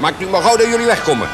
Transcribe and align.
Maakt 0.00 0.20
u 0.20 0.26
maar 0.26 0.42
gauw 0.42 0.56
dat 0.56 0.66
jullie 0.66 0.86
wegkomen. 0.86 1.28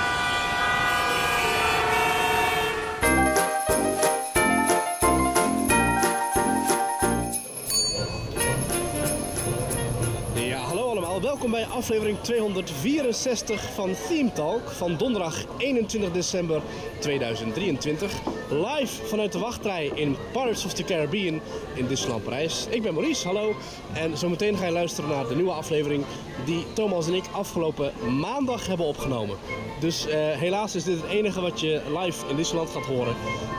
Ja, 10.34 10.58
hallo 10.58 10.90
allemaal. 10.90 11.20
Welkom 11.20 11.50
bij 11.50 11.66
aflevering 11.66 12.18
264 12.20 13.72
van 13.74 13.94
Theme 14.08 14.32
Talk 14.32 14.70
van 14.70 14.96
donderdag 14.96 15.44
21 15.58 16.12
december 16.12 16.62
2023. 17.00 18.12
Live 18.48 19.06
vanuit 19.06 19.32
de 19.32 19.38
wachtrij 19.38 19.90
in 19.94 20.16
Pirates 20.32 20.64
of 20.64 20.72
the 20.72 20.84
Caribbean 20.84 21.40
in 21.74 21.86
Disneyland 21.86 22.24
Parijs. 22.24 22.66
Ik 22.70 22.82
ben 22.82 22.94
Maurice, 22.94 23.26
hallo. 23.26 23.54
En 23.92 24.16
zometeen 24.16 24.56
ga 24.56 24.64
je 24.64 24.72
luisteren 24.72 25.10
naar 25.10 25.28
de 25.28 25.34
nieuwe 25.34 25.52
aflevering 25.52 26.04
die 26.44 26.64
Thomas 26.72 27.06
en 27.06 27.14
ik 27.14 27.24
afgelopen 27.32 27.92
maandag 28.20 28.66
hebben 28.66 28.86
opgenomen. 28.86 29.36
Dus 29.80 30.06
eh, 30.06 30.18
helaas 30.30 30.74
is 30.74 30.84
dit 30.84 31.00
het 31.00 31.10
enige 31.10 31.40
wat 31.40 31.60
je 31.60 31.80
live 31.98 32.26
in 32.28 32.36
Disneyland 32.36 32.70
gaat 32.70 32.86
horen. 32.86 33.14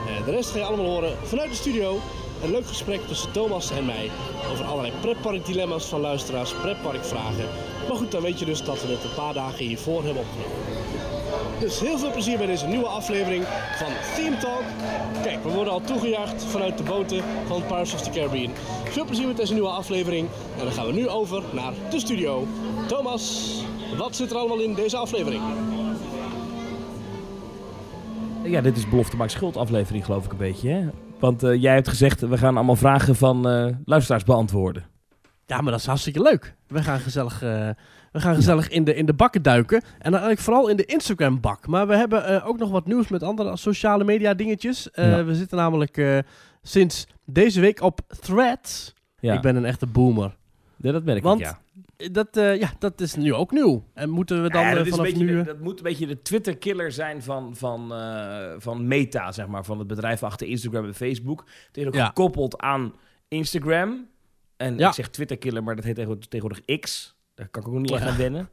Eh, 0.08 0.24
de 0.24 0.30
rest 0.30 0.50
ga 0.50 0.58
je 0.58 0.64
allemaal 0.64 0.86
horen 0.86 1.16
vanuit 1.22 1.50
de 1.50 1.56
studio. 1.56 1.98
Een 2.42 2.50
leuk 2.50 2.66
gesprek 2.66 3.00
tussen 3.06 3.32
Thomas 3.32 3.70
en 3.70 3.84
mij 3.84 4.10
over 4.52 4.64
allerlei 4.64 4.92
pretparkdilemma's 5.00 5.84
van 5.84 6.00
luisteraars, 6.00 6.54
pretparkvragen. 6.54 7.48
Maar 7.88 7.96
goed, 7.96 8.10
dan 8.10 8.22
weet 8.22 8.38
je 8.38 8.44
dus 8.44 8.62
dat 8.62 8.82
we 8.82 8.92
het 8.92 9.04
een 9.04 9.14
paar 9.14 9.34
dagen 9.34 9.64
hiervoor 9.64 10.04
hebben 10.04 10.22
opgenomen. 10.22 10.75
Dus 11.60 11.80
heel 11.80 11.98
veel 11.98 12.10
plezier 12.10 12.38
bij 12.38 12.46
deze 12.46 12.66
nieuwe 12.66 12.86
aflevering 12.86 13.44
van 13.76 13.92
Theme 14.14 14.36
Talk. 14.36 14.62
Kijk, 15.22 15.42
we 15.42 15.50
worden 15.50 15.72
al 15.72 15.80
toegejuicht 15.80 16.44
vanuit 16.44 16.78
de 16.78 16.84
boten 16.84 17.22
van 17.46 17.62
Pirates 17.66 17.94
of 17.94 18.02
the 18.02 18.10
Caribbean. 18.10 18.52
Veel 18.84 19.04
plezier 19.04 19.26
met 19.26 19.36
deze 19.36 19.52
nieuwe 19.52 19.68
aflevering. 19.68 20.28
En 20.58 20.64
dan 20.64 20.72
gaan 20.72 20.86
we 20.86 20.92
nu 20.92 21.08
over 21.08 21.42
naar 21.52 21.72
de 21.90 22.00
studio. 22.00 22.46
Thomas, 22.86 23.54
wat 23.96 24.16
zit 24.16 24.30
er 24.30 24.36
allemaal 24.36 24.60
in 24.60 24.74
deze 24.74 24.96
aflevering? 24.96 25.42
Ja, 28.42 28.60
dit 28.60 28.76
is 28.76 28.88
Belofte 28.88 29.16
Maakt 29.16 29.32
Schuld 29.32 29.56
aflevering 29.56 30.04
geloof 30.04 30.24
ik 30.24 30.30
een 30.30 30.36
beetje, 30.36 30.70
hè? 30.70 30.88
Want 31.18 31.42
eh, 31.42 31.62
jij 31.62 31.74
hebt 31.74 31.88
gezegd, 31.88 32.20
we 32.20 32.38
gaan 32.38 32.56
allemaal 32.56 32.76
vragen 32.76 33.16
van 33.16 33.48
eh, 33.48 33.66
luisteraars 33.84 34.24
beantwoorden. 34.24 34.84
Ja, 35.46 35.60
maar 35.60 35.70
dat 35.70 35.80
is 35.80 35.86
hartstikke 35.86 36.22
leuk. 36.22 36.54
We 36.66 36.82
gaan 36.82 37.00
gezellig, 37.00 37.42
eh, 37.42 37.68
we 38.16 38.22
gaan 38.22 38.34
gezellig 38.34 38.68
in, 38.68 38.84
de, 38.84 38.94
in 38.94 39.06
de 39.06 39.14
bakken 39.14 39.42
duiken. 39.42 39.76
En 39.82 39.88
dan 39.98 40.12
eigenlijk 40.12 40.40
vooral 40.40 40.68
in 40.68 40.76
de 40.76 40.84
Instagram-bak. 40.84 41.66
Maar 41.66 41.86
we 41.86 41.96
hebben 41.96 42.24
eh, 42.26 42.46
ook 42.48 42.58
nog 42.58 42.70
wat 42.70 42.86
nieuws 42.86 43.08
met 43.08 43.22
andere 43.22 43.56
sociale 43.56 44.04
media 44.04 44.34
dingetjes. 44.34 44.90
Eh, 44.90 45.08
Ja. 45.10 45.24
We 45.24 45.34
zitten 45.34 45.58
namelijk 45.58 45.96
eh, 45.96 46.18
sinds 46.62 47.06
deze 47.24 47.60
week 47.60 47.80
op 47.80 48.00
Threads. 48.20 48.94
Ja, 49.20 49.34
Ik 49.34 49.40
ben 49.40 49.56
een 49.56 49.64
echte 49.64 49.86
boomer. 49.86 50.36
Ja, 50.76 50.92
dat 50.92 51.04
merk 51.04 51.22
Want- 51.22 51.40
ik, 51.40 51.46
ja. 51.46 51.58
Dat, 52.12 52.36
eh, 52.36 52.58
ja, 52.60 52.72
dat 52.78 53.00
is 53.00 53.14
nu 53.14 53.34
ook 53.34 53.50
nieuw. 53.52 53.84
En 53.94 54.10
moeten 54.10 54.42
we 54.42 54.48
dan 54.50 54.62
Ja, 54.62 54.70
dat, 54.74 54.80
is 54.80 54.86
een 54.86 54.96
vanaf 54.96 55.06
beetje 55.12 55.24
nu... 55.24 55.36
de- 55.36 55.42
dat 55.44 55.60
moet 55.60 55.76
een 55.78 55.82
beetje 55.84 56.06
de 56.06 56.22
Twitter-killer 56.22 56.92
zijn 56.92 57.22
van, 57.22 57.56
van, 57.56 57.94
eh, 57.94 58.52
van 58.58 58.86
Meta, 58.88 59.32
zeg 59.32 59.46
maar. 59.46 59.64
Van 59.64 59.78
het 59.78 59.86
bedrijf 59.86 60.22
achter 60.22 60.46
Instagram 60.46 60.84
en 60.84 60.94
Facebook. 60.94 61.44
Het 61.66 61.76
is 61.76 61.86
ook 61.86 61.94
Ja. 61.94 62.06
gekoppeld 62.06 62.58
aan 62.58 62.92
Instagram. 63.28 64.06
En 64.56 64.78
Ja. 64.78 64.88
ik 64.88 64.94
zeg 64.94 65.08
Twitter-killer, 65.08 65.62
maar 65.62 65.76
dat 65.76 65.84
heet 65.84 65.94
tegenwoordig, 65.94 66.28
tegenwoordig 66.28 66.78
X. 66.80 67.15
Daar 67.36 67.48
kan 67.48 67.62
ik 67.62 67.68
ook 67.68 67.74
niet 67.74 67.90
echt 67.90 68.02
aan 68.06 68.16
wennen. 68.16 68.48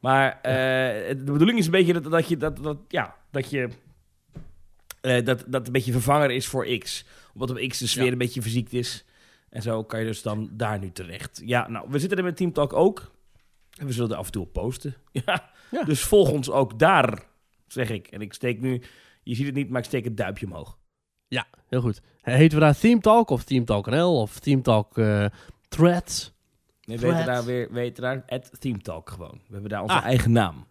Maar 0.00 0.40
eh, 0.40 1.08
de 1.16 1.22
bedoeling 1.32 1.58
is 1.58 1.64
een 1.64 1.70
beetje 1.70 1.92
dat, 1.92 2.04
dat 2.04 2.28
je... 2.28 2.36
Dat, 2.36 2.56
dat, 2.62 2.78
ja, 2.88 3.14
dat 3.30 3.50
je... 3.50 3.68
eh, 5.00 5.24
dat, 5.24 5.44
dat 5.46 5.66
een 5.66 5.72
beetje 5.72 5.92
vervanger 5.92 6.30
is 6.30 6.46
voor 6.46 6.66
X. 6.78 7.04
Omdat 7.34 7.50
op 7.50 7.68
X 7.68 7.78
de 7.78 7.86
sfeer 7.86 8.04
Ja. 8.04 8.12
een 8.12 8.18
beetje 8.18 8.42
verziekt 8.42 8.72
is. 8.72 9.04
En 9.50 9.62
zo 9.62 9.84
kan 9.84 10.00
je 10.00 10.06
dus 10.06 10.22
dan 10.22 10.48
daar 10.52 10.78
nu 10.78 10.92
terecht. 10.92 11.42
Ja, 11.44 11.68
nou, 11.68 11.86
we 11.90 11.98
zitten 11.98 12.18
er 12.18 12.24
met 12.24 12.36
Team 12.36 12.52
Talk 12.52 12.72
ook. 12.72 13.10
En 13.78 13.86
we 13.86 13.92
zullen 13.92 14.10
er 14.10 14.16
af 14.16 14.26
en 14.26 14.32
toe 14.32 14.42
op 14.42 14.52
posten. 14.52 14.94
Ja. 15.24 15.50
Ja. 15.70 15.84
Dus 15.84 16.02
volg 16.02 16.30
ons 16.30 16.50
ook 16.50 16.78
daar, 16.78 17.22
zeg 17.66 17.90
ik. 17.90 18.06
En 18.06 18.20
ik 18.20 18.32
steek 18.34 18.60
nu... 18.60 18.82
Je 19.22 19.34
ziet 19.34 19.46
het 19.46 19.54
niet, 19.54 19.70
maar 19.70 19.80
ik 19.80 19.86
steek 19.86 20.04
het 20.04 20.16
duimpje 20.16 20.46
omhoog. 20.46 20.78
Ja, 21.28 21.46
heel 21.68 21.80
goed. 21.80 22.00
Heten 22.22 22.58
we 22.58 22.64
daar 22.64 22.78
Theme 22.78 23.00
Talk 23.00 23.30
of 23.30 23.44
Theme 23.44 23.64
Talk 23.64 23.86
NL 23.86 24.20
of 24.20 24.38
Theme 24.38 24.60
Talk 24.62 24.98
eh, 24.98 25.24
Threads? 25.68 26.32
We 26.88 26.96
Thread. 26.98 27.12
weten 27.14 27.32
daar 27.34 27.44
weer, 27.44 27.68
weten 27.72 28.02
daar 28.02 28.22
het 28.26 28.50
Team 28.58 28.82
Talk 28.82 29.10
gewoon. 29.10 29.40
We 29.46 29.52
hebben 29.52 29.70
daar 29.70 29.82
onze 29.82 29.94
Ah. 29.94 30.04
eigen 30.04 30.32
naam. 30.32 30.66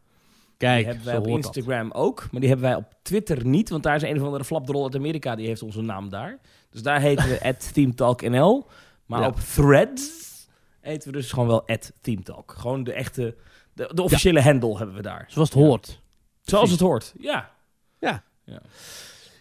Kijk, 0.57 0.77
die 0.77 0.85
hebben 0.87 1.05
wij 1.05 1.17
op 1.17 1.23
dat. 1.25 1.55
Instagram 1.55 1.91
ook, 1.91 2.27
maar 2.31 2.39
die 2.41 2.49
hebben 2.49 2.67
wij 2.69 2.77
op 2.77 2.93
Twitter 3.01 3.45
niet, 3.45 3.69
want 3.69 3.83
daar 3.83 3.95
is 3.95 4.01
een 4.01 4.17
of 4.19 4.23
andere 4.23 4.43
flapdrol 4.43 4.83
uit 4.83 4.95
Amerika, 4.95 5.35
die 5.35 5.47
heeft 5.47 5.61
onze 5.63 5.81
naam 5.81 6.09
daar. 6.09 6.39
Dus 6.69 6.81
daar 6.81 6.99
heten 7.01 7.27
we 7.29 7.39
at 7.49 7.73
ThemeTalkNL. 7.73 8.67
Maar 9.05 9.21
Ja. 9.21 9.27
op 9.27 9.39
Threads 9.39 10.47
heten 10.79 11.11
we 11.11 11.17
dus 11.17 11.31
gewoon 11.31 11.47
wel 11.47 11.67
at 11.67 11.91
ThemeTalk. 12.01 12.51
Gewoon 12.57 12.83
de 12.83 12.93
echte, 12.93 13.35
de, 13.73 13.91
de 13.93 14.03
officiële 14.03 14.41
handle 14.41 14.77
hebben 14.77 14.95
we 14.95 15.01
daar. 15.01 15.25
Zoals 15.27 15.49
het 15.49 15.57
hoort. 15.57 16.01
Zoals 16.41 16.71
het 16.71 16.79
hoort, 16.79 17.13
ja. 17.19 17.55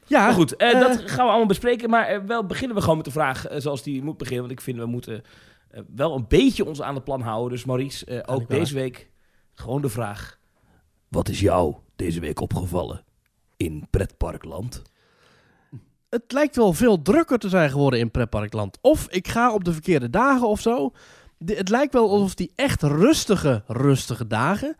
Ja, 0.08 0.24
Maar 0.24 0.32
goed, 0.32 0.56
eh, 0.56 0.70
eh, 0.72 0.80
dat 0.80 0.96
gaan 0.98 1.24
we 1.24 1.30
allemaal 1.30 1.46
bespreken. 1.46 1.90
Maar 1.90 2.06
eh, 2.06 2.18
wel 2.26 2.46
beginnen 2.46 2.76
we 2.76 2.80
gewoon 2.82 2.96
met 2.96 3.04
de 3.06 3.12
vraag 3.12 3.46
eh, 3.46 3.60
zoals 3.60 3.82
die 3.82 4.02
moet 4.02 4.16
beginnen. 4.16 4.40
Want 4.46 4.58
ik 4.58 4.60
vind 4.60 4.78
we 4.78 4.86
moeten 4.86 5.22
eh, 5.68 5.80
wel 5.94 6.14
een 6.14 6.24
beetje 6.28 6.64
ons 6.64 6.82
aan 6.82 6.94
het 6.94 7.04
plan 7.04 7.20
houden. 7.20 7.50
Dus 7.50 7.64
Maurice, 7.64 8.04
eh, 8.04 8.34
ook 8.34 8.48
deze 8.48 8.74
week 8.74 9.10
gewoon 9.54 9.82
de 9.82 9.88
vraag. 9.88 10.38
Wat 11.08 11.28
is 11.28 11.40
jou 11.40 11.74
deze 11.96 12.20
week 12.20 12.40
opgevallen 12.40 13.04
in 13.56 13.86
pretparkland? 13.90 14.82
het 16.08 16.32
lijkt 16.32 16.56
wel 16.56 16.72
veel 16.72 17.02
drukker 17.02 17.38
te 17.38 17.48
zijn 17.48 17.70
geworden 17.70 18.00
in 18.00 18.10
pretparkland. 18.10 18.78
Of 18.80 19.08
ik 19.10 19.28
ga 19.28 19.52
op 19.54 19.64
de 19.64 19.72
verkeerde 19.72 20.10
dagen 20.10 20.48
of 20.48 20.60
zo. 20.60 20.92
De- 21.38 21.54
het 21.54 21.68
lijkt 21.68 21.92
wel 21.92 22.10
alsof 22.10 22.34
die 22.34 22.52
echt 22.54 22.82
rustige, 22.82 23.62
rustige 23.66 24.26
dagen, 24.26 24.76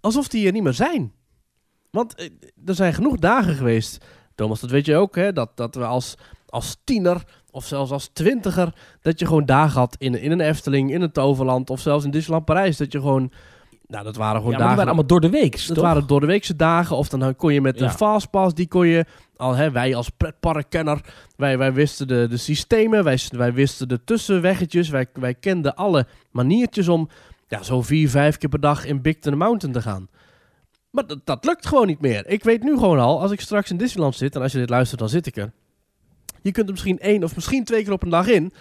alsof 0.00 0.28
die 0.28 0.46
er 0.46 0.52
niet 0.52 0.62
meer 0.62 0.72
zijn. 0.72 1.12
Want 1.90 2.14
eh, 2.14 2.30
er 2.64 2.74
zijn 2.74 2.94
genoeg 2.94 3.16
dagen 3.16 3.54
geweest, 3.54 4.04
Thomas, 4.34 4.60
dat 4.60 4.70
weet 4.70 4.86
je 4.86 4.96
ook, 4.96 5.14
hè, 5.14 5.32
dat, 5.32 5.56
dat 5.56 5.74
we 5.74 5.84
als, 5.84 6.14
als 6.52 6.76
tiener 6.84 7.22
of 7.50 7.66
zelfs 7.66 7.90
als 7.90 8.10
twintiger, 8.12 8.72
dat 9.00 9.18
je 9.18 9.26
gewoon 9.26 9.46
dagen 9.46 9.78
had 9.80 9.96
in, 9.98 10.14
in 10.20 10.30
een 10.32 10.40
Efteling, 10.40 10.92
in 10.92 11.02
een 11.02 11.12
Toverland 11.12 11.70
of 11.70 11.80
zelfs 11.80 12.04
in 12.04 12.10
Disneyland 12.10 12.44
Parijs. 12.44 12.76
Dat 12.76 12.92
je 12.92 13.00
gewoon, 13.00 13.32
nou 13.86 14.04
dat 14.04 14.16
waren 14.16 14.36
gewoon 14.36 14.52
Ja, 14.52 14.58
dagen... 14.58 14.72
waren 14.76 14.86
allemaal 14.92 15.06
door 15.06 15.20
de 15.20 15.30
week, 15.30 15.66
Dat 15.66 15.74
toch? 15.76 15.84
waren 15.84 16.06
door 16.06 16.20
de 16.20 16.26
weekse 16.26 16.56
dagen. 16.56 16.96
Of 16.96 17.08
dan 17.08 17.36
kon 17.36 17.52
je 17.52 17.60
met 17.60 17.78
Ja. 17.78 17.84
een 17.84 17.90
fastpass, 17.90 18.54
die 18.54 18.68
kon 18.68 18.86
je... 18.86 19.04
Al, 19.36 19.54
hè, 19.54 19.70
wij 19.70 19.94
als 19.94 20.08
pretparkkenner, 20.08 21.00
wij, 21.36 21.58
wij 21.58 21.72
wisten 21.72 22.08
de, 22.08 22.26
de 22.30 22.36
systemen, 22.36 23.04
wij, 23.04 23.18
wij 23.30 23.52
wisten 23.52 23.88
de 23.88 24.04
tussenweggetjes. 24.04 24.88
Wij, 24.88 25.06
wij 25.12 25.34
kenden 25.34 25.74
alle 25.76 26.06
maniertjes 26.30 26.88
om 26.88 27.08
ja, 27.48 27.62
zo 27.62 27.82
vier, 27.82 28.08
vijf 28.10 28.36
keer 28.38 28.48
per 28.48 28.60
dag 28.60 28.84
in 28.84 29.02
Big 29.02 29.18
Thunder 29.18 29.40
Mountain 29.40 29.74
te 29.74 29.82
gaan. 29.82 30.08
Maar 30.90 31.06
dat, 31.06 31.18
dat 31.24 31.44
lukt 31.44 31.66
gewoon 31.66 31.86
niet 31.86 32.00
meer. 32.00 32.26
Ik 32.26 32.44
weet 32.44 32.62
nu 32.62 32.78
gewoon 32.78 32.98
al, 32.98 33.20
als 33.20 33.30
ik 33.30 33.40
straks 33.40 33.70
in 33.70 33.76
Disneyland 33.76 34.14
zit, 34.14 34.34
en 34.34 34.42
als 34.42 34.52
je 34.52 34.58
dit 34.58 34.70
luistert, 34.70 35.00
dan 35.00 35.08
zit 35.08 35.26
ik 35.26 35.36
er. 35.36 35.52
Je 36.42 36.50
kunt 36.52 36.66
er 36.66 36.72
misschien 36.72 36.98
één 36.98 37.24
of 37.24 37.34
misschien 37.34 37.64
twee 37.64 37.82
keer 37.84 37.92
op 37.92 38.02
een 38.02 38.10
dag 38.10 38.26
in. 38.26 38.52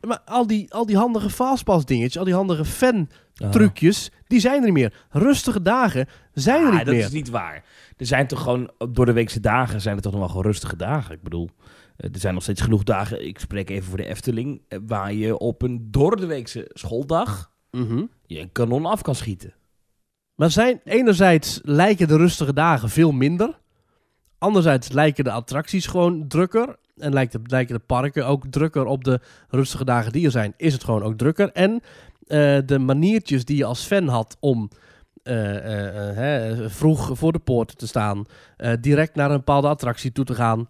Maar 0.00 0.20
al 0.24 0.46
die, 0.46 0.72
al 0.74 0.86
die 0.86 0.96
handige 0.96 1.30
fastpass 1.30 1.84
dingetjes, 1.84 2.18
al 2.18 2.24
die 2.24 2.34
handige 2.34 2.64
fan 2.64 3.08
Ah. 3.36 3.50
trucjes, 3.50 4.10
die 4.26 4.40
zijn 4.40 4.58
er 4.58 4.64
niet 4.64 4.72
meer. 4.72 5.04
Rustige 5.10 5.62
dagen 5.62 6.06
zijn 6.32 6.60
er 6.62 6.66
Ah, 6.70 6.76
niet 6.76 6.84
dat 6.84 6.94
meer. 6.94 7.04
is 7.04 7.10
niet 7.10 7.30
waar. 7.30 7.64
Er 7.96 8.06
zijn 8.06 8.26
toch 8.26 8.42
gewoon, 8.42 8.70
door 8.90 9.06
de 9.06 9.12
weekse 9.12 9.40
dagen 9.40 9.80
zijn 9.80 9.96
er 9.96 10.02
toch 10.02 10.12
nog 10.12 10.20
wel 10.20 10.28
gewoon 10.30 10.44
rustige 10.44 10.76
dagen. 10.76 11.14
Ik 11.14 11.22
bedoel, 11.22 11.48
eh, 11.96 12.10
er 12.12 12.18
zijn 12.20 12.34
nog 12.34 12.42
steeds 12.42 12.60
genoeg 12.60 12.82
dagen, 12.82 13.26
ik 13.26 13.38
spreek 13.38 13.70
even 13.70 13.88
voor 13.88 13.96
de 13.96 14.06
Efteling, 14.06 14.62
eh, 14.68 14.78
waar 14.86 15.12
je 15.12 15.38
op 15.38 15.62
een 15.62 15.88
door 15.90 16.16
de 16.16 16.26
weekse 16.26 16.70
schooldag 16.72 17.52
Mhm. 17.70 18.02
je 18.26 18.40
een 18.40 18.52
kanon 18.52 18.86
af 18.86 19.02
kan 19.02 19.14
schieten. 19.14 19.54
Maar 20.34 20.50
zijn, 20.50 20.80
enerzijds 20.84 21.60
lijken 21.62 22.08
de 22.08 22.16
rustige 22.16 22.52
dagen 22.52 22.88
veel 22.90 23.12
minder. 23.12 23.58
Anderzijds 24.38 24.88
lijken 24.92 25.24
de 25.24 25.30
attracties 25.30 25.86
gewoon 25.86 26.28
drukker. 26.28 26.76
En 26.96 27.12
lijkt 27.12 27.32
de, 27.32 27.40
lijken 27.42 27.74
de 27.74 27.84
parken 27.86 28.26
ook 28.26 28.44
drukker 28.50 28.84
op 28.84 29.04
de 29.04 29.20
rustige 29.48 29.84
dagen 29.84 30.12
die 30.12 30.24
er 30.24 30.30
zijn. 30.30 30.54
Is 30.56 30.72
het 30.72 30.84
gewoon 30.84 31.02
ook 31.02 31.18
drukker. 31.18 31.52
En 31.52 31.80
eh, 32.26 32.58
de 32.66 32.78
maniertjes 32.78 33.44
die 33.44 33.56
je 33.56 33.64
als 33.64 33.84
fan 33.84 34.08
had 34.08 34.36
om 34.40 34.70
eh, 35.22 35.56
eh, 35.56 36.16
hè, 36.16 36.70
vroeg 36.70 37.10
voor 37.12 37.32
de 37.32 37.38
poort 37.38 37.78
te 37.78 37.86
staan. 37.86 38.24
direct 38.80 39.14
naar 39.14 39.30
een 39.30 39.36
bepaalde 39.36 39.68
attractie 39.68 40.12
toe 40.12 40.24
te 40.24 40.34
gaan. 40.34 40.68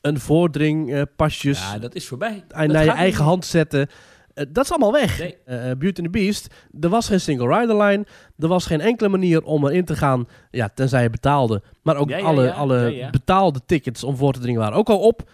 Een 0.00 0.20
voordringpasjes. 0.20 1.60
Ja, 1.60 1.78
dat 1.78 1.94
is 1.94 2.06
voorbij. 2.06 2.44
naar 2.48 2.84
je 2.84 2.90
eigen 2.90 3.04
niet 3.04 3.14
hand 3.14 3.44
zetten. 3.44 3.88
Eh, 4.36 4.44
dat 4.48 4.64
is 4.64 4.70
allemaal 4.70 4.92
weg. 4.92 5.18
Nee. 5.18 5.36
Eh, 5.44 5.70
eh, 5.70 5.78
Beauty 5.78 6.00
and 6.02 6.12
the 6.12 6.18
Beast. 6.18 6.54
Er 6.80 6.88
was 6.88 7.06
geen 7.06 7.20
single 7.20 7.58
rider 7.58 7.76
line. 7.76 8.06
Er 8.38 8.48
was 8.48 8.66
geen 8.66 8.80
enkele 8.80 9.08
manier 9.08 9.42
om 9.42 9.66
erin 9.66 9.84
te 9.84 9.96
gaan. 9.96 10.28
Ja, 10.50 10.68
tenzij 10.74 11.02
je 11.02 11.10
betaalde. 11.10 11.62
Maar 11.82 11.96
ook 11.96 12.08
Ja, 12.08 12.16
ja, 12.16 12.24
alle, 12.24 12.44
ja. 12.44 12.52
alle 12.52 13.08
betaalde 13.10 13.60
tickets 13.66 14.04
om 14.04 14.16
voor 14.16 14.32
te 14.32 14.40
dringen 14.40 14.60
waren 14.60 14.76
ook 14.76 14.88
al 14.88 14.98
op. 14.98 15.30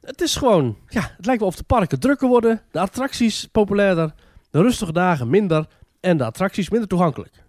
Het 0.00 0.20
is 0.20 0.36
gewoon... 0.36 0.76
Ja, 0.88 1.12
het 1.16 1.26
lijkt 1.26 1.40
wel 1.40 1.48
of 1.48 1.56
de 1.56 1.62
parken 1.62 2.00
drukker 2.00 2.28
worden. 2.28 2.60
De 2.70 2.80
attracties 2.80 3.48
populairder. 3.52 4.12
De 4.50 4.62
rustige 4.62 4.92
dagen 4.92 5.30
minder. 5.30 5.66
En 6.00 6.16
de 6.16 6.24
attracties 6.24 6.70
minder 6.70 6.88
toegankelijk. 6.88 7.42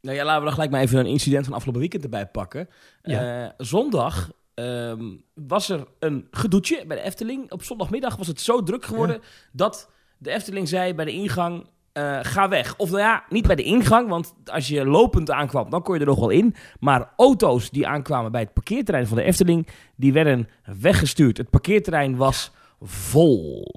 Nou 0.00 0.16
ja, 0.16 0.24
laten 0.24 0.38
we 0.38 0.44
dan 0.44 0.54
gelijk 0.54 0.70
maar 0.70 0.80
even 0.80 0.98
een 0.98 1.06
incident 1.06 1.44
van 1.44 1.54
afgelopen 1.54 1.80
weekend 1.80 2.04
erbij 2.04 2.26
pakken. 2.26 2.68
Ja. 3.02 3.54
Zondag 3.58 4.30
ehm, 4.56 5.04
was 5.34 5.68
er 5.68 5.86
een 5.98 6.26
gedoetje 6.30 6.84
bij 6.86 6.96
de 6.96 7.02
Efteling. 7.02 7.52
Op 7.52 7.62
zondagmiddag 7.62 8.16
was 8.16 8.26
het 8.26 8.40
zo 8.40 8.62
druk 8.62 8.84
geworden 8.84 9.20
dat 9.52 9.90
de 10.18 10.30
Efteling 10.30 10.68
zei 10.68 10.94
bij 10.94 11.04
de 11.04 11.12
ingang... 11.12 11.66
eh, 11.92 12.18
ga 12.22 12.48
weg. 12.48 12.76
Of 12.76 12.90
nou 12.90 13.02
ja, 13.02 13.24
niet 13.28 13.46
bij 13.46 13.56
de 13.56 13.62
ingang, 13.62 14.08
want 14.08 14.34
als 14.44 14.68
je 14.68 14.86
lopend 14.86 15.30
aankwam, 15.30 15.70
dan 15.70 15.82
kon 15.82 15.94
je 15.94 16.00
er 16.00 16.06
nog 16.06 16.18
wel 16.18 16.30
in. 16.30 16.54
Maar 16.80 17.12
auto's 17.16 17.70
die 17.70 17.86
aankwamen 17.86 18.32
bij 18.32 18.40
het 18.40 18.52
parkeerterrein 18.52 19.06
van 19.06 19.16
de 19.16 19.22
Efteling, 19.22 19.68
die 19.96 20.12
werden 20.12 20.48
weggestuurd. 20.80 21.36
Het 21.36 21.50
parkeerterrein 21.50 22.16
was 22.16 22.50
vol. 22.80 23.74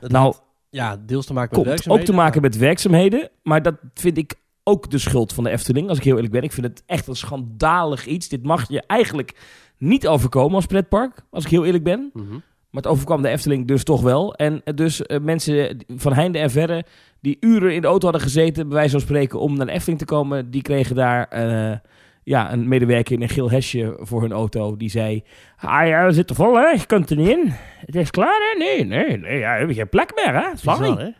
Dat 0.00 0.10
nou, 0.10 0.24
had, 0.24 0.42
ja, 0.70 0.96
deels 1.06 1.26
te 1.26 1.32
maken 1.32 1.62
met 1.64 1.88
ook 1.88 2.00
te 2.00 2.12
maken 2.12 2.42
met 2.42 2.56
werkzaamheden. 2.56 3.30
Maar 3.42 3.62
dat 3.62 3.74
vind 3.94 4.18
ik 4.18 4.34
ook 4.64 4.90
de 4.90 4.98
schuld 4.98 5.32
van 5.32 5.44
de 5.44 5.50
Efteling, 5.50 5.88
als 5.88 5.98
ik 5.98 6.04
heel 6.04 6.14
eerlijk 6.14 6.32
ben. 6.32 6.42
Ik 6.42 6.52
vind 6.52 6.66
het 6.66 6.82
echt 6.86 7.06
een 7.06 7.16
schandalig 7.16 8.06
iets. 8.06 8.28
Dit 8.28 8.42
mag 8.42 8.68
je 8.68 8.82
eigenlijk 8.86 9.36
niet 9.80 10.06
overkomen 10.06 10.54
als 10.54 10.66
pretpark, 10.66 11.22
als 11.30 11.44
ik 11.44 11.50
heel 11.50 11.64
eerlijk 11.64 11.84
ben. 11.84 12.10
Mhm. 12.12 12.32
Maar 12.70 12.82
het 12.82 12.86
overkwam 12.86 13.22
de 13.22 13.28
Efteling 13.28 13.66
dus 13.66 13.84
toch 13.84 14.00
wel. 14.00 14.34
En 14.34 14.60
eh, 14.64 14.74
dus 14.74 15.02
eh, 15.02 15.20
mensen 15.20 15.84
van 15.96 16.12
heinde 16.12 16.38
en 16.38 16.50
verre 16.50 16.84
die 17.20 17.36
uren 17.40 17.74
in 17.74 17.80
de 17.80 17.86
auto 17.86 18.04
hadden 18.04 18.22
gezeten, 18.22 18.68
bij 18.68 18.76
wijze 18.76 18.90
van 18.90 19.00
spreken, 19.00 19.40
om 19.40 19.56
naar 19.56 19.66
de 19.66 19.72
Efteling 19.72 19.98
te 19.98 20.04
komen, 20.04 20.50
die 20.50 20.62
kregen 20.62 20.96
daar 20.96 21.28
eh, 21.28 21.78
ja, 22.22 22.52
een 22.52 22.68
medewerker 22.68 23.14
in 23.14 23.22
een 23.22 23.28
geel 23.28 23.50
hesje 23.50 23.96
voor 24.00 24.20
hun 24.22 24.32
auto. 24.32 24.76
Die 24.76 24.90
zei, 24.90 25.24
ah 25.56 25.86
ja, 25.86 26.06
we 26.06 26.12
zitten 26.12 26.36
vol 26.36 26.56
hè, 26.56 26.68
je 26.68 26.86
kunt 26.86 27.10
er 27.10 27.16
niet 27.16 27.28
in. 27.28 27.42
Het 27.86 27.94
is 27.94 28.10
klaar 28.10 28.52
hè? 28.52 28.58
Nee, 28.58 28.84
nee, 28.84 29.18
nee, 29.18 29.38
ja, 29.38 29.52
we 29.52 29.58
hebben 29.58 29.76
geen 29.76 29.88
plek 29.88 30.12
meer 30.14 30.34
hè. 30.34 30.56
Sorry. 30.56 30.80
Bizar, 30.80 30.98
hè? 30.98 31.10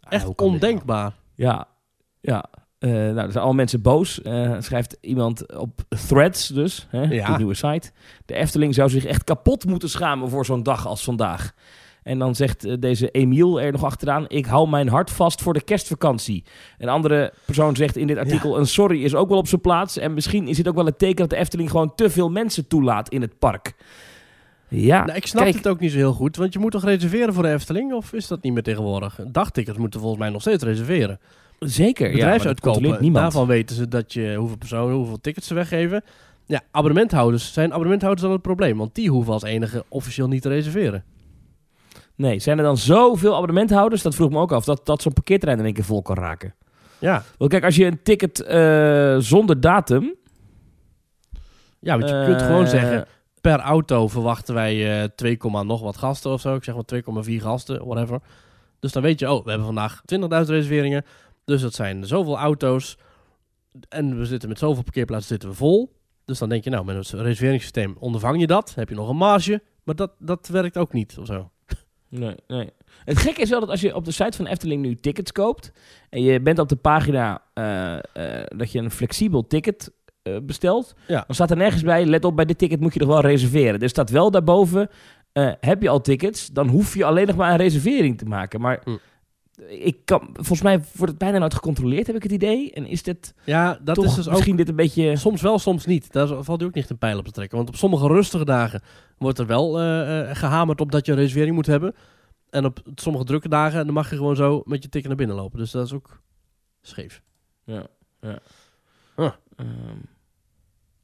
Ah, 0.00 0.12
Echt 0.12 0.24
nou? 0.24 0.34
ondenkbaar. 0.36 1.12
Ja, 1.34 1.68
ja. 2.20 2.44
Eh, 2.78 2.90
nou, 2.90 3.18
er 3.18 3.32
zijn 3.32 3.44
al 3.44 3.52
mensen 3.54 3.82
boos. 3.82 4.22
Eh, 4.22 4.56
schrijft 4.58 4.96
iemand 5.00 5.56
op 5.56 5.80
Threads 6.06 6.48
dus, 6.48 6.86
hè, 6.90 7.02
Ja. 7.02 7.30
de 7.30 7.36
nieuwe 7.36 7.54
site. 7.54 7.90
De 8.26 8.34
Efteling 8.34 8.74
zou 8.74 8.88
zich 8.88 9.04
echt 9.04 9.24
kapot 9.24 9.64
moeten 9.66 9.88
schamen 9.90 10.28
voor 10.28 10.44
zo'n 10.44 10.62
dag 10.62 10.86
als 10.86 11.04
vandaag. 11.04 11.52
En 12.02 12.18
dan 12.18 12.34
zegt 12.34 12.64
eh, 12.64 12.74
deze 12.78 13.10
Emiel 13.10 13.60
er 13.60 13.72
nog 13.72 13.84
achteraan... 13.84 14.24
ik 14.28 14.46
hou 14.46 14.68
mijn 14.68 14.88
hart 14.88 15.10
vast 15.10 15.42
voor 15.42 15.52
de 15.52 15.62
kerstvakantie. 15.64 16.44
Een 16.78 16.88
andere 16.88 17.32
persoon 17.44 17.76
zegt 17.76 17.96
in 17.96 18.06
dit 18.06 18.18
artikel... 18.18 18.58
een 18.58 18.66
sorry 18.66 19.04
is 19.04 19.14
ook 19.14 19.28
wel 19.28 19.38
op 19.38 19.48
zijn 19.48 19.60
plaats. 19.60 19.98
En 19.98 20.14
misschien 20.14 20.48
is 20.48 20.56
dit 20.56 20.68
ook 20.68 20.74
wel 20.74 20.84
het 20.86 20.98
teken 20.98 21.16
dat 21.16 21.30
de 21.30 21.36
Efteling... 21.36 21.70
gewoon 21.70 21.94
te 21.94 22.10
veel 22.10 22.30
mensen 22.30 22.66
toelaat 22.68 23.08
in 23.08 23.20
het 23.20 23.38
park. 23.38 23.74
Ja, 24.68 25.04
Nou, 25.04 25.16
ik 25.16 25.26
snap 25.26 25.42
kijk, 25.42 25.56
het 25.56 25.68
ook 25.68 25.80
niet 25.80 25.90
zo 25.90 25.96
heel 25.96 26.12
goed, 26.12 26.36
want 26.36 26.52
je 26.52 26.58
moet 26.58 26.72
toch 26.72 26.84
reserveren 26.84 27.34
voor 27.34 27.42
de 27.42 27.52
Efteling? 27.52 27.92
Of 27.92 28.12
is 28.12 28.26
dat 28.26 28.42
niet 28.42 28.52
meer 28.52 28.62
tegenwoordig? 28.62 29.18
Dagtickets 29.28 29.78
moeten 29.78 30.00
volgens 30.00 30.20
mij 30.20 30.30
nog 30.30 30.40
steeds 30.40 30.62
reserveren. 30.62 31.18
Zeker. 31.58 32.06
ja, 32.06 32.12
Bedrijfsuitkopen, 32.12 32.82
niemand. 32.82 33.14
daarvan 33.14 33.46
weten 33.46 33.76
ze 33.76 33.88
dat 33.88 34.12
je 34.12 34.34
hoeveel 34.34 34.56
personen, 34.56 34.94
hoeveel 34.94 35.20
tickets 35.20 35.46
ze 35.46 35.54
weggeven. 35.54 36.04
Ja, 36.46 36.60
abonnementhouders. 36.70 37.52
Zijn 37.52 37.70
abonnementhouders 37.70 38.22
dan 38.22 38.32
het 38.32 38.42
probleem? 38.42 38.78
Want 38.78 38.94
die 38.94 39.10
hoeven 39.10 39.32
als 39.32 39.42
enige 39.42 39.84
officieel 39.88 40.28
niet 40.28 40.42
te 40.42 40.48
reserveren. 40.48 41.04
Nee, 42.14 42.38
zijn 42.38 42.58
er 42.58 42.64
dan 42.64 42.76
zoveel 42.76 43.34
abonnementhouders? 43.34 44.02
Dat 44.02 44.14
vroeg 44.14 44.30
me 44.30 44.38
ook 44.38 44.52
af. 44.52 44.64
Dat, 44.64 44.86
dat 44.86 45.02
zo'n 45.02 45.12
parkeerterrein 45.12 45.58
in 45.58 45.64
één 45.64 45.74
keer 45.74 45.84
vol 45.84 46.02
kan 46.02 46.16
raken. 46.16 46.54
Ja, 46.98 47.22
Want 47.38 47.50
kijk, 47.50 47.64
als 47.64 47.76
je 47.76 47.84
een 47.84 48.02
ticket 48.02 48.42
eh, 48.42 49.16
zonder 49.18 49.60
datum... 49.60 50.14
ja 51.80 51.98
want 51.98 52.10
je 52.10 52.16
eh, 52.16 52.24
kunt 52.24 52.42
gewoon 52.42 52.66
zeggen... 52.66 53.06
Per 53.40 53.60
auto 53.60 54.08
verwachten 54.08 54.54
wij 54.54 55.02
eh 55.02 55.08
2, 55.16 55.38
nog 55.40 55.80
wat 55.80 55.96
gasten 55.96 56.30
of 56.30 56.40
zo. 56.40 56.54
Ik 56.54 56.64
zeg 56.64 56.74
maar 56.74 57.24
2,4 57.24 57.34
gasten, 57.36 57.86
whatever. 57.86 58.20
Dus 58.80 58.92
dan 58.92 59.02
weet 59.02 59.18
je, 59.18 59.32
oh, 59.32 59.44
we 59.44 59.48
hebben 59.48 59.66
vandaag 59.66 60.02
20.000 60.14 60.26
reserveringen. 60.28 61.04
Dus 61.46 61.60
dat 61.60 61.74
zijn 61.74 62.06
zoveel 62.06 62.38
auto's. 62.38 62.98
En 63.88 64.18
we 64.18 64.24
zitten 64.24 64.48
met 64.48 64.58
zoveel 64.58 64.82
parkeerplaatsen 64.82 65.28
zitten 65.28 65.48
we 65.48 65.54
vol. 65.54 65.96
Dus 66.24 66.38
dan 66.38 66.48
denk 66.48 66.64
je, 66.64 66.70
nou, 66.70 66.84
met 66.84 66.96
een 66.96 67.22
reserveringssysteem 67.22 67.96
ondervang 67.98 68.40
je 68.40 68.46
dat. 68.46 68.74
Heb 68.74 68.88
je 68.88 68.94
nog 68.94 69.08
een 69.08 69.16
marge. 69.16 69.62
Maar 69.82 69.94
dat, 69.94 70.12
dat 70.18 70.48
werkt 70.48 70.76
ook 70.76 70.92
niet 70.92 71.16
of 71.18 71.26
zo. 71.26 71.50
Nee, 72.08 72.34
nee. 72.46 72.70
Het 73.04 73.18
gekke 73.18 73.40
is 73.40 73.50
wel 73.50 73.60
dat 73.60 73.68
als 73.68 73.80
je 73.80 73.94
op 73.94 74.04
de 74.04 74.10
site 74.10 74.36
van 74.36 74.46
Efteling 74.46 74.82
nu 74.82 74.94
tickets 74.94 75.32
koopt... 75.32 75.72
en 76.10 76.22
je 76.22 76.40
bent 76.40 76.58
op 76.58 76.68
de 76.68 76.76
pagina 76.76 77.42
eh, 77.54 77.94
eh, 77.96 78.46
dat 78.56 78.72
je 78.72 78.78
een 78.78 78.90
flexibel 78.90 79.46
ticket 79.46 79.92
eh, 80.22 80.36
bestelt... 80.42 80.94
Ja. 81.06 81.24
dan 81.26 81.34
staat 81.34 81.50
er 81.50 81.56
nergens 81.56 81.82
bij... 81.82 82.06
let 82.06 82.24
op, 82.24 82.36
bij 82.36 82.44
dit 82.44 82.58
ticket 82.58 82.80
moet 82.80 82.94
je 82.94 83.00
nog 83.00 83.08
wel 83.08 83.20
reserveren. 83.20 83.80
Er 83.80 83.88
staat 83.88 84.10
wel 84.10 84.30
daarboven... 84.30 84.88
heb 85.60 85.82
je 85.82 85.88
al 85.88 86.00
tickets, 86.00 86.46
dan 86.46 86.68
hoef 86.68 86.94
je 86.94 87.04
alleen 87.04 87.26
nog 87.26 87.36
maar 87.36 87.50
een 87.50 87.56
reservering 87.56 88.18
te 88.18 88.24
maken. 88.24 88.60
Maar 88.60 88.80
Hm. 88.84 88.90
Ik 89.68 89.96
kan, 90.04 90.28
volgens 90.32 90.62
mij 90.62 90.78
wordt 90.78 91.12
het 91.12 91.18
bijna 91.18 91.38
nooit 91.38 91.54
gecontroleerd, 91.54 92.06
heb 92.06 92.16
ik 92.16 92.22
het 92.22 92.32
idee. 92.32 92.72
En 92.72 92.86
is 92.86 93.02
dit 93.02 93.34
Ja, 93.44 93.78
dat 93.82 93.94
toch 93.94 94.04
is 94.04 94.14
dus 94.14 94.26
ook 94.26 94.32
misschien 94.32 94.56
dit 94.56 94.68
een 94.68 94.76
beetje... 94.76 95.16
Soms 95.16 95.42
wel, 95.42 95.58
soms 95.58 95.86
niet. 95.86 96.12
Daar 96.12 96.44
valt 96.44 96.62
u 96.62 96.64
ook 96.64 96.74
niet 96.74 96.90
een 96.90 96.98
pijl 96.98 97.18
op 97.18 97.24
te 97.24 97.30
trekken. 97.30 97.56
Want 97.56 97.68
op 97.68 97.76
sommige 97.76 98.06
rustige 98.06 98.44
dagen 98.44 98.82
wordt 99.18 99.38
er 99.38 99.46
wel 99.46 99.80
eh, 99.80 100.30
eh, 100.30 100.36
gehamerd 100.36 100.80
op 100.80 100.92
dat 100.92 101.06
je 101.06 101.12
een 101.12 101.18
reservering 101.18 101.54
moet 101.54 101.66
hebben. 101.66 101.94
En 102.50 102.64
op 102.64 102.80
sommige 102.94 103.24
drukke 103.24 103.48
dagen 103.48 103.84
dan 103.84 103.94
mag 103.94 104.10
je 104.10 104.16
gewoon 104.16 104.36
zo 104.36 104.62
met 104.64 104.82
je 104.82 104.88
ticket 104.88 105.08
naar 105.08 105.16
binnen 105.16 105.36
lopen. 105.36 105.58
Dus 105.58 105.70
dat 105.70 105.86
is 105.86 105.92
ook 105.92 106.20
scheef. 106.80 107.22
Ja, 107.64 107.86
ja. 108.20 108.38
Huh. 109.16 109.32
Ehm, 109.56 109.98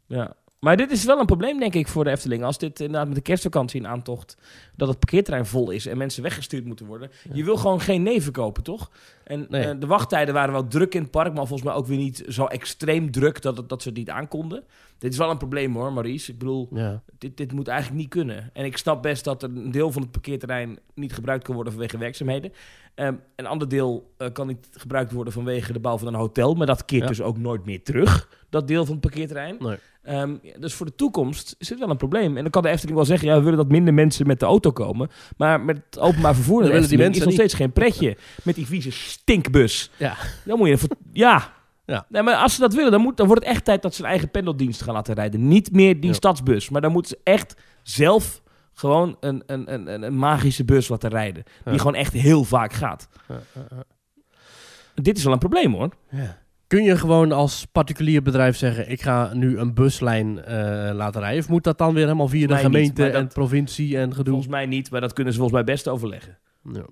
ja. 0.06 0.36
Maar 0.64 0.76
dit 0.76 0.90
is 0.90 1.04
wel 1.04 1.18
een 1.20 1.26
probleem, 1.26 1.58
denk 1.58 1.74
ik, 1.74 1.88
voor 1.88 2.04
de 2.04 2.10
Efteling. 2.10 2.44
Als 2.44 2.58
dit 2.58 2.80
inderdaad 2.80 3.06
met 3.06 3.16
de 3.16 3.22
kerstvakantie 3.22 3.80
in 3.80 3.86
aantocht... 3.86 4.36
dat 4.76 4.88
het 4.88 4.98
parkeerterrein 4.98 5.46
vol 5.46 5.70
is 5.70 5.86
en 5.86 5.98
mensen 5.98 6.22
weggestuurd 6.22 6.64
moeten 6.64 6.86
worden. 6.86 7.10
Je 7.32 7.44
wil 7.44 7.56
gewoon 7.56 7.80
geen 7.80 8.02
neven 8.02 8.32
kopen, 8.32 8.62
toch? 8.62 8.90
En 9.24 9.46
Nee. 9.48 9.64
eh, 9.64 9.80
de 9.80 9.86
wachttijden 9.86 10.34
waren 10.34 10.52
wel 10.52 10.66
druk 10.68 10.94
in 10.94 11.02
het 11.02 11.10
park... 11.10 11.34
maar 11.34 11.46
volgens 11.46 11.62
mij 11.68 11.72
ook 11.78 11.86
weer 11.86 11.98
niet 11.98 12.24
zo 12.28 12.44
extreem 12.44 13.10
druk 13.10 13.42
dat, 13.42 13.56
het, 13.56 13.68
dat 13.68 13.82
ze 13.82 13.88
het 13.88 13.96
niet 13.98 14.10
aankonden. 14.10 14.64
Dit 14.98 15.12
is 15.12 15.18
wel 15.18 15.30
een 15.30 15.36
probleem, 15.38 15.74
hoor, 15.74 15.92
Maurice. 15.92 16.32
Ik 16.32 16.38
bedoel, 16.38 16.68
Ja. 16.72 17.02
dit, 17.18 17.36
dit 17.36 17.52
moet 17.52 17.68
eigenlijk 17.68 18.00
niet 18.00 18.10
kunnen. 18.10 18.50
En 18.52 18.64
ik 18.64 18.76
snap 18.76 19.02
best 19.02 19.24
dat 19.24 19.42
er 19.42 19.48
een 19.48 19.70
deel 19.70 19.92
van 19.92 20.02
het 20.02 20.10
parkeerterrein 20.10 20.78
niet 20.94 21.12
gebruikt 21.12 21.44
kan 21.44 21.54
worden 21.54 21.72
vanwege 21.72 21.98
werkzaamheden. 21.98 22.52
Ehm, 22.94 23.14
een 23.36 23.46
ander 23.46 23.68
deel 23.68 24.12
eh, 24.18 24.28
kan 24.32 24.46
niet 24.46 24.68
gebruikt 24.72 25.12
worden 25.12 25.32
vanwege 25.32 25.72
de 25.72 25.78
bouw 25.80 25.98
van 25.98 26.08
een 26.08 26.14
hotel. 26.14 26.54
Maar 26.54 26.66
dat 26.66 26.84
keert 26.84 27.02
Ja. 27.02 27.08
dus 27.08 27.20
ook 27.20 27.38
nooit 27.38 27.64
meer 27.64 27.82
terug, 27.82 28.28
dat 28.50 28.68
deel 28.68 28.84
van 28.84 28.92
het 28.92 29.00
parkeerterrein. 29.02 29.56
Nee. 29.58 29.76
Ehm, 30.02 30.34
dus 30.58 30.74
voor 30.74 30.86
de 30.86 30.94
toekomst 30.94 31.54
is 31.58 31.68
het 31.68 31.78
wel 31.78 31.90
een 31.90 31.96
probleem. 31.96 32.36
En 32.36 32.42
dan 32.42 32.50
kan 32.50 32.62
de 32.62 32.68
Efteling 32.68 32.96
wel 32.96 33.04
zeggen, 33.06 33.28
ja, 33.28 33.34
we 33.36 33.42
willen 33.42 33.58
dat 33.58 33.68
minder 33.68 33.94
mensen 33.94 34.26
met 34.26 34.40
de 34.40 34.46
auto 34.46 34.70
komen. 34.70 35.10
Maar 35.36 35.60
met 35.60 35.76
het 35.90 35.98
openbaar 35.98 36.34
vervoer 36.34 36.62
Dan 36.62 36.70
willen 36.70 36.88
die 36.88 36.98
Efteling 36.98 37.14
is 37.14 37.18
nog 37.18 37.26
mensen 37.26 37.48
steeds 37.48 37.62
geen 37.62 37.72
pretje. 37.72 38.16
Met 38.44 38.54
die 38.54 38.66
vieze 38.66 38.90
stinkbus. 38.92 39.90
Ja. 39.96 40.16
Dan 40.44 40.58
moet 40.58 40.68
je... 40.68 40.78
voor- 40.78 40.88
Ja. 41.12 41.52
Ja. 41.86 42.06
Nee, 42.08 42.22
maar 42.22 42.34
als 42.34 42.54
ze 42.54 42.60
dat 42.60 42.74
willen, 42.74 42.90
dan, 42.90 43.00
moet, 43.00 43.16
dan 43.16 43.26
wordt 43.26 43.44
het 43.44 43.52
echt 43.54 43.64
tijd 43.64 43.82
dat 43.82 43.94
ze 43.94 44.02
een 44.02 44.08
eigen 44.08 44.30
pendeldienst 44.30 44.82
gaan 44.82 44.94
laten 44.94 45.14
rijden. 45.14 45.48
Niet 45.48 45.72
meer 45.72 45.94
die 46.00 46.10
Ja. 46.10 46.12
stadsbus. 46.16 46.68
Maar 46.68 46.80
dan 46.80 46.92
moeten 46.92 47.10
ze 47.16 47.30
echt 47.32 47.54
zelf 47.82 48.41
gewoon 48.74 49.16
een, 49.20 49.42
een, 49.46 49.72
een, 49.72 50.02
een, 50.02 50.16
magische 50.16 50.64
bus 50.64 50.88
laten 50.88 51.10
rijden. 51.10 51.42
Die 51.64 51.72
Ja. 51.72 51.78
gewoon 51.78 51.94
echt 51.94 52.12
heel 52.12 52.44
vaak 52.44 52.72
gaat. 52.72 53.08
Ja, 53.28 53.40
ja, 53.54 53.66
ja. 53.70 53.82
Dit 54.94 55.16
is 55.16 55.24
wel 55.24 55.32
een 55.32 55.38
probleem 55.38 55.72
hoor. 55.74 55.90
Kun 56.66 56.82
je 56.82 56.96
gewoon 56.96 57.32
als 57.32 57.64
particulier 57.72 58.22
bedrijf 58.22 58.56
zeggen... 58.56 58.90
ik 58.90 59.02
ga 59.02 59.30
nu 59.34 59.58
een 59.58 59.74
buslijn 59.74 60.44
eh, 60.44 60.54
laten 60.94 61.20
rijden? 61.20 61.40
Of 61.40 61.48
moet 61.48 61.64
dat 61.64 61.78
dan 61.78 61.94
weer 61.94 62.02
helemaal 62.04 62.28
via 62.28 62.46
de 62.46 62.52
niet, 62.52 62.62
gemeente 62.62 63.02
dat- 63.02 63.12
en 63.12 63.28
provincie 63.28 63.98
en 63.98 64.10
gedoe? 64.14 64.32
Volgens 64.32 64.52
mij 64.52 64.66
niet, 64.66 64.90
maar 64.90 65.00
dat 65.00 65.12
kunnen 65.12 65.32
ze 65.32 65.38
volgens 65.38 65.62
mij 65.62 65.74
best 65.74 65.88
overleggen. 65.88 66.38
Ja. 66.72 66.84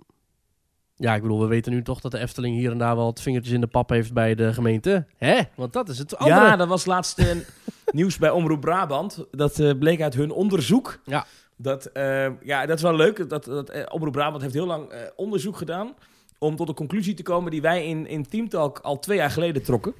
ja, 0.97 1.15
ik 1.15 1.23
bedoel, 1.23 1.41
we 1.41 1.47
weten 1.47 1.73
nu 1.73 1.83
toch 1.83 2.01
dat 2.01 2.11
de 2.11 2.19
Efteling 2.19 2.57
hier 2.57 2.71
en 2.71 2.79
daar 2.79 2.97
wel 2.97 3.07
het 3.07 3.21
vingertjes 3.21 3.55
in 3.55 3.61
de 3.61 3.67
pap 3.67 3.89
heeft 3.91 4.13
bij 4.13 4.35
de 4.35 4.53
gemeente. 4.53 5.07
Hè? 5.17 5.41
Want 5.55 5.73
dat 5.73 5.89
is 5.89 5.99
het 5.99 6.17
andere. 6.17 6.41
Ja, 6.41 6.57
dat 6.57 6.69
was 6.69 6.85
laatst 6.87 7.19
eh, 7.19 7.27
nieuws 7.93 8.19
bij 8.19 8.31
Omroep 8.31 8.61
Brabant. 8.61 9.25
Dat 9.31 9.59
eh, 9.59 9.79
bleek 9.79 10.01
uit 10.03 10.15
hun 10.15 10.31
onderzoek. 10.31 11.01
Ja. 11.05 11.27
Dat, 11.63 11.87
eh, 11.87 12.27
ja, 12.43 12.67
dat 12.67 12.77
is 12.77 12.83
wel 12.83 12.97
leuk. 12.97 13.29
Dat, 13.29 13.45
dat, 13.45 13.71
eh, 13.71 13.83
Omroep 13.89 14.13
Brabant 14.13 14.43
heeft 14.43 14.55
heel 14.55 14.67
lang 14.67 14.89
eh, 14.89 15.01
onderzoek 15.17 15.57
gedaan. 15.57 15.95
Om 16.39 16.57
tot 16.57 16.69
een 16.69 16.75
conclusie 16.75 17.15
te 17.15 17.23
komen 17.23 17.51
die 17.51 17.63
wij 17.63 17.87
in, 17.87 18.07
in 18.07 18.27
Teamtalk 18.27 18.79
al 18.79 18.99
twee 18.99 19.17
jaar 19.17 19.31
geleden 19.31 19.63
trokken. 19.63 19.95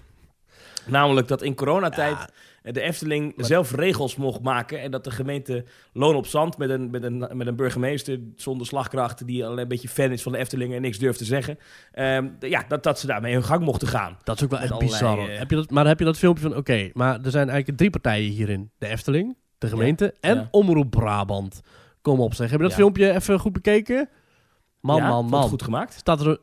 Namelijk 0.87 1.29
dat 1.29 1.43
in 1.43 1.55
coronatijd 1.55 2.33
de 2.63 2.81
Efteling 2.81 3.37
Maar- 3.37 3.47
zelf 3.47 3.73
regels 3.73 4.17
mocht 4.17 4.41
maken. 4.43 4.81
En 4.81 4.91
dat 4.91 5.05
de 5.05 5.11
gemeente 5.11 5.65
Loon 5.93 6.15
op 6.15 6.27
Zand 6.27 6.59
met 6.59 6.71
een, 6.71 6.91
met, 6.91 7.03
een, 7.03 7.19
met 7.33 7.47
een 7.47 7.57
burgemeester 7.57 8.21
zonder 8.37 8.67
slagkracht... 8.67 9.27
die 9.27 9.47
alleen 9.47 9.59
een 9.59 9.69
beetje 9.69 9.89
fan 9.89 10.11
is 10.11 10.23
van 10.23 10.33
de 10.33 10.39
Efteling 10.39 10.75
en 10.75 10.81
niks 10.83 10.99
durft 10.99 11.19
te 11.19 11.25
zeggen. 11.25 11.59
ehm, 11.93 12.29
ja, 12.41 12.65
dat, 12.69 12.83
dat 12.83 12.99
ze 12.99 13.07
daarmee 13.07 13.33
hun 13.33 13.45
gang 13.45 13.65
mochten 13.65 13.89
gaan. 13.89 14.19
Dat 14.23 14.37
is 14.37 14.45
ook 14.45 14.51
wel 14.51 14.61
echt 14.61 14.71
allerlei, 14.71 14.93
bizar. 14.93 15.31
Heb 15.39 15.51
je 15.51 15.57
dat, 15.57 15.71
maar 15.71 15.83
dan 15.83 15.93
heb 15.93 15.99
je 15.99 16.05
dat 16.05 16.19
filmpje 16.19 16.43
van, 16.43 16.57
oké, 16.57 16.91
maar 16.93 17.15
er 17.15 17.31
zijn 17.31 17.49
eigenlijk 17.49 17.79
drie 17.79 17.91
partijen 17.91 18.31
hierin. 18.31 18.71
De 18.79 18.87
Efteling, 18.87 19.37
de 19.61 19.69
gemeente 19.69 20.15
en 20.21 20.37
ja. 20.37 20.49
Omroep 20.51 20.91
Brabant. 20.91 21.61
Kom 22.03 22.21
op 22.21 22.35
zeg. 22.35 22.51
Heb 22.51 22.61
je 22.61 22.67
dat 22.67 22.75
filmpje 22.75 23.13
even 23.13 23.41
goed 23.41 23.53
bekeken? 23.53 24.09
Man, 24.81 25.03
man, 25.03 25.27
man. 25.27 25.49
goed 25.49 25.63
gemaakt. 25.63 25.95
Staat 25.95 26.21
er 26.21 26.39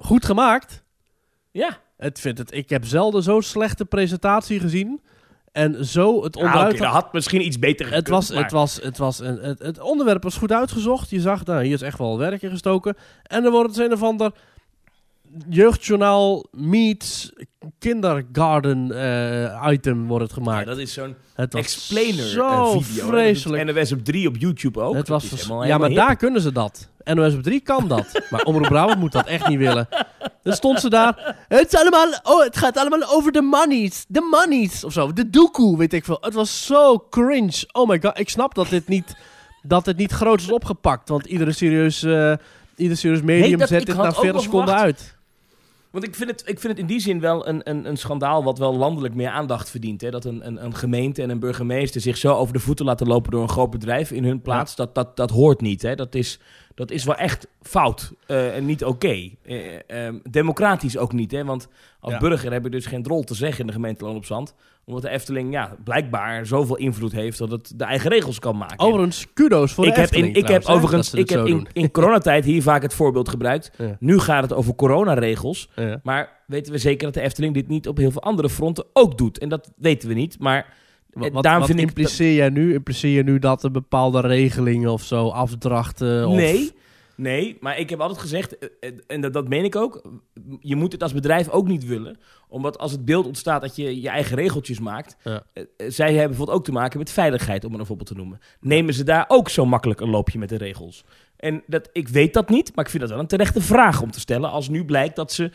goed 0.00 0.24
gemaakt? 0.24 0.84
Ja. 1.50 1.78
Het 1.96 2.20
vindt 2.20 2.38
het, 2.38 2.54
ik 2.54 2.70
heb 2.70 2.84
zelden 2.84 3.22
zo'n 3.22 3.42
slechte 3.42 3.84
presentatie 3.84 4.60
gezien. 4.60 5.00
En 5.52 5.84
zo 5.84 6.22
het 6.22 6.36
oké, 6.36 6.76
dat 6.76 6.78
had 6.78 7.12
misschien 7.12 7.46
iets 7.46 7.58
beter 7.58 7.86
gekund. 7.86 8.06
Het, 8.06 8.14
was, 8.14 8.30
maar- 8.30 8.42
het, 8.42 8.52
was, 8.52 8.76
het, 8.82 8.98
was 8.98 9.18
een, 9.18 9.38
het, 9.38 9.58
het 9.58 9.80
onderwerp 9.80 10.22
was 10.22 10.36
goed 10.36 10.52
uitgezocht. 10.52 11.10
Je 11.10 11.20
zag, 11.20 11.44
nou, 11.44 11.62
hier 11.64 11.72
is 11.72 11.82
echt 11.82 11.98
wel 11.98 12.18
werk 12.18 12.42
in 12.42 12.50
gestoken. 12.50 12.96
En 13.22 13.42
dan 13.42 13.52
wordt 13.52 13.76
het 13.76 13.84
een 13.84 13.92
of 13.92 14.02
ander 14.02 14.32
jeugdjournaal 15.48 16.46
meets 16.50 17.32
kindergarten 17.78 18.92
eh, 18.92 19.72
item 19.72 20.06
wordt 20.06 20.22
het 20.24 20.34
Ja, 20.36 20.42
gemaakt. 20.42 20.66
dat 20.66 20.78
is 20.78 20.92
zo'n 20.92 21.14
het 21.34 21.54
explainer 21.54 22.24
zo 22.24 22.48
eh, 22.74 22.80
video. 22.82 23.06
vreselijk. 23.06 23.62
En 23.68 23.74
NWS 23.74 23.92
op 23.92 24.04
3 24.04 24.28
op 24.28 24.36
YouTube 24.36 24.80
ook. 24.80 24.94
het 24.94 25.08
was 25.08 25.30
helemaal- 25.30 25.64
ja, 25.64 25.78
maar 25.78 25.90
daar 25.90 26.16
kunnen 26.16 26.40
ze 26.40 26.52
dat. 26.52 26.88
NOS 27.04 27.34
op 27.34 27.42
3 27.42 27.60
kan 27.60 27.88
dat. 27.88 28.06
maar 28.30 28.42
Omroep 28.42 28.68
Brabant 28.68 28.98
moet 28.98 29.12
dat 29.12 29.26
echt 29.26 29.48
niet 29.48 29.58
willen. 29.58 29.88
Dan 30.42 30.52
stond 30.54 30.80
ze 30.80 30.88
daar. 30.90 31.36
Het, 31.48 31.72
is 31.72 31.80
allemaal, 31.80 32.08
oh, 32.22 32.42
het 32.44 32.56
gaat 32.56 32.76
allemaal 32.76 33.08
over 33.08 33.32
de 33.32 33.42
monies. 33.42 34.04
De 34.08 34.20
monies. 34.30 34.84
Of 34.84 34.92
zo. 34.92 35.12
De 35.12 35.30
doekoe, 35.30 35.78
weet 35.78 35.92
ik 35.92 36.04
veel. 36.04 36.18
Het 36.20 36.34
was 36.34 36.66
zo 36.66 37.06
cringe. 37.10 37.68
Oh 37.72 37.88
my 37.88 38.00
god. 38.00 38.18
Ik 38.18 38.28
snap 38.28 38.54
dat 38.54 38.68
dit 38.68 38.88
niet, 38.88 39.16
dat 39.62 39.84
dit 39.84 39.96
niet 39.96 40.12
groot 40.12 40.40
is 40.40 40.50
opgepakt. 40.50 41.08
Want 41.08 41.26
iedere 41.26 41.52
serieus, 41.52 42.02
eh, 42.02 42.32
ieder 42.76 42.96
serieus 42.96 43.22
medium 43.22 43.48
Nee, 43.48 43.56
dat- 43.56 43.68
zet 43.68 43.86
dit 43.86 43.96
na 43.96 44.06
ook 44.06 44.14
40 44.14 44.32
nog 44.32 44.42
seconden 44.42 44.74
uit. 44.74 45.16
Want 45.90 46.04
ik 46.04 46.14
vind, 46.14 46.30
het, 46.30 46.40
ik 46.40 46.60
vind 46.60 46.72
het 46.72 46.78
in 46.78 46.86
die 46.86 47.00
zin 47.00 47.20
wel 47.20 47.48
een, 47.48 47.70
een, 47.70 47.88
een 47.88 47.96
schandaal 47.96 48.44
wat 48.44 48.58
wel 48.58 48.76
landelijk 48.76 49.14
meer 49.14 49.28
aandacht 49.28 49.70
verdient. 49.70 50.00
Hè? 50.00 50.10
Dat 50.10 50.24
een, 50.24 50.46
een, 50.46 50.64
een 50.64 50.74
gemeente 50.74 51.22
en 51.22 51.30
een 51.30 51.38
burgemeester 51.38 52.00
zich 52.00 52.16
zo 52.16 52.34
over 52.34 52.52
de 52.52 52.60
voeten 52.60 52.84
laten 52.84 53.06
lopen 53.06 53.30
door 53.30 53.42
een 53.42 53.48
groot 53.48 53.70
bedrijf 53.70 54.10
in 54.10 54.24
hun 54.24 54.42
plaats. 54.42 54.76
Dat, 54.76 54.94
dat, 54.94 55.16
dat 55.16 55.30
hoort 55.30 55.60
niet. 55.60 55.82
Hè? 55.82 55.94
Dat, 55.94 56.14
is, 56.14 56.38
dat 56.78 56.90
is 56.90 57.04
wel 57.04 57.14
echt 57.14 57.48
fout 57.62 58.12
eh, 58.26 58.56
en 58.56 58.64
niet 58.64 58.84
oké. 58.84 59.28
Eh, 59.42 59.78
ehm, 59.86 60.18
democratisch 60.30 60.98
ook 60.98 61.12
niet. 61.12 61.30
Hè? 61.30 61.44
Want 61.44 61.68
als 62.00 62.12
Ja. 62.12 62.18
burger 62.18 62.52
heb 62.52 62.64
je 62.64 62.70
dus 62.70 62.86
geen 62.86 63.06
rol 63.06 63.22
te 63.22 63.34
zeggen 63.34 63.60
in 63.60 63.66
de 63.66 63.72
gemeente 63.72 64.04
Loon 64.04 64.16
op 64.16 64.24
Zand. 64.24 64.54
Omdat 64.84 65.02
de 65.02 65.08
Efteling 65.08 65.52
ja, 65.52 65.76
blijkbaar 65.84 66.46
zoveel 66.46 66.76
invloed 66.76 67.12
heeft 67.12 67.38
dat 67.38 67.50
het 67.50 67.72
de 67.76 67.84
eigen 67.84 68.10
regels 68.10 68.38
kan 68.38 68.56
maken. 68.56 68.78
Overigens, 68.78 69.32
kudos 69.32 69.72
voor 69.72 69.86
ik 69.86 69.94
de 69.94 70.00
heb, 70.00 70.10
in, 70.10 70.14
Efteling 70.14 70.46
ik 70.46 70.52
heb 70.52 70.66
hè, 70.66 70.72
overigens 70.72 71.14
ik 71.14 71.28
heb 71.28 71.46
in, 71.46 71.68
in 71.72 71.90
coronatijd 71.98 72.44
hier 72.44 72.62
vaak 72.62 72.82
het 72.82 72.94
voorbeeld 72.94 73.28
gebruikt. 73.28 73.70
Ja. 73.78 73.96
Nu 74.00 74.18
gaat 74.18 74.42
het 74.42 74.52
over 74.52 74.74
coronaregels. 74.74 75.70
Ja. 75.74 76.00
Maar 76.02 76.42
weten 76.46 76.72
we 76.72 76.78
zeker 76.78 77.04
dat 77.04 77.14
de 77.14 77.20
Efteling 77.20 77.54
dit 77.54 77.68
niet 77.68 77.88
op 77.88 77.96
heel 77.96 78.10
veel 78.10 78.22
andere 78.22 78.50
fronten 78.50 78.84
ook 78.92 79.18
doet? 79.18 79.38
En 79.38 79.48
dat 79.48 79.70
weten 79.76 80.08
we 80.08 80.14
niet. 80.14 80.38
Maar 80.38 80.74
Wat, 81.12 81.26
eh, 81.26 81.32
wat, 81.32 81.42
daarom 81.42 81.60
wat 81.60 81.70
vind 81.70 81.82
ik. 81.82 81.88
impliceer 81.88 82.34
jij 82.34 82.48
nu? 82.48 82.74
Impliceer 82.74 83.10
je 83.10 83.22
nu 83.22 83.38
dat 83.38 83.64
er 83.64 83.70
bepaalde 83.70 84.20
regelingen 84.20 84.92
of 84.92 85.02
zo, 85.02 85.28
afdrachten? 85.28 86.28
Of... 86.28 86.34
nee, 86.34 86.72
nee, 87.16 87.56
maar 87.60 87.78
ik 87.78 87.90
heb 87.90 88.00
altijd 88.00 88.20
gezegd, 88.20 88.58
eh, 88.58 88.68
eh, 88.80 88.92
en 89.06 89.20
dat, 89.20 89.32
dat 89.32 89.48
meen 89.48 89.64
ik 89.64 89.76
ook. 89.76 90.02
Je 90.60 90.76
moet 90.76 90.92
het 90.92 91.02
als 91.02 91.12
bedrijf 91.12 91.48
ook 91.48 91.68
niet 91.68 91.86
willen. 91.86 92.18
Omdat 92.48 92.78
als 92.78 92.92
het 92.92 93.04
beeld 93.04 93.26
ontstaat 93.26 93.60
dat 93.60 93.76
je 93.76 94.00
je 94.00 94.08
eigen 94.08 94.36
regeltjes 94.36 94.80
maakt. 94.80 95.16
Ja. 95.24 95.42
zij 95.76 96.08
hebben 96.08 96.28
bijvoorbeeld 96.28 96.58
ook 96.58 96.64
te 96.64 96.72
maken 96.72 96.98
met 96.98 97.10
veiligheid, 97.10 97.64
om 97.64 97.70
het 97.70 97.80
een 97.80 97.86
voorbeeld 97.86 98.08
te 98.08 98.14
noemen. 98.14 98.38
Nemen 98.60 98.94
ze 98.94 99.04
daar 99.04 99.24
ook 99.28 99.48
zo 99.48 99.66
makkelijk 99.66 100.00
een 100.00 100.10
loopje 100.10 100.38
met 100.38 100.48
de 100.48 100.56
regels? 100.56 101.04
En 101.36 101.62
dat, 101.66 101.88
ik 101.92 102.08
weet 102.08 102.34
dat 102.34 102.48
niet, 102.48 102.74
maar 102.74 102.84
ik 102.84 102.90
vind 102.90 103.02
dat 103.02 103.12
wel 103.12 103.20
een 103.20 103.26
terechte 103.26 103.60
vraag 103.60 104.02
om 104.02 104.10
te 104.10 104.20
stellen. 104.20 104.50
Als 104.50 104.68
nu 104.68 104.84
blijkt 104.84 105.16
dat 105.16 105.32
ze 105.32 105.50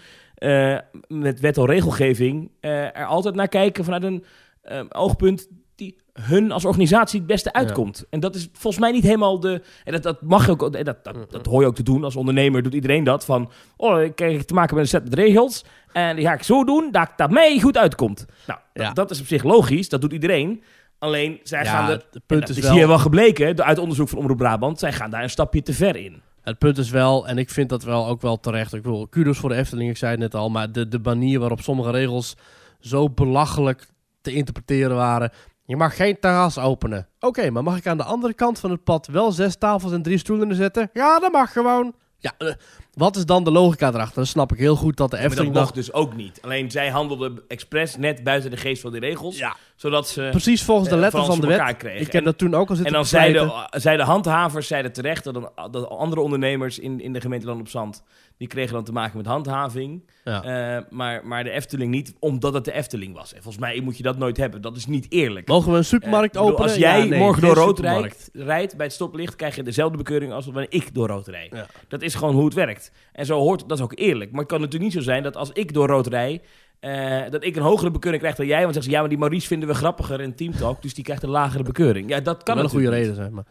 met 1.08 1.40
wet 1.40 1.58
en 1.58 1.66
regelgeving 1.66 2.52
er 2.60 3.06
altijd 3.06 3.36
naar 3.36 3.48
kijken 3.48 3.84
vanuit 3.84 4.04
een 4.04 4.24
eh, 4.64 4.82
oogpunt 4.90 5.48
die 5.76 5.98
hun 6.14 6.52
als 6.52 6.66
organisatie 6.66 7.18
het 7.20 7.28
beste 7.28 7.54
uitkomt. 7.54 8.06
En 8.10 8.20
dat 8.20 8.36
is 8.36 8.50
volgens 8.54 8.84
mij 8.84 8.92
niet 8.92 9.04
helemaal 9.04 9.40
de... 9.40 9.62
En 9.84 9.92
dat, 9.92 10.04
dat 10.04 10.22
mag 10.22 10.46
je 10.46 10.52
ook... 10.52 10.76
en 10.76 10.84
Dat, 10.86 11.04
dat, 11.04 11.32
dat 11.32 11.46
hoor 11.46 11.62
je 11.62 11.68
ook 11.68 11.76
te 11.76 11.84
doen. 11.84 12.04
Als 12.04 12.16
ondernemer 12.16 12.64
doet 12.64 12.74
iedereen 12.74 13.04
dat. 13.04 13.26
Van, 13.26 13.52
oh, 13.78 14.02
ik 14.02 14.16
krijg 14.16 14.44
te 14.46 14.54
maken 14.54 14.76
met 14.76 14.84
een 14.84 14.90
set 14.90 15.04
met 15.04 15.14
regels. 15.14 15.66
En 15.94 16.16
die 16.16 16.26
ga 16.26 16.34
ik 16.34 16.44
zo 16.44 16.64
doen 16.64 16.92
dat 16.92 17.10
dat 17.16 17.30
mij 17.32 17.60
goed 17.60 17.78
uitkomt. 17.78 18.26
Nou, 18.48 18.60
dat- 18.74 18.86
Ja. 18.86 18.94
dat 18.94 19.12
is 19.12 19.20
op 19.20 19.26
zich 19.28 19.44
logisch. 19.44 19.90
Dat 19.90 20.02
doet 20.02 20.14
iedereen. 20.14 20.64
Alleen, 21.00 21.40
zij 21.44 21.64
Ja, 21.64 21.70
gaan 21.72 21.90
er... 21.90 22.06
het 22.12 22.26
punt 22.26 22.40
dat 22.42 22.50
is 22.50 22.58
is 22.58 22.64
wel- 22.64 22.74
hier 22.74 22.88
wel 22.88 23.00
gebleken, 23.00 23.56
de- 23.56 23.64
uit 23.64 23.78
onderzoek 23.78 24.10
van 24.10 24.18
Omroep 24.18 24.38
Brabant. 24.38 24.80
Zij 24.80 24.94
gaan 24.94 25.10
daar 25.10 25.24
een 25.24 25.30
stapje 25.30 25.62
te 25.62 25.74
ver 25.74 25.96
in. 25.96 26.22
Het 26.42 26.58
punt 26.58 26.78
is 26.78 26.90
wel, 26.90 27.28
en 27.28 27.38
ik 27.38 27.50
vind 27.50 27.70
dat 27.70 27.84
wel 27.84 28.08
ook 28.08 28.22
wel 28.22 28.40
terecht. 28.40 28.74
Ik 28.74 28.82
bedoel, 28.82 29.08
kudos 29.08 29.38
voor 29.38 29.50
de 29.50 29.56
Efteling, 29.56 29.90
ik 29.90 29.98
zei 29.98 30.12
het 30.12 30.20
net 30.20 30.36
al. 30.36 30.50
Maar 30.50 30.72
de, 30.72 30.88
de 30.88 31.00
manier 31.04 31.40
waarop 31.40 31.62
sommige 31.62 31.92
regels 31.92 32.36
zo 32.80 33.10
belachelijk 33.10 33.88
te 34.24 34.34
interpreteren 34.34 34.96
waren. 34.96 35.32
Je 35.66 35.76
mag 35.76 35.96
geen 35.96 36.20
terras 36.20 36.58
openen. 36.60 37.08
Oké, 37.20 37.50
maar 37.50 37.64
mag 37.64 37.78
ik 37.78 37.88
aan 37.88 37.98
de 37.98 38.04
andere 38.04 38.34
kant 38.34 38.60
van 38.60 38.72
het 38.72 38.84
pad 38.84 39.08
wel 39.08 39.32
zes 39.32 39.56
tafels 39.56 39.92
en 39.92 40.02
drie 40.02 40.18
stoelen 40.18 40.56
zetten? 40.56 40.90
Ja, 40.94 41.20
dat 41.20 41.32
mag 41.32 41.52
gewoon. 41.52 41.96
Ja, 42.18 42.34
eh, 42.38 42.54
wat 42.94 43.16
is 43.16 43.26
dan 43.26 43.44
de 43.44 43.52
logica 43.52 43.88
erachter? 43.88 44.16
Dan 44.16 44.26
snap 44.26 44.52
ik 44.52 44.58
heel 44.58 44.76
goed 44.76 44.98
dat 44.98 45.10
de 45.10 45.16
Maar 45.16 45.24
dat 45.26 45.32
Efteling 45.38 45.56
mocht 45.56 45.74
dus 45.74 45.94
ook 45.94 46.16
niet. 46.16 46.40
Alleen 46.42 46.72
zij 46.72 46.90
handelden 46.90 47.42
expres 47.48 47.98
net 47.98 48.24
buiten 48.24 48.52
de 48.52 48.58
geest 48.58 48.82
van 48.82 48.92
die 48.92 49.00
regels. 49.00 49.38
Ja, 49.38 49.56
Zodat 49.76 50.08
ze... 50.08 50.28
precies 50.32 50.64
volgens 50.64 50.90
de 50.90 50.96
eh, 50.96 51.02
letter 51.02 51.26
van 51.26 51.40
de 51.40 51.48
wet. 51.48 51.78
kregen. 51.78 52.00
Ik 52.00 52.06
heb 52.06 52.14
En- 52.14 52.24
dat 52.24 52.38
toen 52.38 52.54
ook 52.56 52.70
al 52.70 52.70
En 52.70 52.76
zitten 52.76 52.94
dan 52.94 53.06
verslijten. 53.06 53.50
zeiden, 53.50 53.82
zeiden 53.82 54.06
handhavers 54.06 54.68
zeiden 54.68 54.94
terecht 54.94 55.24
dat, 55.24 55.36
een, 55.36 55.50
dat 55.72 55.90
andere 55.90 56.22
ondernemers 56.22 56.80
in, 56.80 57.00
in 57.02 57.14
de 57.14 57.22
gemeente 57.22 57.46
Land 57.46 57.60
op 57.60 57.68
Zand... 57.68 58.04
die 58.44 58.52
kregen 58.52 58.74
dan 58.74 58.84
te 58.84 58.92
maken 58.92 59.18
met 59.18 59.26
handhaving. 59.26 60.04
Ja. 60.24 60.44
Eh, 60.44 60.84
maar, 60.90 61.28
maar 61.28 61.44
de 61.44 61.50
Efteling 61.50 61.92
niet, 61.92 62.14
omdat 62.20 62.54
het 62.54 62.66
de 62.66 62.72
Efteling 62.72 63.14
was. 63.14 63.34
En 63.34 63.42
volgens 63.42 63.64
mij 63.64 63.82
moet 63.82 63.98
je 63.98 64.04
dat 64.04 64.18
nooit 64.18 64.38
hebben. 64.38 64.62
Dat 64.62 64.76
is 64.78 64.86
niet 64.86 65.06
eerlijk. 65.10 65.48
Mogen 65.48 65.72
we 65.72 65.78
een 65.78 65.86
supermarkt 65.86 66.34
bedoel, 66.34 66.48
openen? 66.48 66.64
Als 66.64 66.76
jij 66.76 67.00
Ja, 67.00 67.06
nee, 67.06 67.20
morgen 67.20 67.42
door 67.42 67.56
rood 67.56 67.80
rijdt, 67.80 68.30
rijdt 68.34 68.76
bij 68.78 68.86
het 68.86 68.96
stoplicht... 68.96 69.36
krijg 69.36 69.56
je 69.56 69.64
dezelfde 69.64 69.98
bekeuring 69.98 70.32
als 70.32 70.46
wanneer 70.46 70.66
ik 70.70 70.94
door 70.94 71.08
rood 71.08 71.28
rijd. 71.28 71.54
Ja. 71.54 71.66
Dat 71.88 72.02
is 72.02 72.16
gewoon 72.16 72.36
hoe 72.36 72.46
het 72.46 72.54
werkt. 72.54 72.92
En 73.12 73.26
zo 73.26 73.40
hoort 73.40 73.70
dat 73.70 73.78
is 73.78 73.84
ook 73.84 73.98
eerlijk. 74.00 74.32
Maar 74.32 74.40
het 74.40 74.50
kan 74.50 74.60
natuurlijk 74.60 74.94
niet 74.94 75.04
zo 75.04 75.10
zijn 75.12 75.24
dat 75.24 75.38
als 75.38 75.52
ik 75.52 75.74
door 75.74 75.88
rood 75.88 76.08
rijd... 76.08 76.44
eh, 76.80 77.22
dat 77.30 77.44
ik 77.44 77.56
een 77.56 77.62
hogere 77.62 77.92
bekeuring 77.92 78.22
krijg 78.22 78.38
dan 78.38 78.48
jij. 78.48 78.62
Want 78.62 78.74
zeggen 78.74 78.92
ze, 78.92 78.92
ja, 78.92 79.00
maar 79.00 79.10
die 79.10 79.18
Maurice 79.20 79.48
vinden 79.48 79.68
we 79.68 79.76
grappiger 79.76 80.22
in 80.22 80.36
Teamtalk. 80.36 80.82
Dus 80.82 80.94
die 80.94 81.04
krijgt 81.04 81.24
een 81.24 81.30
lagere 81.30 81.64
bekeuring. 81.64 82.10
Ja, 82.10 82.20
dat 82.20 82.44
kan 82.44 82.56
wel 82.56 82.64
een 82.64 82.70
goede 82.70 82.90
reden 82.90 83.16
zijn. 83.16 83.34
Maar. 83.34 83.46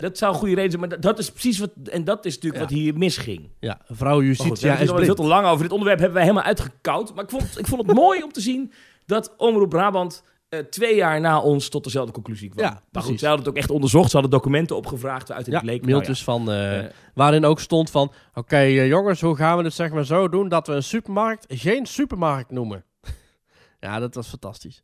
Dat 0.00 0.18
zou 0.18 0.32
een 0.32 0.38
goede 0.38 0.54
reden 0.54 0.70
zijn. 0.70 0.80
Maar 0.80 0.90
dat, 0.90 1.02
dat 1.02 1.18
is 1.18 1.30
precies 1.30 1.58
wat... 1.58 1.70
En 1.90 2.04
dat 2.04 2.24
is 2.24 2.34
natuurlijk 2.34 2.62
Ja. 2.62 2.68
wat 2.68 2.78
hier 2.78 2.94
misging. 2.98 3.48
ja, 3.60 3.80
vrouw 3.88 4.22
Justitia 4.22 4.72
is 4.76 4.86
veel 4.88 4.94
blind. 4.94 5.16
te 5.16 5.22
lang 5.22 5.46
over. 5.46 5.62
Dit 5.62 5.72
onderwerp 5.72 5.98
hebben 5.98 6.16
wij 6.16 6.26
helemaal 6.26 6.46
uitgekoud. 6.46 7.14
Maar 7.14 7.24
ik 7.24 7.30
vond, 7.30 7.58
ik 7.58 7.66
vond 7.66 7.86
het 7.86 7.96
mooi 8.04 8.22
om 8.22 8.32
te 8.32 8.40
zien 8.40 8.72
dat 9.06 9.34
Omroep 9.36 9.68
Brabant... 9.70 10.22
eh, 10.48 10.58
twee 10.58 10.94
jaar 10.96 11.20
na 11.20 11.40
ons 11.40 11.68
tot 11.68 11.84
dezelfde 11.84 12.12
conclusie 12.12 12.48
kwam. 12.48 12.64
Ja, 12.64 12.70
maar 12.70 12.82
precies. 12.90 13.10
goed, 13.10 13.18
zij 13.18 13.28
hadden 13.28 13.46
het 13.46 13.56
ook 13.56 13.60
echt 13.62 13.70
onderzocht. 13.72 14.06
Ze 14.10 14.12
hadden 14.16 14.30
documenten 14.38 14.76
opgevraagd 14.76 15.32
uit 15.32 15.46
het 15.46 15.54
Ja, 15.54 15.60
bleek. 15.60 15.84
mailtjes 15.86 16.24
van... 16.24 16.50
eh, 16.50 16.78
eh, 16.78 16.90
waarin 17.14 17.44
ook 17.44 17.60
stond 17.60 17.90
van... 17.90 18.12
Oké 18.34 18.56
eh, 18.56 18.86
jongens, 18.88 19.20
hoe 19.20 19.36
gaan 19.36 19.56
we 19.58 19.64
het 19.64 19.74
zeg 19.74 19.90
maar 19.90 20.04
zo 20.04 20.28
doen... 20.28 20.48
dat 20.48 20.66
we 20.66 20.72
een 20.72 20.82
supermarkt 20.82 21.44
geen 21.48 21.86
supermarkt 21.86 22.50
noemen? 22.50 22.84
ja, 23.80 23.98
dat 23.98 24.14
was 24.14 24.28
fantastisch. 24.28 24.82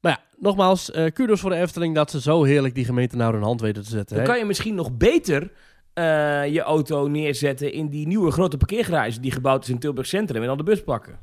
Maar 0.00 0.12
ja, 0.12 0.20
nogmaals, 0.38 0.90
eh 0.90 1.12
kudos 1.12 1.40
voor 1.40 1.50
de 1.50 1.56
Efteling... 1.56 1.94
dat 1.94 2.10
ze 2.10 2.20
zo 2.20 2.42
heerlijk 2.42 2.74
die 2.74 2.84
gemeente 2.84 3.16
naar 3.16 3.32
hun 3.32 3.42
hand 3.42 3.60
weten 3.60 3.82
te 3.82 3.88
zetten. 3.88 4.16
Dan 4.16 4.24
hè? 4.24 4.30
kan 4.30 4.40
je 4.40 4.44
misschien 4.44 4.74
nog 4.74 4.96
beter 4.96 5.52
eh, 5.92 6.46
je 6.46 6.60
auto 6.60 7.06
neerzetten 7.08 7.72
in 7.72 7.88
die 7.88 8.06
nieuwe 8.06 8.30
grote 8.30 8.56
parkeergarage 8.56 9.20
die 9.20 9.30
gebouwd 9.30 9.62
is 9.62 9.68
in 9.68 9.78
Tilburg 9.78 10.06
Centrum 10.06 10.40
en 10.40 10.48
dan 10.48 10.56
de 10.56 10.62
bus 10.62 10.82
pakken. 10.82 11.18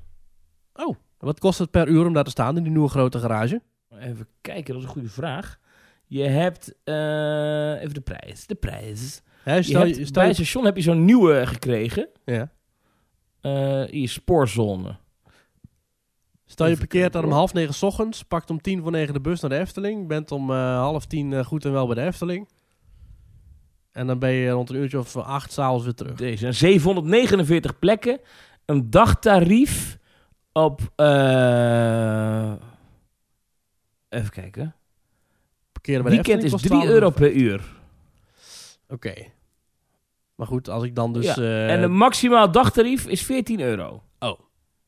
Oh, 0.74 0.96
wat 1.18 1.40
kost 1.40 1.60
het 1.60 1.72
per 1.72 1.88
uur 1.88 2.06
om 2.06 2.14
daar 2.14 2.24
te 2.24 2.30
staan 2.30 2.58
in 2.58 2.64
die 2.64 2.72
nieuwe 2.72 2.90
grote 2.90 3.20
garage? 3.20 3.62
Even 4.00 4.28
kijken, 4.42 4.74
dat 4.74 4.82
is 4.82 4.88
een 4.88 4.94
goede 4.94 5.10
vraag. 5.10 5.60
Je 6.06 6.24
hebt 6.24 6.74
eh, 6.84 7.82
even 7.82 7.94
de 7.94 8.02
prijs. 8.02 8.48
De 8.48 8.56
prijs. 8.56 9.22
Hè, 9.44 9.56
Je 9.56 9.64
stel 9.64 9.82
hebt, 9.82 9.96
je, 9.96 10.06
stel 10.06 10.14
bij 10.22 10.26
het 10.26 10.36
station 10.36 10.66
heb 10.66 10.76
je 10.76 10.82
zo'n 10.82 11.06
nieuwe 11.06 11.46
gekregen. 11.48 12.10
ja. 12.26 12.54
Hier, 13.90 14.10
spoorzone. 14.10 14.96
Stel 16.46 16.68
je 16.68 16.78
parkeert 16.78 17.14
dan 17.14 17.24
om 17.24 17.32
half 17.32 17.54
negen 17.54 17.74
's 17.74 17.84
ochtends... 17.84 18.24
pakt 18.24 18.50
om 18.50 18.62
tien 18.62 18.82
voor 18.82 18.92
negen 18.92 19.14
de 19.14 19.22
bus 19.22 19.40
naar 19.42 19.50
de 19.50 19.58
Efteling... 19.58 20.08
bent 20.08 20.32
om 20.32 20.52
eh, 20.52 20.78
half 20.78 21.06
tien 21.06 21.34
eh, 21.34 21.46
goed 21.46 21.66
en 21.66 21.72
wel 21.72 21.86
bij 21.88 21.96
de 21.96 22.02
Efteling... 22.02 22.50
en 23.92 24.08
dan 24.08 24.20
ben 24.20 24.32
je 24.32 24.50
rond 24.50 24.70
een 24.70 24.76
uurtje 24.76 25.00
of 25.00 25.16
acht 25.18 25.52
s'avonds 25.52 25.84
weer 25.84 25.94
terug. 25.94 26.16
Deze 26.16 26.38
zijn 26.38 26.54
749 26.54 27.80
plekken. 27.80 28.20
Een 28.66 28.90
dagtarief 28.90 29.98
op. 30.52 30.82
eh, 30.96 32.52
even 34.10 34.30
kijken. 34.30 34.76
Parkeren 35.72 36.04
bij 36.04 36.12
de 36.12 36.18
Weekend 36.18 36.44
Efteling 36.44 36.64
is 36.64 36.70
kost 36.70 36.82
3 36.82 36.94
euro 36.94 37.12
12,50. 37.12 37.14
per 37.16 37.32
uur. 37.32 37.62
Oké. 38.90 39.14
Maar 40.36 40.48
goed, 40.48 40.70
als 40.70 40.84
ik 40.84 40.96
dan 40.96 41.14
dus... 41.14 41.26
Ja, 41.26 41.68
en 41.68 41.84
een 41.84 41.92
maximaal 41.92 42.52
dagtarief 42.52 43.08
is 43.08 43.22
14 43.22 43.60
euro. 43.60 44.04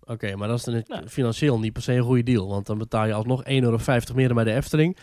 Oké, 0.07 0.35
maar 0.35 0.47
dat 0.47 0.57
is 0.57 0.63
dan 0.63 0.83
Nou. 0.87 1.07
financieel 1.07 1.59
niet 1.59 1.73
per 1.73 1.81
se 1.81 1.93
een 1.93 2.03
goede 2.03 2.23
deal. 2.23 2.47
Want 2.47 2.65
dan 2.65 2.77
betaal 2.77 3.05
je 3.05 3.13
alsnog 3.13 3.43
1,50 3.43 3.49
euro 3.63 3.77
meer 4.15 4.27
dan 4.27 4.35
bij 4.35 4.43
de 4.45 4.53
Efteling. 4.53 4.97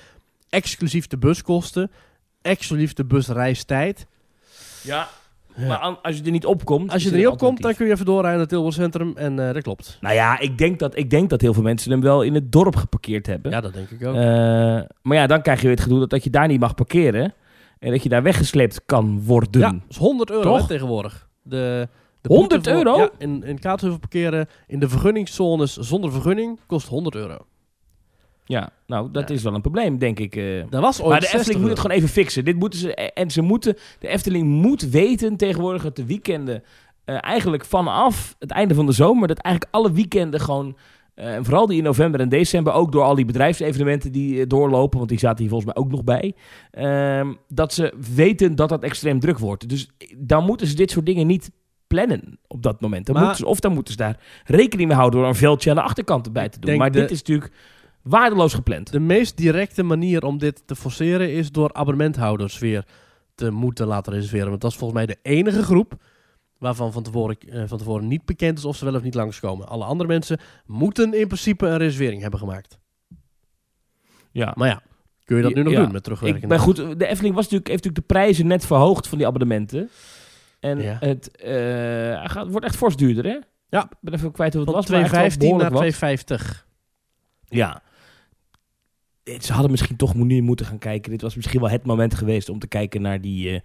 Exclusief 0.48 1.06
de 1.06 1.16
buskosten. 1.18 1.90
Exclusief 2.42 2.92
de 2.92 3.04
busreistijd. 3.04 4.06
Ja, 4.82 5.08
Ja. 5.56 5.66
maar 5.66 5.78
als 5.78 6.16
je 6.16 6.22
er 6.24 6.30
niet 6.30 6.46
opkomt. 6.46 6.90
Als 6.92 7.02
je 7.02 7.08
er 7.10 7.16
niet 7.16 7.24
een 7.24 7.30
op 7.30 7.38
komt, 7.38 7.62
dan 7.62 7.74
kun 7.74 7.86
je 7.86 7.92
even 7.92 8.04
doorrijden 8.04 8.30
naar 8.32 8.40
het 8.40 8.48
Tilburg 8.48 8.74
Centrum. 8.74 9.12
En 9.16 9.46
eh, 9.48 9.54
dat 9.54 9.62
klopt. 9.62 9.98
Nou 10.00 10.14
ja, 10.14 10.38
ik 10.38 10.58
denk, 10.58 10.78
dat, 10.78 10.96
ik 10.96 11.10
denk 11.10 11.30
dat 11.30 11.40
heel 11.40 11.52
veel 11.54 11.62
mensen 11.62 11.90
hem 11.90 12.00
wel 12.00 12.22
in 12.22 12.34
het 12.34 12.52
dorp 12.52 12.76
geparkeerd 12.76 13.26
hebben. 13.26 13.50
Ja, 13.50 13.60
dat 13.60 13.72
denk 13.74 13.90
ik 13.90 14.06
ook. 14.06 14.14
Eh, 14.14 14.22
maar 15.02 15.16
ja, 15.16 15.26
dan 15.26 15.42
krijg 15.42 15.58
je 15.60 15.66
weer 15.66 15.74
het 15.74 15.84
gedoe 15.84 15.98
dat, 15.98 16.10
dat 16.10 16.24
je 16.24 16.30
daar 16.30 16.48
niet 16.48 16.60
mag 16.60 16.74
parkeren. 16.74 17.34
En 17.78 17.90
dat 17.90 18.02
je 18.02 18.08
daar 18.08 18.22
weggesleept 18.22 18.80
kan 18.86 19.22
worden. 19.24 19.60
ja, 19.60 19.70
dat 19.72 19.80
is 19.88 19.96
100 19.96 20.30
euro 20.30 20.56
hè, 20.56 20.66
tegenwoordig. 20.66 21.28
De, 21.42 21.88
de 22.28 22.34
100 22.34 22.62
boete 22.62 22.70
voor- 22.78 22.78
euro? 22.86 22.98
Ja, 22.98 23.10
in, 23.18 23.42
in 23.44 23.58
Kaatsheuvel 23.58 23.98
parkeren 23.98 24.48
in 24.66 24.78
de 24.78 24.88
vergunningszones 24.88 25.76
zonder 25.76 26.12
vergunning 26.12 26.58
kost 26.66 26.88
100 26.88 27.14
euro. 27.14 27.36
Ja, 28.44 28.68
nou, 28.86 29.10
dat 29.10 29.28
Ja. 29.28 29.34
is 29.34 29.42
wel 29.42 29.54
een 29.54 29.60
probleem, 29.60 29.98
denk 29.98 30.18
ik. 30.18 30.36
eh. 30.36 30.62
Dat 30.70 30.80
was 30.82 31.00
ooit 31.00 31.08
Maar 31.10 31.20
de 31.20 31.26
60 31.26 31.38
Efteling 31.40 31.60
moet 31.60 31.70
het 31.70 31.80
gewoon 31.80 31.96
even 31.96 32.08
fixen. 32.08 32.44
Dit 32.44 32.56
moeten 32.56 32.78
ze, 32.78 32.94
en 32.94 33.30
ze 33.30 33.42
moeten, 33.42 33.76
de 33.98 34.08
Efteling 34.08 34.46
moet 34.48 34.82
weten 34.82 35.36
tegenwoordig 35.36 35.82
dat 35.82 35.96
de 35.96 36.06
weekenden 36.06 36.62
eh, 37.04 37.16
eigenlijk 37.20 37.64
vanaf 37.64 38.36
het 38.38 38.50
einde 38.50 38.74
van 38.74 38.86
de 38.86 38.92
zomer, 38.92 39.28
dat 39.28 39.38
eigenlijk 39.38 39.74
alle 39.74 39.92
weekenden 39.92 40.40
gewoon 40.40 40.76
Eh, 41.14 41.34
en 41.34 41.44
vooral 41.44 41.66
die 41.66 41.78
in 41.78 41.84
november 41.84 42.20
en 42.20 42.28
december, 42.28 42.72
ook 42.72 42.92
door 42.92 43.02
al 43.02 43.14
die 43.14 43.24
bedrijfsevenementen 43.24 44.12
die 44.12 44.40
eh, 44.40 44.46
doorlopen, 44.48 44.96
want 44.98 45.10
die 45.10 45.18
zaten 45.18 45.38
hier 45.38 45.48
volgens 45.48 45.72
mij 45.74 45.82
ook 45.84 45.90
nog 45.90 46.04
bij, 46.04 46.34
ehm, 46.70 47.32
dat 47.48 47.72
ze 47.72 47.94
weten 48.14 48.54
dat 48.54 48.68
dat 48.68 48.82
extreem 48.82 49.20
druk 49.20 49.38
wordt. 49.38 49.68
Dus 49.68 49.90
dan 50.18 50.44
moeten 50.44 50.66
ze 50.66 50.74
dit 50.74 50.90
soort 50.90 51.06
dingen 51.06 51.26
niet 51.26 51.50
plannen 51.94 52.38
op 52.46 52.62
dat 52.62 52.80
moment. 52.80 53.06
Dan 53.06 53.14
Maar- 53.14 53.24
moeten 53.24 53.44
ze, 53.44 53.50
of 53.50 53.60
dan 53.60 53.72
moeten 53.72 53.92
ze 53.92 53.98
daar 53.98 54.18
rekening 54.44 54.88
mee 54.88 54.96
houden 54.98 55.20
door 55.20 55.28
een 55.28 55.34
veldje 55.34 55.70
aan 55.70 55.76
de 55.76 55.82
achterkant 55.82 56.26
erbij 56.26 56.48
te 56.48 56.58
doen. 56.60 56.76
Maar 56.76 56.90
de- 56.90 57.00
dit 57.00 57.10
is 57.10 57.18
natuurlijk 57.18 57.52
waardeloos 58.02 58.54
gepland. 58.54 58.92
De 58.92 59.00
meest 59.00 59.36
directe 59.36 59.82
manier 59.82 60.24
om 60.24 60.38
dit 60.38 60.62
te 60.66 60.76
forceren 60.76 61.32
is 61.32 61.50
door 61.52 61.72
abonnementhouders 61.72 62.58
weer 62.58 62.84
te 63.34 63.50
moeten 63.50 63.86
laten 63.86 64.12
reserveren. 64.12 64.48
Want 64.48 64.60
dat 64.60 64.70
is 64.70 64.76
volgens 64.76 64.98
mij 64.98 65.14
de 65.14 65.18
enige 65.22 65.62
groep 65.62 65.94
waarvan 66.58 66.92
van 66.92 67.02
tevoren, 67.02 67.36
eh, 67.38 67.62
van 67.66 67.78
tevoren 67.78 68.08
niet 68.08 68.24
bekend 68.24 68.58
is 68.58 68.64
of 68.64 68.76
ze 68.76 68.84
wel 68.84 68.94
of 68.94 69.02
niet 69.02 69.14
langskomen. 69.14 69.68
Alle 69.68 69.84
andere 69.84 70.08
mensen 70.08 70.38
moeten 70.66 71.14
in 71.14 71.26
principe 71.26 71.66
een 71.66 71.76
reservering 71.78 72.22
hebben 72.22 72.40
gemaakt. 72.40 72.78
Ja. 74.30 74.52
Maar 74.56 74.68
ja, 74.68 74.82
kun 75.24 75.36
je 75.36 75.42
dat 75.42 75.54
nu 75.54 75.62
nog 75.62 75.72
Ja. 75.72 75.78
doen 75.78 75.86
met 75.86 75.96
Ik, 75.96 76.02
terugwerkende 76.02 76.46
maar 76.46 76.58
goed, 76.58 76.76
de 76.76 77.06
Efteling 77.06 77.34
was 77.34 77.44
natuurlijk, 77.44 77.70
heeft 77.70 77.84
natuurlijk 77.84 78.08
de 78.08 78.14
prijzen 78.14 78.46
net 78.46 78.66
verhoogd 78.66 79.08
van 79.08 79.18
die 79.18 79.26
abonnementen. 79.26 79.90
En 80.64 80.80
Ja. 80.80 80.96
het 81.00 81.36
eh, 81.36 82.30
gaat, 82.30 82.50
wordt 82.50 82.66
echt 82.66 82.76
fors 82.76 82.96
duurder, 82.96 83.24
hè? 83.24 83.38
Ja. 83.68 83.82
Ik 83.84 83.96
ben 84.00 84.14
even 84.14 84.32
kwijt 84.32 84.52
hoe 84.54 84.62
het 84.62 84.72
was. 84.74 84.86
maar 84.88 85.00
echt 85.00 85.10
wel 85.10 85.20
215 85.20 85.56
naar 85.58 85.70
behoorlijk 85.70 85.96
wat. 85.96 86.00
250. 86.00 86.66
Ja. 87.48 87.82
Eh, 89.24 89.40
Ze 89.40 89.52
hadden 89.52 89.70
misschien 89.70 89.96
toch 89.96 90.14
nu 90.14 90.42
moeten 90.42 90.66
gaan 90.66 90.78
kijken. 90.78 91.10
Dit 91.10 91.22
was 91.22 91.34
misschien 91.36 91.60
wel 91.60 91.70
het 91.70 91.84
moment 91.84 92.14
geweest 92.14 92.48
om 92.48 92.58
te 92.58 92.66
kijken 92.66 93.02
naar 93.02 93.20
die 93.20 93.50
eh, 93.50 93.60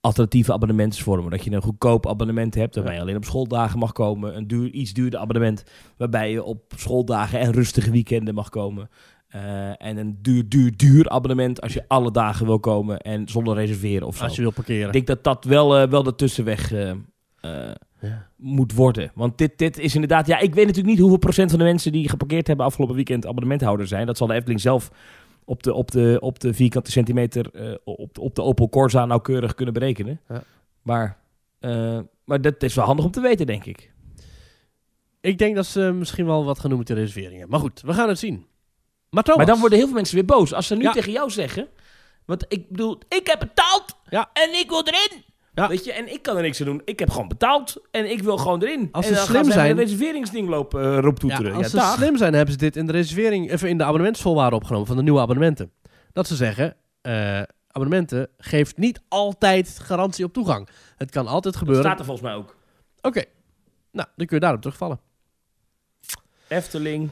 alternatieve 0.00 0.52
abonnementsvormen. 0.52 1.30
Dat 1.30 1.44
je 1.44 1.50
een 1.52 1.62
goedkoop 1.62 2.06
abonnement 2.08 2.54
hebt 2.54 2.74
waarbij 2.74 2.94
je 2.94 3.00
alleen 3.00 3.16
op 3.16 3.24
schooldagen 3.24 3.78
mag 3.78 3.92
komen. 3.92 4.36
Een 4.36 4.46
duur, 4.46 4.70
iets 4.70 4.92
duurder 4.92 5.20
abonnement 5.20 5.62
waarbij 5.96 6.30
je 6.30 6.42
op 6.42 6.72
schooldagen 6.76 7.38
en 7.40 7.52
rustige 7.52 7.90
weekenden 7.90 8.34
mag 8.34 8.48
komen. 8.48 8.90
Eh, 9.30 9.68
en 9.86 9.96
een 9.96 10.18
duur, 10.22 10.48
duur, 10.48 10.76
duur 10.76 11.08
abonnement 11.08 11.60
als 11.60 11.72
je 11.72 11.84
alle 11.88 12.10
dagen 12.10 12.46
wil 12.46 12.60
komen 12.60 12.98
en 12.98 13.28
zonder 13.28 13.54
reserveren 13.54 14.06
of 14.06 14.16
zo. 14.16 14.24
Als 14.24 14.36
je 14.36 14.42
wil 14.42 14.50
parkeren. 14.50 14.86
Ik 14.86 14.92
denk 14.92 15.06
dat 15.06 15.24
dat 15.24 15.44
wel, 15.44 15.76
eh, 15.78 15.88
wel 15.90 16.02
de 16.02 16.14
tussenweg 16.14 16.72
eh, 16.72 16.90
eh, 16.90 16.96
Ja. 18.00 18.28
moet 18.36 18.72
worden. 18.74 19.10
Want 19.14 19.38
dit, 19.38 19.58
dit 19.58 19.78
is 19.78 19.94
inderdaad... 19.94 20.26
Ja, 20.26 20.38
ik 20.38 20.54
weet 20.54 20.66
natuurlijk 20.66 20.92
niet 20.92 20.98
hoeveel 20.98 21.18
procent 21.18 21.50
van 21.50 21.58
de 21.58 21.64
mensen 21.64 21.92
die 21.92 22.08
geparkeerd 22.08 22.46
hebben 22.46 22.66
afgelopen 22.66 22.94
weekend 22.94 23.26
abonnementhouder 23.26 23.86
zijn. 23.86 24.06
Dat 24.06 24.16
zal 24.16 24.26
de 24.26 24.34
Efteling 24.34 24.60
zelf 24.60 24.90
op 25.44 25.62
de, 25.62 25.72
op 25.74 25.90
de, 25.90 26.16
op 26.20 26.40
de 26.40 26.54
vierkante 26.54 26.90
centimeter 26.90 27.46
op, 27.84 28.14
de- 28.14 28.20
op 28.20 28.34
de 28.34 28.42
Opel 28.42 28.68
Corsa 28.68 29.06
nauwkeurig 29.06 29.54
kunnen 29.54 29.74
berekenen. 29.74 30.20
Ja. 30.28 30.42
Maar, 30.82 31.18
eh, 31.58 31.98
maar 32.24 32.40
dat 32.40 32.62
is 32.62 32.74
wel 32.74 32.84
handig 32.84 33.04
om 33.04 33.10
te 33.10 33.20
weten, 33.20 33.46
denk 33.46 33.64
ik. 33.64 33.92
Ik 35.20 35.38
denk 35.38 35.54
dat 35.54 35.66
ze 35.66 35.80
misschien 35.80 36.26
wel 36.26 36.44
wat 36.44 36.58
gaan 36.58 36.68
doen 36.70 36.78
met 36.78 36.88
de 36.88 36.94
reserveringen. 36.94 37.48
Maar 37.48 37.60
goed, 37.60 37.80
we 37.80 37.92
gaan 37.92 38.08
het 38.08 38.18
zien. 38.18 38.44
Maar 39.10 39.22
Thomas, 39.22 39.36
Maar 39.38 39.46
dan 39.46 39.60
worden 39.60 39.78
heel 39.78 39.86
veel 39.86 39.96
mensen 39.96 40.14
weer 40.14 40.24
boos. 40.24 40.52
Als 40.52 40.66
ze 40.66 40.74
nu 40.76 40.82
Ja. 40.82 40.92
tegen 40.92 41.12
jou 41.12 41.30
zeggen... 41.30 41.68
Want 42.24 42.44
ik 42.48 42.68
bedoel, 42.68 42.98
ik 43.08 43.26
heb 43.26 43.38
betaald 43.38 43.96
Ja. 44.08 44.30
en 44.32 44.54
ik 44.58 44.68
wil 44.68 44.82
erin. 44.86 45.24
Ja. 45.54 45.68
Weet 45.68 45.84
je, 45.84 45.92
en 45.92 46.12
ik 46.12 46.22
kan 46.22 46.36
er 46.36 46.42
niks 46.42 46.60
aan 46.60 46.66
doen. 46.66 46.82
Ik 46.84 46.98
heb 46.98 47.10
gewoon 47.10 47.28
betaald 47.28 47.76
en 47.90 48.10
ik 48.10 48.22
wil 48.22 48.36
gewoon 48.36 48.62
erin. 48.62 48.88
Als 48.92 49.04
en 49.06 49.10
ze 49.10 49.16
dan 49.16 49.24
slim 49.26 49.36
gaan 49.36 49.44
ze 49.44 49.52
zijn- 49.52 49.70
een 49.70 49.76
reserveringsding 49.76 50.48
lopen 50.48 50.80
uh. 50.80 50.86
Ja, 50.86 51.38
Ja, 51.40 51.50
als 51.54 51.70
ze 51.70 51.92
slim 51.96 52.16
zijn, 52.16 52.34
hebben 52.34 52.52
ze 52.52 52.58
dit 52.58 52.76
in 52.76 52.86
de 52.86 52.92
reservering, 52.92 53.50
even 53.50 53.68
in 53.68 53.78
de 53.78 53.84
abonnementsvolwaarden 53.84 54.58
opgenomen 54.58 54.86
van 54.86 54.96
de 54.96 55.02
nieuwe 55.02 55.20
abonnementen. 55.20 55.72
Dat 56.12 56.26
ze 56.26 56.36
zeggen, 56.36 56.76
eh, 57.00 57.42
abonnementen 57.68 58.28
geeft 58.38 58.76
niet 58.76 59.00
altijd 59.08 59.78
garantie 59.82 60.24
op 60.24 60.32
toegang. 60.32 60.68
Het 60.96 61.10
kan 61.10 61.26
altijd 61.26 61.44
Dat 61.44 61.56
gebeuren. 61.62 61.84
staat 61.84 61.98
er 61.98 62.04
volgens 62.04 62.26
mij 62.26 62.36
ook. 62.36 62.56
Oké, 63.00 63.22
nou, 63.92 64.08
dan 64.16 64.26
kun 64.26 64.36
je 64.36 64.42
daarop 64.42 64.60
terugvallen. 64.60 65.00
Efteling, 66.48 67.10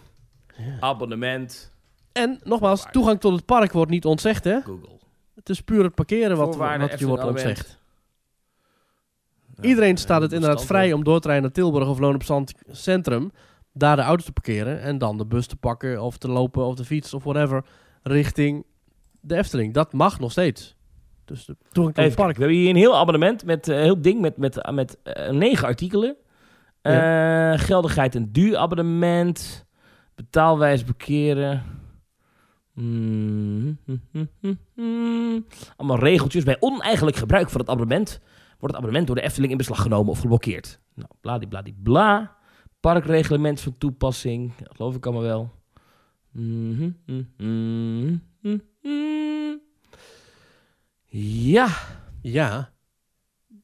abonnement, 0.81 1.73
En 2.19 2.39
nogmaals, 2.45 2.87
toegang 2.91 3.21
tot 3.21 3.33
het 3.33 3.45
park 3.45 3.73
wordt 3.73 3.91
niet 3.91 4.05
ontzegd, 4.05 4.45
hè? 4.45 4.61
Google. 4.61 4.99
Het 5.35 5.49
is 5.49 5.61
puur 5.61 5.85
het 5.85 5.95
parkeren 5.95 6.37
wat, 6.37 6.55
je 6.99 7.07
wordt 7.07 7.25
ontzegd. 7.25 7.79
Iedereen 9.61 9.97
staat 9.97 10.23
het 10.23 10.31
eh, 10.31 10.37
inderdaad 10.37 10.65
vrij 10.65 10.93
om 10.93 11.05
door 11.05 11.21
te 11.21 11.27
rijden 11.27 11.45
naar 11.45 11.55
Tilburg 11.55 11.89
of 11.89 11.99
Loon 11.99 12.15
op 12.15 12.23
Zand 12.23 12.53
Centrum. 12.71 13.31
Daar 13.73 13.97
de 13.97 14.03
auto 14.03 14.25
te 14.25 14.33
parkeren 14.33 14.81
en 14.81 14.99
dan 14.99 15.19
de 15.19 15.27
bus 15.27 15.47
te 15.47 15.57
pakken 15.57 16.02
of 16.02 16.17
te 16.17 16.28
lopen 16.28 16.65
of 16.65 16.75
de 16.75 16.85
fiets 16.85 17.15
of 17.15 17.25
whatever 17.25 17.65
richting 18.02 18.65
de 19.21 19.37
Efteling. 19.37 19.75
Dat 19.75 19.93
mag 19.93 20.21
nog 20.21 20.31
steeds. 20.31 20.76
Dus 21.25 21.45
de 21.45 21.57
toegang 21.73 21.95
tot 21.95 22.04
het 22.04 22.15
park. 22.15 22.37
We 22.37 22.43
hebben 22.43 22.59
hier 22.59 22.71
een 22.71 22.76
heel 22.76 22.97
abonnement 22.97 23.45
met 23.45 23.69
een 23.69 23.83
heel 23.83 24.00
ding 24.00 24.21
met, 24.21 24.37
met, 24.37 24.71
met 24.73 25.02
eh, 25.02 25.31
negen 25.31 25.67
artikelen. 25.67 26.17
Eh, 26.83 27.52
geldigheid 27.57 28.15
een 28.15 28.33
duur 28.33 28.57
abonnement. 28.57 29.67
Betaalwijs 30.15 30.83
parkeren. 30.83 31.77
Mm, 32.80 33.78
mm, 33.84 34.00
mm, 34.12 34.28
mm, 34.41 34.58
mm. 34.75 35.47
Allemaal 35.76 35.99
regeltjes. 35.99 36.45
Bij 36.45 36.56
oneigenlijk 36.60 37.17
gebruik 37.17 37.50
van 37.50 37.60
het 37.60 37.71
abonnement 37.71 38.21
wordt 38.49 38.75
het 38.75 38.76
abonnement 38.76 39.06
door 39.06 39.17
de 39.17 39.23
Efteling 39.23 39.50
in 39.52 39.58
beslag 39.58 39.82
genomen 39.82 40.10
of 40.10 40.21
geblokkeerd. 40.21 40.80
Nou, 40.95 41.08
bladibladibla. 41.21 42.36
Parkreglement 42.80 43.60
van 43.60 43.78
toepassing. 43.78 44.56
Dat 44.56 44.76
geloof 44.76 44.95
ik 44.95 45.06
allemaal 45.06 45.25
wel. 45.25 45.50
Mhm, 46.32 46.91
mhm, 47.06 47.25
mhm, 47.36 48.58
mhm. 48.82 49.56
Ja, 51.10 51.69
Ja, 52.23 52.73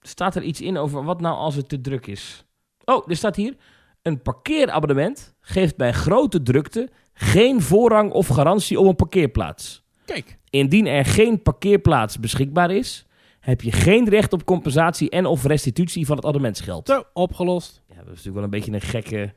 staat 0.01 0.35
er 0.35 0.43
iets 0.43 0.61
in 0.61 0.77
over 0.77 1.05
wat 1.05 1.21
nou 1.21 1.37
als 1.37 1.55
het 1.55 1.69
te 1.69 1.81
druk 1.81 2.07
is? 2.07 2.45
Oh, 2.85 3.09
er 3.09 3.17
staat 3.17 3.37
hier. 3.37 3.57
Een 4.03 4.23
parkeerabonnement 4.23 5.35
geeft 5.41 5.77
bij 5.77 5.93
grote 5.93 6.43
drukte 6.43 6.91
geen 7.15 7.63
voorrang 7.63 8.13
of 8.13 8.27
garantie 8.29 8.81
op 8.81 8.87
een 8.87 8.97
parkeerplaats. 8.97 9.85
kijk. 10.05 10.39
Indien 10.51 10.87
er 10.87 11.05
geen 11.05 11.43
parkeerplaats 11.43 12.21
beschikbaar 12.21 12.71
is, 12.71 13.07
heb 13.41 13.61
je 13.61 13.73
geen 13.73 14.09
recht 14.09 14.33
op 14.33 14.45
compensatie 14.45 15.11
en 15.11 15.27
of 15.27 15.45
restitutie 15.45 16.07
van 16.07 16.17
het 16.17 16.25
abonnementsgeld. 16.25 16.87
Zo, 16.87 17.05
opgelost. 17.13 17.83
Ja, 17.89 17.95
dat 17.95 18.03
is 18.05 18.09
natuurlijk 18.09 18.35
wel 18.35 18.45
een 18.45 18.51
beetje 18.51 18.73
een 18.73 18.81
gekke... 18.81 19.35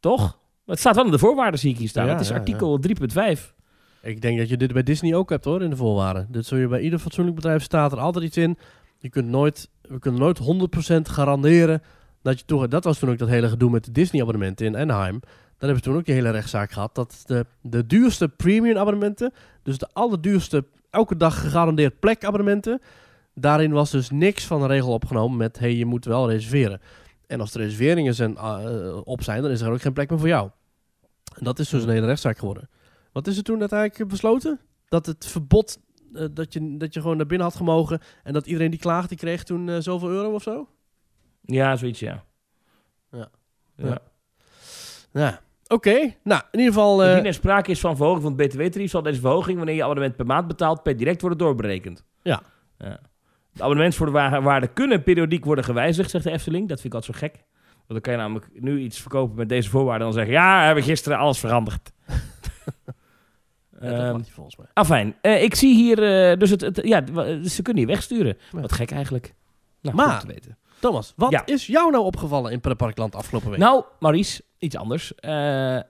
Toch? 0.00 0.20
Maar 0.20 0.74
het 0.74 0.78
staat 0.78 0.94
wel 0.94 1.04
in 1.04 1.10
de 1.10 1.18
voorwaarden, 1.18 1.60
zie 1.60 1.70
ik 1.70 1.78
hier 1.78 1.88
staan. 1.88 2.06
Ja, 2.06 2.12
het 2.12 2.20
is 2.20 2.28
ja, 2.28 2.34
artikel 2.34 2.80
3.5. 3.36 3.54
Ik 4.02 4.20
denk 4.20 4.38
dat 4.38 4.48
je 4.48 4.56
dit 4.56 4.72
bij 4.72 4.82
Disney 4.82 5.14
ook 5.14 5.30
hebt 5.30 5.44
hoor, 5.44 5.62
in 5.62 5.70
de 5.70 5.76
voorwaarden. 5.76 6.26
Dit 6.30 6.46
zul 6.46 6.58
je 6.58 6.68
bij 6.68 6.80
ieder 6.80 6.98
fatsoenlijk 6.98 7.36
bedrijf 7.36 7.62
staat 7.62 7.92
er 7.92 7.98
altijd 7.98 8.24
iets 8.24 8.36
in. 8.36 8.58
Je 8.98 9.08
kunt 9.08 9.28
nooit, 9.28 9.70
we 9.82 9.98
kunnen 9.98 10.20
nooit 10.20 10.40
100% 10.88 10.94
garanderen 11.00 11.82
dat 12.22 12.38
je 12.38 12.44
toch... 12.44 12.68
Dat 12.68 12.84
was 12.84 12.98
toen 12.98 13.10
ook 13.10 13.18
dat 13.18 13.28
hele 13.28 13.48
gedoe 13.48 13.70
met 13.70 13.84
de 13.84 13.92
Disney 13.92 14.22
abonnementen 14.22 14.66
in 14.66 14.76
Anaheim. 14.76 15.20
Daar 15.58 15.68
hebben 15.68 15.76
ze 15.76 15.90
toen 15.90 15.96
ook 15.96 16.04
die 16.04 16.14
hele 16.14 16.30
rechtszaak 16.30 16.70
gehad. 16.70 16.94
Dat 16.94 17.22
de, 17.26 17.46
de 17.60 17.86
duurste 17.86 18.28
premium 18.28 18.76
abonnementen, 18.76 19.32
dus 19.62 19.78
de 19.78 19.88
allerduurste, 19.92 20.64
elke 20.90 21.16
dag 21.16 21.40
gegarandeerd 21.40 21.98
plek 22.00 22.24
abonnementen. 22.24 22.80
Daarin 23.34 23.72
was 23.72 23.90
dus 23.90 24.10
niks 24.10 24.44
van 24.44 24.60
de 24.60 24.66
regel 24.66 24.92
opgenomen 24.92 25.36
met, 25.36 25.58
hey, 25.58 25.74
je 25.74 25.86
moet 25.86 26.04
wel 26.04 26.30
reserveren. 26.30 26.80
En 27.26 27.40
als 27.40 27.52
de 27.52 27.58
reserveringen 27.58 28.14
zijn, 28.14 28.36
eh, 28.36 29.00
op 29.04 29.22
zijn, 29.22 29.42
dan 29.42 29.50
is 29.50 29.60
er 29.60 29.70
ook 29.70 29.80
geen 29.80 29.92
plek 29.92 30.10
meer 30.10 30.18
voor 30.18 30.28
jou. 30.28 30.50
En 31.38 31.44
dat 31.44 31.58
is 31.58 31.68
dus 31.68 31.82
een 31.82 31.88
hele 31.88 32.06
rechtszaak 32.06 32.38
geworden. 32.38 32.68
Wat 33.12 33.26
is 33.26 33.36
er 33.36 33.42
toen 33.42 33.60
uiteindelijk 33.60 34.10
besloten? 34.10 34.60
Dat 34.88 35.06
het 35.06 35.26
verbod, 35.26 35.78
eh, 36.14 36.24
dat, 36.32 36.52
je, 36.52 36.76
dat 36.76 36.94
je 36.94 37.00
gewoon 37.00 37.16
naar 37.16 37.26
binnen 37.26 37.46
had 37.46 37.56
gemogen 37.56 38.00
en 38.22 38.32
dat 38.32 38.46
iedereen 38.46 38.70
die 38.70 38.80
klaagde, 38.80 39.08
die 39.08 39.18
kreeg 39.18 39.44
toen 39.44 39.68
eh, 39.68 39.78
zoveel 39.78 40.08
euro 40.08 40.34
of 40.34 40.42
zo? 40.42 40.68
Ja, 41.40 41.76
zoiets, 41.76 42.00
ja. 42.00 42.24
Ja. 43.10 43.28
ja. 43.76 43.86
Ja. 43.86 43.98
Ja, 45.22 45.40
oké. 45.66 46.14
Nou, 46.22 46.42
in 46.50 46.58
ieder 46.58 46.74
geval... 46.74 47.02
eh, 47.02 47.10
Indien 47.10 47.26
er 47.26 47.34
sprake 47.34 47.70
is 47.70 47.80
van 47.80 47.96
verhoging 47.96 48.22
van 48.22 48.34
het 48.36 48.46
btw-tarief, 48.48 48.90
zal 48.90 49.02
deze 49.02 49.20
verhoging, 49.20 49.56
wanneer 49.56 49.74
je 49.74 49.82
abonnement 49.82 50.16
per 50.16 50.26
maand 50.26 50.46
betaalt, 50.46 50.82
per 50.82 50.96
direct 50.96 51.20
worden 51.20 51.38
doorberekend. 51.38 52.04
Ja. 52.22 52.42
ja. 52.78 53.00
De 53.52 53.62
abonnementsvoorwaarden 53.62 54.72
kunnen 54.72 55.02
periodiek 55.02 55.44
worden 55.44 55.64
gewijzigd, 55.64 56.10
zegt 56.10 56.24
de 56.24 56.30
Efteling. 56.30 56.68
Dat 56.68 56.80
vind 56.80 56.94
ik 56.94 57.00
altijd 57.00 57.18
zo 57.18 57.26
gek. 57.26 57.34
Want 57.74 57.88
dan 57.88 58.00
kan 58.00 58.12
je 58.12 58.18
namelijk 58.18 58.48
nu 58.62 58.78
iets 58.80 59.00
verkopen 59.00 59.36
met 59.36 59.48
deze 59.48 59.70
voorwaarden 59.70 60.06
en 60.06 60.12
dan 60.14 60.22
zeggen, 60.24 60.32
ja, 60.42 60.58
we 60.60 60.64
hebben 60.64 60.84
gisteren 60.84 61.18
alles 61.18 61.38
veranderd. 61.38 61.92
ja, 62.06 62.12
dat 63.80 63.92
Ehm, 63.92 64.06
mag 64.08 64.16
niet 64.16 64.30
volgens 64.30 64.56
mij. 64.56 64.66
Afijn, 64.72 65.16
eh, 65.20 65.42
ik 65.42 65.54
zie 65.54 65.74
hier, 65.74 66.30
eh, 66.30 66.38
dus 66.38 66.50
het, 66.50 66.60
het, 66.60 66.80
ja, 66.82 67.04
ze 67.48 67.62
kunnen 67.62 67.82
hier 67.82 67.92
wegsturen. 67.92 68.36
Ja. 68.52 68.60
Wat 68.60 68.72
gek 68.72 68.90
eigenlijk. 68.90 69.34
Nou, 69.80 69.96
Maar- 69.96 70.20
te 70.20 70.26
weten. 70.26 70.58
Thomas, 70.84 71.12
wat 71.16 71.30
Ja. 71.30 71.46
is 71.46 71.66
jou 71.66 71.90
nou 71.90 72.04
opgevallen 72.04 72.52
in 72.52 72.60
Pretparkland 72.60 73.14
afgelopen 73.14 73.50
week? 73.50 73.58
Nou, 73.58 73.84
Maurice, 73.98 74.42
iets 74.58 74.76
anders. 74.76 75.14
Eh, 75.14 75.76
eh, 75.76 75.82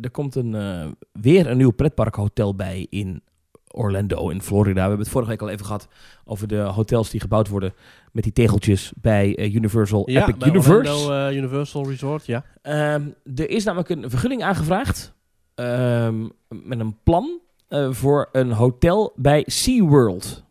er 0.00 0.10
komt 0.10 0.34
een, 0.34 0.54
eh, 0.54 0.86
weer 1.12 1.46
een 1.46 1.56
nieuw 1.56 1.70
pretparkhotel 1.70 2.54
bij 2.54 2.86
in 2.90 3.22
Orlando 3.68 4.28
in 4.28 4.42
Florida. 4.42 4.74
We 4.74 4.80
hebben 4.80 4.98
het 4.98 5.08
vorige 5.08 5.30
week 5.30 5.42
al 5.42 5.48
even 5.48 5.64
gehad 5.66 5.88
over 6.24 6.48
de 6.48 6.58
hotels 6.58 7.10
die 7.10 7.20
gebouwd 7.20 7.48
worden 7.48 7.74
met 8.12 8.22
die 8.24 8.32
tegeltjes 8.32 8.92
bij 8.96 9.38
Universal 9.52 10.10
ja, 10.10 10.22
Epic 10.22 10.36
bij 10.36 10.48
Universe. 10.48 10.92
Orlando, 10.92 11.36
Universal 11.36 11.88
Resort, 11.88 12.26
ja. 12.26 12.44
Ehm, 12.62 13.08
er 13.34 13.50
is 13.50 13.64
namelijk 13.64 13.88
een 13.88 14.10
vergunning 14.10 14.42
aangevraagd 14.42 15.12
ehm, 15.54 16.28
met 16.48 16.80
een 16.80 16.96
plan 17.02 17.40
voor 17.90 18.28
een 18.32 18.52
hotel 18.52 19.12
bij 19.16 19.42
SeaWorld. 19.46 20.44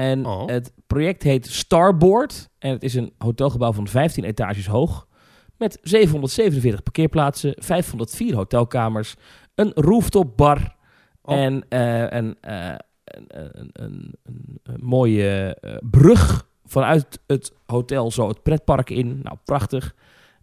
En 0.00 0.26
Oh. 0.26 0.46
het 0.46 0.72
project 0.86 1.22
heet 1.22 1.46
Starboard. 1.46 2.48
En 2.58 2.70
het 2.70 2.82
is 2.82 2.94
een 2.94 3.12
hotelgebouw 3.18 3.72
van 3.72 3.88
15 3.88 4.24
etages 4.24 4.66
hoog. 4.66 5.06
Met 5.56 5.78
747 5.82 6.82
parkeerplaatsen, 6.82 7.54
504 7.58 8.34
hotelkamers, 8.34 9.14
een 9.54 9.72
rooftop 9.74 10.36
bar 10.36 10.76
Oh. 11.22 11.34
en 11.36 11.64
eh, 11.68 12.00
een, 12.10 12.36
eh, 12.40 12.74
een, 13.04 13.24
een, 13.28 13.50
een, 13.52 13.70
een- 13.72 14.14
een 14.62 14.80
mooie 14.82 15.54
eh, 15.60 15.76
brug 15.90 16.46
vanuit 16.64 17.20
het 17.26 17.52
hotel 17.66 18.10
zo 18.10 18.28
het 18.28 18.42
pretpark 18.42 18.90
in. 18.90 19.20
Nou, 19.22 19.36
prachtig. 19.44 19.94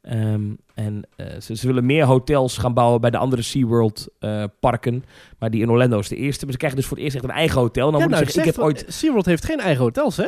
Ehm, 0.07 0.41
en 0.73 1.03
eh, 1.15 1.39
ze, 1.39 1.55
ze 1.55 1.67
willen 1.67 1.85
meer 1.85 2.05
hotels 2.05 2.57
gaan 2.57 2.73
bouwen 2.73 3.01
bij 3.01 3.09
de 3.09 3.17
andere 3.17 3.41
SeaWorld 3.41 4.07
eh 4.19 4.43
parken. 4.59 5.03
Maar 5.39 5.49
die 5.49 5.61
in 5.61 5.69
Orlando 5.69 5.99
is 5.99 6.07
de 6.07 6.15
eerste. 6.15 6.43
Maar 6.43 6.51
ze 6.51 6.57
krijgen 6.57 6.79
dus 6.79 6.87
voor 6.87 6.97
het 6.97 7.05
eerst 7.05 7.17
echt 7.17 7.25
een 7.27 7.31
eigen 7.35 7.59
hotel. 7.61 7.91
Dan 7.91 7.99
Ja, 7.99 8.05
moet 8.05 8.13
nou, 8.15 8.23
ik 8.25 8.29
zeggen, 8.29 8.51
ik 8.51 8.57
heb 8.57 8.65
ooit... 8.65 8.85
SeaWorld 8.87 9.25
heeft 9.25 9.45
geen 9.45 9.59
eigen 9.59 9.83
hotels, 9.83 10.17
hè? 10.17 10.27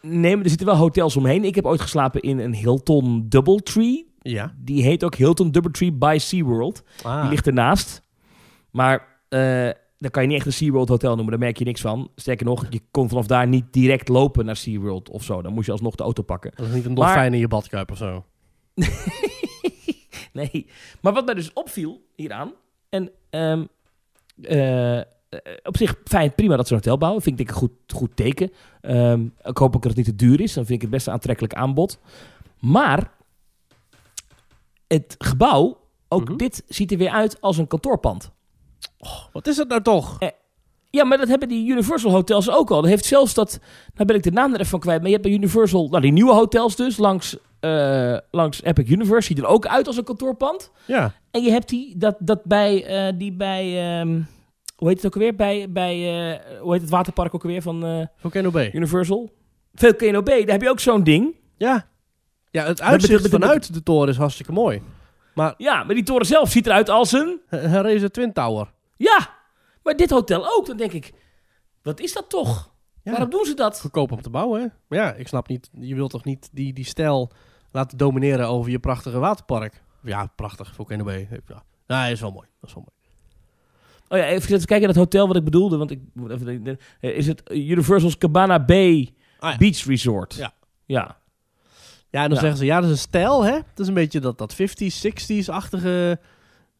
Nee, 0.00 0.34
maar 0.34 0.42
er 0.44 0.48
zitten 0.50 0.66
wel 0.66 0.76
hotels 0.76 1.16
omheen. 1.16 1.44
Ik 1.44 1.54
heb 1.54 1.66
ooit 1.66 1.80
geslapen 1.80 2.20
in 2.20 2.38
een 2.38 2.54
Hilton 2.54 3.26
Doubletree. 3.28 4.12
Ja. 4.22 4.54
Die 4.58 4.82
heet 4.82 5.04
ook 5.04 5.14
Hilton 5.14 5.50
Doubletree 5.50 5.92
by 5.92 6.16
SeaWorld. 6.20 6.82
Ah. 7.02 7.20
Die 7.20 7.30
ligt 7.30 7.46
ernaast. 7.46 8.02
Maar 8.70 9.06
eh 9.28 9.68
dan 9.98 10.10
kan 10.12 10.22
je 10.22 10.28
niet 10.28 10.36
echt 10.38 10.46
een 10.46 10.52
SeaWorld 10.52 10.88
hotel 10.88 11.10
noemen. 11.14 11.30
Daar 11.30 11.38
merk 11.42 11.58
je 11.58 11.64
niks 11.64 11.80
van. 11.80 12.10
Sterker 12.16 12.46
nog, 12.46 12.66
je 12.70 12.80
kon 12.90 13.08
vanaf 13.08 13.26
daar 13.26 13.46
niet 13.48 13.64
direct 13.70 14.08
lopen 14.08 14.44
naar 14.44 14.56
SeaWorld 14.56 15.10
of 15.10 15.22
zo. 15.24 15.42
Dan 15.42 15.52
moest 15.52 15.66
je 15.66 15.72
alsnog 15.72 15.94
de 15.94 16.02
auto 16.02 16.22
pakken. 16.22 16.52
Dat 16.54 16.66
is 16.66 16.72
niet 16.74 16.84
een 16.84 16.92
Maar- 16.92 17.06
dolfijn 17.06 17.32
in 17.34 17.38
je 17.40 17.48
badkuip 17.48 17.90
of 17.90 17.96
zo. 17.96 18.24
Nee. 20.32 20.66
Maar 21.00 21.12
wat 21.12 21.24
mij 21.24 21.34
dus 21.34 21.52
opviel 21.52 22.04
hieraan... 22.16 22.52
En 22.88 23.10
ehm, 23.30 23.64
eh, 24.42 24.98
eh, 24.98 25.04
op 25.62 25.76
zich 25.76 25.96
fijn, 26.04 26.34
prima 26.34 26.56
dat 26.56 26.66
ze 26.66 26.72
een 26.72 26.78
hotel 26.78 26.98
bouwen. 26.98 27.22
Vind 27.22 27.40
ik 27.40 27.48
een 27.48 27.54
goed, 27.54 27.70
goed 27.94 28.16
teken. 28.16 28.52
Ehm, 28.80 29.24
ik 29.42 29.56
hoop 29.58 29.76
ook 29.76 29.82
dat 29.82 29.96
het 29.96 29.96
niet 29.96 30.18
te 30.18 30.26
duur 30.26 30.40
is. 30.40 30.52
Dan 30.52 30.64
vind 30.64 30.76
ik 30.76 30.82
het 30.82 30.90
best 30.90 31.06
een 31.06 31.12
aantrekkelijk 31.12 31.54
aanbod. 31.54 31.98
Maar 32.60 33.10
het 34.86 35.14
gebouw, 35.18 35.78
ook 36.08 36.28
Mhm. 36.28 36.36
dit 36.36 36.62
ziet 36.68 36.92
er 36.92 36.98
weer 36.98 37.10
uit 37.10 37.40
als 37.40 37.58
een 37.58 37.66
kantoorpand. 37.66 38.30
Wat 39.32 39.46
is 39.46 39.56
het 39.56 39.68
nou 39.68 39.82
toch? 39.82 40.18
Ja, 40.90 41.04
maar 41.04 41.18
dat 41.18 41.28
hebben 41.28 41.48
die 41.48 41.70
Universal 41.70 42.10
hotels 42.10 42.50
ook 42.50 42.70
al. 42.70 42.80
Dat 42.80 42.90
heeft 42.90 43.04
zelfs 43.04 43.34
dat, 43.34 43.60
nou 43.94 44.06
ben 44.06 44.16
ik 44.16 44.22
de 44.22 44.30
naam 44.30 44.52
er 44.52 44.58
even 44.58 44.70
van 44.70 44.80
kwijt, 44.80 44.98
maar 44.98 45.06
je 45.10 45.16
hebt 45.16 45.26
bij 45.28 45.36
Universal, 45.36 45.88
nou 45.88 46.02
die 46.02 46.12
nieuwe 46.12 46.32
hotels 46.32 46.76
dus, 46.76 46.96
langs, 46.96 47.36
eh, 47.64 48.18
langs 48.30 48.62
Epic 48.62 48.90
Universe, 48.90 49.26
ziet 49.26 49.38
er 49.38 49.46
ook 49.46 49.66
uit 49.66 49.86
als 49.86 49.96
een 49.96 50.04
kantoorpand. 50.04 50.70
Ja. 50.86 51.14
En 51.30 51.42
je 51.42 51.50
hebt 51.50 51.68
die, 51.68 51.98
dat, 51.98 52.16
dat 52.18 52.44
bij, 52.44 52.84
eh, 52.84 53.18
die 53.18 53.32
bij, 53.32 53.98
ehm, 53.98 54.20
hoe 54.76 54.88
heet 54.88 54.96
het 54.96 55.06
ook 55.06 55.14
alweer, 55.14 55.34
bij, 55.34 55.66
bij 55.70 55.94
eh, 55.94 56.60
hoe 56.60 56.72
heet 56.72 56.80
het 56.80 56.90
waterpark 56.90 57.34
ook 57.34 57.42
alweer 57.42 57.62
van 57.62 58.08
Volcano 58.16 58.50
Bay. 58.50 58.70
Universal? 58.72 59.30
Volcano 59.74 60.22
Bay, 60.22 60.40
daar 60.40 60.52
heb 60.52 60.62
je 60.62 60.70
ook 60.70 60.80
zo'n 60.80 61.04
ding. 61.04 61.34
Ja. 61.56 61.86
Ja, 62.50 62.64
het 62.64 62.80
uitzicht 62.80 63.28
vanuit 63.28 63.74
de 63.74 63.82
toren 63.82 64.08
is 64.08 64.16
hartstikke 64.16 64.52
mooi. 64.52 64.82
Ja, 65.56 65.84
maar 65.84 65.94
die 65.94 66.04
toren 66.04 66.26
zelf 66.26 66.50
ziet 66.50 66.66
eruit 66.66 66.88
als 66.88 67.12
een, 67.12 67.40
Herrezen 67.48 68.12
Twin 68.12 68.32
Tower. 68.32 68.72
ja, 68.96 69.28
maar 69.82 69.96
dit 69.96 70.10
hotel 70.10 70.56
ook. 70.56 70.66
Dan 70.66 70.76
denk 70.76 70.92
ik, 70.92 71.12
wat 71.82 72.00
is 72.00 72.12
dat 72.12 72.30
toch? 72.30 72.74
Ja. 73.04 73.10
Waarom 73.10 73.30
doen 73.30 73.44
ze 73.44 73.54
dat? 73.54 73.80
Goedkoop 73.80 74.12
om 74.12 74.22
te 74.22 74.30
bouwen, 74.30 74.60
hè? 74.60 74.66
Maar 74.88 74.98
ja, 74.98 75.12
ik 75.12 75.28
snap 75.28 75.48
niet. 75.48 75.70
Je 75.72 75.94
wilt 75.94 76.10
toch 76.10 76.24
niet 76.24 76.48
die, 76.52 76.72
die 76.72 76.84
stijl 76.84 77.32
laten 77.74 77.98
domineren 77.98 78.48
over 78.48 78.70
je 78.70 78.78
prachtige 78.78 79.18
waterpark? 79.18 79.82
Ja, 80.02 80.26
prachtig. 80.36 80.74
Volcano 80.74 81.04
Bay. 81.04 81.28
Ja. 81.46 81.62
Ja, 81.86 82.06
is 82.06 82.20
wel 82.20 82.32
mooi. 82.32 82.46
Dat 82.60 82.68
is 82.68 82.74
wel 82.74 82.84
mooi. 82.86 82.96
Oh 84.08 84.18
ja, 84.28 84.34
even 84.34 84.48
kijken 84.48 84.78
naar 84.80 84.88
het 84.88 84.96
hotel 84.96 85.26
wat 85.26 85.36
ik 85.36 85.44
bedoelde. 85.44 85.76
Want 85.76 85.90
ik 85.90 86.00
moet 86.12 86.30
even. 86.30 86.78
eh, 87.00 87.16
Is 87.16 87.26
het 87.26 87.42
Universal's 87.50 88.18
Cabana 88.18 88.64
Bay 88.64 89.14
Ah, 89.38 89.50
ja. 89.50 89.56
Beach 89.56 89.84
Resort? 89.84 90.34
Ja. 90.34 90.52
Ja. 90.84 91.16
Ja, 92.10 92.22
en 92.22 92.28
dan 92.28 92.34
Ja. 92.34 92.40
zeggen 92.40 92.58
ze, 92.58 92.64
ja, 92.64 92.74
dat 92.76 92.84
is 92.84 92.90
een 92.90 92.98
stijl, 92.98 93.44
hè? 93.44 93.52
Dat 93.52 93.78
is 93.80 93.88
een 93.88 93.94
beetje 93.94 94.20
dat, 94.20 94.38
dat 94.38 94.54
50s, 94.54 95.06
60s-achtige... 95.06 96.20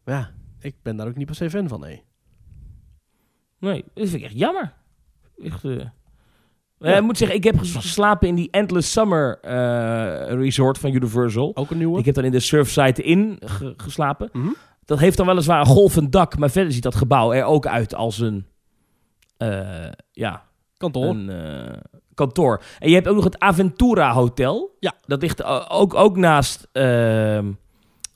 Ja, 0.05 0.31
ik 0.61 0.75
ben 0.83 0.97
daar 0.97 1.07
ook 1.07 1.17
niet 1.17 1.27
per 1.27 1.35
se 1.35 1.51
fan 1.51 1.69
van, 1.69 1.81
nee. 1.81 2.03
Nee, 3.59 3.85
dat 3.95 4.09
vind 4.09 4.15
ik 4.15 4.23
echt 4.23 4.39
jammer. 4.39 4.73
Echt. 5.43 5.63
Eh. 6.79 6.91
Eh, 6.91 6.97
ik 6.97 7.03
moet 7.03 7.19
zeggen, 7.19 7.37
ik 7.37 7.45
heb 7.45 7.59
ges- 7.59 7.75
geslapen 7.75 8.29
in 8.29 8.35
die 8.35 8.49
Endless 8.51 8.93
Summer 8.93 9.39
eh, 9.41 10.35
Resort 10.35 10.79
van 10.79 10.93
Universal. 10.93 11.51
Ook 11.57 11.71
een 11.71 11.79
nieuwe? 11.79 11.99
Ik 11.99 12.05
heb 12.05 12.15
dan 12.15 12.25
in 12.25 12.31
de 12.33 12.41
Surfside 12.41 13.03
Inn 13.03 13.37
ge- 13.41 13.75
geslapen. 13.77 14.29
Mhm. 14.33 14.49
Dat 14.85 14.99
heeft 14.99 15.17
dan 15.17 15.27
weliswaar 15.27 15.61
een 15.61 15.67
golvend 15.67 16.13
dak, 16.13 16.39
maar 16.39 16.51
verder 16.51 16.73
ziet 16.73 16.83
dat 16.83 16.95
gebouw 16.95 17.33
er 17.33 17.45
ook 17.45 17.67
uit 17.67 17.95
als 17.95 18.19
een. 18.19 18.47
eh, 19.37 19.91
ja, 20.13 20.43
Kantoor. 20.77 21.05
een 21.05 21.83
kantoor. 22.15 22.63
En 22.79 22.89
je 22.89 22.95
hebt 22.95 23.09
ook 23.09 23.15
nog 23.15 23.25
het 23.25 23.39
Aventura 23.39 24.13
Hotel. 24.13 24.77
Ja. 24.81 24.93
Dat 25.07 25.23
ligt 25.23 25.45
ook, 25.71 25.95
ook 25.95 26.17
naast, 26.17 26.69
ehm, 26.73 27.53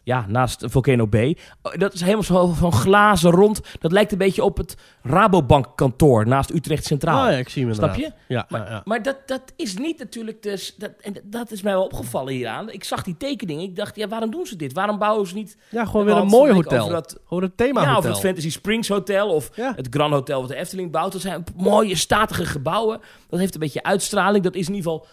ja, 0.09 0.25
naast 0.29 0.65
Volcano 0.69 1.07
Bay. 1.07 1.37
Oh, 1.63 1.73
Dat 1.75 1.95
is 1.95 2.01
helemaal 2.01 2.23
zo 2.23 2.47
van 2.47 2.73
glazen 2.73 3.31
rond. 3.31 3.61
Dat 3.81 3.93
lijkt 3.93 4.13
een 4.13 4.19
beetje 4.19 4.45
op 4.45 4.57
het 4.57 4.77
Rabobank 5.03 5.67
kantoor 5.75 6.27
naast 6.27 6.51
Utrecht 6.55 6.85
Centraal. 6.85 7.25
Ah, 7.27 7.31
ja, 7.33 7.37
ik 7.39 7.49
zie 7.49 7.65
hem 7.65 7.75
Snap 7.75 7.95
je? 7.95 8.11
Ja, 8.29 8.47
Maar, 8.49 8.61
ja, 8.61 8.71
ja. 8.71 8.81
maar 8.85 9.03
dat, 9.03 9.17
dat 9.27 9.43
is 9.57 9.77
niet 9.77 9.99
natuurlijk 9.99 10.43
dus... 10.43 10.75
Dat, 10.77 10.91
en 11.01 11.15
dat- 11.25 11.51
is 11.51 11.63
mij 11.63 11.73
wel 11.73 11.85
opgevallen 11.85 12.33
hieraan. 12.33 12.71
Ik 12.71 12.85
zag 12.85 13.03
die 13.03 13.17
tekening. 13.17 13.63
Ik 13.63 13.77
dacht, 13.77 13.97
ja, 13.97 14.09
waarom 14.09 14.31
doen 14.31 14.47
ze 14.47 14.57
dit? 14.57 14.73
Waarom 14.73 14.99
bouwen 14.99 15.27
ze 15.27 15.35
niet... 15.35 15.57
Ja, 15.71 15.85
gewoon 15.85 16.05
We 16.07 16.13
weer 16.13 16.21
een 16.21 16.27
mooi 16.29 16.53
hotel. 16.53 16.89
dat- 16.89 17.19
Gewoon 17.27 17.43
een 17.43 17.55
thema 17.55 17.83
ja, 17.83 17.89
of 17.89 17.95
hotel. 17.95 18.11
het 18.11 18.21
Fantasy 18.21 18.51
Springs 18.51 18.89
Hotel 18.89 19.29
of 19.29 19.51
het 19.55 19.87
Grand 19.91 20.13
Hotel 20.13 20.41
wat 20.41 20.49
de 20.49 20.57
Efteling 20.57 20.91
bouwt. 20.91 21.13
Dat 21.13 21.21
zijn 21.21 21.45
mooie, 21.57 21.97
statige 21.97 22.45
gebouwen. 22.47 23.01
Dat 23.29 23.39
heeft 23.41 23.55
een 23.55 23.61
beetje 23.61 23.83
uitstraling. 23.83 24.45
Dat 24.45 24.55
is 24.55 24.69
in 24.69 24.75
ieder 24.75 24.91
geval 24.91 25.07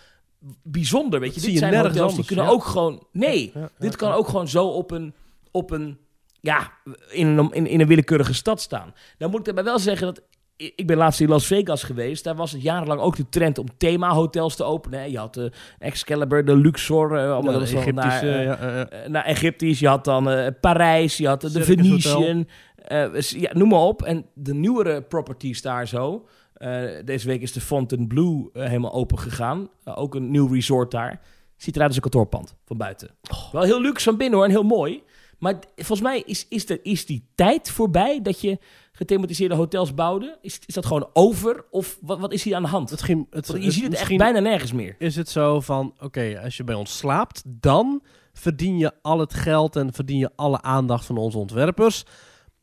bijzonder. 0.63 1.19
Weet 1.19 1.35
je, 1.35 1.41
dit 1.41 1.51
je 1.51 1.57
zijn 1.57 1.75
hotels 1.75 2.15
die 2.15 2.25
kunnen 2.25 2.45
ja. 2.45 2.51
ook 2.51 2.63
gewoon... 2.63 3.07
Nee, 3.11 3.51
Ja, 3.53 3.59
ja, 3.59 3.69
dit 3.79 3.95
kan 3.95 4.11
ook 4.11 4.27
gewoon 4.27 4.47
zo 4.47 4.67
op 4.67 4.91
een... 4.91 5.13
Op 5.51 5.71
een 5.71 5.97
ja, 6.41 6.71
in 7.11 7.27
een, 7.27 7.51
in, 7.51 7.67
in 7.67 7.79
een 7.81 7.87
willekeurige 7.87 8.33
stad 8.33 8.61
staan. 8.61 8.93
Dan 9.17 9.29
moet 9.29 9.39
ik 9.39 9.45
daarbij 9.45 9.63
wel 9.63 9.79
zeggen 9.79 10.07
dat... 10.07 10.21
Ik 10.57 10.87
ben 10.87 10.97
laatst 10.97 11.19
in 11.21 11.27
Las 11.29 11.45
Vegas 11.45 11.83
geweest. 11.83 12.23
Daar 12.23 12.35
was 12.35 12.51
het 12.51 12.61
jarenlang 12.61 13.01
ook 13.01 13.15
de 13.15 13.29
trend 13.29 13.57
om 13.57 13.65
themahotels 13.77 14.55
te 14.55 14.63
openen. 14.63 15.11
Je 15.11 15.17
had 15.17 15.33
de 15.33 15.51
Excalibur, 15.79 16.45
de 16.45 16.57
Luxor. 16.57 17.17
eh, 17.17 17.31
allemaal 17.31 17.59
dat 17.59 17.93
naar, 17.93 18.23
eh, 18.23 18.81
eh, 18.81 19.09
naar 19.09 19.25
Egyptisch. 19.25 19.79
Je 19.79 19.87
had 19.87 20.05
dan 20.05 20.29
eh, 20.29 20.47
Parijs, 20.61 21.17
je 21.17 21.27
had 21.27 21.41
de 21.41 21.63
Venetian. 21.63 22.47
eh, 22.75 23.19
ja, 23.19 23.51
noem 23.53 23.67
maar 23.69 23.79
op. 23.79 24.03
En 24.03 24.25
de 24.33 24.53
nieuwere 24.53 25.01
properties 25.01 25.61
daar 25.61 25.87
zo. 25.87 26.27
Eh, 26.55 27.05
deze 27.05 27.27
week 27.27 27.41
is 27.41 27.51
de 27.51 27.61
Fontainebleau 27.61 28.49
eh, 28.53 28.65
helemaal 28.65 28.93
open 28.93 29.19
gegaan. 29.19 29.69
Eh, 29.83 29.97
ook 29.97 30.15
een 30.15 30.31
nieuw 30.31 30.47
resort 30.47 30.91
daar. 30.91 31.21
Ziet 31.57 31.75
eruit 31.75 31.87
als 31.87 31.95
een 31.95 32.11
kantoorpand 32.11 32.55
van 32.65 32.77
buiten. 32.77 33.09
Wel 33.51 33.63
heel 33.63 33.81
luxe 33.81 34.03
van 34.03 34.17
binnen 34.17 34.37
hoor 34.37 34.47
en 34.47 34.53
heel 34.53 34.63
mooi. 34.63 35.03
Maar 35.39 35.59
volgens 35.75 36.01
mij 36.01 36.23
is, 36.25 36.47
is, 36.49 36.65
is 36.65 37.05
die 37.05 37.27
tijd 37.35 37.71
voorbij 37.71 38.21
dat 38.21 38.41
je 38.41 38.59
gethematiseerde 38.91 39.55
hotels 39.55 39.93
bouwde. 39.93 40.37
Is, 40.41 40.59
is 40.65 40.73
dat 40.73 40.85
gewoon 40.85 41.09
over? 41.13 41.65
Of 41.71 41.97
wat, 42.01 42.19
wat 42.19 42.33
is 42.33 42.43
hier 42.43 42.55
aan 42.55 42.61
de 42.61 42.67
hand? 42.67 42.89
Het, 42.89 43.07
Want 43.29 43.63
je 43.63 43.71
ziet 43.71 43.83
het 43.83 43.93
echt 43.93 44.17
bijna 44.17 44.39
nergens 44.39 44.71
meer. 44.71 44.95
is 44.99 45.15
het 45.15 45.29
zo 45.29 45.59
van... 45.59 45.93
Oké, 45.99 46.41
als 46.43 46.57
je 46.57 46.63
bij 46.63 46.75
ons 46.75 46.97
slaapt, 46.97 47.43
dan 47.45 48.01
verdien 48.33 48.77
je 48.77 48.91
al 49.01 49.19
het 49.19 49.33
geld... 49.33 49.75
en 49.75 49.93
verdien 49.93 50.17
je 50.17 50.31
alle 50.35 50.61
aandacht 50.61 51.05
van 51.05 51.17
onze 51.17 51.37
ontwerpers. 51.37 52.05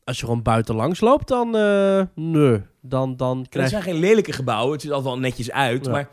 Als 0.05 0.19
je 0.19 0.25
gewoon 0.25 0.41
buiten 0.41 0.75
langs 0.75 0.99
loopt, 1.01 1.27
dan... 1.27 1.55
eh 1.55 2.01
nee, 2.15 2.61
dan, 2.81 3.15
dan 3.17 3.37
Het 3.39 3.49
krijg 3.49 3.65
je... 3.69 3.71
zijn 3.71 3.83
geen 3.93 3.99
lelijke 3.99 4.31
gebouwen. 4.31 4.71
Het 4.71 4.81
ziet 4.81 4.91
altijd 4.91 5.13
wel 5.13 5.21
netjes 5.23 5.51
uit. 5.51 5.85
Ja. 5.85 5.91
Maar 5.91 6.09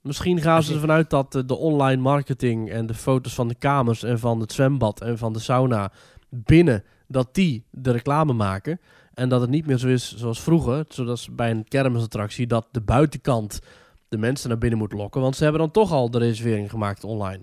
Misschien 0.00 0.40
gaan 0.40 0.62
ze 0.62 0.74
ervan 0.74 0.90
uit 0.90 1.10
dat 1.10 1.34
eh, 1.34 1.42
de 1.46 1.54
online 1.56 2.02
marketing 2.02 2.70
en 2.70 2.86
de 2.86 2.94
foto's 2.94 3.34
van 3.34 3.48
de 3.48 3.54
kamers 3.54 4.02
en 4.02 4.18
van 4.18 4.40
het 4.40 4.52
zwembad 4.52 5.00
en 5.00 5.18
van 5.18 5.32
de 5.32 5.38
sauna 5.38 5.92
binnen, 6.28 6.84
dat 7.08 7.34
die 7.34 7.66
de 7.70 7.90
reclame 7.90 8.32
maken. 8.32 8.80
En 9.14 9.28
dat 9.28 9.40
het 9.40 9.50
niet 9.50 9.66
meer 9.66 9.76
zo 9.78 9.88
is 9.88 10.16
zoals 10.16 10.40
vroeger, 10.40 10.84
zoals 10.88 11.28
bij 11.34 11.50
een 11.50 11.68
kermisattractie, 11.68 12.46
dat 12.46 12.66
de 12.70 12.80
buitenkant 12.80 13.60
de 14.08 14.18
mensen 14.18 14.48
naar 14.48 14.58
binnen 14.58 14.78
moet 14.78 14.92
lokken. 14.92 15.20
Want 15.20 15.36
ze 15.36 15.42
hebben 15.42 15.60
dan 15.60 15.70
toch 15.70 15.92
al 15.92 16.10
de 16.10 16.18
reservering 16.18 16.70
gemaakt 16.70 17.04
online. 17.04 17.42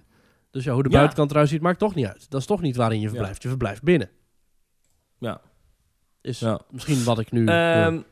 Dus 0.51 0.63
ja, 0.63 0.73
hoe 0.73 0.83
de 0.83 0.89
Ja. 0.89 0.95
buitenkant 0.95 1.31
eruit 1.31 1.49
ziet, 1.49 1.61
maakt 1.61 1.79
toch 1.79 1.95
niet 1.95 2.05
uit. 2.05 2.29
Dat 2.29 2.39
is 2.41 2.47
toch 2.47 2.61
niet 2.61 2.75
waarin 2.75 2.99
je 2.99 3.03
Ja. 3.05 3.09
verblijft. 3.09 3.41
Je 3.41 3.47
verblijft 3.49 3.83
binnen. 3.83 4.09
ja. 5.19 5.41
Is 6.29 6.39
Ja. 6.39 6.59
misschien 6.71 7.03
wat 7.03 7.19
ik 7.19 7.31
nu... 7.31 7.45
Ehm, 7.45 7.91
doe. 7.93 8.03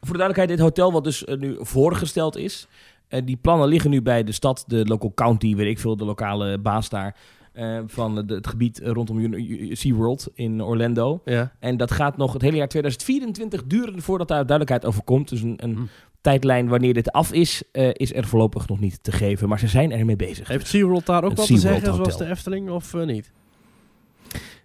voor 0.00 0.12
de 0.16 0.18
duidelijkheid, 0.22 0.48
dit 0.48 0.58
hotel 0.58 0.92
wat 0.92 1.04
dus 1.04 1.24
eh, 1.24 1.36
nu 1.38 1.56
voorgesteld 1.60 2.36
is. 2.36 2.66
eh, 3.08 3.20
die 3.24 3.36
plannen 3.36 3.68
liggen 3.68 3.90
nu 3.90 4.02
bij 4.02 4.24
de 4.24 4.32
stad, 4.32 4.64
de 4.66 4.84
local 4.86 5.12
county, 5.14 5.54
weet 5.56 5.68
ik 5.68 5.78
veel, 5.78 5.96
de 5.96 6.04
lokale 6.04 6.58
baas 6.58 6.88
daar. 6.88 7.16
eh, 7.52 7.78
van 7.86 8.26
de- 8.26 8.34
het 8.34 8.46
gebied 8.46 8.80
eh, 8.80 8.90
rondom 8.92 9.34
SeaWorld 9.74 10.28
in 10.34 10.62
Orlando. 10.62 11.20
ja. 11.24 11.52
En 11.60 11.76
dat 11.76 11.90
gaat 11.90 12.16
nog 12.16 12.32
het 12.32 12.42
hele 12.42 12.56
jaar 12.56 12.68
2024 12.68 13.64
duren 13.66 14.02
voordat 14.02 14.28
daar 14.28 14.46
duidelijkheid 14.46 14.84
over 14.86 15.02
komt. 15.04 15.28
Dus 15.28 15.42
een, 15.42 15.54
een 15.62 15.74
Hm. 15.74 15.82
tijdlijn 16.20 16.68
wanneer 16.68 16.94
dit 16.94 17.12
af 17.12 17.32
is, 17.32 17.62
eh, 17.72 17.88
is 17.92 18.14
er 18.14 18.24
voorlopig 18.26 18.68
nog 18.68 18.80
niet 18.80 18.98
te 19.02 19.12
geven. 19.12 19.48
Maar 19.48 19.58
ze 19.58 19.68
zijn 19.68 19.92
ermee 19.92 20.16
bezig. 20.16 20.48
Heeft 20.48 20.66
SeaWorld 20.66 21.06
daar 21.06 21.22
ook 21.24 21.28
Het 21.30 21.38
wat 21.38 21.46
te 21.46 21.56
zeggen, 21.58 21.80
zoals 21.84 21.98
Hotel. 21.98 22.16
de 22.18 22.26
Efteling, 22.26 22.70
of 22.70 22.94
eh, 22.94 23.06
niet? 23.06 23.32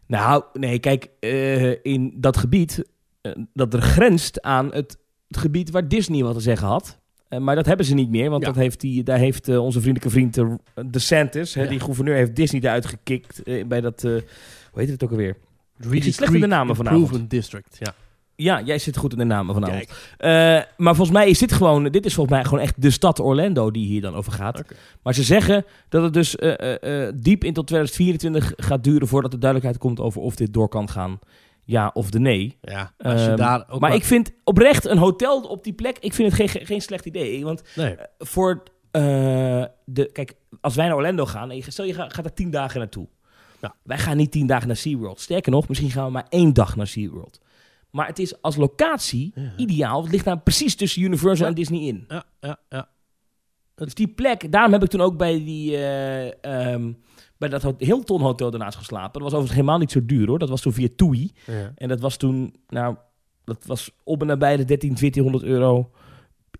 Nou, 0.10 0.44
nee, 0.54 0.80
kijk, 0.80 1.10
eh, 1.20 1.86
in 1.86 2.14
dat 2.16 2.38
gebied, 2.38 2.84
eh, 3.22 3.32
dat 3.54 3.74
er 3.74 3.82
grenst 3.82 4.42
aan 4.42 4.66
het, 4.74 4.98
het 5.28 5.38
gebied 5.38 5.70
waar 5.72 5.88
Disney 5.88 6.24
wat 6.24 6.34
te 6.34 6.40
zeggen 6.42 6.68
had. 6.68 7.00
Eh, 7.28 7.40
maar 7.40 7.56
dat 7.56 7.66
hebben 7.66 7.86
ze 7.86 7.94
niet 7.94 8.10
meer, 8.10 8.30
want 8.30 8.42
Ja. 8.42 8.48
dat 8.48 8.58
heeft 8.58 8.80
die, 8.80 9.04
daar 9.04 9.18
heeft 9.18 9.48
onze 9.48 9.82
vriendelijke 9.82 10.14
vriend 10.14 10.38
uh, 10.38 10.54
DeSantis, 10.86 11.54
hè, 11.54 11.68
die 11.68 11.80
gouverneur, 11.80 12.16
heeft 12.16 12.36
Disney 12.36 12.62
eruit 12.62 12.86
gekikt 12.86 13.44
bij 13.68 13.82
dat, 13.82 14.02
hoe 14.02 14.24
heet 14.74 14.90
het 14.90 15.04
ook 15.04 15.12
alweer? 15.12 15.38
Reedy 15.78 16.02
zie 16.02 16.14
slecht 16.14 16.34
in 16.34 16.42
de 16.42 16.48
namen 16.48 16.76
vanavond. 16.76 17.30
District, 17.30 17.78
ja. 17.80 17.94
Ja, 18.42 18.62
jij 18.62 18.78
zit 18.78 18.98
goed 18.98 19.12
in 19.12 19.18
de 19.18 19.24
namen 19.24 19.54
vanavond. 19.54 19.86
Kijk. 19.86 20.66
Eh, 20.68 20.72
maar 20.78 20.96
volgens 20.96 21.18
mij 21.18 21.30
is 21.30 21.40
dit 21.40 21.52
gewoon, 21.52 21.84
dit 21.84 22.06
is 22.06 22.14
volgens 22.14 22.36
mij 22.36 22.46
gewoon 22.46 22.60
echt 22.64 22.82
de 22.82 22.90
stad 22.92 23.20
Orlando 23.20 23.72
die 23.72 23.86
hier 23.88 24.02
dan 24.02 24.16
over 24.16 24.32
gaat. 24.32 24.62
Maar 25.04 25.14
ze 25.14 25.24
zeggen 25.24 25.66
dat 25.90 26.04
het 26.04 26.14
dus 26.14 26.36
eh, 26.36 27.08
eh, 27.08 27.14
diep 27.16 27.44
in 27.44 27.54
tot 27.54 27.68
2024 27.68 28.54
gaat 28.66 28.84
duren 28.84 29.08
voordat 29.08 29.34
er 29.34 29.40
duidelijkheid 29.40 29.84
komt 29.84 30.00
over 30.00 30.22
of 30.22 30.36
dit 30.36 30.54
door 30.54 30.70
kan 30.70 30.90
gaan. 30.90 31.20
Ja 31.64 31.92
of 31.94 32.10
de 32.10 32.20
nee. 32.20 32.58
Ja, 32.62 32.94
als 32.98 33.22
je 33.22 33.28
Ehm, 33.28 33.36
daar 33.38 33.64
ook 33.70 33.80
maar 33.80 33.90
wat- 33.90 34.00
ik 34.00 34.06
vind 34.06 34.32
oprecht 34.44 34.86
een 34.86 34.98
hotel 34.98 35.42
op 35.42 35.64
die 35.64 35.74
plek, 35.74 35.98
ik 36.00 36.14
vind 36.14 36.38
het 36.38 36.52
geen, 36.52 36.66
geen, 36.66 36.82
slecht 36.82 37.06
idee. 37.06 37.44
Want 37.44 37.62
Nee, 37.76 37.96
voor 38.18 38.64
de, 39.86 40.10
kijk, 40.14 40.34
als 40.62 40.76
wij 40.76 40.88
naar 40.88 40.96
Orlando 40.96 41.26
gaan, 41.26 41.52
en 41.52 41.62
stel 41.68 41.86
je 41.86 41.94
gaat, 41.94 42.14
gaat 42.14 42.26
er 42.26 42.34
tien 42.34 42.50
dagen 42.50 42.80
naartoe. 42.80 43.08
Wij 43.84 43.98
gaan 43.98 44.18
niet 44.18 44.32
tien 44.32 44.48
dagen 44.48 44.68
naar 44.68 44.76
SeaWorld. 44.76 45.20
Sterker 45.20 45.52
nog, 45.52 45.68
misschien 45.68 45.92
gaan 45.92 46.06
we 46.06 46.12
maar 46.12 46.26
één 46.30 46.54
dag 46.54 46.76
naar 46.76 46.88
SeaWorld. 46.88 47.40
Maar 47.92 48.08
het 48.08 48.20
is 48.20 48.42
als 48.42 48.56
locatie 48.56 49.32
Ja. 49.36 49.54
ideaal. 49.58 50.02
Het 50.04 50.12
ligt 50.12 50.26
nou 50.26 50.38
precies 50.40 50.76
tussen 50.76 51.02
Universal 51.02 51.44
Ja. 51.46 51.50
en 51.52 51.56
Disney 51.56 51.80
in. 51.80 52.06
ja, 52.08 52.24
ja, 52.42 52.58
ja. 52.70 52.90
Dus 53.76 53.94
die 53.94 54.08
plek, 54.08 54.52
daarom 54.52 54.72
heb 54.72 54.84
ik 54.84 54.90
toen 54.90 55.02
ook 55.02 55.18
bij, 55.18 55.44
die, 55.44 55.76
eh, 55.76 56.44
ehm, 56.74 56.94
bij 57.38 57.50
dat 57.50 57.74
Hilton 57.78 58.22
Hotel 58.22 58.52
daarnaast 58.52 58.78
geslapen. 58.78 59.12
Dat 59.12 59.22
was 59.22 59.32
overigens 59.32 59.56
helemaal 59.60 59.78
niet 59.80 59.92
zo 59.92 60.06
duur 60.06 60.28
hoor. 60.28 60.40
Dat 60.40 60.50
was 60.50 60.62
toen 60.62 60.74
via 60.74 60.88
TUI. 60.96 61.32
ja. 61.46 61.72
En 61.76 61.88
dat 61.88 62.00
was 62.00 62.18
toen, 62.18 62.56
nou, 62.68 62.96
dat 63.44 63.66
was 63.66 63.92
op 64.04 64.22
en 64.22 64.28
nabij 64.28 64.58
de 64.58 64.66
13, 64.66 64.96
1400 64.96 65.44
euro. 65.44 65.92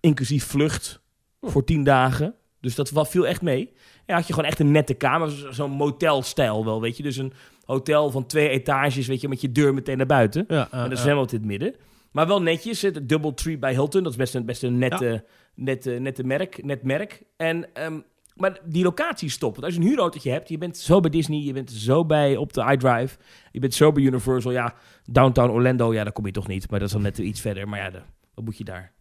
Inclusief 0.00 0.44
vlucht 0.44 1.00
voor 1.40 1.64
10 1.64 1.84
dagen. 1.84 2.34
Dus 2.60 2.74
dat 2.74 2.92
viel 3.08 3.26
echt 3.26 3.42
mee. 3.42 3.72
Ja, 4.06 4.14
had 4.14 4.26
je 4.26 4.32
gewoon 4.32 4.48
echt 4.48 4.58
een 4.60 4.70
nette 4.70 4.94
kamer. 4.94 5.30
zo- 5.30 5.52
Zo'n 5.52 5.70
motelstijl 5.70 6.64
wel, 6.64 6.80
weet 6.80 6.96
je. 6.96 7.02
Dus 7.02 7.16
een 7.16 7.32
hotel 7.70 8.10
van 8.10 8.26
twee 8.26 8.48
etages, 8.48 9.06
weet 9.06 9.20
je, 9.20 9.28
met 9.28 9.40
je 9.40 9.52
deur 9.52 9.74
meteen 9.74 9.96
naar 9.96 10.06
buiten. 10.06 10.44
Ja, 10.48 10.68
en 10.70 10.82
dat 10.82 10.92
is 10.92 10.98
ja. 10.98 11.04
helemaal 11.04 11.26
in 11.26 11.36
het 11.36 11.44
midden. 11.44 11.74
Maar 12.12 12.26
wel 12.26 12.42
netjes. 12.42 12.82
Het 12.82 13.08
Double 13.08 13.34
Tree 13.34 13.58
bij 13.58 13.72
Hilton. 13.72 14.02
Dat 14.02 14.12
is 14.12 14.18
best 14.18 14.34
een, 14.34 14.44
best 14.44 14.62
een 14.62 14.78
nette, 14.78 15.24
nette, 15.54 15.90
nette 15.90 16.24
merk, 16.24 16.64
net 16.64 16.82
merk. 16.82 17.22
En, 17.36 17.74
ehm, 17.74 18.00
maar 18.34 18.58
die 18.64 18.84
locatie 18.84 19.28
stopt. 19.28 19.52
Want 19.52 19.66
als 19.66 19.74
je 19.74 19.80
een 19.80 19.86
huurautootje 19.86 20.30
hebt, 20.30 20.48
je 20.48 20.58
bent 20.58 20.76
zo 20.76 21.00
bij 21.00 21.10
Disney, 21.10 21.38
je 21.38 21.52
bent 21.52 21.70
zo 21.70 22.04
bij 22.06 22.36
op 22.36 22.52
de 22.52 22.70
iDrive, 22.72 23.16
je 23.52 23.60
bent 23.60 23.74
zo 23.74 23.92
bij 23.92 24.02
Universal. 24.02 24.52
Ja, 24.52 24.74
Downtown 25.04 25.50
Orlando, 25.50 25.92
ja, 25.92 26.04
daar 26.04 26.12
kom 26.12 26.26
je 26.26 26.32
toch 26.32 26.48
niet. 26.48 26.70
Maar 26.70 26.78
dat 26.78 26.88
is 26.88 26.94
dan 26.94 27.02
net 27.02 27.18
iets 27.18 27.40
verder. 27.40 27.68
Maar 27.68 27.78
ja, 27.78 27.90
de- 27.90 28.02
wat 28.34 28.44
moet 28.44 28.58
je 28.58 28.64
daar? 28.64 28.92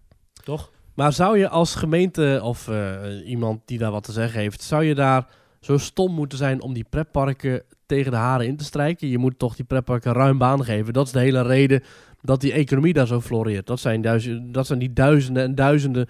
Toch? 0.44 0.72
Maar 0.94 1.14
zou 1.14 1.38
je 1.38 1.50
als 1.50 1.76
gemeente 1.76 2.40
of 2.44 2.68
eh, 2.68 2.98
iemand 3.26 3.62
die 3.66 3.78
daar 3.78 3.92
wat 3.92 4.04
te 4.04 4.12
zeggen 4.12 4.40
heeft, 4.40 4.62
zou 4.62 4.84
je 4.84 4.96
daar 4.96 5.28
zo 5.60 5.78
stom 5.78 6.14
moeten 6.14 6.38
zijn 6.38 6.62
om 6.62 6.74
die 6.74 6.86
pretparken 6.90 7.64
tegen 7.90 8.12
de 8.12 8.18
haren 8.18 8.48
in 8.48 8.58
te 8.58 8.64
strijken? 8.64 9.08
Je 9.08 9.18
moet 9.18 9.40
toch 9.40 9.56
die 9.56 9.66
pretparken 9.66 10.14
ruim 10.14 10.38
baan 10.38 10.64
geven. 10.64 10.94
Dat 10.94 11.06
is 11.06 11.12
de 11.12 11.20
hele 11.20 11.42
reden 11.42 11.84
dat 12.22 12.42
die 12.42 12.52
economie 12.52 12.94
daar 12.94 13.08
zo 13.08 13.22
floreert. 13.22 13.68
Dat 13.68 13.80
zijn, 13.80 14.02
duizend, 14.02 14.54
dat 14.54 14.68
zijn 14.68 14.80
die 14.80 14.94
duizenden 14.94 15.44
en 15.44 15.56
duizenden 15.56 16.08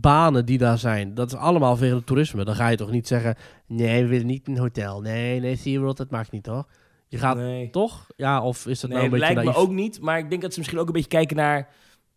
banen 0.00 0.46
die 0.46 0.58
daar 0.58 0.78
zijn. 0.78 1.14
Dat 1.14 1.32
is 1.32 1.38
allemaal 1.38 1.76
veel 1.76 2.04
toerisme. 2.04 2.44
Dan 2.44 2.54
ga 2.54 2.68
je 2.68 2.76
toch 2.76 2.90
niet 2.90 3.06
zeggen, 3.06 3.36
nee, 3.66 4.02
we 4.02 4.08
willen 4.08 4.26
niet 4.26 4.48
een 4.48 4.58
hotel. 4.58 5.00
Nee, 5.00 5.40
nee, 5.40 5.56
SeaWorld, 5.56 5.96
dat 5.96 6.10
mag 6.10 6.30
niet, 6.30 6.42
toch? 6.42 6.66
Je 7.08 7.18
gaat 7.18 7.36
nee. 7.36 7.70
toch? 7.70 8.06
Ja, 8.16 8.42
of 8.42 8.66
is 8.66 8.80
dat 8.80 8.90
Nee, 8.90 8.98
nou 8.98 9.12
een 9.12 9.18
beetje 9.20 9.34
lijkt 9.34 9.56
me 9.56 9.62
ook 9.62 9.72
niet. 9.72 10.00
Maar 10.00 10.18
ik 10.18 10.30
denk 10.30 10.42
dat 10.42 10.52
ze 10.52 10.58
misschien 10.58 10.80
ook 10.80 10.86
een 10.86 10.92
beetje 10.92 11.08
kijken 11.08 11.36
naar, 11.36 11.68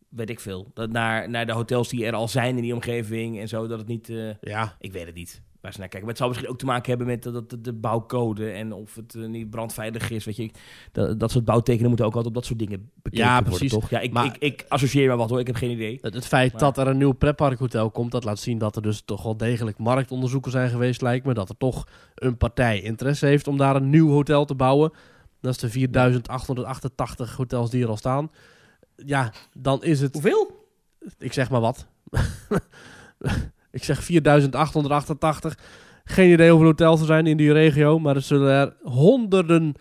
weet 0.10 0.30
ik 0.30 0.39
veel, 0.39 0.71
dat 0.73 0.91
naar, 0.91 1.30
naar 1.30 1.45
de 1.45 1.52
hotels 1.52 1.89
die 1.89 2.06
er 2.06 2.13
al 2.13 2.28
zijn 2.28 2.56
in 2.56 2.62
die 2.62 2.73
omgeving 2.73 3.39
en 3.39 3.47
zo. 3.47 3.67
Dat 3.67 3.80
het 3.80 3.88
niet, 3.88 4.10
eh, 4.10 4.30
Ja, 4.41 4.76
ik 4.80 4.91
weet 4.91 5.06
het 5.06 5.15
niet. 5.15 5.41
Waar 5.67 5.75
ze 5.75 5.82
naar 5.82 5.91
kijken. 5.91 6.08
Maar 6.10 6.17
het 6.17 6.17
zou 6.17 6.30
misschien 6.30 6.53
ook 6.53 6.60
te 6.60 6.65
maken 6.65 6.89
hebben 6.89 7.08
met 7.08 7.23
dat, 7.23 7.49
dat, 7.49 7.63
de 7.63 7.73
bouwcode 7.73 8.49
en 8.51 8.73
of 8.73 8.95
het 8.95 9.15
eh, 9.15 9.25
niet 9.25 9.49
brandveilig 9.49 10.10
is. 10.10 10.25
Weet 10.25 10.36
je, 10.36 10.51
dat, 10.91 11.19
dat 11.19 11.32
soort 11.32 11.45
bouwtekenen 11.45 11.88
moeten 11.88 12.06
ook 12.06 12.12
altijd 12.15 12.36
op 12.36 12.41
dat 12.41 12.45
soort 12.45 12.60
dingen 12.60 12.89
bekeken 13.01 13.25
Ja, 13.25 13.34
worden, 13.34 13.49
precies. 13.49 13.71
toch? 13.71 13.89
Ja, 13.89 13.99
ik, 13.99 14.12
Maar- 14.13 14.25
ik, 14.25 14.38
ik 14.38 14.65
associeer 14.67 15.08
maar 15.08 15.17
wat 15.17 15.30
hoor. 15.30 15.39
Ik 15.39 15.47
heb 15.47 15.56
geen 15.56 15.69
idee. 15.71 15.97
Het, 16.01 16.13
het 16.13 16.25
feit 16.27 16.51
Maar- 16.51 16.62
dat 16.62 16.77
er 16.77 16.88
een 16.88 16.97
nieuw 16.97 17.12
pretparkhotel 17.12 17.91
komt, 17.91 18.12
dat 18.12 18.23
laat 18.23 18.39
zien 18.39 18.58
dat 18.58 18.75
er 18.75 18.82
dus 18.82 19.01
toch 19.06 19.23
wel 19.23 19.38
degelijk 19.38 19.77
marktonderzoeken 19.77 20.51
zijn 20.51 20.69
geweest, 20.69 21.01
lijkt 21.01 21.25
me. 21.25 21.34
Dat 21.34 21.49
er 21.49 21.58
toch 21.58 21.88
een 22.15 22.38
partij 22.38 22.82
interesse 22.82 23.25
heeft 23.25 23.47
om 23.47 23.58
daar 23.58 23.75
een 23.75 23.89
nieuw 23.89 24.10
hotel 24.10 24.45
te 24.45 24.56
bouwen. 24.56 24.91
Dat 25.41 25.51
is 25.53 25.60
de 25.60 25.69
4888 25.69 27.36
hotels 27.36 27.69
die 27.69 27.84
er 27.84 27.89
al 27.89 27.97
staan. 27.97 28.32
Ja, 28.95 29.34
dan 29.53 29.84
is 29.84 29.99
het, 30.01 30.13
Hoeveel? 30.13 30.67
ik 31.19 31.34
zeg 31.34 31.49
maar 31.49 31.62
wat. 31.62 31.88
ik 33.71 33.84
zeg 33.84 34.03
4888. 34.03 35.58
Geen 36.03 36.32
idee 36.32 36.49
hoeveel 36.49 36.67
hotels 36.67 36.99
er 36.99 37.06
zijn 37.06 37.27
in 37.27 37.38
die 37.38 37.51
regio, 37.51 37.99
maar 37.99 38.15
er 38.15 38.21
zullen 38.21 38.51
er 38.51 38.75
honderden. 38.82 39.73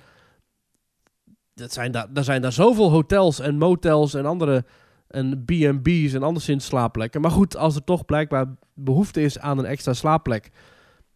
Dat 1.55 1.73
zijn 1.73 1.93
daar, 1.93 2.07
er 2.15 2.25
zijn 2.25 2.43
daar 2.43 2.53
zoveel 2.53 2.91
hotels 2.91 3.41
en 3.41 3.59
motels 3.59 4.15
en 4.15 4.27
andere 4.27 4.65
en 5.09 5.45
B&B's 5.45 6.13
en 6.13 6.23
anderszins 6.23 6.65
slaapplekken. 6.65 7.21
Maar 7.21 7.31
goed, 7.31 7.57
als 7.57 7.75
er 7.75 7.85
toch 7.85 8.05
blijkbaar 8.05 8.47
behoefte 8.75 9.23
is 9.23 9.39
aan 9.39 9.59
een 9.59 9.65
extra 9.65 9.93
slaapplek, 9.93 10.51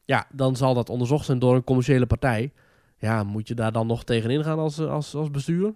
ja, 0.04 0.26
dan 0.32 0.56
zal 0.56 0.74
dat 0.74 0.90
onderzocht 0.90 1.24
zijn 1.24 1.38
door 1.38 1.54
een 1.54 1.64
commerciële 1.64 2.06
partij. 2.06 2.52
Ja, 2.98 3.24
moet 3.24 3.48
je 3.48 3.54
daar 3.54 3.72
dan 3.72 3.86
nog 3.86 4.04
tegenin 4.04 4.44
gaan 4.44 4.58
als, 4.58 4.80
als, 4.80 5.14
als 5.14 5.30
bestuur? 5.30 5.74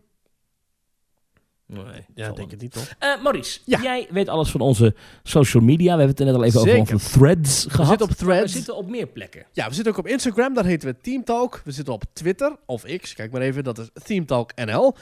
Nee, 1.75 2.05
Ja, 2.15 2.31
denk 2.33 2.51
het 2.51 2.61
niet 2.61 2.73
toch? 2.73 2.95
Eh, 2.99 3.23
Maurice, 3.23 3.61
Ja. 3.65 3.83
jij 3.83 4.07
weet 4.11 4.29
alles 4.29 4.51
van 4.51 4.61
onze 4.61 4.95
social 5.23 5.63
media. 5.63 5.83
We 5.97 6.03
hebben 6.03 6.09
het 6.09 6.21
er 6.21 6.27
net 6.27 6.35
al 6.35 6.45
even 6.45 6.61
Zeker. 6.61 6.81
over 6.95 7.11
threads 7.11 7.67
gehad. 7.69 7.87
zitten 7.89 8.07
op 8.07 8.13
We 8.13 8.25
Threads. 8.25 8.53
zitten 8.53 8.77
op 8.77 8.89
meer 8.91 9.07
plekken. 9.07 9.45
Ja, 9.53 9.69
we 9.69 9.75
zitten 9.75 9.93
ook 9.93 9.99
op 9.99 10.07
Instagram, 10.07 10.55
daar 10.55 10.65
heten 10.65 10.89
we 10.89 11.01
Teamtalk. 11.01 11.61
We 11.65 11.71
zitten 11.73 11.95
op 11.95 12.05
Twitter 12.13 12.57
of 12.67 12.83
X, 13.01 13.15
kijk 13.15 13.33
maar 13.33 13.41
even, 13.41 13.65
dat 13.65 13.79
is 13.79 13.91
ThemeTalk.nl. 14.05 14.95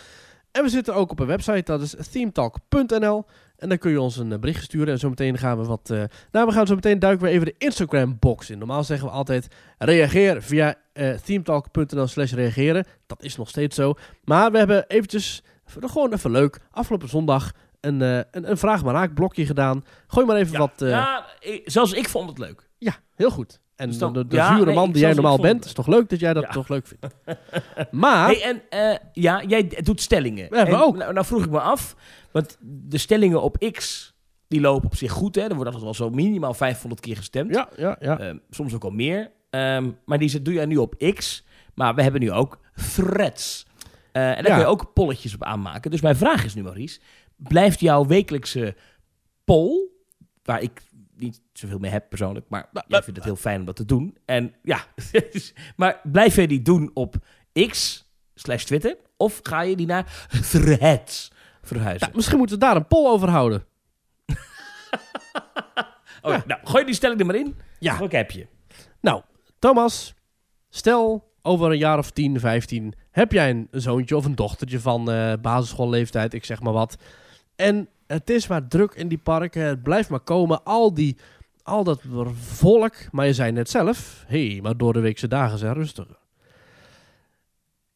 En 0.53 0.63
we 0.63 0.69
zitten 0.69 0.95
ook 0.95 1.11
op 1.11 1.21
een 1.21 1.27
website, 1.27 1.63
dat 1.65 1.81
is 1.81 1.95
themetalk.nl. 2.11 3.25
En 3.57 3.69
dan 3.69 3.79
kun 3.79 3.91
je 3.91 4.01
ons 4.01 4.17
een 4.17 4.33
eh, 4.33 4.39
berichtje 4.39 4.65
sturen 4.65 4.89
en 4.93 4.99
zometeen 4.99 5.39
gaan 5.39 5.59
we 5.59 5.65
wat... 5.65 5.91
eh, 5.91 6.03
nou, 6.33 6.47
we 6.47 6.53
gaan 6.53 6.67
zo 6.67 6.75
meteen 6.75 6.99
duiken 6.99 7.27
we 7.27 7.33
even 7.33 7.47
de 7.47 7.55
Instagram-box 7.59 8.51
in. 8.51 8.59
Normaal 8.59 8.85
zeggen 8.85 9.07
we 9.09 9.13
altijd 9.15 9.47
reageer 9.79 10.43
via 10.43 10.75
eh 10.93 11.15
themetalk.nl 11.15 12.07
slash 12.07 12.33
reageren. 12.33 12.87
Dat 13.07 13.23
is 13.23 13.37
nog 13.37 13.49
steeds 13.49 13.77
zo. 13.77 13.95
Maar 14.25 14.53
we 14.53 14.59
hebben 14.59 14.85
eventjes, 14.89 15.43
gewoon 15.81 16.13
even 16.13 16.31
leuk, 16.31 16.61
afgelopen 16.71 17.09
zondag 17.09 17.53
een, 17.81 18.03
eh, 18.03 18.17
een, 18.17 18.51
een 18.51 18.57
vraag 18.59 18.85
maar 18.85 18.95
raak 18.95 19.15
blokje 19.15 19.47
gedaan. 19.47 19.85
Gooi 20.07 20.27
maar 20.27 20.37
even 20.37 20.53
Ja, 20.53 20.59
wat... 20.59 20.83
eh, 20.83 20.89
ja, 20.89 21.27
ik- 21.41 21.63
zelfs 21.65 21.93
ik 21.93 22.09
vond 22.09 22.29
het 22.29 22.39
leuk. 22.39 22.69
ja, 22.79 22.95
heel 23.15 23.31
goed. 23.31 23.61
En 23.77 23.87
Dus 23.89 23.97
de, 23.99 24.05
dan- 24.05 24.13
de, 24.13 24.27
de 24.27 24.37
ja, 24.37 24.53
zure 24.53 24.65
nee, 24.67 24.75
man 24.75 24.93
die 24.93 25.03
jij 25.03 25.13
normaal 25.13 25.39
bent, 25.41 25.65
is 25.65 25.73
toch 25.73 25.87
leuk 25.87 26.09
dat 26.09 26.21
jij 26.21 26.33
dat 26.35 26.43
Ja. 26.43 26.49
toch 26.51 26.69
leuk 26.69 26.87
vindt. 26.87 27.07
maar, 27.91 28.27
Hey, 28.27 28.43
en 28.43 28.63
eh, 28.71 28.99
ja, 29.13 29.43
jij 29.43 29.63
doet 29.83 30.01
stellingen. 30.01 30.51
We 30.51 30.57
En 30.57 30.75
ook. 30.75 30.97
Nou, 30.97 31.13
nou 31.13 31.27
vroeg 31.27 31.45
ik 31.45 31.51
me 31.51 31.61
af, 31.61 31.97
want 32.33 32.57
de 32.61 32.99
stellingen 32.99 33.43
op 33.43 33.57
X, 33.73 34.13
die 34.49 34.61
lopen 34.61 34.85
op 34.87 34.97
zich 34.97 35.13
goed. 35.13 35.35
Hè? 35.35 35.43
Er 35.43 35.49
wordt 35.49 35.65
altijd 35.65 35.83
wel 35.85 35.95
zo 35.95 36.11
minimaal 36.11 36.55
500 36.55 37.01
keer 37.01 37.17
gestemd. 37.17 37.55
ja, 37.55 37.69
ja, 37.77 37.97
ja. 38.01 38.19
Ehm, 38.19 38.37
soms 38.51 38.75
ook 38.75 38.85
al 38.85 38.91
meer. 38.91 39.31
Ehm, 39.51 39.91
maar 40.05 40.19
die 40.19 40.43
doe 40.43 40.55
jij 40.55 40.67
nu 40.67 40.77
op 40.77 40.95
X. 41.15 41.45
Maar 41.75 41.95
we 41.95 42.03
hebben 42.03 42.21
nu 42.21 42.33
ook 42.33 42.59
threads. 42.95 43.67
Eh, 44.13 44.29
en 44.29 44.35
daar 44.35 44.47
Ja. 44.47 44.55
kun 44.55 44.59
je 44.59 44.65
ook 44.71 44.93
polletjes 44.93 45.35
op 45.35 45.43
aanmaken. 45.45 45.91
Dus 45.91 46.01
mijn 46.01 46.17
vraag 46.17 46.45
is 46.45 46.55
nu, 46.55 46.63
Maurice. 46.63 47.01
Blijft 47.37 47.81
jouw 47.81 48.07
wekelijkse 48.07 48.77
poll, 49.45 49.89
waar 50.43 50.63
ik 50.63 50.83
niet 51.17 51.41
zoveel 51.53 51.79
mee 51.79 51.91
heb 51.91 52.09
persoonlijk, 52.09 52.47
maar 52.49 52.69
jij 52.89 53.03
vindt 53.03 53.17
het 53.19 53.25
heel 53.25 53.37
fijn 53.37 53.61
om 53.61 53.67
dat 53.67 53.77
te 53.77 53.85
doen. 53.85 54.17
En 54.25 54.55
ja, 54.63 54.85
maar 55.77 56.01
blijf 56.03 56.37
je 56.37 56.49
die 56.49 56.63
doen 56.63 56.91
op 56.95 57.15
X 57.69 58.05
slash 58.35 58.65
Twitter? 58.65 58.97
Of 59.17 59.41
ga 59.43 59.61
je 59.61 59.77
die 59.77 59.87
naar 59.87 60.27
threads 60.51 61.33
verhuizen? 61.63 62.07
Ja, 62.09 62.15
misschien 62.17 62.39
moeten 62.39 62.59
we 62.59 62.65
daar 62.65 62.77
een 62.77 62.87
poll 62.87 63.07
over 63.11 63.29
houden. 63.29 63.65
Oké, 66.23 66.43
nou, 66.47 66.61
gooi 66.65 66.85
die 66.85 66.95
stelling 66.95 67.21
er 67.21 67.27
maar 67.27 67.35
in. 67.35 67.57
Ja. 67.79 67.99
Welke 67.99 68.17
heb 68.17 68.31
je? 68.31 68.47
Nou, 69.01 69.23
Thomas, 69.59 70.15
stel 70.71 71.31
over 71.43 71.71
een 71.71 71.79
jaar 71.79 71.99
of 71.99 72.11
10, 72.11 72.41
15 72.41 72.95
heb 73.13 73.33
jij 73.33 73.51
een 73.51 73.69
zoontje 73.71 74.17
of 74.17 74.25
een 74.25 74.35
dochtertje 74.35 74.81
van 74.81 75.11
eh 75.11 75.33
basisschoolleeftijd, 75.41 76.35
ik 76.35 76.45
zeg 76.45 76.63
maar 76.63 76.73
wat. 76.73 76.97
En 77.57 77.89
het 78.07 78.31
is 78.31 78.47
maar 78.47 78.69
druk 78.69 78.95
in 78.95 79.09
die 79.09 79.19
parken, 79.19 79.63
het 79.63 79.83
blijft 79.83 80.09
maar 80.09 80.21
komen, 80.21 80.65
al, 80.65 80.95
die, 80.95 81.17
al 81.63 81.85
dat 81.85 82.03
volk. 82.35 82.95
Maar 83.11 83.27
je 83.27 83.35
zei 83.35 83.53
net 83.53 83.71
zelf, 83.71 84.25
hé, 84.27 84.51
hey, 84.51 84.61
maar 84.61 84.77
door 84.77 84.93
de 84.93 85.01
weekse 85.01 85.29
dagen 85.29 85.59
zijn 85.59 85.75
rustiger. 85.75 86.17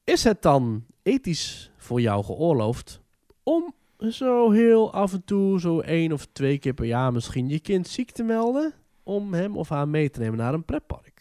Is 0.04 0.24
het 0.24 0.42
dan 0.42 0.84
ethisch 1.02 1.70
voor 1.76 2.00
jou 2.00 2.24
geoorloofd 2.24 3.00
om 3.42 3.74
zo 3.98 4.50
heel 4.50 4.92
af 4.92 5.12
en 5.12 5.24
toe, 5.24 5.60
zo 5.60 5.80
één 5.80 6.12
of 6.12 6.26
twee 6.32 6.58
keer 6.58 6.74
per 6.74 6.86
jaar 6.86 7.12
misschien, 7.12 7.48
je 7.48 7.60
kind 7.60 7.88
ziek 7.88 8.10
te 8.10 8.22
melden? 8.22 8.74
om 9.06 9.34
hem 9.34 9.56
of 9.56 9.68
haar 9.68 9.88
mee 9.88 10.10
te 10.10 10.20
nemen 10.20 10.38
naar 10.38 10.54
een 10.54 10.64
pretpark. 10.64 11.15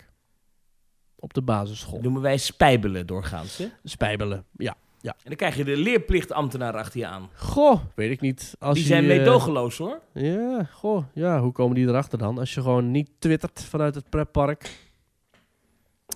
Op 1.26 1.34
de 1.34 1.42
basisschool. 1.42 2.00
Noemen 2.02 2.22
wij 2.22 2.38
spijbelen 2.38 3.08
doorgaans, 3.08 3.58
hè? 3.58 3.66
Spijbelen, 3.84 4.44
ja. 4.58 4.76
Ja. 5.02 5.12
En 5.12 5.24
dan 5.24 5.36
krijg 5.36 5.56
je 5.56 5.64
de 5.64 5.78
leerplichtambtenaar 5.78 6.74
achter 6.78 7.00
je 7.00 7.08
aan. 7.08 7.30
Goh, 7.36 7.80
weet 7.96 8.12
ik 8.12 8.22
niet. 8.22 8.56
Als 8.60 8.74
Die 8.74 8.84
je, 8.84 8.90
zijn 8.90 9.04
eh, 9.10 9.18
meedogenloos 9.18 9.78
hoor. 9.78 10.00
Ja, 10.14 10.64
goh. 10.74 11.04
Ja, 11.14 11.40
hoe 11.42 11.52
komen 11.52 11.76
die 11.76 11.88
erachter 11.88 12.18
dan? 12.18 12.38
Als 12.38 12.54
je 12.54 12.62
gewoon 12.62 12.92
niet 12.92 13.10
twittert 13.20 13.64
vanuit 13.64 13.96
het 13.96 14.10
pretpark. 14.10 14.70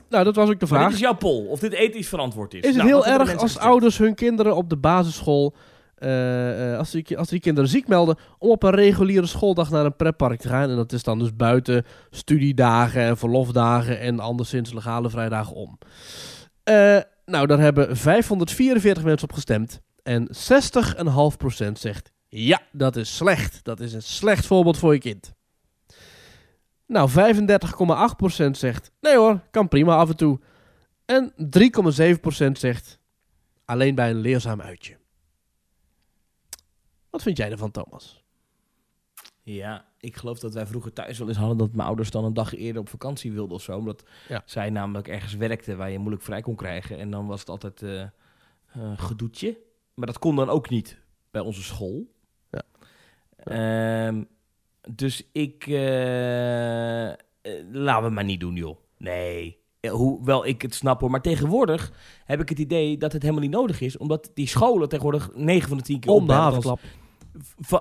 Nou, 0.09 0.23
dat 0.23 0.35
was 0.35 0.49
ook 0.49 0.59
de 0.59 0.65
Maar 0.65 0.67
vraag. 0.67 0.85
dit 0.85 0.93
is 0.93 0.99
jouw 0.99 1.15
poll, 1.15 1.45
of 1.47 1.59
dit 1.59 1.73
ethisch 1.73 2.07
verantwoord 2.09 2.53
is. 2.53 2.59
Is 2.59 2.65
het 2.67 2.75
Nou, 2.75 2.87
heel 2.87 3.03
hebben 3.05 3.25
de 3.25 3.31
erg 3.31 3.41
als 3.41 3.57
ouders 3.57 3.97
hun 3.97 4.15
kinderen 4.15 4.55
op 4.55 4.69
de 4.69 4.77
basisschool, 4.77 5.53
eh, 5.99 6.71
eh, 6.71 6.77
als, 6.77 6.91
die, 6.91 7.17
als 7.17 7.29
kinderen 7.29 7.69
ziek 7.69 7.87
melden, 7.87 8.17
om 8.37 8.49
op 8.49 8.63
een 8.63 8.71
reguliere 8.71 9.25
schooldag 9.25 9.69
naar 9.69 9.85
een 9.85 9.95
pretpark 9.95 10.39
te 10.39 10.47
gaan? 10.47 10.69
En 10.69 10.75
dat 10.75 10.93
is 10.93 11.03
dan 11.03 11.19
dus 11.19 11.35
buiten 11.35 11.85
studiedagen 12.09 13.01
en 13.01 13.17
verlofdagen 13.17 13.99
en 13.99 14.19
anderszins 14.19 14.73
legale 14.73 15.09
vrijdagen 15.09 15.55
om. 15.55 15.77
Eh, 16.63 16.99
nou, 17.25 17.47
daar 17.47 17.59
hebben 17.59 17.97
544 17.97 19.03
mensen 19.03 19.29
op 19.29 19.33
gestemd. 19.33 19.81
En 20.03 20.29
60,5% 20.31 21.79
zegt, 21.79 22.11
ja, 22.27 22.61
dat 22.71 22.95
is 22.95 23.15
slecht. 23.15 23.59
Dat 23.63 23.79
is 23.79 23.93
een 23.93 24.01
slecht 24.01 24.45
voorbeeld 24.45 24.77
voor 24.77 24.93
je 24.93 24.99
kind. 24.99 25.33
Nou, 26.85 27.09
35,8% 27.09 28.49
zegt, 28.51 28.91
nee 29.01 29.17
hoor, 29.17 29.39
kan 29.51 29.67
prima 29.67 29.95
af 29.95 30.09
en 30.09 30.17
toe. 30.17 30.39
En 31.05 31.33
3,7% 32.45 32.51
zegt, 32.51 32.99
alleen 33.65 33.95
bij 33.95 34.09
een 34.09 34.19
leerzaam 34.19 34.61
uitje. 34.61 34.98
Wat 37.09 37.21
vind 37.21 37.37
jij 37.37 37.51
ervan, 37.51 37.71
Thomas? 37.71 38.23
Ja, 39.41 39.85
ik 39.99 40.15
geloof 40.15 40.39
dat 40.39 40.53
wij 40.53 40.65
vroeger 40.65 40.93
thuis 40.93 41.17
wel 41.19 41.27
eens 41.27 41.37
hadden 41.37 41.57
dat 41.57 41.73
mijn 41.73 41.87
ouders 41.87 42.11
dan 42.11 42.23
een 42.25 42.33
dag 42.33 42.55
eerder 42.55 42.81
op 42.81 42.89
vakantie 42.89 43.31
wilden 43.31 43.55
of 43.55 43.61
zo. 43.61 43.77
Omdat 43.77 44.03
Ja. 44.27 44.41
zij 44.45 44.69
namelijk 44.69 45.07
ergens 45.07 45.33
werkten 45.35 45.77
waar 45.77 45.89
je 45.91 45.99
moeilijk 45.99 46.23
vrij 46.23 46.41
kon 46.41 46.55
krijgen. 46.55 46.97
En 46.97 47.11
dan 47.11 47.27
was 47.27 47.39
het 47.39 47.49
altijd 47.49 47.81
eh, 47.81 48.07
gedoetje. 48.95 49.57
Maar 49.93 50.07
dat 50.07 50.19
kon 50.19 50.35
dan 50.35 50.49
ook 50.49 50.69
niet 50.69 50.99
bij 51.31 51.41
onze 51.41 51.63
school. 51.63 52.11
Ja. 52.51 52.61
Ehm, 53.35 54.23
dus 54.93 55.29
ik... 55.31 55.67
eh, 55.67 57.13
laten 57.71 58.03
we 58.03 58.09
maar 58.09 58.23
niet 58.23 58.39
doen, 58.39 58.55
joh. 58.55 58.77
Nee. 58.97 59.58
Eh, 59.79 59.91
Hoewel 59.91 60.45
ik 60.45 60.61
het 60.61 60.75
snap 60.75 60.99
hoor. 60.99 61.11
Maar 61.11 61.21
tegenwoordig 61.21 61.91
heb 62.25 62.41
ik 62.41 62.49
het 62.49 62.59
idee 62.59 62.97
dat 62.97 63.13
het 63.13 63.21
helemaal 63.21 63.43
niet 63.43 63.51
nodig 63.51 63.81
is. 63.81 63.97
Omdat 63.97 64.31
die 64.33 64.47
scholen 64.47 64.89
tegenwoordig 64.89 65.29
9 65.35 65.67
van 65.69 65.77
de 65.77 65.83
10 65.83 65.99
keer 65.99 66.11
Om 66.11 66.27
de 66.27 66.33
havenklap. 66.33 66.79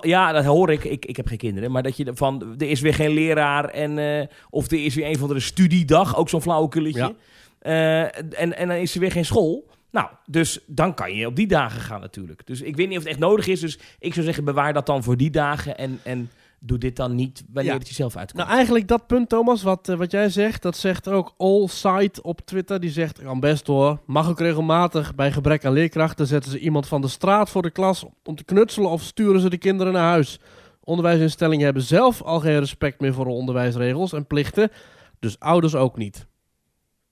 ja, 0.01 0.33
dat 0.33 0.45
hoor 0.45 0.71
ik. 0.71 0.85
ik. 0.85 1.05
Ik 1.05 1.17
heb 1.17 1.27
geen 1.27 1.39
kinderen. 1.39 1.71
Maar 1.71 1.83
dat 1.83 1.97
je 1.97 2.11
van, 2.15 2.55
er 2.59 2.71
is 2.71 2.81
weer 2.81 2.95
geen 2.95 3.11
leraar. 3.11 3.65
En, 3.65 3.99
eh, 3.99 4.27
of 4.51 4.71
er 4.71 4.85
is 4.85 4.95
weer 4.95 5.07
een 5.07 5.19
van 5.19 5.29
de 5.29 5.41
studiedag. 5.41 6.17
Ook 6.17 6.29
zo'n 6.29 6.43
flauwekulletje. 6.43 6.99
Ja. 6.99 7.15
Eh, 7.59 8.23
en, 8.41 8.57
en 8.57 8.69
dan 8.69 8.77
is 8.77 8.95
er 8.95 9.01
weer 9.01 9.13
geen 9.13 9.25
school. 9.25 9.67
Nou, 9.91 10.09
dus 10.27 10.61
dan 10.67 10.95
kan 10.95 11.15
je 11.15 11.27
op 11.27 11.37
die 11.37 11.47
dagen 11.47 11.81
gaan 11.81 12.01
natuurlijk. 12.01 12.47
Dus 12.47 12.61
ik 12.61 12.77
weet 12.77 12.89
niet 12.89 12.97
of 12.97 13.03
het 13.03 13.13
echt 13.13 13.21
nodig 13.21 13.47
is. 13.47 13.61
Dus 13.61 13.79
ik 13.99 14.13
zou 14.13 14.25
zeggen, 14.25 14.45
bewaar 14.45 14.73
dat 14.73 14.87
dan 14.87 15.03
voor 15.03 15.17
die 15.17 15.31
dagen. 15.31 15.79
En, 15.79 16.01
en 16.03 16.31
doe 16.61 16.79
dit 16.79 16.97
dan 16.97 17.15
niet 17.15 17.45
wanneer 17.53 17.73
Ja. 17.73 17.79
het 17.79 17.89
jezelf 17.89 18.17
uitkomt. 18.17 18.43
Nou, 18.45 18.57
eigenlijk 18.57 18.89
dat 18.89 19.07
punt, 19.07 19.29
Thomas, 19.29 19.63
wat, 19.63 19.89
eh, 19.89 19.97
wat 19.97 20.11
jij 20.11 20.29
zegt, 20.31 20.63
dat 20.63 20.77
zegt 20.77 21.09
ook 21.09 21.35
All 21.37 21.67
Side 21.67 22.23
op 22.23 22.41
Twitter. 22.41 22.81
Die 22.81 22.91
zegt, 22.91 23.23
kan 23.23 23.41
best 23.41 23.67
hoor, 23.67 23.99
mag 24.07 24.29
ook 24.29 24.39
regelmatig. 24.41 25.15
Bij 25.15 25.33
gebrek 25.33 25.65
aan 25.65 25.73
leerkrachten 25.73 26.27
zetten 26.27 26.51
ze 26.51 26.59
iemand 26.59 26.87
van 26.87 27.01
de 27.01 27.09
straat 27.09 27.51
voor 27.51 27.63
de 27.63 27.71
klas 27.71 28.05
om 28.25 28.37
te 28.37 28.45
knutselen 28.45 28.91
of 28.91 29.03
sturen 29.03 29.41
ze 29.41 29.51
de 29.51 29.59
kinderen 29.59 29.93
naar 29.93 30.09
huis. 30.09 30.41
Onderwijsinstellingen 30.85 31.65
hebben 31.65 31.83
zelf 31.83 32.23
al 32.23 32.41
geen 32.41 32.59
respect 32.59 33.01
meer 33.01 33.13
voor 33.15 33.25
de 33.25 33.31
onderwijsregels 33.31 34.13
en 34.13 34.27
plichten, 34.27 34.71
dus 35.19 35.39
ouders 35.41 35.75
ook 35.75 35.97
niet. 35.97 36.27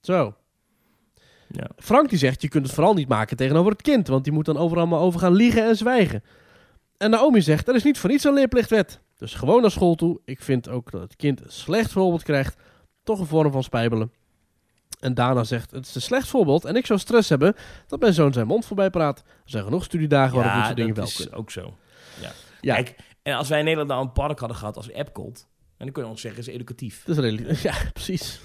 Zo. 0.01 0.35
Ja. 1.49 1.69
Frank 1.77 2.09
die 2.09 2.17
zegt, 2.17 2.41
je 2.41 2.47
kunt 2.47 2.65
het 2.65 2.73
vooral 2.75 2.93
niet 2.93 3.07
maken 3.07 3.37
tegenover 3.37 3.71
het 3.71 3.81
kind, 3.81 4.07
want 4.07 4.23
die 4.23 4.33
moet 4.33 4.45
dan 4.45 4.57
overal 4.57 4.87
maar 4.87 4.99
over 4.99 5.19
gaan 5.19 5.33
liegen 5.33 5.67
en 5.67 5.75
zwijgen. 5.75 6.23
En 6.97 7.09
Naomi 7.09 7.41
zegt, 7.41 7.67
er 7.67 7.75
is 7.75 7.83
niet 7.83 7.97
voor 7.97 8.09
niets 8.09 8.23
een 8.23 8.33
leerplichtwet. 8.33 8.99
Dus 9.17 9.33
gewoon 9.33 9.61
naar 9.61 9.71
school 9.71 9.95
toe. 9.95 10.19
Ik 10.25 10.41
vind 10.41 10.69
ook 10.69 10.91
dat 10.91 11.01
het 11.01 11.15
kind 11.15 11.43
een 11.43 11.51
slecht 11.51 11.91
voorbeeld 11.91 12.23
krijgt. 12.23 12.61
Toch 13.03 13.19
een 13.19 13.25
vorm 13.25 13.51
van 13.51 13.63
spijbelen. 13.63 14.11
En 14.99 15.13
daarna 15.13 15.43
zegt, 15.43 15.71
het 15.71 15.85
is 15.85 15.95
een 15.95 16.01
slecht 16.01 16.27
voorbeeld 16.27 16.65
en 16.65 16.75
ik 16.75 16.85
zou 16.85 16.99
stress 16.99 17.29
hebben 17.29 17.55
dat 17.87 17.99
mijn 17.99 18.13
zoon 18.13 18.33
zijn 18.33 18.47
mond 18.47 18.65
voorbij 18.65 18.89
praat. 18.89 19.19
Er 19.19 19.25
zijn 19.45 19.63
genoeg 19.63 19.83
studiedagen 19.83 20.35
waarop 20.35 20.51
dit 20.51 20.59
ja, 20.61 20.65
soort 20.65 20.77
dingen 20.77 20.93
dat 20.93 21.03
wel 21.03 21.13
is 21.13 21.15
kunnen. 21.15 21.39
ook 21.39 21.51
zo. 21.51 21.77
Ja. 22.21 22.31
Ja. 22.61 22.73
Kijk, 22.73 22.95
en 23.21 23.33
als 23.33 23.49
wij 23.49 23.57
in 23.59 23.63
Nederland 23.63 23.89
nou 23.91 24.01
een 24.05 24.11
park 24.11 24.39
hadden 24.39 24.57
gehad 24.57 24.77
als 24.77 24.89
Epcot... 24.89 25.47
En 25.77 25.85
dan 25.85 25.91
kun 25.93 26.03
je 26.03 26.09
ons 26.09 26.21
zeggen, 26.21 26.39
is 26.39 26.47
educatief. 26.47 27.03
Dat 27.05 27.17
is 27.17 27.23
redelijk, 27.23 27.59
ja, 27.69 27.73
precies. 27.93 28.41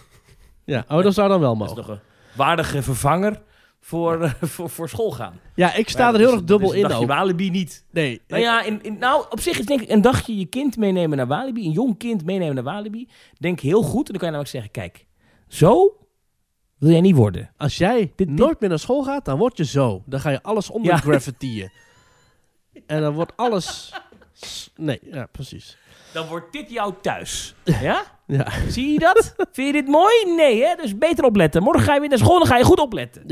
Ja, 0.65 0.85
oh, 0.89 1.03
dat 1.03 1.15
zou 1.15 1.29
dan 1.29 1.41
wel 1.41 1.57
Dat 1.57 1.69
is 1.71 1.75
mogen. 1.75 1.91
nog 1.91 1.99
een 2.01 2.37
waardige 2.37 2.83
vervanger 2.83 3.43
voor, 3.85 4.23
eh, 4.23 4.33
voor, 4.55 4.71
voor 4.71 4.88
school 4.88 5.11
gaan. 5.11 5.40
Ja, 5.55 5.75
ik 5.75 5.88
sta 5.88 6.09
er 6.12 6.18
heel 6.18 6.25
dat 6.25 6.35
erg 6.35 6.45
dubbel 6.45 6.73
is 6.73 6.83
in 6.83 6.88
dagje. 6.88 7.07
Walibi 7.07 7.51
niet. 7.51 7.85
Nee, 7.90 8.21
Nou 8.29 8.42
ja, 8.42 8.62
in, 8.62 8.83
in- 8.83 8.99
nou, 8.99 9.25
op 9.31 9.40
zich 9.40 9.59
is 9.59 9.66
denk 9.66 9.81
ik 9.81 9.88
een 9.90 10.01
dagje 10.01 10.38
je 10.38 10.47
kind 10.47 10.77
meenemen 10.77 11.16
naar 11.16 11.27
Walibi, 11.27 11.64
een 11.66 11.71
jong 11.73 11.99
kind 11.99 12.25
meenemen 12.25 12.55
naar 12.55 12.64
Walibi, 12.64 13.09
denk 13.38 13.61
heel 13.61 13.83
goed. 13.83 14.07
En 14.07 14.12
dan 14.18 14.21
kan 14.21 14.31
je 14.31 14.37
namelijk 14.37 14.51
zeggen, 14.51 14.71
kijk, 14.71 15.07
zo 15.49 15.97
wil 16.79 16.90
jij 16.90 17.01
niet 17.01 17.16
worden. 17.16 17.51
als 17.57 17.77
jij 17.77 18.12
Dit- 18.16 18.29
nooit 18.29 18.61
meer 18.61 18.68
naar 18.68 18.79
school 18.79 19.03
gaat, 19.03 19.25
dan 19.25 19.38
word 19.38 19.57
je 19.57 19.64
zo. 19.64 20.03
Dan 20.07 20.21
ga 20.21 20.31
je 20.31 20.42
alles 20.42 20.71
onder 20.71 20.92
Ja. 20.92 20.97
graffitiën. 20.99 21.71
en 22.87 23.01
dan 23.01 23.14
wordt 23.14 23.33
alles... 23.37 23.92
Nee, 24.77 24.99
ja, 25.03 25.27
precies. 25.33 25.77
Dan 26.12 26.27
wordt 26.27 26.53
dit 26.53 26.71
jouw 26.71 26.97
thuis. 27.01 27.55
Ja? 27.64 28.03
Ja. 28.27 28.47
Zie 28.68 28.92
je 28.92 28.99
dat? 28.99 29.35
Vind 29.53 29.66
je 29.66 29.73
dit 29.73 29.87
mooi? 29.88 30.14
Nee, 30.37 30.64
hè? 30.64 30.75
Dus 30.77 30.99
beter 30.99 31.25
opletten. 31.25 31.62
Morgen 31.62 31.83
ga 31.85 31.95
je 31.95 32.01
weer 32.01 32.09
naar 32.09 32.18
school, 32.18 32.38
dan 32.38 32.47
ga 32.47 32.57
je 32.57 32.64
goed 32.64 32.79
opletten. 32.81 33.23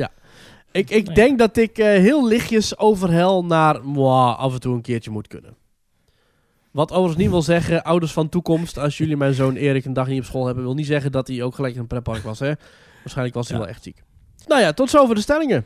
Ik, 0.72 0.90
ik 0.90 1.06
Nee. 1.06 1.14
denk 1.14 1.38
dat 1.38 1.56
ik 1.56 1.78
eh, 1.78 1.86
heel 1.86 2.26
lichtjes 2.26 2.78
overhel 2.78 3.44
naar 3.44 3.84
mwah, 3.84 4.38
af 4.38 4.52
en 4.54 4.60
toe 4.60 4.74
een 4.74 4.80
keertje 4.82 5.10
moet 5.10 5.26
kunnen. 5.26 5.56
Wat 6.70 6.90
overigens 6.90 7.16
niet 7.22 7.30
wil 7.30 7.42
zeggen, 7.42 7.82
ouders 7.84 8.12
van 8.12 8.28
toekomst, 8.28 8.78
als 8.78 8.98
jullie 8.98 9.16
mijn 9.16 9.34
zoon 9.34 9.56
Erik 9.56 9.84
een 9.84 9.92
dag 9.92 10.06
niet 10.06 10.18
op 10.20 10.24
school 10.24 10.46
hebben, 10.46 10.64
wil 10.64 10.74
niet 10.74 10.86
zeggen 10.86 11.12
dat 11.12 11.28
hij 11.28 11.42
ook 11.42 11.54
gelijk 11.54 11.74
in 11.74 11.80
een 11.80 11.86
pretpark 11.86 12.22
was. 12.22 12.38
Hè? 12.38 12.52
Waarschijnlijk 12.98 13.36
was 13.36 13.48
hij 13.48 13.56
Ja. 13.58 13.62
wel 13.62 13.72
echt 13.72 13.82
ziek. 13.82 14.02
Nou 14.46 14.60
ja, 14.60 14.72
tot 14.72 14.90
zover 14.90 15.14
de 15.14 15.20
stellingen. 15.20 15.64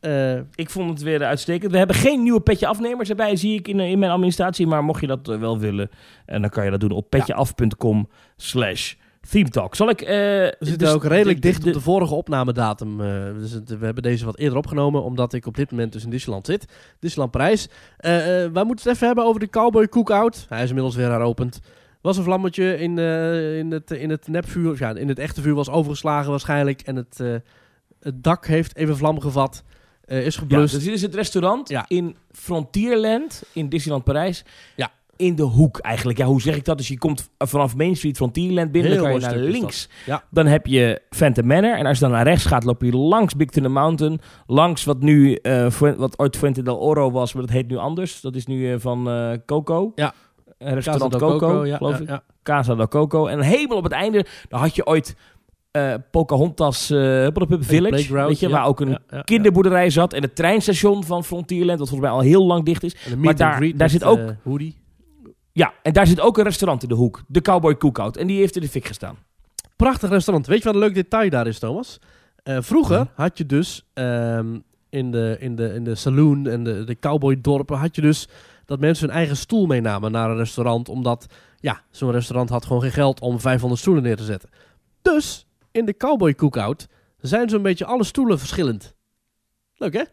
Eh, 0.00 0.34
Ik 0.54 0.70
vond 0.70 0.90
het 0.90 1.02
weer 1.02 1.24
uitstekend. 1.24 1.72
We 1.72 1.78
hebben 1.78 1.96
geen 1.96 2.22
nieuwe 2.22 2.40
petje 2.40 2.66
afnemers 2.66 3.08
erbij, 3.08 3.36
zie 3.36 3.58
ik 3.58 3.68
in, 3.68 3.80
in 3.80 3.98
mijn 3.98 4.12
administratie. 4.12 4.66
Maar 4.66 4.84
mocht 4.84 5.00
je 5.00 5.06
dat 5.06 5.28
eh, 5.28 5.38
wel 5.38 5.58
willen, 5.58 5.90
en 6.26 6.40
dan 6.40 6.50
kan 6.50 6.64
je 6.64 6.70
dat 6.70 6.80
doen 6.80 6.90
op 6.90 7.10
petjeaf.com 7.10 8.08
slash 8.36 8.94
themetalk. 9.30 9.74
Zal 9.74 9.88
ik... 9.88 10.00
eh, 10.00 10.08
we 10.08 10.56
zitten 10.60 10.78
dus 10.86 10.94
ook 10.94 11.04
redelijk 11.04 11.42
de- 11.42 11.48
dicht 11.48 11.66
op 11.66 11.72
de 11.72 11.80
vorige 11.80 12.14
opnamedatum. 12.14 13.00
eh, 13.00 13.24
dus 13.38 13.50
het- 13.52 13.78
we 13.78 13.84
hebben 13.84 14.02
deze 14.02 14.24
wat 14.24 14.38
eerder 14.38 14.58
opgenomen, 14.58 15.02
omdat 15.02 15.32
ik 15.32 15.46
op 15.46 15.56
dit 15.56 15.70
moment 15.70 15.92
dus 15.92 16.04
in 16.04 16.10
Disneyland 16.10 16.46
zit. 16.46 16.64
Disneyland 16.98 17.30
Parijs. 17.32 17.68
Eh 17.96 18.44
eh 18.44 18.52
wij 18.52 18.64
moeten 18.64 18.84
het 18.86 18.94
even 18.94 19.06
hebben 19.06 19.24
over 19.24 19.40
de 19.40 19.50
Cowboy 19.50 19.88
Cookout. 19.88 20.46
Hij 20.48 20.62
is 20.62 20.68
inmiddels 20.68 20.96
weer 20.96 21.10
heropend. 21.10 21.60
Was 22.00 22.16
een 22.16 22.24
vlammetje 22.24 22.78
in, 22.78 22.98
eh, 22.98 23.58
in, 23.58 23.70
het, 23.70 23.90
in 23.90 24.10
het 24.10 24.28
nepvuur, 24.28 24.76
ja, 24.78 24.94
in 24.94 25.08
het 25.08 25.18
echte 25.18 25.40
vuur 25.42 25.54
was 25.54 25.70
overgeslagen 25.70 26.30
waarschijnlijk. 26.30 26.80
En 26.80 26.96
het, 26.96 27.20
eh, 27.20 27.34
het 28.00 28.22
dak 28.24 28.46
heeft 28.46 28.76
even 28.76 28.96
vlam 28.96 29.20
gevat. 29.20 29.62
Eh, 30.04 30.26
is 30.26 30.34
Ja, 30.34 30.40
geblust. 30.40 30.74
dus 30.74 30.84
dit 30.84 30.92
is 30.94 31.02
het 31.02 31.14
restaurant 31.14 31.68
Ja. 31.68 31.84
in 31.88 32.16
Frontierland 32.32 33.42
in 33.52 33.68
Disneyland 33.68 34.04
Parijs. 34.04 34.44
Ja. 34.76 34.90
In 35.18 35.34
de 35.36 35.42
hoek 35.42 35.78
eigenlijk. 35.78 36.18
Ja, 36.18 36.26
hoe 36.26 36.40
zeg 36.40 36.56
ik 36.56 36.64
dat? 36.64 36.76
Dus 36.78 36.88
je 36.88 36.98
komt 36.98 37.30
vanaf 37.38 37.76
Main 37.76 37.96
Street 37.96 38.16
Frontierland 38.16 38.72
binnen. 38.72 38.92
Heel 38.92 39.02
dan 39.02 39.10
kan 39.10 39.20
je 39.20 39.26
naar 39.26 39.44
links. 39.44 39.88
Ja. 40.06 40.22
Dan 40.30 40.46
heb 40.46 40.66
je 40.66 41.02
Phantom 41.10 41.46
Manor. 41.46 41.74
En 41.76 41.86
als 41.86 41.98
je 41.98 42.04
dan 42.04 42.12
naar 42.12 42.24
rechts 42.24 42.44
gaat, 42.44 42.64
loop 42.64 42.82
je 42.82 42.92
langs 42.96 43.36
Big 43.36 43.48
Thunder 43.48 43.70
Mountain. 43.72 44.20
Langs 44.46 44.84
wat 44.84 45.00
nu, 45.00 45.38
Fuen- 45.70 45.96
wat 45.96 46.18
ooit 46.18 46.36
Fuente 46.36 46.62
del 46.62 46.76
Oro 46.76 47.10
was, 47.10 47.32
maar 47.32 47.42
dat 47.42 47.52
heet 47.52 47.68
nu 47.68 47.76
anders. 47.76 48.20
Dat 48.20 48.34
is 48.34 48.46
nu 48.46 48.72
eh, 48.72 48.78
van 48.78 49.08
eh, 49.10 49.32
Coco. 49.46 49.92
Ja. 49.94 50.12
Restaurant 50.58 51.16
Coco, 51.16 51.66
ja, 51.66 51.76
geloof 51.76 51.92
ja, 51.96 52.02
ik. 52.02 52.08
ja. 52.08 52.22
Casa 52.42 52.74
del 52.74 52.88
Coco. 52.88 53.26
En 53.26 53.40
helemaal 53.40 53.76
op 53.76 53.84
het 53.84 53.92
einde, 53.92 54.26
daar 54.48 54.60
had 54.60 54.74
je 54.76 54.86
ooit 54.86 55.16
eh, 55.70 55.94
Pocahontas 56.10 56.90
uh, 56.90 57.26
Village. 57.48 58.12
Weet 58.26 58.40
je, 58.40 58.48
ja. 58.48 58.52
waar 58.54 58.66
ook 58.66 58.80
een 58.80 58.88
Ja, 58.88 58.98
ja, 59.10 59.16
ja. 59.16 59.22
kinderboerderij 59.22 59.90
zat. 59.90 60.12
En 60.12 60.22
het 60.22 60.34
treinstation 60.36 61.04
van 61.04 61.24
Frontierland, 61.24 61.78
wat 61.78 61.88
volgens 61.88 62.08
mij 62.10 62.18
al 62.18 62.24
heel 62.24 62.46
lang 62.46 62.64
dicht 62.64 62.82
is. 62.82 62.96
Maar 63.18 63.36
daar- 63.36 63.72
daar 63.76 63.90
zit 63.90 64.04
ook- 64.04 64.18
eh, 64.18 64.30
Hoodie. 64.44 64.76
Ja, 65.58 65.74
en 65.82 65.92
daar 65.92 66.06
zit 66.06 66.20
ook 66.20 66.38
een 66.38 66.44
restaurant 66.44 66.82
in 66.82 66.88
de 66.88 66.94
hoek. 66.94 67.22
De 67.26 67.42
Cowboy 67.42 67.76
Cookout. 67.76 68.16
En 68.16 68.26
die 68.26 68.38
heeft 68.38 68.56
in 68.56 68.62
de 68.62 68.68
fik 68.68 68.84
gestaan. 68.84 69.16
Prachtig 69.76 70.10
restaurant. 70.10 70.46
Weet 70.46 70.58
je 70.58 70.64
wat 70.64 70.74
een 70.74 70.80
leuk 70.80 70.94
detail 70.94 71.30
daar 71.30 71.46
is, 71.46 71.58
Thomas? 71.58 71.98
Eh, 72.42 72.58
vroeger 72.60 72.96
Ja. 72.96 73.12
had 73.14 73.38
je 73.38 73.46
dus 73.46 73.86
ehm, 73.94 74.58
in, 74.88 75.10
de, 75.10 75.36
in, 75.40 75.56
de, 75.56 75.74
in 75.74 75.84
de 75.84 75.94
saloon 75.94 76.46
en 76.46 76.64
de, 76.64 76.84
de 76.84 76.98
cowboydorpen... 76.98 77.76
had 77.76 77.94
je 77.94 78.00
dus 78.00 78.28
dat 78.64 78.80
mensen 78.80 79.06
hun 79.06 79.16
eigen 79.16 79.36
stoel 79.36 79.66
meenamen 79.66 80.12
naar 80.12 80.30
een 80.30 80.36
restaurant... 80.36 80.88
omdat 80.88 81.26
ja, 81.56 81.82
zo'n 81.90 82.10
restaurant 82.10 82.48
had 82.48 82.66
gewoon 82.66 82.82
geen 82.82 82.92
geld 82.92 83.20
om 83.20 83.40
500 83.40 83.80
stoelen 83.80 84.02
neer 84.02 84.16
te 84.16 84.24
zetten. 84.24 84.50
Dus 85.02 85.46
in 85.70 85.84
de 85.84 85.96
cowboy 85.96 86.34
cookout 86.34 86.86
zijn 87.20 87.48
zo'n 87.48 87.62
beetje 87.62 87.84
alle 87.84 88.04
stoelen 88.04 88.38
verschillend. 88.38 88.94
Leuk, 89.74 89.92
hè? 89.92 90.04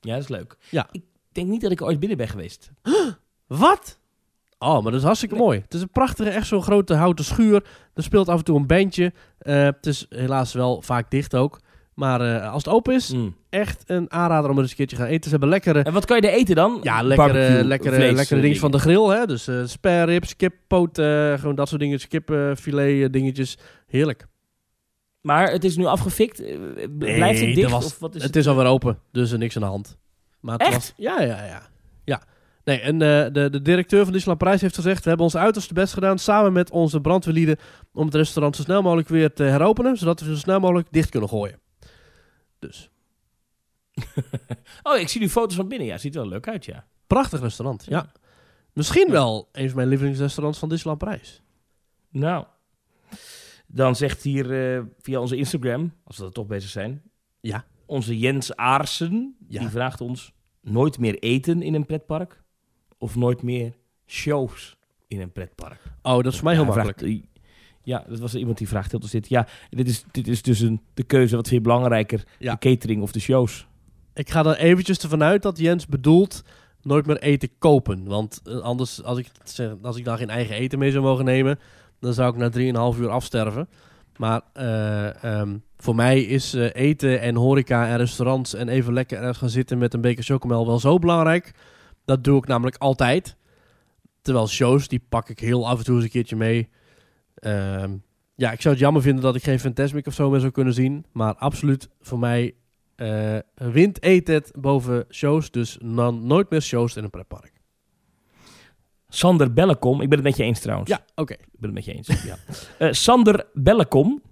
Ja, 0.00 0.14
dat 0.14 0.22
is 0.22 0.28
leuk. 0.28 0.56
Ja. 0.70 0.88
Ik 0.90 1.02
denk 1.32 1.48
niet 1.48 1.60
dat 1.60 1.70
ik 1.70 1.82
ooit 1.82 1.98
binnen 2.00 2.18
ben 2.18 2.28
geweest. 2.28 2.70
Wat? 3.46 3.98
Oh, 4.62 4.72
maar 4.82 4.90
dat 4.92 5.00
is 5.00 5.02
hartstikke 5.06 5.34
Nee. 5.34 5.44
mooi. 5.44 5.60
Het 5.60 5.74
is 5.74 5.80
een 5.82 5.90
prachtige, 5.90 6.30
echt 6.30 6.46
zo'n 6.46 6.62
grote 6.62 6.94
houten 6.94 7.24
schuur. 7.24 7.64
Er 7.94 8.02
speelt 8.02 8.28
af 8.28 8.38
en 8.38 8.44
toe 8.44 8.56
een 8.58 8.66
bandje. 8.66 9.12
Eh, 9.38 9.62
het 9.62 9.86
is 9.86 10.06
helaas 10.08 10.52
wel 10.52 10.82
vaak 10.82 11.10
dicht 11.10 11.34
ook. 11.34 11.60
Maar 11.94 12.20
eh, 12.20 12.52
als 12.52 12.64
het 12.64 12.74
open 12.74 12.94
is, 12.94 13.12
Mm. 13.12 13.36
echt 13.50 13.82
een 13.86 14.12
aanrader 14.12 14.50
om 14.50 14.56
er 14.56 14.62
eens 14.62 14.70
een 14.70 14.76
keertje 14.76 14.96
te 14.96 15.02
gaan 15.02 15.10
eten. 15.10 15.24
Ze 15.24 15.30
hebben 15.30 15.48
lekkere, 15.48 15.82
En 15.82 15.92
wat 15.92 16.04
kan 16.04 16.16
je 16.20 16.28
er 16.28 16.34
eten 16.38 16.54
dan? 16.54 16.78
ja, 16.82 17.02
lekkere, 17.02 17.32
Barbecue, 17.32 17.64
lekkere, 17.64 17.94
vlees, 17.94 18.12
lekkere 18.14 18.36
eh, 18.36 18.42
dingen 18.42 18.58
van 18.58 18.70
de 18.70 18.78
grill. 18.78 19.06
Hè? 19.08 19.26
Dus 19.26 19.48
eh 19.48 19.60
spare 19.64 20.04
ribs, 20.12 20.36
kippoot, 20.36 20.98
eh 20.98 21.32
gewoon 21.38 21.54
dat 21.54 21.68
soort 21.68 21.80
dingen. 21.80 22.08
Kipfilet 22.08 23.12
dingetjes. 23.12 23.58
Heerlijk. 23.86 24.26
Maar 25.20 25.50
het 25.50 25.64
is 25.64 25.76
nu 25.76 25.84
afgefikt. 25.84 26.42
Blijft 26.98 27.40
het 27.40 27.54
dicht? 27.54 27.70
was- 27.70 27.84
of 27.84 27.98
wat 27.98 28.14
is 28.14 28.22
het 28.22 28.36
is 28.36 28.48
alweer 28.48 28.66
open, 28.66 28.98
dus 29.12 29.30
er 29.32 29.38
niks 29.38 29.56
aan 29.56 29.62
de 29.62 29.68
hand. 29.68 29.98
Maar 30.40 30.52
het 30.52 30.62
Echt? 30.62 30.72
Was, 30.74 30.92
ja, 30.96 31.20
ja, 31.22 31.44
ja. 31.44 31.62
Nee, 32.64 32.80
en 32.80 32.92
eh, 32.94 33.32
de, 33.32 33.48
de 33.50 33.62
directeur 33.62 34.02
van 34.02 34.12
Disneyland 34.12 34.38
Parijs 34.38 34.60
heeft 34.60 34.74
gezegd... 34.74 35.02
we 35.02 35.08
hebben 35.08 35.26
ons 35.26 35.36
uiterste 35.36 35.74
best 35.74 35.92
gedaan 35.92 36.18
samen 36.18 36.52
met 36.52 36.70
onze 36.70 37.00
brandweerlieden... 37.00 37.56
om 37.92 38.04
het 38.04 38.14
restaurant 38.14 38.56
zo 38.56 38.62
snel 38.62 38.82
mogelijk 38.82 39.08
weer 39.08 39.32
te 39.32 39.42
heropenen... 39.42 39.96
zodat 39.96 40.20
we 40.20 40.26
zo 40.26 40.36
snel 40.36 40.60
mogelijk 40.60 40.88
dicht 40.90 41.10
kunnen 41.10 41.28
gooien. 41.28 41.60
Dus, 42.58 42.90
Oh, 44.82 44.98
ik 44.98 45.08
zie 45.08 45.20
nu 45.20 45.28
foto's 45.28 45.54
van 45.56 45.68
binnen. 45.68 45.86
Ja, 45.86 45.98
ziet 45.98 46.14
er 46.14 46.20
wel 46.20 46.30
leuk 46.30 46.48
uit, 46.48 46.64
ja. 46.64 46.86
prachtig 47.06 47.40
restaurant, 47.40 47.84
ja. 47.88 48.12
Misschien 48.72 49.10
wel 49.10 49.48
een 49.52 49.66
van 49.66 49.76
mijn 49.76 49.88
lievelingsrestaurants 49.88 50.58
van 50.58 50.68
Disneyland 50.68 50.98
Parijs. 51.04 51.42
Nou, 52.10 52.44
dan 53.66 53.96
zegt 53.96 54.22
hier 54.22 54.74
eh, 54.76 54.82
via 55.00 55.20
onze 55.20 55.36
Instagram, 55.36 55.92
als 56.04 56.18
we 56.18 56.24
er 56.24 56.32
toch 56.32 56.46
bezig 56.46 56.70
zijn, 56.70 57.02
Ja. 57.40 57.64
onze 57.86 58.18
Jens 58.18 58.56
Aarsen, 58.56 59.36
Ja. 59.48 59.60
die 59.60 59.68
vraagt 59.68 60.00
ons 60.00 60.32
nooit 60.60 60.98
meer 60.98 61.18
eten 61.18 61.62
in 61.62 61.74
een 61.74 61.86
pretpark 61.86 62.39
of 63.00 63.16
nooit 63.16 63.42
meer 63.42 63.72
shows 64.06 64.76
in 65.08 65.20
een 65.20 65.32
pretpark. 65.32 65.80
Oh, 66.02 66.14
dat 66.22 66.26
is 66.26 66.34
voor 66.34 66.44
mij 66.44 66.54
heel 66.54 66.62
Ja, 66.64 66.68
makkelijk. 66.70 66.98
vraagt- 66.98 67.28
ja, 67.82 68.04
dat 68.08 68.18
was 68.18 68.34
iemand 68.34 68.58
die 68.58 68.68
vraagt 68.68 68.90
heel 68.90 69.00
dit. 69.10 69.28
Ja, 69.28 69.46
dit 69.70 69.88
is, 69.88 70.04
dit 70.10 70.28
is 70.28 70.42
dus 70.42 70.60
een, 70.60 70.80
de 70.94 71.02
keuze. 71.02 71.36
Wat 71.36 71.48
vind 71.48 71.62
je 71.62 71.68
belangrijker? 71.68 72.22
Ja. 72.38 72.52
De 72.52 72.58
catering 72.58 73.02
of 73.02 73.12
de 73.12 73.20
shows? 73.20 73.66
Ik 74.14 74.30
ga 74.30 74.44
er 74.44 74.56
eventjes 74.56 74.98
ervan 74.98 75.22
uit 75.22 75.42
dat 75.42 75.58
Jens 75.58 75.86
bedoelt 75.86 76.42
nooit 76.82 77.06
meer 77.06 77.18
eten 77.18 77.48
kopen. 77.58 78.04
Want 78.04 78.40
eh, 78.44 78.58
anders, 78.58 79.02
als 79.02 79.18
ik, 79.18 79.26
als 79.82 79.96
ik 79.96 80.04
daar 80.04 80.18
geen 80.18 80.30
eigen 80.30 80.54
eten 80.56 80.78
mee 80.78 80.90
zou 80.90 81.04
mogen 81.04 81.24
nemen, 81.24 81.58
dan 82.00 82.14
zou 82.14 82.32
ik 82.32 82.36
na 82.36 82.92
3,5 82.94 82.98
uur 83.00 83.08
afsterven. 83.08 83.68
Maar 84.16 84.40
eh, 84.52 85.24
ehm, 85.24 85.56
voor 85.76 85.94
mij 85.94 86.20
is 86.22 86.54
eh, 86.54 86.68
eten 86.72 87.20
en 87.20 87.34
horeca 87.34 87.88
en 87.88 87.96
restaurants 87.96 88.54
en 88.54 88.68
even 88.68 88.92
lekker 88.92 89.18
ergens 89.18 89.38
gaan 89.38 89.48
zitten 89.48 89.78
met 89.78 89.94
een 89.94 90.00
beker 90.00 90.24
chocomel 90.24 90.66
wel 90.66 90.78
zo 90.78 90.98
belangrijk. 90.98 91.52
Dat 92.10 92.24
doe 92.24 92.38
ik 92.38 92.46
namelijk 92.46 92.76
altijd. 92.76 93.36
Terwijl 94.22 94.48
shows, 94.48 94.88
die 94.88 95.02
pak 95.08 95.28
ik 95.28 95.38
heel 95.38 95.68
af 95.68 95.78
en 95.78 95.84
toe 95.84 95.94
eens 95.94 96.04
een 96.04 96.10
keertje 96.10 96.36
mee. 96.36 96.68
Ehm, 97.34 97.96
ja, 98.34 98.52
ik 98.52 98.60
zou 98.60 98.74
het 98.74 98.82
jammer 98.82 99.02
vinden 99.02 99.22
dat 99.22 99.34
ik 99.34 99.42
geen 99.42 99.60
Fantasmic 99.60 100.06
of 100.06 100.14
zo 100.14 100.30
meer 100.30 100.40
zou 100.40 100.52
kunnen 100.52 100.74
zien. 100.74 101.04
Maar 101.12 101.34
absoluut 101.34 101.88
voor 102.00 102.18
mij 102.18 102.54
eh 102.96 103.38
wint 103.54 104.02
Etet 104.02 104.52
boven 104.54 105.04
shows. 105.10 105.50
Dus 105.50 105.78
dan 105.82 106.26
nooit 106.26 106.50
meer 106.50 106.62
shows 106.62 106.96
in 106.96 107.04
een 107.04 107.10
pretpark. 107.10 107.52
Sander 109.08 109.52
Bellekom, 109.52 110.00
ik 110.00 110.08
ben 110.08 110.18
het 110.18 110.26
met 110.26 110.36
je 110.36 110.42
eens 110.42 110.60
trouwens. 110.60 110.90
Ja, 110.90 111.04
oké. 111.14 111.32
Ik 111.32 111.58
ben 111.58 111.74
het 111.74 111.74
met 111.74 111.84
je 111.84 111.92
eens. 111.92 112.22
ja. 112.22 112.36
Eh, 112.78 112.92
Sander 112.92 113.46
Bellekom, 113.52 114.22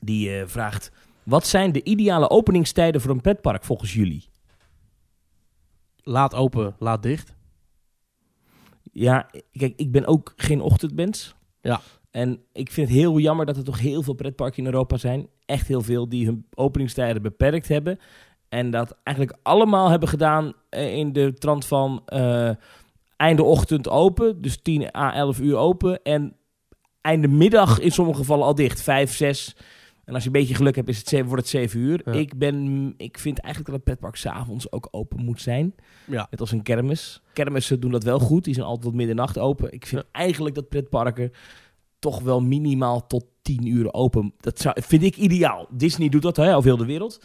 die 0.00 0.38
eh, 0.38 0.46
vraagt... 0.46 0.90
Wat 1.22 1.46
zijn 1.46 1.72
de 1.72 1.82
ideale 1.84 2.30
openingstijden 2.30 3.00
voor 3.00 3.10
een 3.10 3.20
pretpark 3.20 3.64
volgens 3.64 3.94
jullie? 3.94 4.28
Laat 6.08 6.34
open, 6.34 6.76
laat 6.78 7.02
dicht. 7.02 7.34
Ja, 8.92 9.30
kijk, 9.52 9.72
ik 9.76 9.92
ben 9.92 10.06
ook 10.06 10.32
geen 10.36 10.60
ochtendmens. 10.60 11.34
Ja. 11.60 11.80
En 12.10 12.40
ik 12.52 12.72
vind 12.72 12.88
het 12.88 12.96
heel 12.96 13.18
jammer 13.18 13.46
dat 13.46 13.56
er 13.56 13.64
toch 13.64 13.78
heel 13.78 14.02
veel 14.02 14.14
pretparken 14.14 14.58
in 14.58 14.64
Europa 14.72 14.96
zijn. 14.96 15.28
Echt 15.44 15.68
heel 15.68 15.82
veel 15.82 16.08
die 16.08 16.26
hun 16.26 16.46
openingstijden 16.54 17.22
beperkt 17.22 17.68
hebben. 17.68 17.98
En 18.48 18.70
dat 18.70 18.96
eigenlijk 19.02 19.38
allemaal 19.42 19.88
hebben 19.88 20.08
gedaan 20.08 20.52
eh, 20.68 20.96
in 20.96 21.12
de 21.12 21.34
trant 21.34 21.66
van 21.66 22.02
eh 22.06 22.50
einde 23.16 23.42
ochtend 23.42 23.88
open. 23.88 24.42
Dus 24.42 24.62
10 24.62 24.96
à 24.96 25.12
11 25.12 25.40
uur 25.40 25.56
open. 25.56 26.02
En 26.02 26.36
einde 27.00 27.28
middag 27.28 27.80
in 27.80 27.90
sommige 27.90 28.18
gevallen 28.18 28.46
al 28.46 28.54
dicht. 28.54 28.82
5, 28.82 29.14
6. 29.14 29.56
En 30.06 30.14
als 30.14 30.22
je 30.22 30.28
een 30.28 30.40
beetje 30.40 30.54
geluk 30.54 30.76
hebt, 30.76 30.88
is 30.88 30.98
het, 30.98 31.08
zeven- 31.08 31.26
wordt 31.26 31.42
het 31.42 31.50
7 31.50 31.80
uur. 31.80 32.00
Ja. 32.04 32.12
Ik, 32.12 32.38
ben, 32.38 32.94
ik 32.96 33.18
vind 33.18 33.38
eigenlijk 33.38 33.66
dat 33.66 33.74
het 33.74 33.84
pretpark 33.84 34.16
s'avonds 34.16 34.72
ook 34.72 34.88
open 34.90 35.24
moet 35.24 35.40
zijn. 35.40 35.74
Ja. 36.06 36.26
Net 36.30 36.40
als 36.40 36.52
een 36.52 36.62
kermis. 36.62 37.22
Kermissen 37.32 37.80
doen 37.80 37.90
dat 37.90 38.02
wel 38.04 38.18
goed. 38.18 38.44
Die 38.44 38.54
zijn 38.54 38.66
altijd 38.66 38.84
tot 38.84 38.94
middernacht 38.94 39.38
open. 39.38 39.72
Ik 39.72 39.86
vind 39.86 40.04
eigenlijk 40.12 40.54
dat 40.54 40.68
pretparken 40.68 41.30
toch 41.98 42.20
wel 42.22 42.40
minimaal 42.42 43.06
tot 43.06 43.24
10 43.42 43.66
uur 43.66 43.92
open. 43.92 44.34
Dat 44.40 44.58
zou, 44.60 44.82
vind 44.82 45.02
ik 45.02 45.16
ideaal. 45.16 45.66
Disney 45.70 46.08
doet 46.08 46.22
dat, 46.22 46.36
hè, 46.36 46.54
over 46.56 46.68
heel 46.68 46.76
de 46.78 46.86
wereld. 46.86 47.24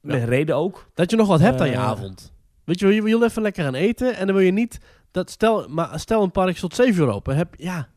Met 0.00 0.24
reden 0.24 0.56
ook. 0.56 0.90
Dat 0.94 1.10
je 1.10 1.16
nog 1.16 1.28
wat 1.28 1.40
hebt 1.40 1.60
aan 1.60 1.68
je 1.68 1.72
Eh. 1.74 1.84
avond. 1.84 2.32
Weet 2.64 2.78
je, 2.78 2.86
je 2.94 3.02
wil 3.02 3.22
even 3.24 3.42
lekker 3.42 3.64
gaan 3.64 3.74
eten. 3.74 4.16
En 4.16 4.26
dan 4.26 4.36
wil 4.36 4.44
je 4.44 4.52
niet... 4.52 4.78
Dat 5.10 5.30
stel, 5.30 5.68
maar 5.68 6.00
stel 6.00 6.22
een 6.22 6.30
park 6.30 6.56
tot 6.56 6.74
7 6.74 7.02
uur 7.02 7.08
open. 7.12 7.36
Heb, 7.36 7.54
ja, 7.56 7.88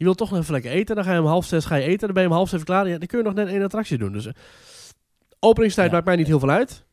je 0.00 0.06
wilt 0.06 0.18
toch 0.18 0.30
nog 0.30 0.38
even 0.40 0.52
lekker 0.52 0.70
eten. 0.70 0.94
Dan 0.94 1.04
ga 1.04 1.12
je 1.12 1.20
om 1.20 1.26
half 1.26 1.44
zes 1.46 1.64
ga 1.64 1.74
je 1.74 1.84
eten. 1.86 1.98
Dan 2.06 2.12
ben 2.12 2.22
je 2.22 2.28
om 2.28 2.34
half 2.34 2.48
zeven 2.48 2.66
klaar. 2.66 2.88
Ja, 2.88 2.98
dan 2.98 3.06
kun 3.06 3.18
je 3.18 3.24
nog 3.24 3.34
net 3.34 3.48
één 3.48 3.62
attractie 3.62 3.98
doen. 3.98 4.12
Dus 4.12 4.26
eh, 4.26 4.32
openingstijd 5.40 5.86
Ja. 5.88 5.92
maakt 5.94 6.06
mij 6.06 6.16
niet 6.16 6.26
heel 6.26 6.38
veel 6.38 6.50
uit. 6.50 6.84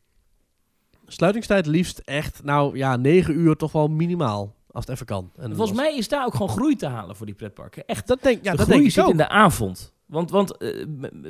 Sluitingstijd 1.06 1.66
liefst 1.66 1.98
echt, 1.98 2.44
nou 2.44 2.76
ja, 2.76 2.96
9 2.96 3.38
uur 3.38 3.56
toch 3.56 3.72
wel 3.72 3.88
minimaal. 3.88 4.54
Als 4.70 4.84
het 4.84 4.94
even 4.94 5.06
kan. 5.06 5.30
En 5.36 5.56
Volgens 5.56 5.78
mij 5.78 5.96
is 5.96 6.08
daar 6.08 6.26
ook 6.26 6.32
gewoon 6.32 6.48
groei 6.48 6.76
te 6.76 6.86
halen 6.86 7.16
voor 7.16 7.26
die 7.26 7.34
pretparken. 7.34 7.84
Echt. 7.86 8.06
Dat 8.06 8.22
denk, 8.22 8.44
ja, 8.44 8.50
de 8.50 8.56
dat 8.56 8.66
groei 8.66 8.72
denk 8.78 8.88
ik 8.88 8.94
zit 8.94 9.04
ook. 9.04 9.10
in 9.10 9.16
de 9.16 9.28
avond. 9.28 9.92
Want, 10.06 10.30
want 10.30 10.56
eh, 10.56 10.84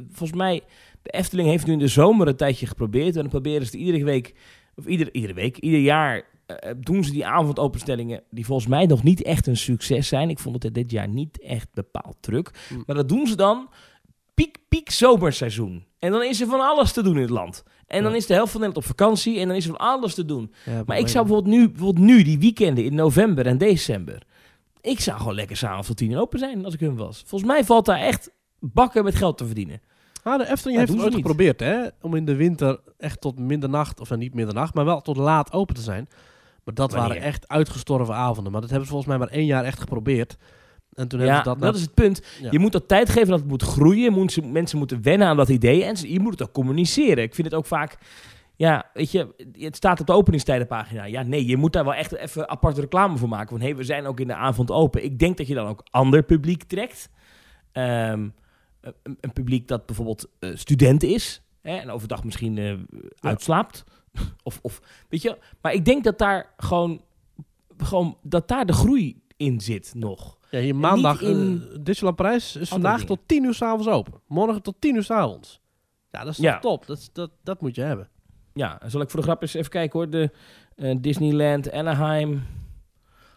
volgens 0.09 0.39
mij, 0.39 0.63
de 1.03 1.11
Efteling 1.11 1.49
heeft 1.49 1.67
nu 1.67 1.73
in 1.73 1.79
de 1.79 1.89
zomer 1.89 2.29
een 2.29 2.37
tijdje 2.37 2.67
geprobeerd. 2.67 3.15
En 3.15 3.21
dan 3.21 3.29
proberen 3.31 3.67
ze 3.67 3.71
het 3.77 3.81
iedere 3.87 4.05
week, 4.05 4.35
of 4.77 4.87
ieder, 4.87 5.15
iedere 5.15 5.35
week, 5.35 5.57
ieder 5.59 5.81
jaar 5.81 6.23
eh, 6.57 6.73
doen 6.77 7.05
ze 7.05 7.11
die 7.11 7.27
avondopenstellingen. 7.27 8.23
Die 8.31 8.47
volgens 8.47 8.69
mij 8.69 8.87
nog 8.87 9.03
niet 9.03 9.23
echt 9.23 9.47
een 9.47 9.57
succes 9.57 10.09
zijn. 10.09 10.31
Ik 10.31 10.39
vond 10.39 10.63
het 10.63 10.75
dit 10.75 10.91
jaar 10.91 11.09
niet 11.09 11.41
echt 11.41 11.69
bepaald 11.75 12.17
druk. 12.21 12.51
Hm. 12.69 12.75
Maar 12.87 12.97
dat 12.97 13.09
doen 13.09 13.27
ze 13.27 13.37
dan 13.37 13.69
piek, 14.35 14.59
piek 14.69 14.91
zomerseizoen. 14.91 15.85
En 15.99 16.11
dan 16.11 16.23
is 16.23 16.41
er 16.41 16.47
van 16.47 16.61
alles 16.61 16.93
te 16.93 17.03
doen 17.03 17.15
in 17.15 17.21
het 17.21 17.31
land. 17.31 17.65
En 17.87 18.03
dan 18.03 18.15
is 18.15 18.27
de 18.27 18.35
helft 18.35 18.53
van 18.53 18.61
Nederland 18.61 18.87
op 18.87 18.97
vakantie 18.97 19.39
en 19.39 19.49
dan 19.49 19.57
is 19.57 19.65
er 19.65 19.71
van 19.71 19.87
alles 19.87 20.15
te 20.15 20.25
doen. 20.25 20.53
Ja, 20.65 20.83
Maar 20.87 20.99
ik 20.99 21.09
zou 21.09 21.27
bijvoorbeeld 21.27 21.57
nu, 21.57 21.69
bijvoorbeeld 21.69 22.07
nu, 22.07 22.23
die 22.23 22.39
weekenden 22.39 22.85
in 22.85 22.95
november 22.95 23.47
en 23.47 23.59
december. 23.59 24.23
Ik 24.81 25.01
zou 25.01 25.19
gewoon 25.19 25.35
lekker 25.35 25.57
s'avonds 25.57 25.87
tot 25.87 25.97
tien 25.97 26.11
uur 26.11 26.21
open 26.21 26.39
zijn 26.39 26.65
als 26.65 26.75
ik 26.75 26.81
hun 26.81 26.97
was. 26.97 27.23
Volgens 27.27 27.51
mij 27.51 27.65
valt 27.65 27.87
daar 27.87 27.99
echt 27.99 28.31
bakken 28.59 29.05
met 29.05 29.15
geld 29.15 29.39
te 29.39 29.47
verdienen. 29.47 29.81
Ah, 30.23 30.39
de 30.39 30.51
Efteling 30.51 30.79
Ja, 30.79 30.85
heeft 30.85 30.93
het 30.93 31.03
ooit 31.03 31.15
geprobeerd, 31.15 31.61
hè? 31.61 31.87
Om 32.01 32.15
in 32.15 32.25
de 32.25 32.35
winter 32.35 32.81
echt 32.99 33.21
tot 33.21 33.39
middernacht, 33.39 34.01
of 34.01 34.09
nou, 34.09 34.21
niet 34.21 34.35
middernacht, 34.35 34.75
maar 34.75 34.85
wel 34.85 35.01
tot 35.01 35.17
laat 35.17 35.53
open 35.53 35.75
te 35.75 35.81
zijn. 35.81 36.09
Maar 36.69 36.77
dat 36.77 36.93
Wanneer? 36.93 37.09
waren 37.09 37.23
echt 37.23 37.49
uitgestorven 37.49 38.15
avonden. 38.15 38.53
Maar 38.53 38.61
dat 38.61 38.71
hebben 38.71 38.89
ze 38.89 38.95
volgens 38.95 39.17
mij 39.17 39.27
maar 39.27 39.37
één 39.37 39.47
jaar 39.47 39.65
echt 39.65 39.81
geprobeerd. 39.81 40.37
En 40.93 41.09
toen 41.09 41.21
ja, 41.21 41.25
hebben 41.25 41.45
ze 41.45 41.51
dat, 41.51 41.61
dat... 41.61 41.75
is 41.75 41.81
het 41.81 41.95
punt. 41.95 42.23
Ja. 42.41 42.49
Je 42.51 42.59
moet 42.59 42.73
dat 42.73 42.89
tijd 42.89 43.09
geven 43.09 43.29
dat 43.29 43.39
het 43.39 43.49
moet 43.49 43.63
groeien. 43.63 44.29
Mensen 44.53 44.79
moeten 44.79 45.03
wennen 45.03 45.27
aan 45.27 45.37
dat 45.37 45.49
idee. 45.49 45.85
En 45.85 45.97
je 46.01 46.21
moet 46.21 46.33
het 46.33 46.43
ook 46.43 46.53
communiceren. 46.53 47.25
Ik 47.25 47.35
vind 47.35 47.47
het 47.47 47.57
ook 47.57 47.67
vaak... 47.67 47.99
Ja, 48.57 48.91
weet 48.95 49.11
je, 49.11 49.35
het 49.59 49.77
staat 49.77 50.01
op 50.01 50.07
de 50.07 50.13
openingstijdenpagina. 50.13 51.05
Ja, 51.05 51.23
nee, 51.23 51.47
je 51.47 51.57
moet 51.57 51.73
daar 51.73 51.85
wel 51.85 51.95
echt 51.95 52.13
even 52.13 52.49
aparte 52.49 52.81
reclame 52.81 53.17
voor 53.17 53.29
maken. 53.29 53.59
Van, 53.59 53.67
hé, 53.67 53.75
we 53.75 53.85
zijn 53.85 54.07
ook 54.07 54.21
in 54.21 54.27
de 54.27 54.35
avond 54.35 54.71
open. 54.71 55.05
Ik 55.05 55.19
denk 55.19 55.37
dat 55.37 55.47
je 55.47 55.55
dan 55.55 55.67
ook 55.67 55.83
ander 55.91 56.23
publiek 56.23 56.63
trekt. 56.63 57.11
Ehm, 57.73 58.29
een, 58.81 59.17
een 59.21 59.33
publiek 59.33 59.69
dat 59.69 59.87
bijvoorbeeld 59.87 60.29
eh, 60.39 60.51
student 60.55 61.03
is. 61.03 61.43
Hè, 61.63 61.77
en 61.77 61.91
overdag 61.91 62.25
misschien 62.25 62.59
eh, 62.59 62.75
uitslaapt. 63.21 63.85
Of, 64.43 64.59
of, 64.63 64.81
weet 65.09 65.23
je, 65.23 65.39
maar 65.61 65.73
ik 65.73 65.85
denk 65.85 66.05
dat 66.05 66.19
daar 66.19 66.53
gewoon, 66.57 67.03
gewoon, 67.77 68.17
dat 68.23 68.49
daar 68.49 68.67
de 68.67 68.73
groei 68.73 69.23
in 69.37 69.61
zit 69.61 69.93
nog. 69.97 70.37
Ja, 70.51 70.59
hier 70.61 70.77
maandag 70.77 71.21
in 71.23 71.63
Disneyland 71.81 72.17
Parijs 72.17 72.57
is 72.57 72.69
vandaag 72.69 72.93
dingen. 73.01 73.07
tot 73.07 73.21
tien 73.29 73.45
uur 73.45 73.55
s'avonds 73.55 73.89
open. 73.89 74.21
Morgen 74.27 74.63
tot 74.63 74.75
tien 74.79 74.95
uur 74.95 75.03
s'avonds. 75.05 75.61
Ja, 76.11 76.25
dat 76.25 76.33
is 76.33 76.39
Ja. 76.39 76.59
top. 76.59 76.87
Dat, 76.87 77.11
dat, 77.13 77.31
dat 77.43 77.61
moet 77.61 77.75
je 77.75 77.83
hebben. 77.83 78.09
Ja, 78.55 78.81
zal 78.87 79.01
ik 79.01 79.11
voor 79.11 79.21
de 79.21 79.27
grap 79.27 79.43
eens 79.43 79.55
even 79.55 79.71
kijken 79.71 79.99
hoor. 79.99 80.11
De 80.11 80.31
eh, 80.77 80.97
Disneyland 81.01 81.73
Anaheim. 81.73 82.43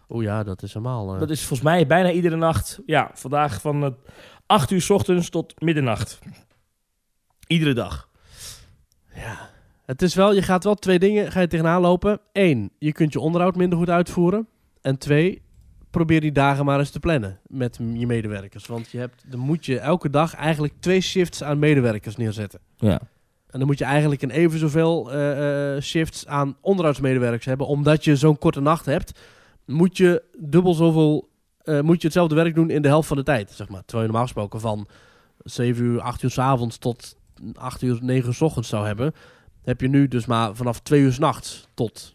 Oeh 0.09 0.23
ja, 0.23 0.43
dat 0.43 0.63
is 0.63 0.73
helemaal... 0.73 1.13
eh, 1.13 1.19
Dat 1.19 1.29
is 1.29 1.39
volgens 1.39 1.61
mij 1.61 1.87
bijna 1.87 2.11
iedere 2.11 2.35
nacht. 2.35 2.79
Ja, 2.85 3.11
vandaag 3.13 3.61
van 3.61 3.83
eh, 3.83 3.91
8 4.45 4.71
uur 4.71 4.81
s 4.81 4.89
ochtends 4.89 5.29
tot 5.29 5.61
middernacht. 5.61 6.19
Iedere 7.47 7.73
dag. 7.73 8.09
Ja. 9.15 9.49
Het 9.91 10.01
is 10.01 10.15
wel, 10.15 10.33
je 10.33 10.41
gaat 10.41 10.63
wel 10.63 10.75
twee 10.75 10.99
dingen 10.99 11.31
ga 11.31 11.39
je 11.39 11.47
tegenaan 11.47 11.81
lopen. 11.81 12.19
Eén, 12.33 12.71
je 12.79 12.91
kunt 12.91 13.13
je 13.13 13.19
onderhoud 13.19 13.55
minder 13.55 13.77
goed 13.77 13.89
uitvoeren. 13.89 14.47
En 14.81 14.97
twee, 14.97 15.41
probeer 15.89 16.21
die 16.21 16.31
dagen 16.31 16.65
maar 16.65 16.79
eens 16.79 16.89
te 16.89 16.99
plannen 16.99 17.39
met 17.47 17.79
je 17.93 18.07
medewerkers. 18.07 18.65
Want 18.65 18.89
je 18.89 18.97
hebt, 18.97 19.23
dan 19.27 19.39
moet 19.39 19.65
je 19.65 19.79
elke 19.79 20.09
dag 20.09 20.35
eigenlijk 20.35 20.73
twee 20.79 21.01
shifts 21.01 21.43
aan 21.43 21.59
medewerkers 21.59 22.15
neerzetten. 22.15 22.59
Ja. 22.77 22.99
En 23.47 23.59
dan 23.59 23.65
moet 23.65 23.77
je 23.77 23.85
eigenlijk 23.85 24.21
een 24.21 24.29
even 24.29 24.59
zoveel 24.59 25.11
eh, 25.11 25.75
eh, 25.75 25.81
shifts 25.81 26.27
aan 26.27 26.57
onderhoudsmedewerkers 26.61 27.45
hebben. 27.45 27.67
Omdat 27.67 28.03
je 28.03 28.15
zo'n 28.15 28.37
korte 28.37 28.61
nacht 28.61 28.85
hebt, 28.85 29.19
moet 29.65 29.97
je 29.97 30.23
dubbel 30.37 30.73
zoveel, 30.73 31.29
eh, 31.57 31.81
moet 31.81 32.01
je 32.01 32.07
hetzelfde 32.07 32.35
werk 32.35 32.55
doen 32.55 32.69
in 32.69 32.81
de 32.81 32.87
helft 32.87 33.07
van 33.07 33.17
de 33.17 33.23
tijd. 33.23 33.51
Zeg 33.51 33.69
maar. 33.69 33.81
Terwijl 33.81 34.01
je 34.01 34.11
normaal 34.11 34.27
gesproken 34.27 34.59
van 34.59 34.87
7 35.37 35.83
uur, 35.83 36.01
8 36.01 36.23
uur 36.23 36.31
s 36.31 36.37
avonds 36.37 36.77
tot 36.77 37.15
8 37.53 37.81
uur, 37.81 37.99
9 38.01 38.27
uur 38.27 38.33
's 38.33 38.41
ochtends 38.41 38.69
zou 38.69 38.85
hebben, 38.85 39.13
heb 39.63 39.81
je 39.81 39.87
nu 39.87 40.07
dus 40.07 40.25
maar 40.25 40.55
vanaf 40.55 40.79
2 40.79 41.01
uur 41.01 41.13
's 41.13 41.17
nachts 41.17 41.67
tot 41.73 42.13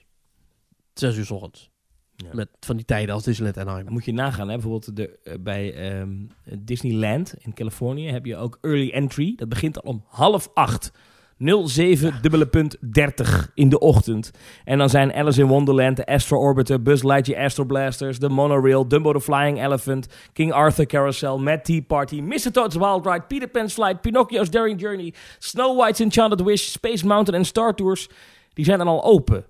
6 0.94 1.16
uur 1.16 1.24
's 1.24 1.30
ochtends. 1.30 1.70
Ja. 2.16 2.28
Met 2.32 2.49
van 2.61 2.76
die 2.76 2.84
tijden 2.84 3.14
als 3.14 3.24
Disneyland 3.24 3.59
Anaheim. 3.59 3.84
Dan 3.84 3.92
moet 3.92 4.05
je 4.05 4.12
nagaan, 4.12 4.49
hè? 4.49 4.55
bijvoorbeeld 4.55 4.97
de, 4.97 5.18
eh, 5.24 5.34
bij 5.40 5.74
ehm, 5.74 6.14
Disneyland 6.59 7.34
in 7.38 7.55
Californië 7.55 8.11
heb 8.11 8.24
je 8.24 8.36
ook 8.36 8.59
early 8.61 8.90
entry. 8.90 9.34
Dat 9.36 9.49
begint 9.49 9.82
al 9.82 9.90
om 9.90 10.05
half 10.07 10.51
acht. 10.55 10.92
07 11.39 12.18
dubbele 12.22 12.47
punt 12.47 12.76
30 12.80 13.51
in 13.55 13.68
de 13.68 13.78
ochtend. 13.78 14.30
En 14.64 14.78
dan 14.78 14.91
zijn 14.91 15.14
Alice 15.14 15.41
in 15.41 15.47
Wonderland, 15.47 15.97
de 15.97 16.07
Astro 16.07 16.39
Orbiter, 16.39 16.82
Buzz 16.82 17.03
Lightyear 17.03 17.45
Astro 17.45 17.64
Blasters, 17.64 18.18
de 18.18 18.28
Monorail, 18.28 18.89
Dumbo 18.89 19.12
the 19.12 19.20
Flying 19.20 19.62
Elephant, 19.62 20.09
King 20.32 20.53
Arthur 20.53 20.87
Carousel, 20.87 21.39
Mad 21.39 21.64
Tea 21.64 21.82
Party, 21.82 22.20
Mr. 22.20 22.51
Toad's 22.53 22.76
Wild 22.76 23.07
Ride, 23.07 23.22
Peter 23.28 23.49
Pan's 23.49 23.72
Flight, 23.74 24.01
Pinocchio's 24.01 24.51
Daring 24.51 24.80
Journey, 24.80 25.14
Snow 25.39 25.78
White's 25.78 26.01
Enchanted 26.01 26.41
Wish, 26.41 26.70
Space 26.70 27.07
Mountain 27.07 27.39
en 27.39 27.45
Star 27.45 27.74
Tours. 27.74 28.09
Die 28.53 28.64
zijn 28.64 28.78
dan 28.78 28.89
al 28.89 29.05
open 29.05 29.45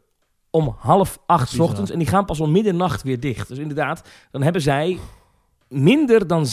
om 0.50 0.74
half 0.78 1.18
acht 1.26 1.48
's 1.48 1.58
ochtends 1.58 1.90
en 1.90 1.98
die 1.98 2.08
gaan 2.08 2.24
pas 2.24 2.40
om 2.40 2.52
middernacht 2.52 3.02
weer 3.02 3.20
dicht. 3.20 3.48
Dus 3.48 3.58
inderdaad, 3.58 4.08
dan 4.30 4.42
hebben 4.42 4.62
zij 4.62 4.98
minder 5.68 6.26
dan 6.26 6.46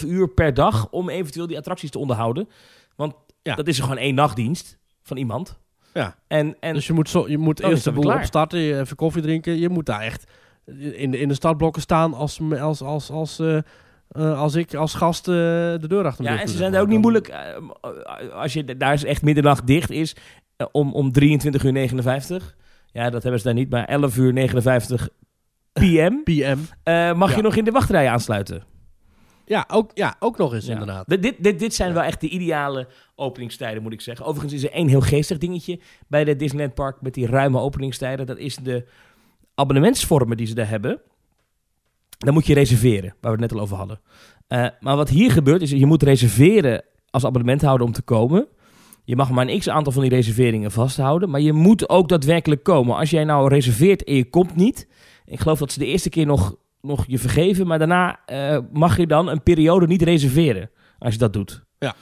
7,5 0.00 0.06
uur 0.06 0.28
per 0.28 0.54
dag 0.54 0.88
om 0.90 1.08
eventueel 1.08 1.46
die 1.46 1.58
attracties 1.58 1.90
te 1.90 1.98
onderhouden. 1.98 2.48
Want 2.96 3.14
Ja. 3.42 3.54
dat 3.54 3.68
is 3.68 3.76
er 3.76 3.82
gewoon 3.82 3.98
één 3.98 4.14
nachtdienst 4.14 4.78
van 5.02 5.16
iemand. 5.16 5.58
Ja. 5.94 6.16
En, 6.26 6.56
en 6.60 6.74
dus 6.74 6.86
je 6.86 6.92
moet, 6.92 7.08
zo, 7.08 7.28
je 7.28 7.38
moet 7.38 7.60
is 7.60 7.68
eerst 7.68 7.84
de 7.84 7.92
boel 7.92 8.12
opstarten, 8.14 8.58
je 8.58 8.78
even 8.78 8.96
koffie 8.96 9.22
drinken. 9.22 9.58
Je 9.58 9.68
moet 9.68 9.86
daar 9.86 10.00
echt 10.00 10.30
in 10.92 11.10
de, 11.10 11.18
in 11.18 11.28
de 11.28 11.34
startblokken 11.34 11.82
staan 11.82 12.14
als, 12.14 12.40
als, 12.60 12.82
als, 12.82 13.10
als, 13.10 13.38
eh, 13.38 13.56
eh, 14.08 14.40
als 14.40 14.54
ik 14.54 14.74
als 14.74 14.94
gast 14.94 15.28
eh, 15.28 15.34
de 15.34 15.88
deur 15.88 16.04
achter 16.04 16.24
me 16.24 16.30
ja, 16.30 16.40
en 16.40 16.48
ze 16.48 16.56
zijn 16.56 16.72
daar 16.72 16.82
ook 16.82 16.88
niet 16.88 17.00
moeilijk. 17.00 17.32
als 18.32 18.52
je 18.52 18.76
daar 18.76 18.92
is 18.92 19.04
echt 19.04 19.22
middernacht 19.22 19.66
dicht 19.66 19.90
is, 19.90 20.16
om, 20.72 20.92
om 20.92 21.12
23 21.12 21.64
uur 21.64 21.72
59. 21.72 22.56
Ja, 22.92 23.10
dat 23.10 23.22
hebben 23.22 23.40
ze 23.40 23.46
daar 23.46 23.56
niet, 23.56 23.70
maar 23.70 23.84
11 23.84 24.16
uur 24.16 24.32
59 24.32 25.08
pm. 25.72 26.22
PM. 26.24 26.58
eh, 26.82 27.12
mag 27.12 27.36
je 27.36 27.42
nog 27.42 27.56
in 27.56 27.64
de 27.64 27.70
wachtrij 27.70 28.08
aansluiten. 28.08 28.62
Ja, 29.50 29.64
ook, 29.68 29.90
ja, 29.94 30.16
ook 30.18 30.38
nog 30.38 30.54
eens 30.54 30.66
Ja. 30.66 30.72
inderdaad. 30.72 31.08
Dit, 31.08 31.22
dit, 31.22 31.34
dit, 31.38 31.58
dit 31.58 31.74
zijn 31.74 31.92
wel 31.92 32.02
echt 32.02 32.20
de 32.20 32.28
ideale 32.28 32.88
openingstijden, 33.14 33.82
moet 33.82 33.92
ik 33.92 34.00
zeggen. 34.00 34.26
Overigens 34.26 34.62
is 34.62 34.68
er 34.68 34.74
één 34.74 34.88
heel 34.88 35.00
geestig 35.00 35.38
dingetje 35.38 35.80
bij 36.08 36.24
de 36.24 36.36
Disneyland 36.36 36.74
Park 36.74 37.00
met 37.00 37.14
die 37.14 37.26
ruime 37.26 37.58
openingstijden. 37.58 38.26
Dat 38.26 38.38
is 38.38 38.56
de 38.56 38.86
abonnementsvormen 39.54 40.36
die 40.36 40.46
ze 40.46 40.54
daar 40.54 40.68
hebben. 40.68 41.00
Dan 42.18 42.34
moet 42.34 42.46
je 42.46 42.54
reserveren, 42.54 43.14
waar 43.20 43.36
we 43.36 43.42
het 43.42 43.50
net 43.50 43.52
al 43.52 43.60
over 43.60 43.76
hadden. 43.76 44.00
Eh, 44.46 44.66
maar 44.80 44.96
wat 44.96 45.08
hier 45.08 45.30
gebeurt 45.30 45.62
is, 45.62 45.70
je 45.70 45.86
moet 45.86 46.02
reserveren 46.02 46.84
als 47.10 47.24
abonnementhouder 47.24 47.86
om 47.86 47.92
te 47.92 48.02
komen. 48.02 48.46
Je 49.04 49.16
mag 49.16 49.30
maar 49.30 49.48
een 49.48 49.58
x-aantal 49.58 49.92
van 49.92 50.02
die 50.02 50.10
reserveringen 50.10 50.70
vasthouden. 50.70 51.30
Maar 51.30 51.40
je 51.40 51.52
moet 51.52 51.88
ook 51.88 52.08
daadwerkelijk 52.08 52.62
komen. 52.62 52.96
Als 52.96 53.10
jij 53.10 53.24
nou 53.24 53.48
reserveert 53.48 54.04
en 54.04 54.14
je 54.14 54.24
komt 54.30 54.56
niet... 54.56 54.88
Ik 55.24 55.40
geloof 55.40 55.58
dat 55.58 55.72
ze 55.72 55.78
de 55.78 55.86
eerste 55.86 56.08
keer 56.08 56.26
nog, 56.26 56.54
nog 56.82 57.04
je 57.06 57.18
vergeven. 57.18 57.66
Maar 57.66 57.78
daarna 57.78 58.18
eh, 58.26 58.58
mag 58.72 58.96
je 58.96 59.06
dan 59.06 59.28
een 59.28 59.42
periode 59.42 59.86
niet 59.86 60.02
reserveren. 60.02 60.70
Als 60.98 61.12
je 61.12 61.18
dat 61.18 61.32
doet. 61.32 61.64
Ja. 61.78 61.94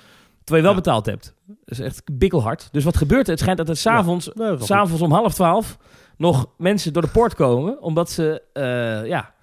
Terwijl 0.45 0.67
je 0.67 0.73
wel 0.75 0.83
Ja. 0.85 0.85
betaald 0.85 1.07
hebt. 1.07 1.35
Dat 1.47 1.57
is 1.65 1.81
echt 1.81 2.03
bikkelhard. 2.13 2.69
Dus 2.73 2.85
wat 2.85 2.97
gebeurt 2.97 3.25
er? 3.25 3.31
Het 3.31 3.41
schijnt 3.41 3.59
dat 3.59 3.69
er 3.69 3.77
s'avonds 3.77 4.31
wel 4.35 4.59
s'avonds 4.61 5.03
om 5.03 5.13
half 5.13 5.35
twaalf 5.35 5.79
nog 6.17 6.47
mensen 6.57 6.93
door 6.93 7.03
de 7.03 7.09
poort 7.09 7.35
komen. 7.35 7.83
Omdat 7.83 8.11
ze, 8.11 8.43
eh, 8.53 9.07
ja, 9.07 9.35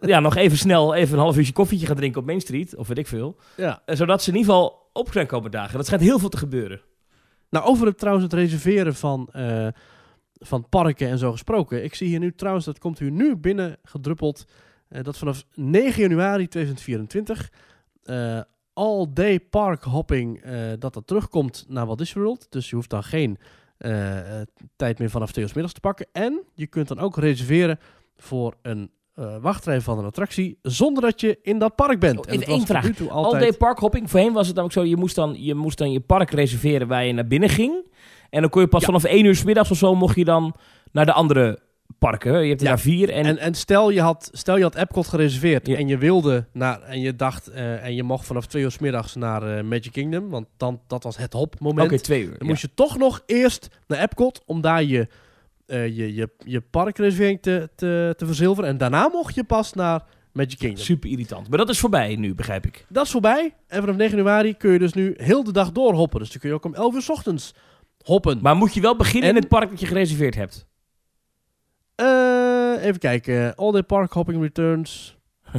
ja, 0.00 0.20
nog 0.20 0.36
even 0.36 0.58
snel 0.58 0.94
even 0.94 1.14
een 1.14 1.22
half 1.22 1.36
uurtje 1.36 1.52
koffietje 1.52 1.86
gaan 1.86 1.96
drinken 1.96 2.20
op 2.20 2.26
Main 2.26 2.40
Street. 2.40 2.76
Of 2.76 2.88
weet 2.88 2.98
ik 2.98 3.06
veel. 3.06 3.36
Ja. 3.56 3.82
Eh, 3.84 3.96
zodat 3.96 4.22
ze 4.22 4.30
in 4.30 4.36
ieder 4.36 4.52
geval 4.52 4.90
op 4.92 5.12
zijn 5.12 5.26
komen 5.26 5.50
dagen. 5.50 5.76
Dat 5.76 5.86
schijnt 5.86 6.04
heel 6.04 6.18
veel 6.18 6.28
te 6.28 6.36
gebeuren. 6.36 6.80
Nou, 7.50 7.64
over 7.66 7.86
het, 7.86 7.98
trouwens 7.98 8.24
het 8.24 8.34
reserveren 8.34 8.94
van, 8.94 9.28
van 10.38 10.68
parken 10.68 11.08
en 11.08 11.18
zo 11.18 11.30
gesproken. 11.32 11.84
Ik 11.84 11.94
zie 11.94 12.08
hier 12.08 12.18
nu 12.18 12.34
trouwens, 12.34 12.64
dat 12.64 12.78
komt 12.78 12.98
hier 12.98 13.10
nu 13.10 13.36
binnen 13.36 13.76
gedruppeld, 13.82 14.44
eh, 14.88 15.02
dat 15.02 15.18
vanaf 15.18 15.44
9 15.54 16.02
januari 16.02 16.48
2024 16.48 17.52
eh 18.02 18.40
all-day 18.72 19.40
park 19.40 19.82
hopping, 19.82 20.42
eh, 20.42 20.52
dat 20.78 20.94
dat 20.94 21.06
terugkomt 21.06 21.64
naar 21.68 21.86
Walt 21.86 21.98
Disney 21.98 22.24
World. 22.24 22.46
Dus 22.50 22.70
je 22.70 22.74
hoeft 22.74 22.90
dan 22.90 23.04
geen 23.04 23.38
tijd 24.76 24.98
meer 24.98 25.10
vanaf 25.10 25.32
2 25.32 25.44
uur 25.44 25.50
middags 25.54 25.74
te 25.74 25.80
pakken. 25.80 26.06
En 26.12 26.42
je 26.54 26.66
kunt 26.66 26.88
dan 26.88 26.98
ook 26.98 27.16
reserveren 27.16 27.78
voor 28.16 28.54
een 28.62 28.90
eh, 29.18 29.36
wachtrij 29.40 29.80
van 29.80 29.98
een 29.98 30.04
attractie, 30.04 30.58
zonder 30.62 31.02
dat 31.02 31.20
je 31.20 31.38
in 31.42 31.58
dat 31.58 31.74
park 31.74 32.00
bent. 32.00 32.18
Oh, 32.18 32.32
En 32.32 32.38
dat 32.38 32.48
was 32.48 32.64
vraag. 32.64 32.84
nu 32.84 32.92
toe 32.92 33.10
All 33.10 33.38
day 33.38 33.52
parkhopping. 33.52 34.10
Voorheen 34.10 34.32
was 34.32 34.46
het 34.46 34.56
namelijk 34.56 34.80
zo, 34.80 34.86
je 34.86 34.96
moest, 34.96 35.14
dan, 35.14 35.42
je 35.42 35.54
moest 35.54 35.78
dan 35.78 35.92
je 35.92 36.00
park 36.00 36.30
reserveren 36.30 36.88
waar 36.88 37.04
je 37.04 37.12
naar 37.12 37.26
binnen 37.26 37.48
ging. 37.48 37.86
En 38.30 38.40
dan 38.40 38.50
kon 38.50 38.62
je 38.62 38.68
pas 38.68 38.80
Ja. 38.80 38.86
vanaf 38.86 39.04
1 39.04 39.24
uur 39.24 39.34
's 39.36 39.44
middags 39.44 39.70
of 39.70 39.76
zo 39.78 39.94
mocht 39.94 40.16
je 40.16 40.24
dan 40.24 40.54
naar 40.92 41.06
de 41.06 41.12
andere 41.12 41.58
parken. 41.98 42.42
Je 42.42 42.48
hebt 42.48 42.60
er 42.60 42.66
Ja. 42.66 42.72
daar 42.72 42.82
vier. 42.82 43.10
En, 43.10 43.24
En, 43.24 43.38
en 43.38 43.54
stel, 43.54 43.90
je 43.90 44.00
had, 44.00 44.28
stel 44.32 44.56
je 44.56 44.62
had 44.62 44.74
Epcot 44.74 45.06
gereserveerd 45.08 45.66
Ja. 45.66 45.76
en 45.76 45.88
je 45.88 45.98
wilde 45.98 46.46
naar, 46.52 46.82
en 46.82 47.00
je 47.00 47.16
dacht, 47.16 47.46
eh, 47.46 47.84
en 47.84 47.94
je 47.94 48.02
mocht 48.02 48.26
vanaf 48.26 48.46
twee 48.46 48.62
uur 48.62 48.70
's 48.70 48.78
middags 48.78 49.14
naar 49.14 49.42
eh, 49.56 49.64
Magic 49.64 49.92
Kingdom, 49.92 50.28
want 50.28 50.46
dan, 50.56 50.80
dat 50.86 51.02
was 51.02 51.16
het 51.16 51.32
hopmoment. 51.32 51.92
Oké, 51.92 52.00
twee 52.00 52.20
uur. 52.22 52.28
dan 52.28 52.36
ja. 52.40 52.46
moest 52.46 52.60
je 52.62 52.74
toch 52.74 52.98
nog 52.98 53.22
eerst 53.26 53.68
naar 53.86 53.98
Epcot 54.02 54.42
om 54.46 54.60
daar 54.60 54.82
je, 54.82 55.08
eh, 55.66 55.86
je, 55.96 56.14
je, 56.14 56.28
je 56.38 56.60
parkreservering 56.60 57.42
te, 57.42 57.68
te, 57.74 58.14
te 58.16 58.26
verzilveren. 58.26 58.70
En 58.70 58.78
daarna 58.78 59.08
mocht 59.08 59.34
je 59.34 59.44
pas 59.44 59.72
naar 59.72 60.02
Magic 60.32 60.58
Kingdom. 60.58 60.84
Super 60.84 61.10
irritant. 61.10 61.48
Maar 61.48 61.58
dat 61.58 61.68
is 61.68 61.78
voorbij 61.78 62.16
nu, 62.16 62.34
begrijp 62.34 62.66
ik. 62.66 62.84
Dat 62.88 63.04
is 63.04 63.10
voorbij. 63.10 63.54
En 63.66 63.80
vanaf 63.80 63.96
9 63.96 64.16
januari 64.16 64.56
kun 64.56 64.72
je 64.72 64.78
dus 64.78 64.92
nu 64.92 65.14
heel 65.16 65.44
de 65.44 65.52
dag 65.52 65.72
doorhoppen. 65.72 66.18
Dus 66.20 66.30
dan 66.30 66.40
kun 66.40 66.48
je 66.48 66.54
ook 66.54 66.64
om 66.64 66.74
11 66.74 66.94
uur 66.94 67.02
's 67.02 67.08
ochtends 67.10 67.54
hoppen. 68.08 68.38
Maar 68.42 68.56
moet 68.56 68.74
je 68.74 68.80
wel 68.80 68.96
beginnen 68.96 69.28
En- 69.28 69.34
in 69.34 69.40
het 69.40 69.50
park 69.50 69.70
dat 69.70 69.80
je 69.80 69.86
gereserveerd 69.86 70.34
hebt? 70.34 70.66
Eh, 71.94 72.84
even 72.84 72.98
kijken. 72.98 73.54
All 73.54 73.72
Day 73.72 73.82
Park 73.82 74.12
Hopping 74.12 74.40
Returns. 74.42 75.16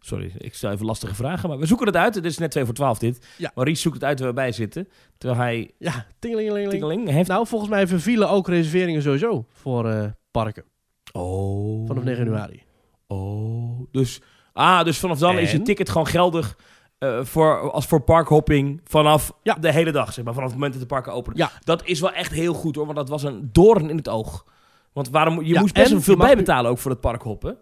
Sorry, 0.00 0.32
ik 0.38 0.54
stel 0.54 0.70
even 0.70 0.86
lastige 0.86 1.14
vragen, 1.14 1.48
maar 1.48 1.58
we 1.58 1.66
zoeken 1.66 1.86
het 1.86 1.96
uit. 1.96 2.14
Dit 2.14 2.24
is 2.24 2.38
net 2.38 2.50
2 2.50 2.64
voor 2.64 2.74
12 2.74 2.98
dit. 2.98 3.26
Ja. 3.38 3.50
Maurice 3.54 3.80
zoekt 3.80 3.94
het 3.94 4.04
uit 4.04 4.18
waar 4.18 4.28
we 4.28 4.34
bij 4.34 4.52
zitten. 4.52 4.88
Terwijl 5.18 5.40
hij 5.40 5.70
Ja, 5.78 6.06
tingelingelingeling. 6.18 6.80
tingeling 6.82 7.08
heeft... 7.08 7.28
Nou, 7.28 7.46
volgens 7.46 7.70
mij 7.70 7.86
vervielen 7.86 8.28
ook 8.30 8.48
reserveringen 8.48 9.02
sowieso 9.02 9.46
voor 9.52 9.88
eh, 9.90 10.04
parken. 10.30 10.64
Oh. 11.12 11.86
Vanaf 11.86 12.04
9 12.04 12.24
januari. 12.24 12.62
Oh. 13.06 13.80
Dus, 13.90 14.20
ah, 14.52 14.84
dus 14.84 14.98
vanaf 14.98 15.18
dan 15.18 15.38
is 15.38 15.52
je 15.52 15.62
ticket 15.62 15.88
gewoon 15.90 16.06
geldig 16.06 16.58
eh, 17.02 17.24
voor, 17.24 17.70
als 17.70 17.86
voor 17.86 18.00
parkhopping 18.00 18.80
vanaf 18.84 19.32
Ja. 19.42 19.54
de 19.54 19.72
hele 19.72 19.92
dag, 19.92 20.12
zeg 20.12 20.24
maar. 20.24 20.34
Vanaf 20.34 20.48
het 20.48 20.58
moment 20.58 20.78
dat 20.78 20.88
de 20.88 20.94
parken 20.94 21.12
openen. 21.12 21.38
Ja. 21.38 21.50
Dat 21.64 21.84
is 21.84 22.00
wel 22.00 22.12
echt 22.12 22.32
heel 22.32 22.54
goed 22.54 22.76
hoor, 22.76 22.84
want 22.84 22.96
dat 22.96 23.08
was 23.08 23.22
een 23.22 23.48
doorn 23.52 23.90
in 23.90 23.96
het 23.96 24.08
oog. 24.08 24.46
Want 24.92 25.08
waarom, 25.10 25.42
je 25.42 25.52
Ja, 25.54 25.60
moest 25.60 25.74
best 25.74 25.90
wel 25.90 26.00
veel 26.00 26.16
bijbetalen 26.16 26.70
ook 26.70 26.78
voor 26.78 26.90
het 26.90 27.00
parkhoppen. 27.00 27.56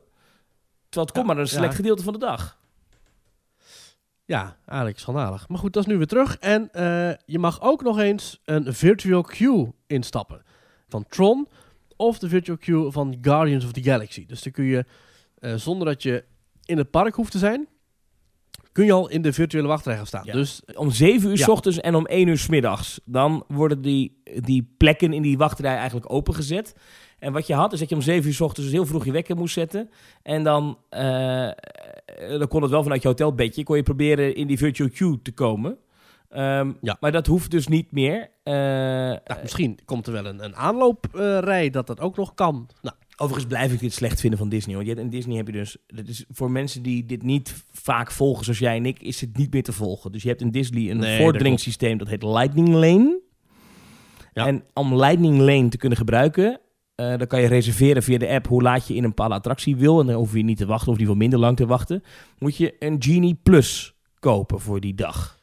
Terwijl 0.88 1.06
het 1.06 1.12
komt 1.12 1.26
maar 1.26 1.38
een 1.38 1.48
select 1.48 1.74
gedeelte 1.74 2.02
van 2.02 2.12
de 2.12 2.18
dag. 2.18 2.58
Ja, 4.24 4.56
eigenlijk 4.66 4.98
schandalig. 4.98 5.48
Maar 5.48 5.58
goed, 5.58 5.72
dat 5.72 5.82
is 5.86 5.88
nu 5.92 5.96
weer 5.96 6.06
terug. 6.06 6.38
En 6.38 6.72
eh, 6.72 7.10
je 7.26 7.38
mag 7.38 7.60
ook 7.62 7.82
nog 7.82 7.98
eens 7.98 8.40
een 8.44 8.74
virtual 8.74 9.22
queue 9.22 9.72
instappen. 9.86 10.42
Van 10.88 11.04
Tron 11.08 11.48
of 11.96 12.18
de 12.18 12.28
virtual 12.28 12.56
queue 12.56 12.90
van 12.90 13.18
Guardians 13.22 13.64
of 13.64 13.72
the 13.72 13.82
Galaxy. 13.82 14.26
Dus 14.26 14.42
dan 14.42 14.52
kun 14.52 14.64
je, 14.64 14.84
eh, 15.38 15.54
zonder 15.54 15.86
dat 15.86 16.02
je 16.02 16.24
in 16.64 16.78
het 16.78 16.90
park 16.90 17.14
hoeft 17.14 17.32
te 17.32 17.38
zijn, 17.38 17.68
kun 18.72 18.84
je 18.84 18.92
al 18.92 19.08
in 19.08 19.22
de 19.22 19.32
virtuele 19.32 19.68
wachtrij 19.68 19.96
gaan 19.96 20.06
staan. 20.06 20.24
Ja. 20.24 20.32
Dus 20.32 20.62
Om 20.74 20.90
7 20.90 21.30
uur 21.30 21.36
s 21.38 21.40
Ja. 21.40 21.52
ochtends 21.52 21.80
en 21.80 21.94
om 21.94 22.06
1 22.06 22.28
uur 22.28 22.38
s 22.38 22.48
middags. 22.48 23.00
Dan 23.04 23.44
worden 23.48 23.82
die, 23.82 24.20
die 24.34 24.74
plekken 24.76 25.12
in 25.12 25.22
die 25.22 25.38
wachtrij 25.38 25.76
eigenlijk 25.76 26.12
opengezet. 26.12 26.74
En 27.18 27.32
wat 27.32 27.46
je 27.46 27.54
had, 27.54 27.72
is 27.72 27.78
dat 27.78 27.88
je 27.88 27.94
om 27.94 28.00
7 28.02 28.28
uur 28.28 28.34
s 28.34 28.40
ochtends 28.40 28.70
dus 28.70 28.78
heel 28.78 28.86
vroeg 28.86 29.04
je 29.04 29.12
wekker 29.12 29.36
moest 29.36 29.54
zetten. 29.54 29.90
En 30.22 30.42
dan, 30.44 30.78
eh, 30.88 31.50
dan 32.38 32.48
kon 32.48 32.62
het 32.62 32.70
wel 32.70 32.82
vanuit 32.82 33.02
je 33.02 33.08
hotelbedje. 33.08 33.62
Kon 33.62 33.76
je 33.76 33.82
proberen 33.82 34.34
in 34.34 34.46
die 34.46 34.58
virtual 34.58 34.88
queue 34.90 35.22
te 35.22 35.32
komen. 35.32 35.76
Ehm, 36.28 36.72
Ja. 36.80 36.96
Maar 37.00 37.12
dat 37.12 37.26
hoeft 37.26 37.50
dus 37.50 37.66
niet 37.68 37.92
meer. 37.92 38.30
Eh, 38.42 38.54
nou, 38.54 39.40
misschien 39.42 39.78
komt 39.84 40.06
er 40.06 40.12
wel 40.12 40.26
een, 40.26 40.44
een 40.44 40.56
aanlooprij 40.56 41.70
dat 41.70 41.86
dat 41.86 42.00
ook 42.00 42.16
nog 42.16 42.34
kan. 42.34 42.68
Nou, 42.82 42.96
Overigens 43.22 43.46
blijf 43.46 43.72
ik 43.72 43.80
dit 43.80 43.92
slecht 43.92 44.20
vinden 44.20 44.38
van 44.38 44.48
Disney. 44.48 44.74
Want 44.74 44.86
je 44.86 44.92
hebt, 44.94 45.04
in 45.04 45.10
Disney 45.10 45.36
heb 45.36 45.46
je 45.46 45.52
dus... 45.52 45.76
Dat 45.86 46.08
is 46.08 46.24
voor 46.30 46.50
mensen 46.50 46.82
die 46.82 47.06
dit 47.06 47.22
niet 47.22 47.64
vaak 47.72 48.10
volgen, 48.10 48.44
zoals 48.44 48.58
jij 48.58 48.76
en 48.76 48.86
ik... 48.86 49.02
is 49.02 49.20
het 49.20 49.36
niet 49.36 49.52
meer 49.52 49.62
te 49.62 49.72
volgen. 49.72 50.12
Dus 50.12 50.22
je 50.22 50.28
hebt 50.28 50.40
in 50.40 50.50
Disney 50.50 50.90
een 50.90 50.96
Nee, 50.98 51.96
dat 51.96 52.08
heet 52.08 52.22
Lightning 52.22 52.68
Lane. 52.68 53.20
Ja. 54.32 54.46
En 54.46 54.64
om 54.72 54.94
Lightning 54.94 55.38
Lane 55.38 55.68
te 55.68 55.76
kunnen 55.76 55.98
gebruiken... 55.98 56.60
eh, 56.94 57.16
dan 57.16 57.26
kan 57.26 57.40
je 57.40 57.46
reserveren 57.46 58.02
via 58.02 58.18
de 58.18 58.28
app 58.28 58.46
hoe 58.46 58.62
laat 58.62 58.88
je 58.88 58.94
in 58.94 59.02
een 59.02 59.08
bepaalde 59.08 59.34
attractie 59.34 59.76
wil. 59.76 60.00
En 60.00 60.06
dan 60.06 60.14
hoef 60.14 60.34
je 60.34 60.42
niet 60.42 60.58
te 60.58 60.66
wachten 60.66 60.90
of 60.92 60.96
die 60.96 61.06
wil 61.06 61.14
minder 61.14 61.38
lang 61.38 61.56
te 61.56 61.66
wachten. 61.66 62.02
Moet 62.38 62.56
je 62.56 62.76
een 62.78 62.96
Genie 63.02 63.38
Plus 63.42 63.94
kopen 64.18 64.60
voor 64.60 64.80
die 64.80 64.94
dag. 64.94 65.38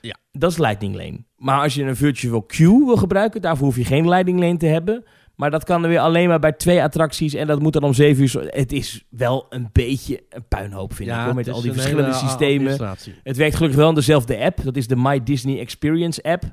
Ja. 0.00 0.16
Dat 0.32 0.50
is 0.50 0.58
Lightning 0.58 0.94
Lane. 0.94 1.24
Maar 1.36 1.60
als 1.60 1.74
je 1.74 1.82
een 1.82 1.96
virtual 1.96 2.42
queue 2.42 2.84
wil 2.84 2.96
gebruiken... 2.96 3.40
daarvoor 3.40 3.66
hoef 3.66 3.76
je 3.76 3.84
geen 3.84 4.08
Lightning 4.08 4.40
Lane 4.40 4.56
te 4.56 4.66
hebben... 4.66 5.04
Maar 5.36 5.50
dat 5.50 5.64
kan 5.64 5.82
er 5.82 5.88
weer 5.88 5.98
alleen 6.00 6.28
maar 6.28 6.38
bij 6.38 6.52
twee 6.52 6.82
attracties. 6.82 7.34
En 7.34 7.46
dat 7.46 7.60
moet 7.60 7.72
dan 7.72 7.82
om 7.82 7.94
zeven 7.94 8.22
uur. 8.22 8.46
Het 8.50 8.72
is 8.72 9.04
wel 9.10 9.46
een 9.48 9.68
beetje 9.72 10.22
een 10.28 10.48
puinhoop, 10.48 10.94
vind 10.94 11.10
ik. 11.10 11.14
Hoor, 11.16 11.34
met 11.34 11.48
al 11.48 11.60
die 11.60 11.72
verschillende 11.72 12.12
systemen. 12.12 12.96
Het 13.22 13.36
werkt 13.36 13.54
gelukkig 13.54 13.78
wel 13.78 13.88
in 13.88 13.94
dezelfde 13.94 14.38
app. 14.38 14.62
Dat 14.64 14.76
is 14.76 14.86
de 14.86 14.96
My 14.96 15.22
Disney 15.22 15.58
Experience 15.58 16.22
app. 16.22 16.44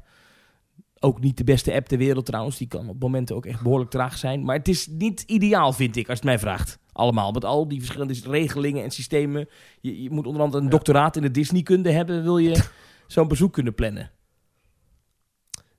Ook 1.00 1.20
niet 1.20 1.38
de 1.38 1.44
beste 1.44 1.74
app 1.74 1.88
ter 1.88 1.98
wereld 1.98 2.26
trouwens. 2.26 2.58
Die 2.58 2.68
kan 2.68 2.90
op 2.90 3.00
momenten 3.00 3.36
ook 3.36 3.46
echt 3.46 3.62
behoorlijk 3.62 3.90
traag 3.92 4.18
zijn. 4.18 4.44
Maar 4.44 4.56
het 4.58 4.68
is 4.68 4.88
niet 4.88 5.22
ideaal, 5.22 5.74
vind 5.74 5.96
ik, 5.96 6.10
als 6.10 6.20
je 6.20 6.30
het 6.30 6.40
mij 6.40 6.40
vraagt. 6.40 6.80
Allemaal. 6.92 7.32
Met 7.32 7.46
al 7.46 7.68
die 7.68 7.80
verschillende 7.80 8.14
regelingen 8.26 8.84
en 8.84 8.92
systemen. 8.92 9.48
Je, 9.82 10.04
je 10.04 10.10
moet 10.10 10.26
onder 10.28 10.42
andere 10.42 10.60
een 10.60 10.70
Ja. 10.70 10.76
doctoraat 10.76 11.16
in 11.16 11.22
de 11.22 11.32
Disneykunde 11.32 11.92
hebben. 11.92 12.24
Wil 12.24 12.38
je 12.38 12.64
zo'n 13.08 13.28
bezoek 13.28 13.54
kunnen 13.54 13.76
plannen? 13.76 14.12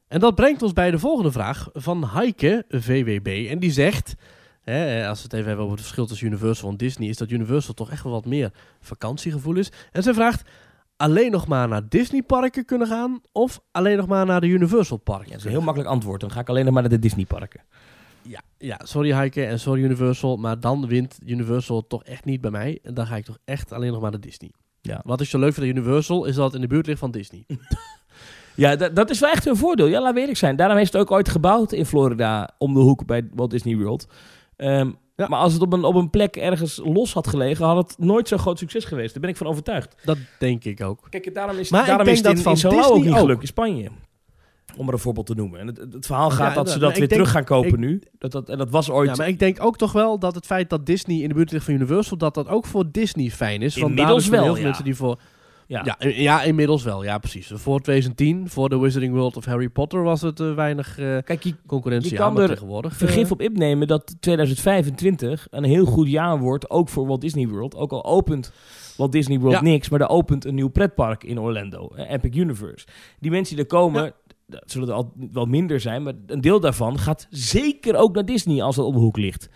En 0.08 0.20
dat 0.20 0.34
brengt 0.34 0.62
ons 0.62 0.72
bij 0.72 0.90
de 0.90 0.98
volgende 0.98 1.32
vraag 1.32 1.68
van 1.72 2.04
Heike, 2.04 2.64
VWB. 2.68 3.46
En 3.50 3.58
die 3.58 3.70
zegt, 3.70 4.14
hè, 4.62 5.08
als 5.08 5.18
we 5.18 5.24
het 5.24 5.32
even 5.32 5.46
hebben 5.46 5.64
over 5.64 5.76
het 5.76 5.84
verschil 5.84 6.06
tussen 6.06 6.26
Universal 6.26 6.70
en 6.70 6.76
Disney, 6.76 7.08
is 7.08 7.16
dat 7.16 7.30
Universal 7.30 7.74
toch 7.74 7.90
echt 7.90 8.02
wel 8.02 8.12
wat 8.12 8.26
meer 8.26 8.52
vakantiegevoel 8.80 9.56
is. 9.56 9.72
En 9.92 10.02
zij 10.02 10.14
vraagt, 10.14 10.50
alleen 10.96 11.30
nog 11.30 11.46
maar 11.46 11.68
naar 11.68 11.88
Disneyparken 11.88 12.64
kunnen 12.64 12.86
gaan 12.86 13.20
of 13.32 13.60
alleen 13.70 13.96
nog 13.96 14.06
maar 14.06 14.26
naar 14.26 14.40
de 14.40 14.46
Universal 14.46 14.96
parken? 14.96 15.24
Ja, 15.24 15.30
dat 15.30 15.38
is 15.38 15.44
een 15.44 15.50
heel 15.50 15.60
makkelijk 15.60 15.90
antwoord. 15.90 16.20
Dan 16.20 16.30
ga 16.30 16.40
ik 16.40 16.48
alleen 16.48 16.64
nog 16.64 16.72
maar 16.72 16.82
naar 16.82 16.90
de 16.90 16.98
Disneyparken. 16.98 17.62
Ja, 18.22 18.40
ja, 18.58 18.80
sorry 18.82 19.12
Heike 19.12 19.44
en 19.44 19.60
sorry 19.60 19.82
Universal, 19.82 20.36
maar 20.36 20.60
dan 20.60 20.86
wint 20.86 21.18
Universal 21.26 21.86
toch 21.86 22.04
echt 22.04 22.24
niet 22.24 22.40
bij 22.40 22.50
mij. 22.50 22.78
En 22.82 22.94
dan 22.94 23.06
ga 23.06 23.16
ik 23.16 23.24
toch 23.24 23.38
echt 23.44 23.72
alleen 23.72 23.92
nog 23.92 24.00
maar 24.00 24.10
naar 24.10 24.20
Disney. 24.20 24.50
Ja. 24.80 25.00
Wat 25.04 25.20
ik 25.20 25.28
zo 25.28 25.38
leuk 25.38 25.54
vind 25.54 25.66
aan 25.66 25.76
Universal, 25.76 26.24
is 26.24 26.34
dat 26.34 26.44
het 26.44 26.54
in 26.54 26.60
de 26.60 26.66
buurt 26.66 26.86
ligt 26.86 26.98
van 26.98 27.10
Disney. 27.10 27.44
Ja, 28.54 28.76
dat, 28.76 28.96
dat 28.96 29.10
is 29.10 29.20
wel 29.20 29.30
echt 29.30 29.46
een 29.46 29.56
voordeel. 29.56 29.86
Ja, 29.86 30.00
laat 30.00 30.14
we 30.14 30.20
eerlijk 30.20 30.38
zijn. 30.38 30.56
Daarom 30.56 30.78
is 30.78 30.86
het 30.92 30.96
ook 30.96 31.10
ooit 31.10 31.28
gebouwd 31.28 31.72
in 31.72 31.86
Florida 31.86 32.50
om 32.58 32.74
de 32.74 32.80
hoek 32.80 33.06
bij 33.06 33.28
Walt 33.34 33.50
Disney 33.50 33.76
World. 33.76 34.06
Ehm, 34.56 34.90
Ja. 35.16 35.26
Maar 35.28 35.38
als 35.38 35.52
het 35.52 35.62
op 35.62 35.72
een, 35.72 35.84
op 35.84 35.94
een 35.94 36.10
plek 36.10 36.36
ergens 36.36 36.80
los 36.84 37.12
had 37.12 37.26
gelegen, 37.26 37.64
had 37.66 37.76
het 37.88 37.98
nooit 37.98 38.28
zo'n 38.28 38.38
groot 38.38 38.58
succes 38.58 38.84
geweest. 38.84 39.12
Daar 39.12 39.20
ben 39.20 39.30
ik 39.30 39.36
van 39.36 39.46
overtuigd. 39.46 39.94
Dat 40.04 40.18
denk 40.38 40.64
ik 40.64 40.80
ook. 40.82 41.06
Kijk, 41.10 41.34
daarom 41.34 41.56
is, 41.58 41.70
Maar 41.70 41.80
ik 41.80 41.86
daarom 41.86 42.04
denk 42.04 42.16
is 42.16 42.22
dat 42.22 42.36
in, 42.36 42.42
van 42.42 42.72
in 42.72 42.84
ook 42.84 43.04
niet 43.04 43.14
gelukt 43.14 43.40
in 43.40 43.46
Spanje. 43.46 43.88
Om 44.76 44.86
er 44.86 44.92
een 44.92 44.98
voorbeeld 44.98 45.26
te 45.26 45.34
noemen. 45.34 45.60
En 45.60 45.66
het, 45.66 45.78
het 45.92 46.06
verhaal 46.06 46.30
gaat 46.30 46.48
Ja, 46.48 46.54
dat 46.54 46.70
ze 46.70 46.78
dat 46.78 46.90
weer 46.90 46.98
denk- 46.98 47.10
terug 47.10 47.30
gaan 47.30 47.44
kopen 47.44 47.68
ik- 47.70 47.78
nu. 47.78 48.02
Dat, 48.18 48.32
dat, 48.32 48.48
en 48.48 48.58
dat 48.58 48.70
was 48.70 48.90
ooit... 48.90 49.08
Ja, 49.10 49.14
maar 49.16 49.28
ik 49.28 49.38
denk 49.38 49.62
ook 49.64 49.76
toch 49.76 49.92
wel 49.92 50.18
dat 50.18 50.34
het 50.34 50.46
feit 50.46 50.70
dat 50.70 50.86
Disney 50.86 51.16
in 51.20 51.28
de 51.28 51.34
buurt 51.34 51.52
ligt 51.52 51.64
van 51.64 51.74
Universal, 51.74 52.16
dat 52.16 52.34
dat 52.34 52.48
ook 52.48 52.66
voor 52.66 52.84
Disney 52.92 53.30
fijn 53.30 53.62
is. 53.62 53.76
Want 53.76 53.88
Inmiddels 53.90 54.28
wel, 54.28 54.42
heel 54.44 54.54
veel 54.54 54.62
mensen 54.64 54.84
die 54.84 54.94
voor... 54.94 55.18
ja. 55.66 55.82
Ja, 55.84 55.96
i- 56.08 56.22
ja, 56.22 56.42
inmiddels 56.42 56.82
wel. 56.82 57.04
Ja, 57.04 57.18
precies. 57.18 57.50
Voor 57.54 57.80
2010, 57.80 58.48
voor 58.48 58.68
de 58.68 58.78
Wizarding 58.78 59.14
World 59.14 59.36
of 59.36 59.44
Harry 59.44 59.68
Potter, 59.68 60.02
was 60.02 60.20
het 60.22 60.40
eh, 60.40 60.54
weinig 60.54 60.98
eh, 60.98 61.18
Kijk, 61.24 61.42
je, 61.42 61.54
concurrentie 61.66 62.10
Je 62.10 62.16
kan 62.16 62.40
er 62.40 62.48
tegenwoordig... 62.48 62.92
eh, 62.92 62.98
vergif 62.98 63.30
op 63.30 63.40
innemen 63.40 63.86
dat 63.86 64.14
2025 64.20 65.46
een 65.50 65.64
heel 65.64 65.84
goed 65.84 66.08
jaar 66.08 66.38
wordt, 66.38 66.70
ook 66.70 66.88
voor 66.88 67.06
Walt 67.06 67.20
Disney 67.20 67.48
World. 67.48 67.76
Ook 67.76 67.92
al 67.92 68.04
opent 68.04 68.52
Walt 68.96 69.12
Disney 69.12 69.38
World 69.38 69.54
Ja. 69.54 69.62
niks, 69.62 69.88
maar 69.88 70.00
er 70.00 70.08
opent 70.08 70.44
een 70.44 70.54
nieuw 70.54 70.68
pretpark 70.68 71.24
in 71.24 71.40
Orlando, 71.40 71.88
eh, 71.96 72.10
Epic 72.10 72.36
Universe. 72.36 72.86
Die 73.20 73.30
mensen 73.30 73.54
die 73.56 73.64
er 73.64 73.70
komen, 73.70 74.12
dat 74.46 74.62
zullen 74.66 74.88
er 74.88 74.94
al 74.94 75.12
wel 75.32 75.46
minder 75.46 75.80
zijn, 75.80 76.02
maar 76.02 76.12
een 76.26 76.40
deel 76.40 76.60
daarvan 76.60 76.98
gaat 76.98 77.26
zeker 77.30 77.96
ook 77.96 78.14
naar 78.14 78.24
Disney 78.24 78.62
als 78.62 78.76
het 78.76 78.84
op 78.86 78.94
de 78.94 79.00
hoek 79.00 79.16
ligt. 79.16 79.48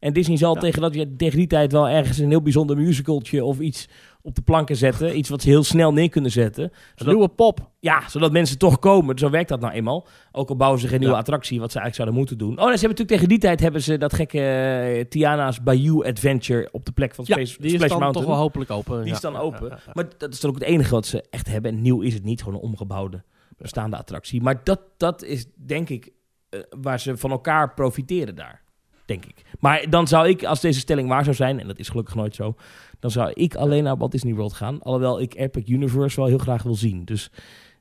En 0.00 0.12
Disney 0.12 0.36
zal 0.36 0.54
Ja. 0.54 0.60
tegen, 0.60 0.82
dat, 0.82 0.92
tegen 1.16 1.38
die 1.38 1.46
tijd 1.46 1.72
wel 1.72 1.88
ergens 1.88 2.18
een 2.18 2.28
heel 2.28 2.42
bijzonder 2.42 2.76
musicaltje 2.76 3.44
of 3.44 3.58
iets 3.60 3.88
op 4.26 4.34
de 4.34 4.42
planken 4.42 4.76
zetten. 4.76 5.18
Iets 5.18 5.28
wat 5.28 5.42
ze 5.42 5.48
heel 5.48 5.62
snel 5.64 5.92
neer 5.92 6.08
kunnen 6.08 6.30
zetten. 6.30 6.64
een 6.64 6.70
Zodat, 6.94 7.14
nieuwe 7.14 7.28
pop. 7.28 7.70
ja, 7.80 8.08
zodat 8.08 8.32
mensen 8.32 8.58
toch 8.58 8.78
komen. 8.78 9.18
Zo 9.18 9.30
werkt 9.30 9.48
dat 9.48 9.60
nou 9.60 9.72
eenmaal. 9.72 10.06
Ook 10.32 10.48
al 10.48 10.56
bouwen 10.56 10.80
ze 10.80 10.88
geen 10.88 10.98
nieuwe 10.98 11.14
Ja. 11.14 11.20
attractie, 11.20 11.60
wat 11.60 11.72
ze 11.72 11.78
eigenlijk 11.78 11.96
zouden 12.10 12.18
moeten 12.18 12.38
doen. 12.38 12.64
Oh, 12.64 12.70
en 12.70 12.78
ze 12.78 12.86
hebben 12.86 12.88
natuurlijk 12.88 13.10
tegen 13.10 13.28
die 13.28 13.38
tijd 13.38 13.60
hebben 13.60 13.82
ze 13.82 13.98
dat 13.98 14.14
gekke 14.14 14.40
eh, 14.40 15.04
Tiana's 15.04 15.62
Bayou 15.62 16.06
Adventure 16.06 16.68
op 16.72 16.84
de 16.84 16.92
plek 16.92 17.14
van 17.14 17.24
Ja, 17.28 17.34
Space, 17.34 17.56
die 17.62 17.72
is 17.72 17.78
dan 17.80 17.88
Mountain. 17.88 18.12
toch 18.12 18.24
wel 18.24 18.36
hopelijk 18.36 18.70
open. 18.70 18.98
Die 18.98 19.08
ja. 19.08 19.14
is 19.14 19.20
dan 19.20 19.36
open. 19.36 19.78
Maar 19.92 20.06
dat 20.18 20.32
is 20.32 20.40
dan 20.40 20.50
ook 20.50 20.58
het 20.58 20.68
enige 20.68 20.90
wat 20.90 21.06
ze 21.06 21.24
echt 21.30 21.48
hebben. 21.48 21.70
En 21.70 21.82
nieuw 21.82 22.00
is 22.00 22.14
het 22.14 22.24
niet, 22.24 22.42
gewoon 22.42 22.54
een 22.58 22.64
omgebouwde 22.68 23.22
bestaande 23.56 23.96
attractie. 23.96 24.42
Maar 24.42 24.60
dat, 24.64 24.80
dat 24.96 25.22
is 25.22 25.46
denk 25.56 25.88
ik 25.88 26.10
eh, 26.48 26.60
waar 26.80 27.00
ze 27.00 27.16
van 27.16 27.30
elkaar 27.30 27.74
profiteren 27.74 28.34
daar. 28.34 28.62
Denk 29.04 29.24
ik. 29.24 29.42
Maar 29.60 29.90
dan 29.90 30.08
zou 30.08 30.28
ik, 30.28 30.44
als 30.44 30.60
deze 30.60 30.78
stelling 30.78 31.08
waar 31.08 31.24
zou 31.24 31.36
zijn, 31.36 31.60
en 31.60 31.66
dat 31.66 31.78
is 31.78 31.88
gelukkig 31.88 32.14
nooit 32.14 32.34
zo, 32.34 32.54
dan 32.98 33.10
zou 33.10 33.30
ik 33.34 33.54
alleen 33.54 33.84
naar 33.84 33.96
Walt 33.96 34.12
Disney 34.12 34.34
World 34.34 34.52
gaan. 34.52 34.82
Alhoewel 34.82 35.20
ik 35.20 35.34
Epic 35.34 35.68
Universe 35.68 36.16
wel 36.16 36.28
heel 36.28 36.38
graag 36.38 36.62
wil 36.62 36.74
zien. 36.74 37.04
Dus 37.04 37.30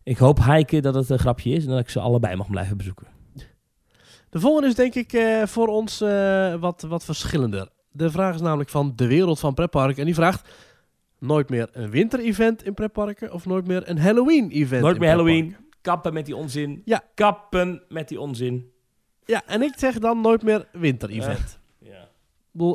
ik 0.04 0.18
hoop 0.18 0.40
Heike 0.40 0.82
dat 0.82 0.96
het 0.96 1.10
een 1.10 1.20
grapje 1.20 1.52
is 1.52 1.64
en 1.64 1.70
dat 1.70 1.80
ik 1.80 1.90
ze 1.90 2.00
allebei 2.00 2.36
mag 2.36 2.50
blijven 2.50 2.78
bezoeken. 2.78 3.08
De 4.30 4.40
volgende 4.40 4.68
is 4.68 4.76
denk 4.76 4.96
ik 4.96 5.14
eh, 5.14 5.44
voor 5.46 5.68
ons 5.68 6.02
eh, 6.02 6.56
wat, 6.56 6.82
wat 6.82 7.04
verschillender. 7.04 7.70
De 7.92 8.12
vraag 8.12 8.36
is 8.36 8.42
namelijk 8.42 8.70
van 8.70 8.94
de 8.96 9.08
wereld 9.08 9.40
van 9.40 9.54
pretparken. 9.54 9.98
En 9.98 10.06
die 10.06 10.16
vraagt 10.16 10.50
nooit 11.20 11.50
meer 11.50 11.70
een 11.72 11.90
winter-event 11.90 12.64
in 12.66 12.74
pretparken 12.74 13.34
of 13.34 13.46
nooit 13.46 13.68
meer 13.68 13.90
een 13.90 14.00
Halloween-event 14.00 14.82
Nooit 14.82 15.00
meer 15.00 15.10
Halloween. 15.10 15.56
Kappen 15.82 16.14
met 16.14 16.26
die 16.26 16.36
onzin. 16.36 16.82
Ja. 16.86 17.04
Kappen 17.16 17.84
met 17.90 18.08
die 18.08 18.20
onzin. 18.20 18.73
Ja, 19.26 19.42
en 19.46 19.62
ik 19.62 19.74
zeg 19.78 20.00
dan 20.00 20.22
nooit 20.22 20.44
meer 20.44 20.68
winter-event. 20.72 21.60
Ja. 21.80 22.10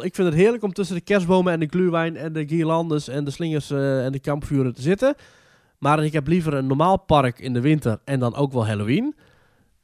Ik 0.02 0.14
vind 0.14 0.28
het 0.28 0.34
heerlijk 0.34 0.62
om 0.62 0.72
tussen 0.72 0.96
de 0.96 1.02
kerstbomen 1.02 1.52
en 1.52 1.60
de 1.60 1.66
gluwijn 1.66 2.16
en 2.16 2.32
de 2.32 2.48
guirlandes 2.48 3.08
en 3.08 3.24
de 3.24 3.30
slingers 3.30 3.70
eh, 3.70 4.04
en 4.04 4.12
de 4.12 4.18
kampvuren 4.18 4.74
te 4.74 4.82
zitten. 4.82 5.14
Maar 5.78 6.04
ik 6.04 6.12
heb 6.12 6.26
liever 6.26 6.54
een 6.54 6.66
normaal 6.66 6.96
park 6.96 7.38
in 7.38 7.52
de 7.52 7.60
winter 7.60 8.00
en 8.04 8.20
dan 8.20 8.34
ook 8.34 8.52
wel 8.52 8.66
Halloween. 8.66 9.14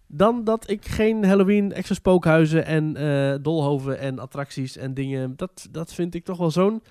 Dan 0.07 0.45
dat 0.45 0.71
ik 0.71 0.87
geen 0.87 1.25
Halloween, 1.25 1.73
extra 1.73 1.95
spookhuizen 1.95 2.65
en 2.65 2.97
eh, 2.97 3.35
dolhoven 3.43 3.99
en 3.99 4.19
attracties 4.19 4.77
en 4.77 4.95
dingen. 4.95 5.37
Dat, 5.37 5.69
dat 5.71 5.95
vind 5.95 6.15
ik 6.15 6.25
toch 6.25 6.39
wel 6.39 6.51
zo'n. 6.51 6.83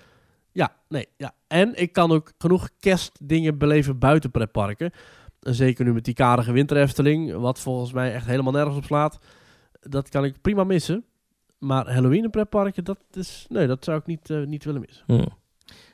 Ja, 0.52 0.76
nee, 0.88 1.08
ja. 1.16 1.32
En 1.46 1.80
ik 1.80 1.92
kan 1.92 2.12
ook 2.12 2.32
genoeg 2.38 2.68
kerstdingen 2.80 3.58
beleven 3.58 3.98
buiten 3.98 4.30
pretparken. 4.30 4.90
En 5.40 5.54
zeker 5.54 5.84
nu 5.84 5.92
met 5.92 6.04
die 6.04 6.14
karige 6.14 6.52
winterefteling, 6.52 7.32
wat 7.32 7.60
volgens 7.60 7.92
mij 7.92 8.14
echt 8.14 8.26
helemaal 8.26 8.52
nergens 8.52 8.76
op 8.76 8.84
slaat. 8.84 9.18
Dat 9.88 10.08
kan 10.08 10.24
ik 10.24 10.40
prima 10.40 10.64
missen. 10.64 11.04
Maar 11.58 11.92
Halloween 11.92 12.30
pretparken, 12.30 12.84
dat 12.84 12.98
is... 13.12 13.46
Nee, 13.48 13.66
dat 13.66 13.84
zou 13.84 13.98
ik 13.98 14.06
niet, 14.06 14.30
eh, 14.30 14.44
niet 14.44 14.64
willen 14.64 14.80
missen. 14.80 15.04
Hm. 15.06 15.26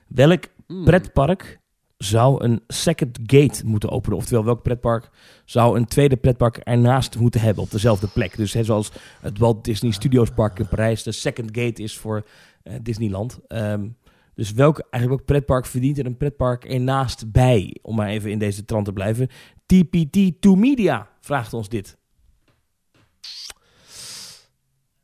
Welk 0.07 0.45
Mm. 0.71 0.85
pretpark 0.85 1.61
zou 1.97 2.45
een 2.45 2.63
second 2.67 3.19
gate 3.27 3.67
moeten 3.67 3.91
openen? 3.91 4.19
Oftewel, 4.19 4.45
welk 4.45 4.63
pretpark 4.63 5.11
zou 5.45 5.79
een 5.79 5.85
tweede 5.85 6.17
pretpark 6.17 6.57
ernaast 6.57 7.19
moeten 7.19 7.41
hebben 7.41 7.63
op 7.63 7.71
dezelfde 7.71 8.07
plek? 8.07 8.37
Dus 8.37 8.53
hè, 8.53 8.65
zoals 8.65 8.93
het 9.21 9.39
Walt 9.39 9.65
Disney 9.65 9.91
Studios 9.91 10.31
Park 10.31 10.59
in 10.59 10.69
Parijs 10.69 11.03
de 11.03 11.13
second 11.13 11.49
gate 11.59 11.83
is 11.83 11.99
voor 11.99 12.27
eh, 12.63 12.75
Disneyland. 12.83 13.41
Ehm, 13.47 13.89
dus 14.35 14.53
welk, 14.53 14.79
eigenlijk 14.79 15.09
welk 15.09 15.25
pretpark 15.25 15.67
verdient 15.67 15.99
er 15.99 16.07
een 16.07 16.17
pretpark 16.17 16.65
ernaast 16.65 17.33
bij? 17.33 17.77
Om 17.83 17.97
maar 17.97 18.09
even 18.09 18.31
in 18.31 18.39
deze 18.39 18.65
trant 18.65 18.85
te 18.85 18.93
blijven. 18.93 19.29
TPT2 19.67 20.57
Media 20.57 21.09
vraagt 21.21 21.53
ons 21.53 21.69
dit. 21.69 21.99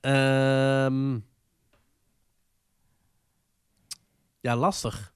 Ehm, 0.07 1.18
ja, 4.40 4.57
lastig. 4.57 5.14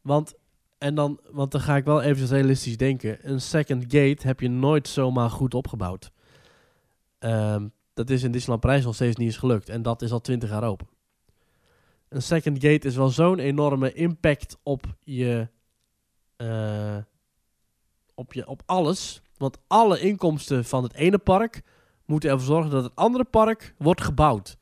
Want, 0.00 0.34
en 0.78 0.94
dan, 0.94 1.20
want 1.30 1.52
dan 1.52 1.60
ga 1.60 1.76
ik 1.76 1.84
wel 1.84 2.02
even 2.02 2.26
realistisch 2.26 2.76
denken. 2.76 3.30
Een 3.30 3.40
second 3.40 3.82
gate 3.82 4.26
heb 4.26 4.40
je 4.40 4.48
nooit 4.48 4.88
zomaar 4.88 5.30
goed 5.30 5.54
opgebouwd. 5.54 6.12
Ehm, 7.18 7.68
dat 7.94 8.10
is 8.10 8.22
in 8.22 8.30
Disneyland 8.32 8.60
Parijs 8.60 8.84
nog 8.84 8.94
steeds 8.94 9.16
niet 9.16 9.26
eens 9.26 9.36
gelukt. 9.36 9.68
En 9.68 9.82
dat 9.82 10.02
is 10.02 10.12
al 10.12 10.20
twintig 10.20 10.50
jaar 10.50 10.64
open. 10.64 10.88
Een 12.08 12.22
second 12.22 12.62
gate 12.62 12.86
is 12.86 12.96
wel 12.96 13.08
zo'n 13.08 13.38
enorme 13.38 13.92
impact 13.92 14.58
op 14.62 14.96
je, 15.04 15.48
eh, 16.36 16.98
op 18.14 18.32
je... 18.32 18.46
Op 18.46 18.62
alles. 18.66 19.22
Want 19.36 19.58
alle 19.66 20.00
inkomsten 20.00 20.64
van 20.64 20.82
het 20.82 20.94
ene 20.94 21.18
park 21.18 21.62
moeten 22.06 22.30
ervoor 22.30 22.46
zorgen 22.46 22.70
dat 22.70 22.84
het 22.84 22.94
andere 22.94 23.24
park 23.24 23.74
wordt 23.78 24.02
gebouwd. 24.02 24.56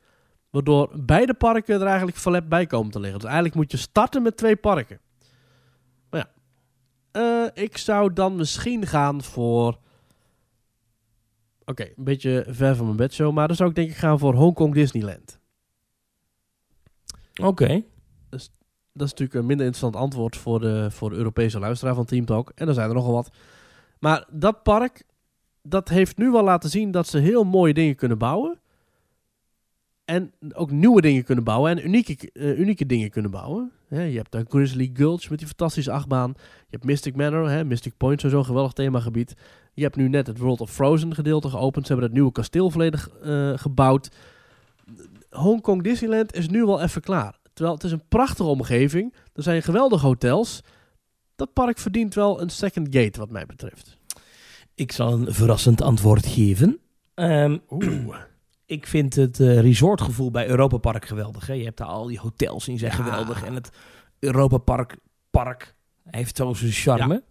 Waardoor 0.49 0.89
beide 0.93 1.33
parken 1.33 1.81
er 1.81 1.87
eigenlijk 1.87 2.17
verlept 2.17 2.49
bij 2.49 2.65
komen 2.65 2.91
te 2.91 2.99
liggen. 2.99 3.19
Dus 3.19 3.27
eigenlijk 3.27 3.55
moet 3.55 3.71
je 3.71 3.77
starten 3.77 4.21
met 4.21 4.37
twee 4.37 4.55
parken. 4.55 4.99
Maar 6.09 6.19
ja, 6.19 6.29
Eh, 7.21 7.63
ik 7.63 7.77
zou 7.77 8.13
dan 8.13 8.35
misschien 8.35 8.85
gaan 8.87 9.23
voor... 9.23 9.77
Oké, 11.65 11.83
een 11.83 12.03
beetje 12.03 12.45
ver 12.47 12.75
van 12.75 12.85
mijn 12.85 12.97
bedshow. 12.97 13.33
Maar 13.33 13.47
dan 13.47 13.55
zou 13.55 13.69
ik 13.69 13.75
denk 13.75 13.89
ik 13.89 13.95
gaan 13.95 14.19
voor 14.19 14.33
Hongkong 14.33 14.73
Disneyland. 14.73 15.39
Oké. 17.41 17.83
Dat 18.29 19.07
is 19.07 19.11
natuurlijk 19.11 19.33
een 19.33 19.45
minder 19.45 19.65
interessant 19.65 20.03
antwoord 20.03 20.37
voor 20.37 20.59
de, 20.59 20.91
voor 20.91 21.09
de 21.09 21.15
Europese 21.15 21.59
luisteraar 21.59 21.95
van 21.95 22.05
Team 22.05 22.25
Talk. 22.25 22.51
En 22.55 22.67
er 22.67 22.73
zijn 22.73 22.89
er 22.89 22.95
nogal 22.95 23.13
wat. 23.13 23.29
Maar 23.99 24.27
dat 24.31 24.63
park, 24.63 25.03
dat 25.67 25.89
heeft 25.89 26.17
nu 26.17 26.31
wel 26.31 26.43
laten 26.43 26.69
zien 26.69 26.91
dat 26.91 27.07
ze 27.07 27.17
heel 27.17 27.43
mooie 27.43 27.73
dingen 27.73 27.95
kunnen 27.95 28.17
bouwen. 28.17 28.59
En 30.05 30.31
ook 30.53 30.71
nieuwe 30.71 31.01
dingen 31.01 31.23
kunnen 31.23 31.43
bouwen. 31.43 31.71
En 31.71 31.85
unieke, 31.85 32.31
eh, 32.31 32.59
unieke 32.59 32.85
dingen 32.85 33.09
kunnen 33.09 33.31
bouwen. 33.31 33.71
Je 33.89 33.97
hebt 33.97 34.31
daar 34.31 34.45
Grizzly 34.49 34.89
Gulch 34.93 35.29
met 35.29 35.39
die 35.39 35.47
fantastische 35.47 35.91
achtbaan. 35.91 36.33
Je 36.37 36.67
hebt 36.69 36.83
Mystic 36.83 37.15
Manor, 37.15 37.65
Mystic 37.65 37.97
Point, 37.97 38.23
een 38.23 38.45
geweldig 38.45 38.73
themagebied. 38.73 39.33
Je 39.73 39.83
hebt 39.83 39.95
nu 39.95 40.09
net 40.09 40.27
het 40.27 40.37
World 40.37 40.61
of 40.61 40.71
Frozen 40.71 41.15
gedeelte 41.15 41.49
geopend. 41.49 41.85
Ze 41.85 41.91
hebben 41.91 42.09
het 42.09 42.17
nieuwe 42.17 42.31
kasteel 42.31 42.71
volledig 42.71 43.09
eh, 43.09 43.51
gebouwd. 43.55 44.09
Hongkong 45.29 45.83
Disneyland 45.83 46.33
is 46.33 46.47
nu 46.47 46.65
wel 46.65 46.81
even 46.81 47.01
klaar. 47.01 47.39
Terwijl 47.53 47.75
het 47.75 47.83
is 47.83 47.91
een 47.91 48.07
prachtige 48.07 48.49
omgeving. 48.49 49.13
Er 49.33 49.43
zijn 49.43 49.63
geweldige 49.63 50.05
hotels. 50.05 50.61
Dat 51.35 51.53
park 51.53 51.77
verdient 51.77 52.13
wel 52.13 52.41
een 52.41 52.49
second 52.49 52.87
gate 52.95 53.19
wat 53.19 53.29
mij 53.29 53.45
betreft. 53.45 53.97
Ik 54.75 54.91
zal 54.91 55.13
een 55.13 55.33
verrassend 55.33 55.81
antwoord 55.81 56.25
geven. 56.25 56.79
Ehm, 57.13 57.57
ik 58.65 58.87
vind 58.87 59.15
het 59.15 59.39
eh, 59.39 59.59
resortgevoel 59.59 60.31
bij 60.31 60.47
Europa 60.47 60.77
Park 60.77 61.05
geweldig. 61.05 61.47
Hè? 61.47 61.53
Je 61.53 61.63
hebt 61.63 61.77
daar 61.77 61.87
al 61.87 62.05
die 62.07 62.19
hotels 62.19 62.67
in, 62.67 62.77
zijn 62.77 62.91
Ja. 62.91 62.97
geweldig. 63.03 63.43
En 63.43 63.53
het 63.55 63.69
Europa 64.19 64.57
Park, 64.57 64.97
park 65.29 65.75
heeft 66.03 66.37
zo 66.37 66.53
zijn 66.53 66.71
charme. 66.71 67.23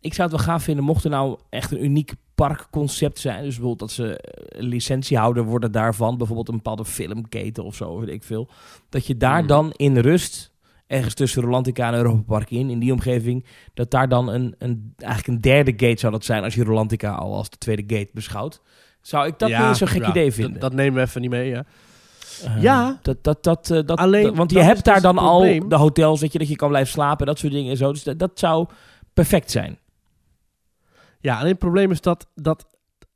Ik 0.00 0.14
zou 0.14 0.28
het 0.28 0.36
wel 0.36 0.46
gaaf 0.46 0.62
vinden 0.62 0.84
mocht 0.84 1.04
er 1.04 1.10
nou 1.10 1.38
echt 1.50 1.70
een 1.70 1.84
uniek 1.84 2.12
parkconcept 2.34 3.18
zijn. 3.18 3.36
Dus 3.44 3.54
bijvoorbeeld 3.58 3.78
dat 3.78 3.90
ze 3.90 4.16
eh, 4.20 4.62
licentiehouder 4.62 5.44
worden 5.44 5.72
daarvan. 5.72 6.16
Bijvoorbeeld 6.18 6.48
een 6.48 6.56
bepaalde 6.56 6.84
filmketen 6.84 7.64
of 7.64 7.74
zo, 7.74 7.98
weet 8.00 8.08
ik 8.14 8.22
veel. 8.22 8.48
Dat 8.88 9.06
je 9.06 9.16
daar 9.16 9.38
Mhm. 9.38 9.46
dan 9.46 9.72
in 9.76 9.98
rust, 9.98 10.49
ergens 10.90 11.14
tussen 11.14 11.42
Rolantica 11.42 11.88
en 11.88 11.94
Europa 11.94 12.22
Park 12.26 12.50
in, 12.50 12.70
in 12.70 12.78
die 12.78 12.92
omgeving, 12.92 13.44
dat 13.74 13.90
daar 13.90 14.08
dan 14.08 14.28
een, 14.28 14.54
een, 14.58 14.94
eigenlijk 14.96 15.28
een 15.36 15.40
derde 15.40 15.70
gate 15.86 16.00
zou 16.00 16.12
dat 16.12 16.24
zijn 16.24 16.44
als 16.44 16.54
je 16.54 16.64
Rolantica 16.64 17.12
al 17.12 17.34
als 17.34 17.50
de 17.50 17.58
tweede 17.58 17.96
gate 17.96 18.10
beschouwt. 18.14 18.60
Zou 19.00 19.26
ik 19.26 19.38
dat 19.38 19.48
Ja, 19.48 19.68
niet 19.68 19.76
zo'n 19.76 19.88
gek 19.88 20.02
ja, 20.02 20.08
idee 20.10 20.32
vinden? 20.32 20.60
Dat, 20.60 20.72
nemen 20.72 20.94
we 20.94 21.00
even 21.08 21.20
niet 21.20 21.30
mee, 21.30 21.48
ja. 21.48 21.64
Eh, 22.44 22.62
ja. 22.62 22.98
Dat, 23.02 23.24
dat, 23.24 23.42
dat, 23.44 23.70
eh, 23.70 23.86
dat, 23.86 23.98
Alleen, 23.98 24.22
dat- 24.22 24.36
want 24.36 24.50
je 24.50 24.60
hebt 24.62 24.84
daar 24.84 24.94
dus 24.94 25.02
dan 25.02 25.18
al 25.18 25.68
de 25.68 25.76
hotels, 25.76 26.20
dat 26.20 26.32
je, 26.32 26.38
dat 26.38 26.48
je 26.48 26.56
kan 26.56 26.68
blijven 26.68 26.92
slapen, 26.92 27.26
dat 27.26 27.38
soort 27.38 27.52
dingen 27.52 27.70
en 27.70 27.76
zo. 27.76 27.92
Dus 27.92 28.02
dat, 28.02 28.18
dat 28.18 28.38
zou 28.38 28.66
perfect 29.14 29.50
zijn. 29.50 29.78
Ja, 31.20 31.36
alleen 31.38 31.50
het 31.50 31.58
probleem 31.58 31.90
is 31.90 32.00
dat 32.00 32.26
dat, 32.34 32.66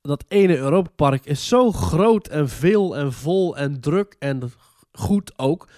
dat 0.02 0.24
ene 0.28 0.56
Europa 0.56 0.90
Park 0.96 1.24
is 1.26 1.48
zo 1.48 1.72
groot 1.72 2.28
en 2.28 2.48
veel 2.48 2.96
en 2.96 3.12
vol 3.12 3.56
en 3.56 3.80
druk 3.80 4.16
en 4.18 4.52
goed 4.92 5.32
ook. 5.36 5.68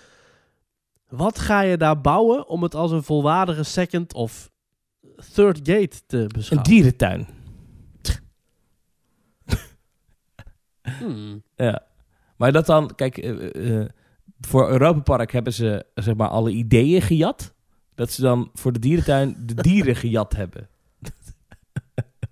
Wat 1.09 1.39
ga 1.39 1.61
je 1.61 1.77
daar 1.77 2.01
bouwen 2.01 2.49
om 2.49 2.63
het 2.63 2.75
als 2.75 2.91
een 2.91 3.03
volwaardige 3.03 3.63
second 3.63 4.15
of 4.15 4.51
third 5.33 5.57
gate 5.63 6.01
te 6.07 6.19
Een 6.19 6.29
beschouwen? 6.29 6.71
dierentuin. 6.71 7.27
Hmm. 10.99 11.43
Ja. 11.57 11.83
Maar 12.37 12.53
dat 12.53 12.67
dan, 12.67 12.95
kijk, 12.95 13.19
eh, 13.19 13.81
eh, 13.81 13.89
voor 14.41 14.71
Europa 14.71 15.01
Park 15.01 15.33
hebben 15.33 15.53
ze 15.53 15.87
zeg 15.95 16.15
maar 16.17 16.29
alle 16.29 16.51
ideeën 16.51 17.03
gejat. 17.03 17.55
Dat 17.95 18.11
ze 18.11 18.21
dan 18.23 18.51
voor 18.55 18.73
de 18.73 18.79
dierentuin 18.79 19.37
de 19.47 19.55
dieren 19.55 19.97
gejat 19.97 20.37
hebben. 20.37 20.69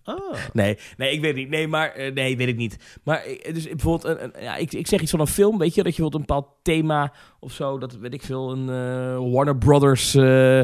Ah. 0.04 0.16
Nee, 0.52 0.78
nee, 0.96 1.12
ik 1.12 1.20
weet 1.20 1.30
het 1.30 1.38
niet. 1.40 1.48
Nee, 1.48 1.68
maar 1.68 1.90
eh, 1.90 2.12
nee, 2.12 2.36
weet 2.36 2.48
ik 2.48 2.56
niet. 2.56 2.98
Maar 3.04 3.18
eh, 3.22 3.54
dus 3.54 3.68
bijvoorbeeld, 3.68 4.18
een, 4.18 4.24
een, 4.36 4.42
ja, 4.42 4.56
ik, 4.56 4.72
ik 4.72 4.86
zeg 4.86 5.00
iets 5.00 5.10
van 5.10 5.20
een 5.20 5.26
film, 5.26 5.58
weet 5.58 5.74
je, 5.74 5.82
dat 5.82 5.94
je 5.96 6.02
bijvoorbeeld 6.02 6.30
een 6.30 6.36
bepaald 6.36 6.56
thema 6.62 7.12
of 7.40 7.52
zo, 7.52 7.78
dat 7.78 7.96
weet 7.96 8.14
ik 8.14 8.22
veel, 8.22 8.50
een 8.52 8.68
eh, 8.68 9.32
Warner 9.32 9.56
Brothers 9.56 10.14
eh, 10.14 10.60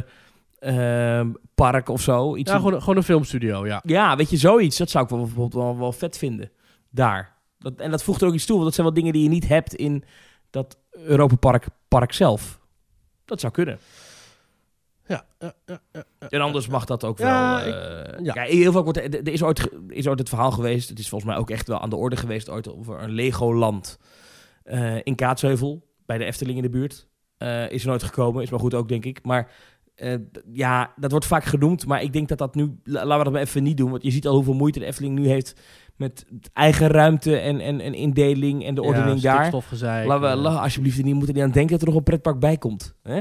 eh, 0.58 1.26
park 1.54 1.88
of 1.88 2.00
zo. 2.00 2.36
Iets 2.36 2.50
Ja, 2.50 2.56
in- 2.56 2.62
gewoon, 2.62 2.80
gewoon 2.80 2.96
een 2.96 3.02
filmstudio, 3.02 3.66
ja. 3.66 3.80
ja, 3.84 4.16
weet 4.16 4.30
je, 4.30 4.36
zoiets. 4.36 4.76
Dat 4.78 4.90
zou 4.90 5.04
ik 5.04 5.10
wel, 5.10 5.18
bijvoorbeeld 5.20 5.54
wel, 5.64 5.78
wel 5.78 5.92
vet 5.92 6.18
vinden. 6.18 6.50
Daar. 6.90 7.36
Dat, 7.58 7.74
en 7.76 7.90
dat 7.90 8.02
voegt 8.02 8.20
er 8.20 8.28
ook 8.28 8.34
iets 8.34 8.46
toe, 8.46 8.54
want 8.54 8.66
dat 8.66 8.74
zijn 8.74 8.86
wel 8.86 8.96
dingen 8.96 9.12
die 9.12 9.22
je 9.22 9.28
niet 9.28 9.48
hebt 9.48 9.74
in 9.74 10.04
dat 10.50 10.78
Europa 10.90 11.34
Park, 11.36 11.66
park 11.88 12.12
zelf. 12.12 12.58
Dat 13.24 13.40
zou 13.40 13.52
kunnen. 13.52 13.78
Ja, 15.10 15.24
ja, 15.38 15.52
ja. 15.66 16.04
En 16.28 16.40
anders 16.40 16.68
mag 16.68 16.84
dat 16.84 17.04
ook 17.04 17.18
wel. 17.18 17.58
ik- 17.58 17.74
eh, 17.74 18.24
ja. 18.24 18.42
Heel 18.42 18.72
vaak 18.72 18.82
wordt 18.84 18.98
er, 18.98 19.14
er 19.14 19.28
is 19.32 19.42
ooit, 19.42 19.68
is 19.88 20.06
ooit 20.08 20.18
het 20.18 20.28
verhaal 20.28 20.50
geweest. 20.50 20.88
Het 20.88 20.98
is 20.98 21.08
volgens 21.08 21.30
mij 21.30 21.40
ook 21.40 21.50
echt 21.50 21.68
wel 21.68 21.80
aan 21.80 21.90
de 21.90 21.96
orde 21.96 22.16
geweest 22.16 22.50
ooit 22.50 22.76
over 22.76 23.02
een 23.02 23.10
Legoland 23.10 23.98
eh 24.62 24.96
in 25.02 25.14
Kaatsheuvel 25.14 25.86
bij 26.06 26.18
de 26.18 26.24
Efteling 26.24 26.56
in 26.56 26.62
de 26.62 26.70
buurt. 26.70 27.08
Eh, 27.36 27.70
is 27.70 27.82
er 27.82 27.88
nooit 27.88 28.02
gekomen, 28.02 28.42
is 28.42 28.50
maar 28.50 28.60
goed 28.60 28.74
ook 28.74 28.88
denk 28.88 29.04
ik. 29.04 29.24
Maar 29.24 29.50
ja, 30.52 30.92
dat 30.96 31.10
wordt 31.10 31.26
vaak 31.26 31.44
genoemd, 31.44 31.86
maar 31.86 32.02
ik 32.02 32.12
denk 32.12 32.28
dat 32.28 32.38
dat 32.38 32.54
nu 32.54 32.78
la- 32.84 33.04
laten 33.04 33.18
we 33.18 33.24
dat 33.24 33.32
maar 33.32 33.42
even 33.42 33.62
niet 33.62 33.76
doen, 33.76 33.90
want 33.90 34.02
je 34.02 34.10
ziet 34.10 34.26
al 34.26 34.34
hoeveel 34.34 34.54
moeite 34.54 34.78
de 34.78 34.84
Efteling 34.84 35.18
nu 35.18 35.28
heeft 35.28 35.60
met 35.96 36.24
eigen 36.52 36.86
ruimte 36.88 37.36
en, 37.36 37.60
en, 37.60 37.80
en 37.80 37.94
indeling 37.94 38.64
en 38.64 38.74
de 38.74 38.80
ordening 38.82 39.20
ja, 39.22 39.36
daar. 39.36 39.50
Laten 40.06 40.20
we 40.42 40.48
alsjeblieft 40.60 41.02
niet 41.02 41.14
moeten 41.14 41.34
niet 41.34 41.42
aan 41.44 41.50
denken 41.50 41.70
dat 41.72 41.80
er 41.80 41.86
nog 41.88 41.96
een 41.96 42.02
pretpark 42.02 42.38
bij 42.38 42.56
komt. 42.56 42.94
Hè? 43.02 43.20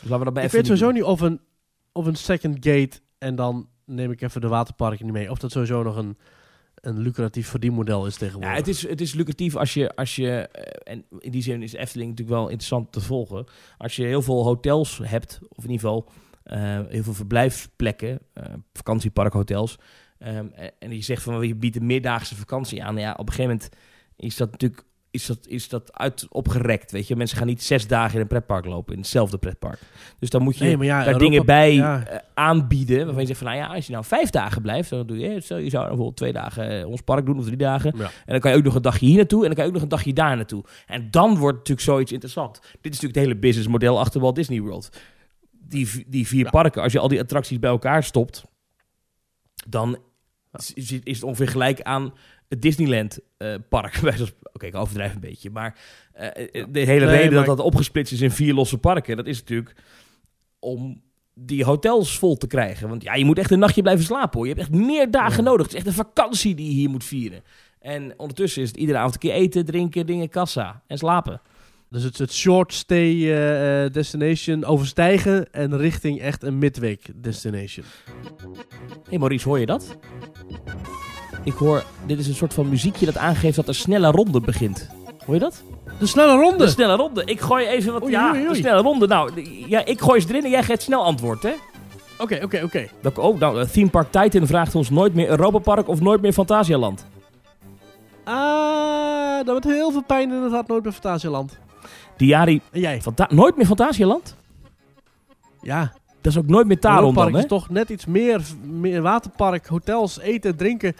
Dus 0.00 0.10
laten 0.10 0.18
we 0.18 0.32
dat 0.32 0.36
Ik 0.36 0.42
even 0.42 0.56
weet 0.56 0.66
sowieso 0.66 0.90
niet 0.90 1.02
of 1.02 1.20
een, 1.20 1.40
of 1.92 2.06
een 2.06 2.16
second 2.16 2.56
gate 2.60 3.00
en 3.18 3.34
dan 3.34 3.68
neem 3.84 4.10
ik 4.10 4.20
even 4.20 4.40
de 4.40 4.48
waterparken 4.48 5.04
niet 5.04 5.14
mee. 5.14 5.30
Of 5.30 5.38
dat 5.38 5.52
sowieso 5.52 5.82
nog 5.82 5.96
een, 5.96 6.18
een 6.74 6.98
lucratief 6.98 7.48
verdienmodel 7.48 8.06
is 8.06 8.16
tegenwoordig. 8.16 8.50
Ja, 8.50 8.56
het 8.56 8.68
is, 8.68 8.88
het 8.88 9.00
is 9.00 9.14
lucratief 9.14 9.56
als 9.56 9.74
je, 9.74 9.96
als 9.96 10.16
je 10.16 10.30
eh, 10.30 10.92
en 10.94 11.04
in 11.18 11.30
die 11.30 11.42
zin 11.42 11.62
is 11.62 11.72
Efteling 11.72 12.10
natuurlijk 12.10 12.38
wel 12.38 12.48
interessant 12.48 12.92
te 12.92 13.00
volgen. 13.00 13.44
Als 13.78 13.96
je 13.96 14.04
heel 14.04 14.22
veel 14.22 14.44
hotels 14.44 15.00
hebt, 15.02 15.38
of 15.48 15.64
in 15.64 15.70
ieder 15.70 15.88
geval 15.88 16.08
eh, 16.42 16.80
heel 16.88 17.02
veel 17.02 17.14
verblijfsplekken, 17.14 18.18
eh 18.32 18.44
vakantieparkhotels. 18.72 19.78
ehm, 20.18 20.46
en, 20.78 20.90
je 20.90 21.02
zegt 21.02 21.22
van 21.22 21.46
je 21.46 21.54
biedt 21.54 21.76
een 21.76 21.86
meerdaagse 21.86 22.36
vakantie 22.36 22.84
aan. 22.84 22.96
Ja, 22.96 23.12
op 23.12 23.26
een 23.26 23.32
gegeven 23.32 23.50
moment 23.50 23.76
is 24.16 24.36
dat 24.36 24.50
natuurlijk 24.50 24.84
is 25.10 25.26
dat, 25.26 25.38
is 25.46 25.68
dat 25.68 25.92
uit 25.92 26.26
opgerekt. 26.30 26.90
Weet 26.90 27.08
je, 27.08 27.16
mensen 27.16 27.38
gaan 27.38 27.46
niet 27.46 27.62
zes 27.62 27.86
dagen 27.86 28.14
in 28.14 28.20
een 28.20 28.26
pretpark 28.26 28.64
lopen, 28.64 28.92
in 28.94 29.00
hetzelfde 29.00 29.38
pretpark. 29.38 29.80
Dus 30.18 30.30
dan 30.30 30.42
moet 30.42 30.58
je 30.58 30.64
Nee, 30.64 30.76
maar 30.76 30.86
ja, 30.86 30.96
daar 30.96 31.06
Europa- 31.06 31.24
dingen 31.24 31.46
bij 31.46 31.74
ja. 31.74 32.06
eh, 32.06 32.18
aanbieden. 32.34 32.96
Waarvan 33.04 33.20
je 33.20 33.26
zegt 33.26 33.38
van, 33.38 33.48
nou 33.48 33.58
ja, 33.60 33.66
als 33.74 33.86
je 33.86 33.92
nou 33.92 34.04
vijf 34.04 34.30
dagen 34.30 34.62
blijft, 34.62 34.90
dan 34.90 35.06
doe 35.06 35.18
je, 35.18 35.40
stel 35.40 35.56
je 35.58 35.70
zou 35.70 35.82
bijvoorbeeld 35.86 36.16
twee 36.16 36.32
dagen 36.32 36.78
eh, 36.80 36.86
ons 36.86 37.00
park 37.00 37.26
doen 37.26 37.38
of 37.38 37.44
drie 37.44 37.56
dagen. 37.56 37.92
Ja. 37.96 38.04
En 38.04 38.10
dan 38.26 38.40
kan 38.40 38.50
je 38.50 38.56
ook 38.56 38.64
nog 38.64 38.74
een 38.74 38.82
dagje 38.82 39.06
hier 39.06 39.16
naartoe 39.16 39.40
en 39.40 39.46
dan 39.46 39.54
kan 39.54 39.62
je 39.64 39.68
ook 39.68 39.74
nog 39.74 39.82
een 39.82 39.88
dagje 39.96 40.12
daar 40.12 40.36
naartoe. 40.36 40.64
En 40.86 41.10
dan 41.10 41.36
wordt 41.36 41.56
natuurlijk 41.56 41.86
zoiets 41.86 42.12
interessant. 42.12 42.54
Dit 42.60 42.70
is 42.72 42.82
natuurlijk 42.82 43.14
het 43.14 43.24
hele 43.24 43.36
businessmodel 43.36 43.98
achter 43.98 44.20
Walt 44.20 44.34
Disney 44.34 44.60
World. 44.60 44.88
Die, 45.50 46.04
die 46.06 46.26
vier 46.26 46.50
parken, 46.50 46.82
als 46.82 46.92
je 46.92 46.98
al 46.98 47.08
die 47.08 47.20
attracties 47.20 47.58
bij 47.58 47.70
elkaar 47.70 48.04
stopt, 48.04 48.44
dan 49.68 49.98
is, 50.52 50.72
is 50.74 50.92
is 50.92 51.14
het 51.16 51.22
ongeveer 51.24 51.48
gelijk 51.48 51.82
aan 51.82 52.12
het 52.48 52.62
Disneyland 52.62 53.18
eh, 53.36 53.54
park. 53.68 54.00
Oké, 54.52 54.66
ik 54.66 54.74
overdrijf 54.74 55.14
een 55.14 55.20
beetje, 55.20 55.50
maar 55.50 55.78
eh, 56.12 56.26
eh, 56.26 56.66
de 56.68 56.80
hele 56.80 57.06
Nee, 57.06 57.16
reden 57.16 57.34
maar- 57.34 57.44
dat 57.44 57.56
dat 57.56 57.66
opgesplitst 57.66 58.12
is 58.12 58.20
in 58.20 58.30
vier 58.30 58.54
losse 58.54 58.78
parken, 58.78 59.16
dat 59.16 59.26
is 59.26 59.38
natuurlijk 59.38 59.74
om 60.58 61.02
die 61.34 61.64
hotels 61.64 62.18
vol 62.18 62.36
te 62.36 62.46
krijgen. 62.46 62.88
Want 62.88 63.02
ja, 63.02 63.14
je 63.14 63.24
moet 63.24 63.38
echt 63.38 63.50
een 63.50 63.58
nachtje 63.58 63.82
blijven 63.82 64.04
slapen 64.04 64.38
hoor. 64.38 64.48
Je 64.48 64.54
hebt 64.54 64.64
echt 64.68 64.80
meer 64.84 65.10
dagen 65.10 65.44
Ja. 65.44 65.50
nodig. 65.50 65.62
Het 65.66 65.72
is 65.74 65.78
echt 65.78 65.86
een 65.88 66.04
vakantie 66.04 66.54
die 66.54 66.66
je 66.66 66.72
hier 66.74 66.90
moet 66.90 67.04
vieren. 67.04 67.42
En 67.80 68.14
ondertussen 68.16 68.62
is 68.62 68.68
het 68.68 68.76
iedere 68.76 68.98
avond 68.98 69.14
een 69.14 69.20
keer 69.20 69.32
eten, 69.32 69.64
drinken, 69.64 70.06
dingen, 70.06 70.28
kassa 70.28 70.82
en 70.86 70.98
slapen. 70.98 71.40
Dus 71.90 72.02
het, 72.02 72.18
het 72.18 72.32
short 72.32 72.72
stay 72.72 73.20
destination 73.90 74.64
overstijgen 74.64 75.52
en 75.52 75.76
richting 75.76 76.20
echt 76.20 76.42
een 76.42 76.58
midweek 76.58 77.10
destination. 77.14 77.86
Hé 78.44 79.08
hey 79.08 79.18
Maurice, 79.18 79.48
hoor 79.48 79.58
je 79.58 79.66
dat? 79.66 79.96
Ik 81.48 81.54
hoor, 81.54 81.84
dit 82.06 82.18
is 82.18 82.26
een 82.28 82.34
soort 82.34 82.54
van 82.54 82.68
muziekje 82.68 83.06
dat 83.06 83.16
aangeeft 83.16 83.56
dat 83.56 83.68
een 83.68 83.74
snelle 83.74 84.10
ronde 84.10 84.40
begint. 84.40 84.88
Hoor 85.24 85.34
je 85.34 85.40
dat? 85.40 85.62
De 85.98 86.06
snelle 86.06 86.36
ronde! 86.40 86.64
De 86.64 86.70
snelle 86.70 86.96
ronde. 86.96 87.24
Ik 87.24 87.40
gooi 87.40 87.66
even 87.66 87.92
wat, 87.92 88.02
Oei, 88.02 88.10
ja, 88.12 88.30
oei, 88.30 88.38
oei. 88.40 88.48
de 88.48 88.54
snelle 88.54 88.82
ronde. 88.82 89.06
Nou, 89.06 89.42
ja, 89.68 89.84
ik 89.84 90.00
gooi 90.00 90.20
ze 90.20 90.28
erin 90.28 90.44
en 90.44 90.50
jij 90.50 90.62
geeft 90.62 90.82
snel 90.82 91.04
antwoord, 91.04 91.42
hè? 91.42 91.52
Oké, 92.18 92.40
oké, 92.42 92.60
oké. 92.64 92.88
Dat, 93.00 93.18
oh, 93.18 93.38
nou, 93.40 93.60
eh, 93.60 93.66
Theme 93.68 93.88
Park 93.90 94.10
Titan 94.12 94.46
vraagt 94.46 94.74
ons 94.74 94.90
nooit 94.90 95.14
meer 95.14 95.28
Europa 95.28 95.58
Park 95.58 95.88
of 95.88 96.00
nooit 96.00 96.20
meer 96.20 96.32
Fantasialand. 96.32 97.06
Ah, 98.24 99.36
dat 99.36 99.46
wordt 99.46 99.64
heel 99.64 99.90
veel 99.90 100.02
pijn 100.04 100.32
in 100.32 100.42
het 100.42 100.52
hart, 100.52 100.68
nooit 100.68 100.82
bij 100.82 100.92
Fantasieland. 100.92 101.58
Diari, 102.16 102.60
En 102.72 102.80
jij? 102.80 103.00
Fanta 103.02 103.26
nooit 103.30 103.56
meer 103.56 103.66
Fantasialand? 103.66 104.36
Ja, 105.60 105.92
Dat 106.20 106.32
is 106.32 106.38
ook 106.38 106.46
nooit 106.46 106.66
meer 106.66 106.78
Taron 106.78 107.14
Park 107.14 107.26
dan, 107.26 107.34
hè? 107.36 107.42
is 107.42 107.48
toch 107.48 107.68
net 107.70 107.88
iets 107.88 108.06
meer, 108.06 108.40
meer 108.62 109.02
waterpark, 109.02 109.66
hotels, 109.66 110.18
eten, 110.20 110.56
drinken. 110.56 110.94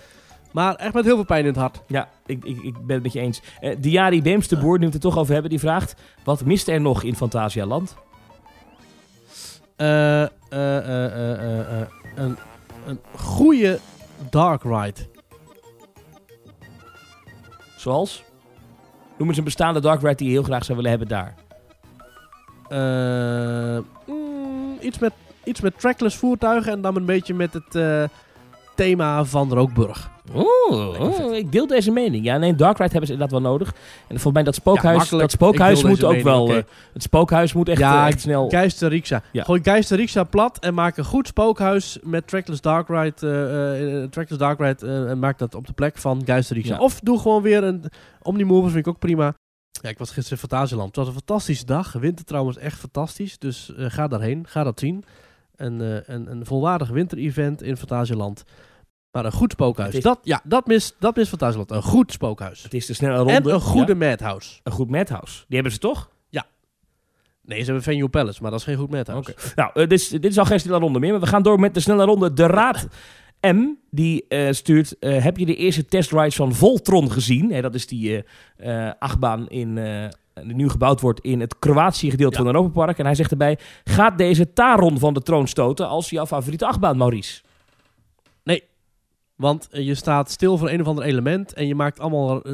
Maar 0.52 0.74
echt 0.74 0.94
met 0.94 1.04
heel 1.04 1.14
veel 1.14 1.24
pijn 1.24 1.40
in 1.40 1.46
het 1.46 1.56
hart. 1.56 1.82
Ja, 1.86 2.08
ik, 2.26 2.44
ik, 2.44 2.62
ik 2.62 2.86
ben 2.86 2.94
het 2.94 3.02
met 3.02 3.12
je 3.12 3.20
eens. 3.20 3.42
Eh 3.60 3.76
Diari 3.78 4.22
Beemsterboer, 4.22 4.78
nu 4.78 4.78
we 4.78 4.84
het 4.84 4.94
er 4.94 5.00
toch 5.10 5.18
over 5.18 5.32
hebben, 5.32 5.50
die 5.50 5.60
vraagt... 5.60 5.94
Wat 6.24 6.44
mist 6.44 6.68
er 6.68 6.80
nog 6.80 7.02
in 7.02 7.16
Fantasialand? 7.16 7.96
Eh, 9.76 10.22
eh, 10.22 10.28
eh, 10.50 10.78
eh, 10.86 11.32
eh, 11.32 11.80
eh, 11.80 11.86
een, 12.14 12.36
een 12.86 12.98
goede 13.16 13.78
dark 14.30 14.62
ride. 14.62 15.00
Zoals? 17.76 18.24
Noem 19.18 19.28
eens 19.28 19.38
een 19.38 19.44
bestaande 19.44 19.80
dark 19.80 20.00
ride 20.00 20.14
die 20.14 20.26
je 20.26 20.32
heel 20.32 20.42
graag 20.42 20.64
zou 20.64 20.76
willen 20.76 20.90
hebben 20.90 21.08
daar. 21.08 21.34
Eh, 22.68 23.78
mm, 24.06 24.76
iets, 24.80 24.98
met, 24.98 25.12
iets 25.44 25.60
met 25.60 25.78
trackless 25.78 26.16
voertuigen 26.16 26.72
en 26.72 26.80
dan 26.80 26.96
een 26.96 27.04
beetje 27.04 27.34
met 27.34 27.52
het, 27.52 27.74
eh, 27.74 28.04
thema 28.78 29.24
van 29.24 29.52
Rookburg. 29.52 30.10
Oeh, 30.34 31.00
oh, 31.00 31.34
ik 31.36 31.52
deel 31.52 31.66
deze 31.66 31.90
mening. 31.90 32.24
Ja, 32.24 32.36
nee, 32.38 32.54
Dark 32.54 32.78
Ride 32.78 32.90
hebben 32.90 33.06
ze 33.06 33.12
inderdaad 33.12 33.40
wel 33.40 33.50
nodig. 33.50 33.68
En 34.00 34.06
volgens 34.08 34.32
mij 34.32 34.42
dat 34.42 34.54
spookhuis, 34.54 35.08
dat 35.08 35.30
spookhuis 35.30 35.82
moet 35.82 36.04
ook 36.04 36.20
wel... 36.20 36.48
eh, 36.48 36.62
het 36.92 37.02
spookhuis 37.02 37.52
moet 37.52 37.68
echt, 37.68 37.78
Ja, 37.78 38.02
eh, 38.02 38.08
echt 38.08 38.20
snel... 38.20 38.48
Geisterriksha. 38.48 39.22
Ja. 39.32 39.44
Gooi 39.44 39.60
Geisterriksha 39.62 40.24
plat 40.24 40.58
en 40.58 40.74
maak 40.74 40.96
een 40.96 41.04
goed 41.04 41.26
spookhuis 41.26 41.98
met 42.02 42.26
Trackless 42.26 42.60
Dark 42.60 42.88
Ride. 42.88 43.14
eh, 43.20 44.02
eh, 44.02 44.10
Trackless 44.10 44.40
Dark 44.40 44.58
Ride 44.58 45.06
en 45.08 45.18
maak 45.18 45.38
dat 45.38 45.54
op 45.54 45.66
de 45.66 45.72
plek 45.72 45.96
van 45.98 46.22
Geisterriksha. 46.24 46.74
Ja. 46.74 46.80
Of 46.80 47.00
doe 47.00 47.18
gewoon 47.18 47.42
weer 47.42 47.64
een 47.64 47.84
Omnimovers, 48.22 48.72
vind 48.72 48.86
ik 48.86 48.92
ook 48.92 48.98
prima. 48.98 49.34
Ja, 49.82 49.88
ik 49.88 49.98
was 49.98 50.10
gisteren 50.10 50.40
in 50.42 50.48
Fantasieland. 50.48 50.86
Het 50.88 50.96
was 50.96 51.06
een 51.06 51.12
fantastische 51.12 51.64
dag. 51.64 51.92
Winter 51.92 52.24
trouwens 52.24 52.56
echt 52.56 52.78
fantastisch. 52.78 53.38
Dus 53.38 53.72
ga 53.76 54.08
daarheen. 54.08 54.46
Ga 54.48 54.64
dat 54.64 54.78
zien. 54.80 55.04
Een, 55.56 55.80
eh, 55.80 56.14
een, 56.14 56.30
een 56.30 56.46
volwaardig 56.46 56.88
winter-event 56.88 57.62
in 57.62 57.76
Fantasieland. 57.76 58.44
Maar 59.18 59.26
een 59.26 59.38
goed 59.38 59.52
spookhuis. 59.52 59.94
Is- 59.94 60.02
Dat, 60.02 60.18
ja, 60.22 60.40
dat 60.44 60.66
mist, 60.66 60.96
dat 60.98 61.16
mist 61.16 61.28
Fantasieland. 61.28 61.70
Een 61.70 61.82
goed 61.82 62.12
spookhuis. 62.12 62.62
Het 62.62 62.74
is 62.74 62.86
de 62.86 62.94
snelle 62.94 63.16
ronde. 63.16 63.32
En 63.32 63.48
een 63.48 63.60
goede 63.60 63.92
Ja, 63.98 63.98
madhouse. 64.10 64.60
een 64.62 64.72
goed 64.72 64.90
madhouse. 64.90 65.36
Die 65.46 65.54
hebben 65.54 65.72
ze 65.72 65.78
toch? 65.78 66.08
Nee, 67.42 67.58
ze 67.58 67.64
hebben 67.64 67.82
Venue 67.82 68.08
Palace, 68.08 68.42
maar 68.42 68.50
dat 68.50 68.60
is 68.60 68.66
geen 68.66 68.76
goed 68.76 68.90
madhouse. 68.90 69.30
Oké. 69.30 69.40
Nou, 69.54 69.70
eh, 69.74 69.80
dit, 69.88 69.92
is, 69.92 70.08
dit 70.08 70.24
is 70.24 70.38
al 70.38 70.44
geen 70.44 70.60
snelle 70.60 70.78
ronde 70.78 70.98
meer. 70.98 71.10
Maar 71.10 71.20
we 71.20 71.26
gaan 71.26 71.42
door 71.42 71.60
met 71.60 71.74
de 71.74 71.80
snelle 71.80 72.04
ronde. 72.04 72.32
De 72.32 72.46
Raad 72.46 72.86
M, 73.56 73.64
die 73.90 74.24
eh, 74.28 74.52
stuurt... 74.52 74.98
eh, 74.98 75.22
heb 75.22 75.36
je 75.36 75.46
de 75.46 75.56
eerste 75.56 75.84
testrides 75.84 76.36
van 76.36 76.54
Voltron 76.54 77.10
gezien? 77.12 77.62
Dat 77.62 77.74
is 77.74 77.86
die 77.86 78.22
achtbaan 78.98 79.48
in, 79.48 79.74
die 80.44 80.54
nu 80.54 80.68
gebouwd 80.68 81.00
wordt 81.00 81.20
in 81.20 81.40
het 81.40 81.58
Kroatië 81.58 82.10
gedeelte 82.10 82.36
Ja. 82.38 82.44
van 82.44 82.54
Europa 82.54 82.72
Park. 82.84 82.98
En 82.98 83.04
hij 83.04 83.14
zegt 83.14 83.30
erbij... 83.30 83.58
Gaat 83.84 84.18
deze 84.18 84.52
Taron 84.52 84.98
van 84.98 85.14
de 85.14 85.22
troon 85.22 85.48
stoten 85.48 85.88
als 85.88 86.10
jouw 86.10 86.26
favoriete 86.26 86.66
achtbaan, 86.66 86.96
Maurice? 86.96 87.40
Want 89.38 89.68
eh, 89.70 89.86
je 89.86 89.94
staat 89.94 90.30
stil 90.30 90.58
voor 90.58 90.70
een 90.70 90.80
of 90.80 90.86
ander 90.86 91.04
element 91.04 91.52
en 91.52 91.66
je 91.66 91.74
maakt 91.74 92.00
allemaal, 92.00 92.42
eh, 92.42 92.52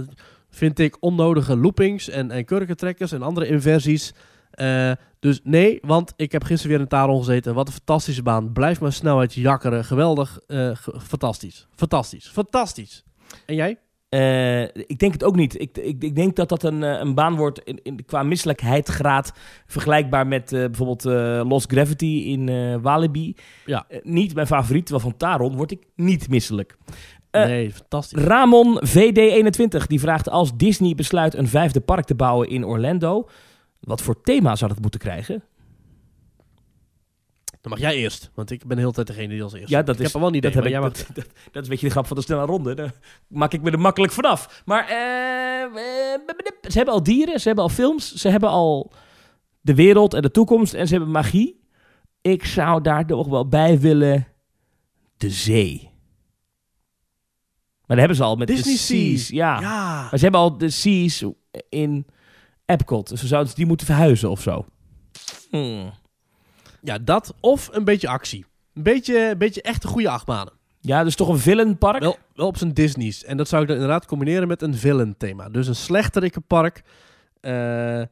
vind 0.51 0.79
ik, 0.79 0.97
onnodige 1.01 1.57
loopings 1.57 2.09
en, 2.09 2.31
en 2.31 2.45
kurkentrekkers 2.45 3.13
en 3.13 3.23
andere 3.23 3.47
inversies. 3.47 4.13
Eh, 4.51 4.93
dus 5.19 5.41
nee, 5.43 5.79
want 5.83 6.13
ik 6.17 6.33
heb 6.33 6.43
gisteren 6.45 6.71
weer 6.73 6.81
in 6.81 6.89
Taron 6.89 7.19
gezeten. 7.19 7.55
Wat 7.55 7.67
een 7.67 7.73
fantastische 7.73 8.23
baan. 8.23 8.53
Blijf 8.53 8.81
maar 8.81 8.93
snelheid 8.93 9.35
jakkeren. 9.35 9.85
Geweldig. 9.85 10.39
ge- 10.47 11.01
fantastisch. 11.01 11.67
Fantastisch. 11.75 12.29
Fantastisch. 12.29 13.05
En 13.47 13.55
jij? 13.55 13.79
Eh, 14.15 14.63
ik 14.63 14.99
denk 14.99 15.13
het 15.13 15.25
ook 15.25 15.37
niet. 15.37 15.61
Ik, 15.61 15.79
ik, 15.79 16.03
ik 16.03 16.15
denk 16.15 16.37
dat 16.37 16.49
dat 16.49 16.63
een, 16.63 16.83
eh, 16.83 17.01
een 17.01 17.15
baan 17.15 17.37
wordt 17.37 17.61
in, 17.61 17.81
in, 17.83 18.05
qua 18.05 18.23
misselijkheidsgraad 18.23 19.33
vergelijkbaar 19.67 20.27
met 20.27 20.53
eh, 20.53 20.61
bijvoorbeeld 20.61 21.05
Lost 21.49 21.71
Gravity 21.71 22.23
in 22.27 22.81
Walibi. 22.83 23.37
Ja. 23.67 23.87
Niet 24.03 24.35
mijn 24.35 24.47
favoriet, 24.47 24.87
terwijl 24.87 25.09
van 25.09 25.19
Taron 25.19 25.57
word 25.57 25.71
ik 25.71 25.87
niet 25.97 26.29
misselijk. 26.29 26.77
Nee, 27.31 27.73
fantastisch. 27.73 28.23
Ramon 28.23 28.81
VD21 28.87 29.87
die 29.87 30.01
vraagt 30.01 30.29
als 30.29 30.57
Disney 30.57 30.95
besluit 30.95 31.35
een 31.35 31.49
vijfde 31.49 31.81
park 31.81 32.05
te 32.05 32.15
bouwen 32.15 32.49
in 32.49 32.65
Orlando, 32.65 33.29
wat 33.81 34.03
voor 34.03 34.21
thema 34.21 34.57
zou 34.57 34.73
dat 34.73 34.81
moeten 34.81 35.01
krijgen? 35.01 35.43
Dan 37.65 37.73
mag 37.73 37.83
jij 37.83 37.97
eerst, 37.97 38.31
want 38.35 38.51
ik 38.51 38.67
ben 38.67 38.77
de 38.77 38.83
hele 38.83 38.95
tijd 38.95 39.07
degene 39.07 39.29
die 39.29 39.43
als 39.43 39.53
eerst. 39.53 39.69
Ja, 39.69 39.83
dat 39.83 39.95
ik 39.95 40.01
is, 40.01 40.07
heb 40.07 40.15
er 40.15 40.21
wel 40.21 40.29
idee, 40.29 40.41
dat, 40.41 40.55
heb 40.55 40.65
ik, 40.65 40.71
jij 40.71 40.81
dat, 40.81 41.07
dat, 41.15 41.15
dat 41.15 41.27
is 41.53 41.63
een 41.63 41.69
beetje 41.69 41.87
de 41.87 41.93
grap 41.93 42.07
van 42.07 42.17
de 42.17 42.23
snelle 42.23 42.45
ronde. 42.45 42.75
Daar 42.75 42.93
maak 43.27 43.53
ik 43.53 43.63
me 43.63 43.71
er 43.71 43.81
makkelijk 43.81 44.13
vanaf. 44.13 44.63
Maar 44.65 44.89
eh, 44.89 45.63
eh, 45.63 46.21
ze 46.63 46.77
hebben 46.77 46.95
al 46.95 47.03
dieren, 47.03 47.41
ze 47.41 47.47
hebben 47.47 47.65
al 47.65 47.71
films, 47.71 48.15
ze 48.15 48.29
hebben 48.29 48.49
al 48.49 48.93
de 49.61 49.75
wereld 49.75 50.15
en 50.15 50.23
de 50.23 50.31
toekomst 50.31 50.75
en 50.75 50.87
ze 50.87 50.95
hebben 50.95 51.13
magie. 51.13 51.61
Ik 52.21 52.45
zou 52.45 52.83
daar 52.83 53.05
nog 53.07 53.29
wel 53.29 53.49
bij 53.49 53.81
willen 53.81 54.27
de 55.17 55.31
zee. 55.31 55.91
Maar 57.87 57.97
dat 57.97 57.99
hebben 57.99 58.17
ze 58.17 58.23
al 58.23 58.37
met 58.37 58.47
Disney 58.47 58.77
Seas. 58.77 59.27
Sea. 59.27 59.37
Ja. 59.37 59.61
ja. 59.61 60.01
Maar 60.01 60.19
ze 60.19 60.23
hebben 60.23 60.41
al 60.41 60.59
de 60.59 60.71
Seas 60.71 61.25
in 61.69 62.07
Epcot. 62.67 63.09
Dus 63.09 63.21
ze 63.21 63.27
zouden 63.27 63.55
die 63.55 63.67
moeten 63.67 63.87
verhuizen 63.87 64.31
of 64.31 64.43
zo. 64.43 64.65
Hmm. 65.51 65.93
Ja, 66.85 66.99
dat 66.99 67.35
of 67.41 67.69
een 67.73 67.85
beetje 67.85 68.09
actie. 68.09 68.45
Een 68.75 68.83
beetje, 68.83 69.31
een 69.31 69.39
beetje 69.39 69.63
echte 69.63 69.87
goede 69.87 70.09
achtbanen. 70.09 70.53
Ja, 70.81 71.05
dus 71.05 71.17
toch 71.17 71.29
een 71.29 71.39
villainpark? 71.39 72.01
Wel, 72.01 72.17
wel 72.35 72.47
op 72.47 72.57
zijn 72.57 72.75
Disney's. 72.75 73.25
En 73.25 73.37
dat 73.37 73.49
zou 73.49 73.63
ik 73.63 73.69
dan 73.69 73.77
inderdaad 73.77 74.07
combineren 74.07 74.49
met 74.49 74.63
een 74.63 74.75
villain 74.75 75.17
thema. 75.17 75.49
Dus 75.49 75.67
een 75.67 75.75
slechterikenpark. 75.75 76.83
eh 77.41 78.03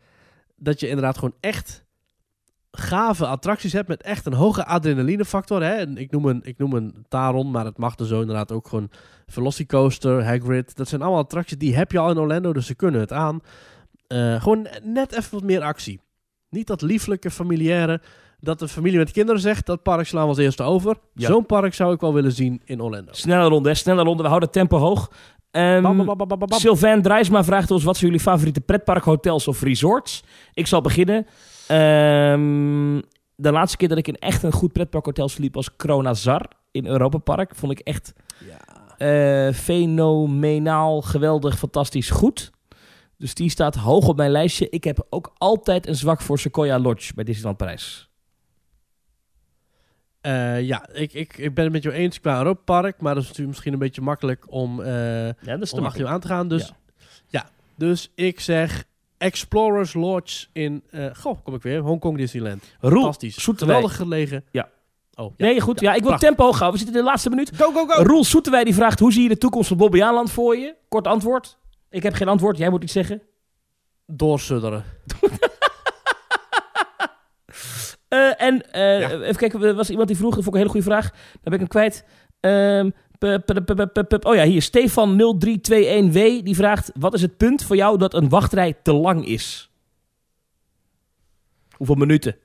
dat 0.56 0.80
je 0.80 0.88
inderdaad 0.88 1.18
gewoon 1.18 1.34
echt 1.40 1.84
gave 2.70 3.26
attracties 3.26 3.72
hebt 3.72 3.88
met 3.88 4.02
echt 4.02 4.26
een 4.26 4.32
hoge 4.32 4.64
adrenalinefactor. 4.64 5.62
Hè? 5.62 5.72
En 5.72 5.96
ik, 5.96 6.10
noem 6.10 6.26
een, 6.26 6.40
ik 6.42 6.58
noem 6.58 6.72
een 6.72 7.04
Taron, 7.08 7.50
maar 7.50 7.64
het 7.64 7.78
mag 7.78 7.98
er 7.98 8.06
zo 8.06 8.20
inderdaad 8.20 8.52
ook 8.52 8.68
gewoon 8.68 8.90
Velocicoaster, 9.26 10.24
Hagrid. 10.24 10.76
Dat 10.76 10.88
zijn 10.88 11.02
allemaal 11.02 11.20
attracties 11.20 11.58
die 11.58 11.76
heb 11.76 11.92
je 11.92 11.98
al 11.98 12.10
in 12.10 12.18
Orlando, 12.18 12.52
dus 12.52 12.66
ze 12.66 12.74
kunnen 12.74 13.00
het 13.00 13.12
aan. 13.12 13.40
Eh, 14.06 14.42
gewoon 14.42 14.66
net 14.82 15.12
even 15.12 15.34
wat 15.34 15.42
meer 15.42 15.62
actie. 15.62 16.00
Niet 16.48 16.66
dat 16.66 16.82
lieflijke, 16.82 17.30
familiaire, 17.30 18.00
dat 18.44 18.58
de 18.58 18.68
familie 18.68 18.98
met 18.98 19.10
kinderen 19.10 19.40
zegt, 19.40 19.66
dat 19.66 19.82
park 19.82 20.06
slaan 20.06 20.22
we 20.22 20.28
als 20.28 20.38
eerste 20.38 20.62
over. 20.62 20.96
Ja. 21.14 21.26
Zo'n 21.26 21.46
park 21.46 21.74
zou 21.74 21.94
ik 21.94 22.00
wel 22.00 22.14
willen 22.14 22.32
zien 22.32 22.62
in 22.64 22.80
Orlando. 22.80 23.12
Snelle 23.12 23.48
ronde, 23.48 23.68
hè? 23.68 23.74
snelle 23.74 24.02
ronde. 24.02 24.22
We 24.22 24.28
houden 24.28 24.48
het 24.48 24.58
tempo 24.58 24.76
hoog. 24.78 25.10
Ehm, 25.50 25.82
Bam, 25.82 26.04
bam, 26.04 26.16
bam. 26.28 26.52
Sylvain 26.52 27.02
Drijsma 27.02 27.44
vraagt 27.44 27.70
ons: 27.70 27.84
wat 27.84 27.96
zijn 27.96 28.10
jullie 28.10 28.24
favoriete 28.26 28.60
pretparkhotels 28.60 29.48
of 29.48 29.62
resorts? 29.62 30.22
Ik 30.52 30.66
zal 30.66 30.80
beginnen. 30.80 31.26
Ehm, 31.66 33.00
de 33.36 33.52
laatste 33.52 33.76
keer 33.76 33.88
dat 33.88 33.98
ik 33.98 34.08
in 34.08 34.16
echt 34.16 34.42
een 34.42 34.52
goed 34.52 34.72
pretparkhotel 34.72 35.28
sliep 35.28 35.54
was 35.54 35.76
Kronazar 35.76 36.46
in 36.70 36.86
Europa 36.86 37.18
Park. 37.18 37.54
Vond 37.54 37.72
ik 37.72 37.78
echt 37.78 38.12
Ja. 38.48 38.56
eh, 39.48 39.54
fenomenaal, 39.54 41.00
geweldig, 41.02 41.58
fantastisch 41.58 42.10
goed. 42.10 42.50
Dus 43.18 43.34
die 43.34 43.50
staat 43.50 43.74
hoog 43.74 44.08
op 44.08 44.16
mijn 44.16 44.30
lijstje. 44.30 44.68
Ik 44.70 44.84
heb 44.84 45.06
ook 45.10 45.32
altijd 45.38 45.86
een 45.86 45.94
zwak 45.96 46.20
voor 46.20 46.38
Sequoia 46.38 46.78
Lodge 46.78 47.14
bij 47.14 47.24
Disneyland 47.24 47.56
Parijs. 47.56 48.10
Eh, 50.22 50.60
ja, 50.62 50.88
ik, 50.92 51.12
ik, 51.12 51.36
ik 51.38 51.54
ben 51.54 51.64
het 51.64 51.72
met 51.72 51.82
jou 51.82 51.94
eens 51.94 52.20
qua 52.20 52.38
Europa 52.38 52.60
Park, 52.80 53.00
maar 53.00 53.12
dat 53.14 53.22
is 53.22 53.28
natuurlijk 53.28 53.48
misschien 53.48 53.72
een 53.72 53.78
beetje 53.78 54.00
makkelijk 54.00 54.44
om, 54.48 54.80
eh 54.82 54.88
Ja, 55.26 55.32
dat 55.44 55.62
is 55.62 55.70
te 55.70 55.76
om 55.76 55.82
achter 55.82 55.82
makkelijk. 55.82 55.96
jou 55.98 56.08
aan 56.12 56.20
te 56.20 56.28
gaan. 56.28 56.48
Dus 56.48 56.66
Ja. 56.66 56.74
ja. 57.28 57.46
dus 57.76 58.10
ik 58.14 58.40
zeg 58.40 58.84
Explorers 59.18 59.94
Lodge 59.94 60.46
in, 60.52 60.82
eh 60.90 61.06
goh, 61.14 61.38
kom 61.44 61.54
ik 61.54 61.62
weer, 61.62 61.80
Hongkong 61.80 62.16
Disneyland. 62.16 62.64
Roel, 62.80 63.02
Fantastisch. 63.02 63.48
Geweldig 63.56 63.96
gelegen. 63.96 64.44
Ja. 64.50 64.68
Oh, 65.14 65.32
Nee, 65.36 65.60
goed. 65.60 65.80
Ja, 65.80 65.90
ik 65.92 65.98
wil 65.98 66.06
prachtig. 66.08 66.28
tempo 66.28 66.44
hoog 66.44 66.58
houden. 66.58 66.72
We 66.80 66.84
zitten 66.84 66.96
in 67.00 67.04
de 67.04 67.10
laatste 67.10 67.28
minuut. 67.30 67.50
Go, 67.56 67.72
go, 67.72 67.86
go! 67.86 68.02
Roel 68.02 68.24
Soeterwij 68.24 68.64
die 68.64 68.74
vraagt: 68.74 68.98
hoe 68.98 69.12
zie 69.12 69.22
je 69.22 69.28
de 69.28 69.38
toekomst 69.38 69.68
van 69.68 69.76
Bobby 69.76 70.02
Aanland 70.02 70.30
voor 70.30 70.56
je? 70.56 70.74
Kort 70.88 71.06
antwoord. 71.06 71.58
Ik 71.90 72.02
heb 72.02 72.14
geen 72.14 72.28
antwoord. 72.28 72.56
Jij 72.58 72.70
moet 72.70 72.82
iets 72.82 72.92
zeggen. 72.92 73.22
Doorsudderen. 74.06 74.84
Eh, 78.12 78.40
en 78.42 78.72
eh, 78.72 79.00
Ja. 79.00 79.10
even 79.10 79.36
kijken, 79.36 79.62
er 79.62 79.74
was 79.74 79.90
iemand 79.90 80.08
die 80.08 80.16
vroeg, 80.16 80.34
dat 80.34 80.44
vond 80.44 80.56
ik 80.56 80.62
een 80.62 80.68
hele 80.68 80.82
goede 80.82 80.86
vraag. 81.00 81.10
Daar 81.10 81.40
ben 81.42 81.52
ik 81.52 81.58
hem 81.58 81.68
kwijt. 81.68 82.04
Ehm, 82.40 82.90
oh 84.22 84.34
ja, 84.34 84.44
hier 84.44 84.62
Stefan0321W 84.62 86.42
die 86.42 86.54
vraagt: 86.56 86.90
wat 86.94 87.14
is 87.14 87.22
het 87.22 87.36
punt 87.36 87.64
voor 87.64 87.76
jou 87.76 87.98
dat 87.98 88.14
een 88.14 88.28
wachtrij 88.28 88.74
te 88.82 88.92
lang 88.92 89.26
is? 89.26 89.70
Hoeveel 91.76 91.94
minuten? 91.96 92.36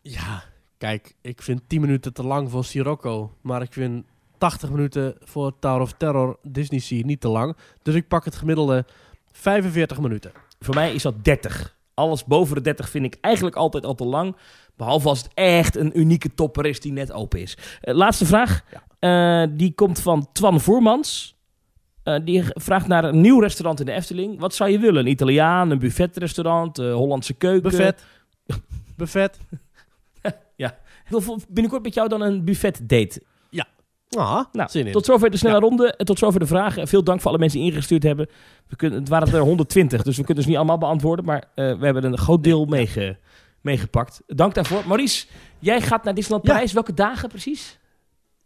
Ja, 0.00 0.42
kijk, 0.78 1.14
ik 1.20 1.42
vind 1.42 1.60
10 1.66 1.80
minuten 1.80 2.12
te 2.12 2.22
lang 2.22 2.50
voor 2.50 2.64
Sirocco, 2.64 3.36
maar 3.40 3.62
ik 3.62 3.72
vind 3.72 4.04
80 4.38 4.70
minuten 4.70 5.16
voor 5.20 5.58
Tower 5.58 5.80
of 5.80 5.92
Terror 5.92 6.38
Disney 6.42 6.80
Sea 6.80 7.04
niet 7.04 7.20
te 7.20 7.28
lang. 7.28 7.56
Dus 7.82 7.94
ik 7.94 8.08
pak 8.08 8.24
het 8.24 8.36
gemiddelde 8.36 8.84
45 9.32 10.00
minuten. 10.00 10.32
Voor 10.60 10.74
mij 10.74 10.94
is 10.94 11.02
dat 11.02 11.24
30. 11.24 11.78
Alles 12.00 12.24
boven 12.24 12.54
de 12.54 12.60
30 12.60 12.88
vind 12.88 13.04
ik 13.04 13.16
eigenlijk 13.20 13.56
altijd 13.56 13.86
al 13.86 13.94
te 13.94 14.04
lang. 14.04 14.36
Behalve 14.76 15.08
als 15.08 15.22
het 15.22 15.30
echt 15.34 15.76
een 15.76 15.98
unieke 15.98 16.34
topper 16.34 16.66
is 16.66 16.80
die 16.80 16.92
net 16.92 17.12
open 17.12 17.40
is. 17.40 17.58
Eh, 17.80 17.94
laatste 17.94 18.26
vraag. 18.26 18.64
Eh, 18.98 19.44
die 19.50 19.74
komt 19.74 20.00
van 20.00 20.28
Twan 20.32 20.60
Voermans. 20.60 21.38
Eh, 22.02 22.16
die 22.24 22.44
vraagt 22.46 22.86
naar 22.86 23.04
een 23.04 23.20
nieuw 23.20 23.40
restaurant 23.40 23.80
in 23.80 23.86
de 23.86 23.92
Efteling. 23.92 24.40
Wat 24.40 24.54
zou 24.54 24.70
je 24.70 24.78
willen? 24.78 25.00
Een 25.04 25.10
Italiaan, 25.10 25.70
een 25.70 25.78
buffetrestaurant, 25.78 26.76
Hollandse 26.76 27.34
keuken? 27.34 27.70
Buffet. 27.70 28.04
Buffet. 28.96 29.38
Ik 31.10 31.26
wil 31.26 31.40
binnenkort 31.48 31.82
met 31.82 31.94
jou 31.94 32.08
dan 32.08 32.20
een 32.20 32.44
buffet 32.44 32.80
date. 32.88 33.22
Ah, 34.16 34.44
Nou, 34.52 34.70
zin 34.70 34.86
in. 34.86 34.92
Tot 34.92 35.04
zover 35.04 35.30
de 35.30 35.36
snelle 35.36 35.54
Ja. 35.54 35.60
ronde. 35.60 35.92
En 35.92 36.04
tot 36.06 36.18
zover 36.18 36.40
de 36.40 36.46
vragen. 36.46 36.88
Veel 36.88 37.04
dank 37.04 37.20
voor 37.20 37.30
alle 37.30 37.38
mensen 37.38 37.58
die 37.60 37.70
ingestuurd 37.70 38.02
hebben. 38.02 38.28
We 38.68 38.76
kunnen, 38.76 38.98
het 38.98 39.08
waren 39.08 39.34
er 39.34 39.40
120, 39.40 40.02
dus 40.02 40.16
we 40.16 40.24
kunnen 40.24 40.42
ze 40.42 40.48
niet 40.48 40.58
allemaal 40.58 40.78
beantwoorden. 40.78 41.24
Maar 41.24 41.44
eh, 41.54 41.78
we 41.78 41.84
hebben 41.84 42.04
een 42.04 42.18
groot 42.18 42.42
deel 42.44 42.64
meege, 42.64 43.18
meegepakt. 43.60 44.22
Dank 44.26 44.54
daarvoor. 44.54 44.82
Maurice, 44.86 45.26
jij 45.58 45.80
gaat 45.80 46.04
naar 46.04 46.14
Disneyland 46.14 46.46
Ja. 46.46 46.52
Parijs. 46.52 46.72
Welke 46.72 46.94
dagen 46.94 47.28
precies? 47.28 47.78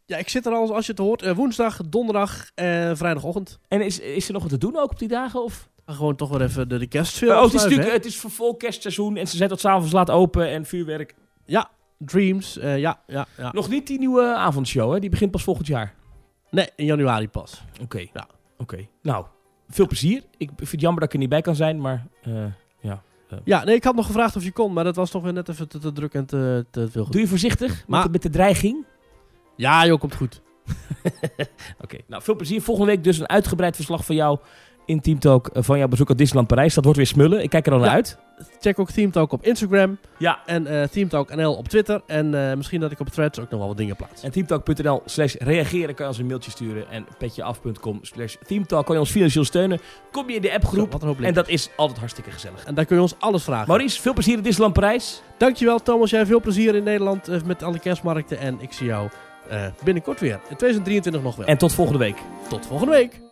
Ja, 0.06 0.16
ik 0.16 0.28
zit 0.28 0.46
er 0.46 0.52
al, 0.52 0.74
als 0.74 0.86
je 0.86 0.92
het 0.92 1.00
hoort, 1.00 1.22
eh, 1.22 1.32
woensdag, 1.34 1.80
donderdag 1.88 2.50
en 2.54 2.96
vrijdagochtend. 2.96 3.58
En 3.68 3.80
is, 3.84 3.98
is 4.00 4.26
er 4.26 4.32
nog 4.32 4.42
wat 4.42 4.50
te 4.50 4.58
doen 4.58 4.76
ook 4.76 4.90
op 4.90 4.98
die 4.98 5.08
dagen? 5.08 5.42
Of? 5.44 5.68
Gewoon 5.86 6.16
toch 6.16 6.28
weer 6.30 6.42
even 6.42 6.68
de, 6.68 6.78
de 6.78 6.86
kerstfilm 6.86 7.32
oh, 7.36 7.42
het 7.42 7.54
is 7.54 7.76
het 7.76 8.04
is 8.04 8.16
voor 8.16 8.30
vol 8.30 8.56
kerstseizoen. 8.56 9.16
En 9.16 9.26
ze 9.28 9.36
zijn 9.36 9.48
tot 9.48 9.60
s'avonds 9.60 9.92
laat 9.92 10.10
open 10.10 10.48
en 10.48 10.64
vuurwerk. 10.66 11.14
hè? 11.46 11.60
Dreams. 12.06 12.58
eh, 12.58 12.78
ja, 12.78 13.00
ja, 13.06 13.26
ja. 13.36 13.52
Nog 13.52 13.68
niet 13.68 13.86
die 13.86 13.98
nieuwe 13.98 14.34
avondshow, 14.34 14.92
hè? 14.92 14.98
Die 15.00 15.10
begint 15.10 15.30
pas 15.30 15.42
volgend 15.42 15.66
jaar. 15.66 15.94
Nee, 16.50 16.68
in 16.76 16.84
januari 16.84 17.28
pas. 17.28 17.62
Oké. 17.82 17.98
Ja. 18.12 18.26
Oké. 18.58 18.86
Nou, 19.02 19.26
veel 19.68 19.86
plezier. 19.86 20.22
Ik 20.36 20.50
vind 20.56 20.70
het 20.70 20.80
jammer 20.80 21.00
dat 21.00 21.08
ik 21.08 21.14
er 21.14 21.20
niet 21.20 21.28
bij 21.28 21.40
kan 21.40 21.54
zijn, 21.54 21.80
maar 21.80 22.06
eh, 22.22 22.44
ja. 22.80 23.02
Ja, 23.44 23.64
nee, 23.64 23.74
ik 23.74 23.84
had 23.84 23.94
nog 23.94 24.06
gevraagd 24.06 24.36
of 24.36 24.44
je 24.44 24.52
kon, 24.52 24.72
maar 24.72 24.84
dat 24.84 24.96
was 24.96 25.10
toch 25.10 25.22
weer 25.22 25.32
net 25.32 25.48
even 25.48 25.68
te, 25.68 25.78
te 25.78 25.92
druk 25.92 26.14
en 26.14 26.26
te, 26.26 26.66
te 26.70 26.90
veel. 26.90 27.10
Doe 27.10 27.20
je 27.20 27.26
voorzichtig 27.26 27.84
Maar- 27.86 28.02
met, 28.02 28.12
met 28.12 28.22
de 28.22 28.30
dreiging? 28.30 28.84
Ja, 29.56 29.86
joh, 29.86 30.00
komt 30.00 30.14
goed. 30.14 30.42
Oké, 31.84 31.96
nou 32.06 32.22
veel 32.22 32.36
plezier. 32.36 32.62
Volgende 32.62 32.90
week 32.90 33.04
dus 33.04 33.18
een 33.18 33.28
uitgebreid 33.28 33.76
verslag 33.76 34.04
van 34.04 34.14
jou 34.14 34.38
in 34.86 35.00
Team 35.00 35.18
Talk 35.18 35.46
eh, 35.48 35.62
van 35.62 35.78
jouw 35.78 35.88
bezoek 35.88 36.10
aan 36.10 36.16
Disneyland 36.16 36.48
Parijs. 36.48 36.74
Dat 36.74 36.84
wordt 36.84 36.98
weer 36.98 37.08
smullen. 37.08 37.42
Ik 37.42 37.50
kijk 37.50 37.66
er 37.66 37.72
al 37.72 37.78
naar 37.78 37.88
Ja. 37.88 37.94
uit. 37.94 38.18
Check 38.60 38.78
ook 38.78 38.90
Theme 38.90 39.10
Talk 39.10 39.32
op 39.32 39.44
Instagram 39.44 39.98
Ja. 40.18 40.38
en 40.46 40.66
eh 40.66 40.88
Theme 40.88 41.06
Talk 41.06 41.34
NL 41.34 41.54
op 41.54 41.68
Twitter. 41.68 42.02
En 42.06 42.48
eh, 42.50 42.56
misschien 42.56 42.80
dat 42.80 42.90
ik 42.92 43.00
op 43.00 43.08
Threads 43.08 43.40
ook 43.40 43.50
nog 43.50 43.58
wel 43.58 43.68
wat 43.68 43.76
dingen 43.76 43.96
plaats. 43.96 44.22
En 44.22 44.30
teamtalk.nl 44.30 45.02
slash 45.04 45.34
reageren 45.38 45.94
kan 45.94 46.04
je 46.04 46.10
ons 46.10 46.18
een 46.20 46.26
mailtje 46.26 46.50
sturen. 46.50 46.90
En 46.90 47.06
petjeaf.com 47.18 47.98
slash 48.02 48.34
teamtalk 48.46 48.84
kan 48.86 48.94
je 48.94 49.00
ons 49.00 49.10
financieel 49.10 49.44
steunen. 49.44 49.80
Kom 50.12 50.28
je 50.30 50.34
in 50.36 50.42
de 50.42 50.54
appgroep. 50.54 50.92
wat 50.92 51.02
een 51.02 51.08
hoop 51.08 51.20
En 51.20 51.34
dat 51.34 51.48
is 51.48 51.70
altijd 51.76 51.98
hartstikke 51.98 52.30
gezellig. 52.30 52.64
En 52.64 52.74
daar 52.74 52.84
kun 52.84 52.96
je 52.96 53.02
ons 53.02 53.14
alles 53.18 53.42
vragen. 53.42 53.68
Maurice, 53.68 54.00
veel 54.00 54.12
plezier 54.12 54.36
in 54.36 54.42
Disneyland 54.42 54.74
Parijs. 54.74 55.22
Dankjewel 55.38 55.78
Thomas, 55.82 56.10
jij 56.10 56.26
veel 56.26 56.40
plezier 56.40 56.74
in 56.74 56.82
Nederland 56.84 57.28
eh, 57.28 57.42
met 57.46 57.62
alle 57.62 57.78
kerstmarkten. 57.78 58.38
En 58.38 58.56
ik 58.60 58.72
zie 58.72 58.86
jou 58.86 59.08
eh, 59.48 59.66
binnenkort 59.84 60.20
weer. 60.20 60.32
In 60.48 60.56
2023 60.56 61.22
nog 61.22 61.36
wel. 61.36 61.46
En 61.46 61.58
tot 61.58 61.72
volgende 61.72 61.98
week. 61.98 62.16
tot 62.48 62.66
volgende 62.66 62.92
week. 62.92 63.23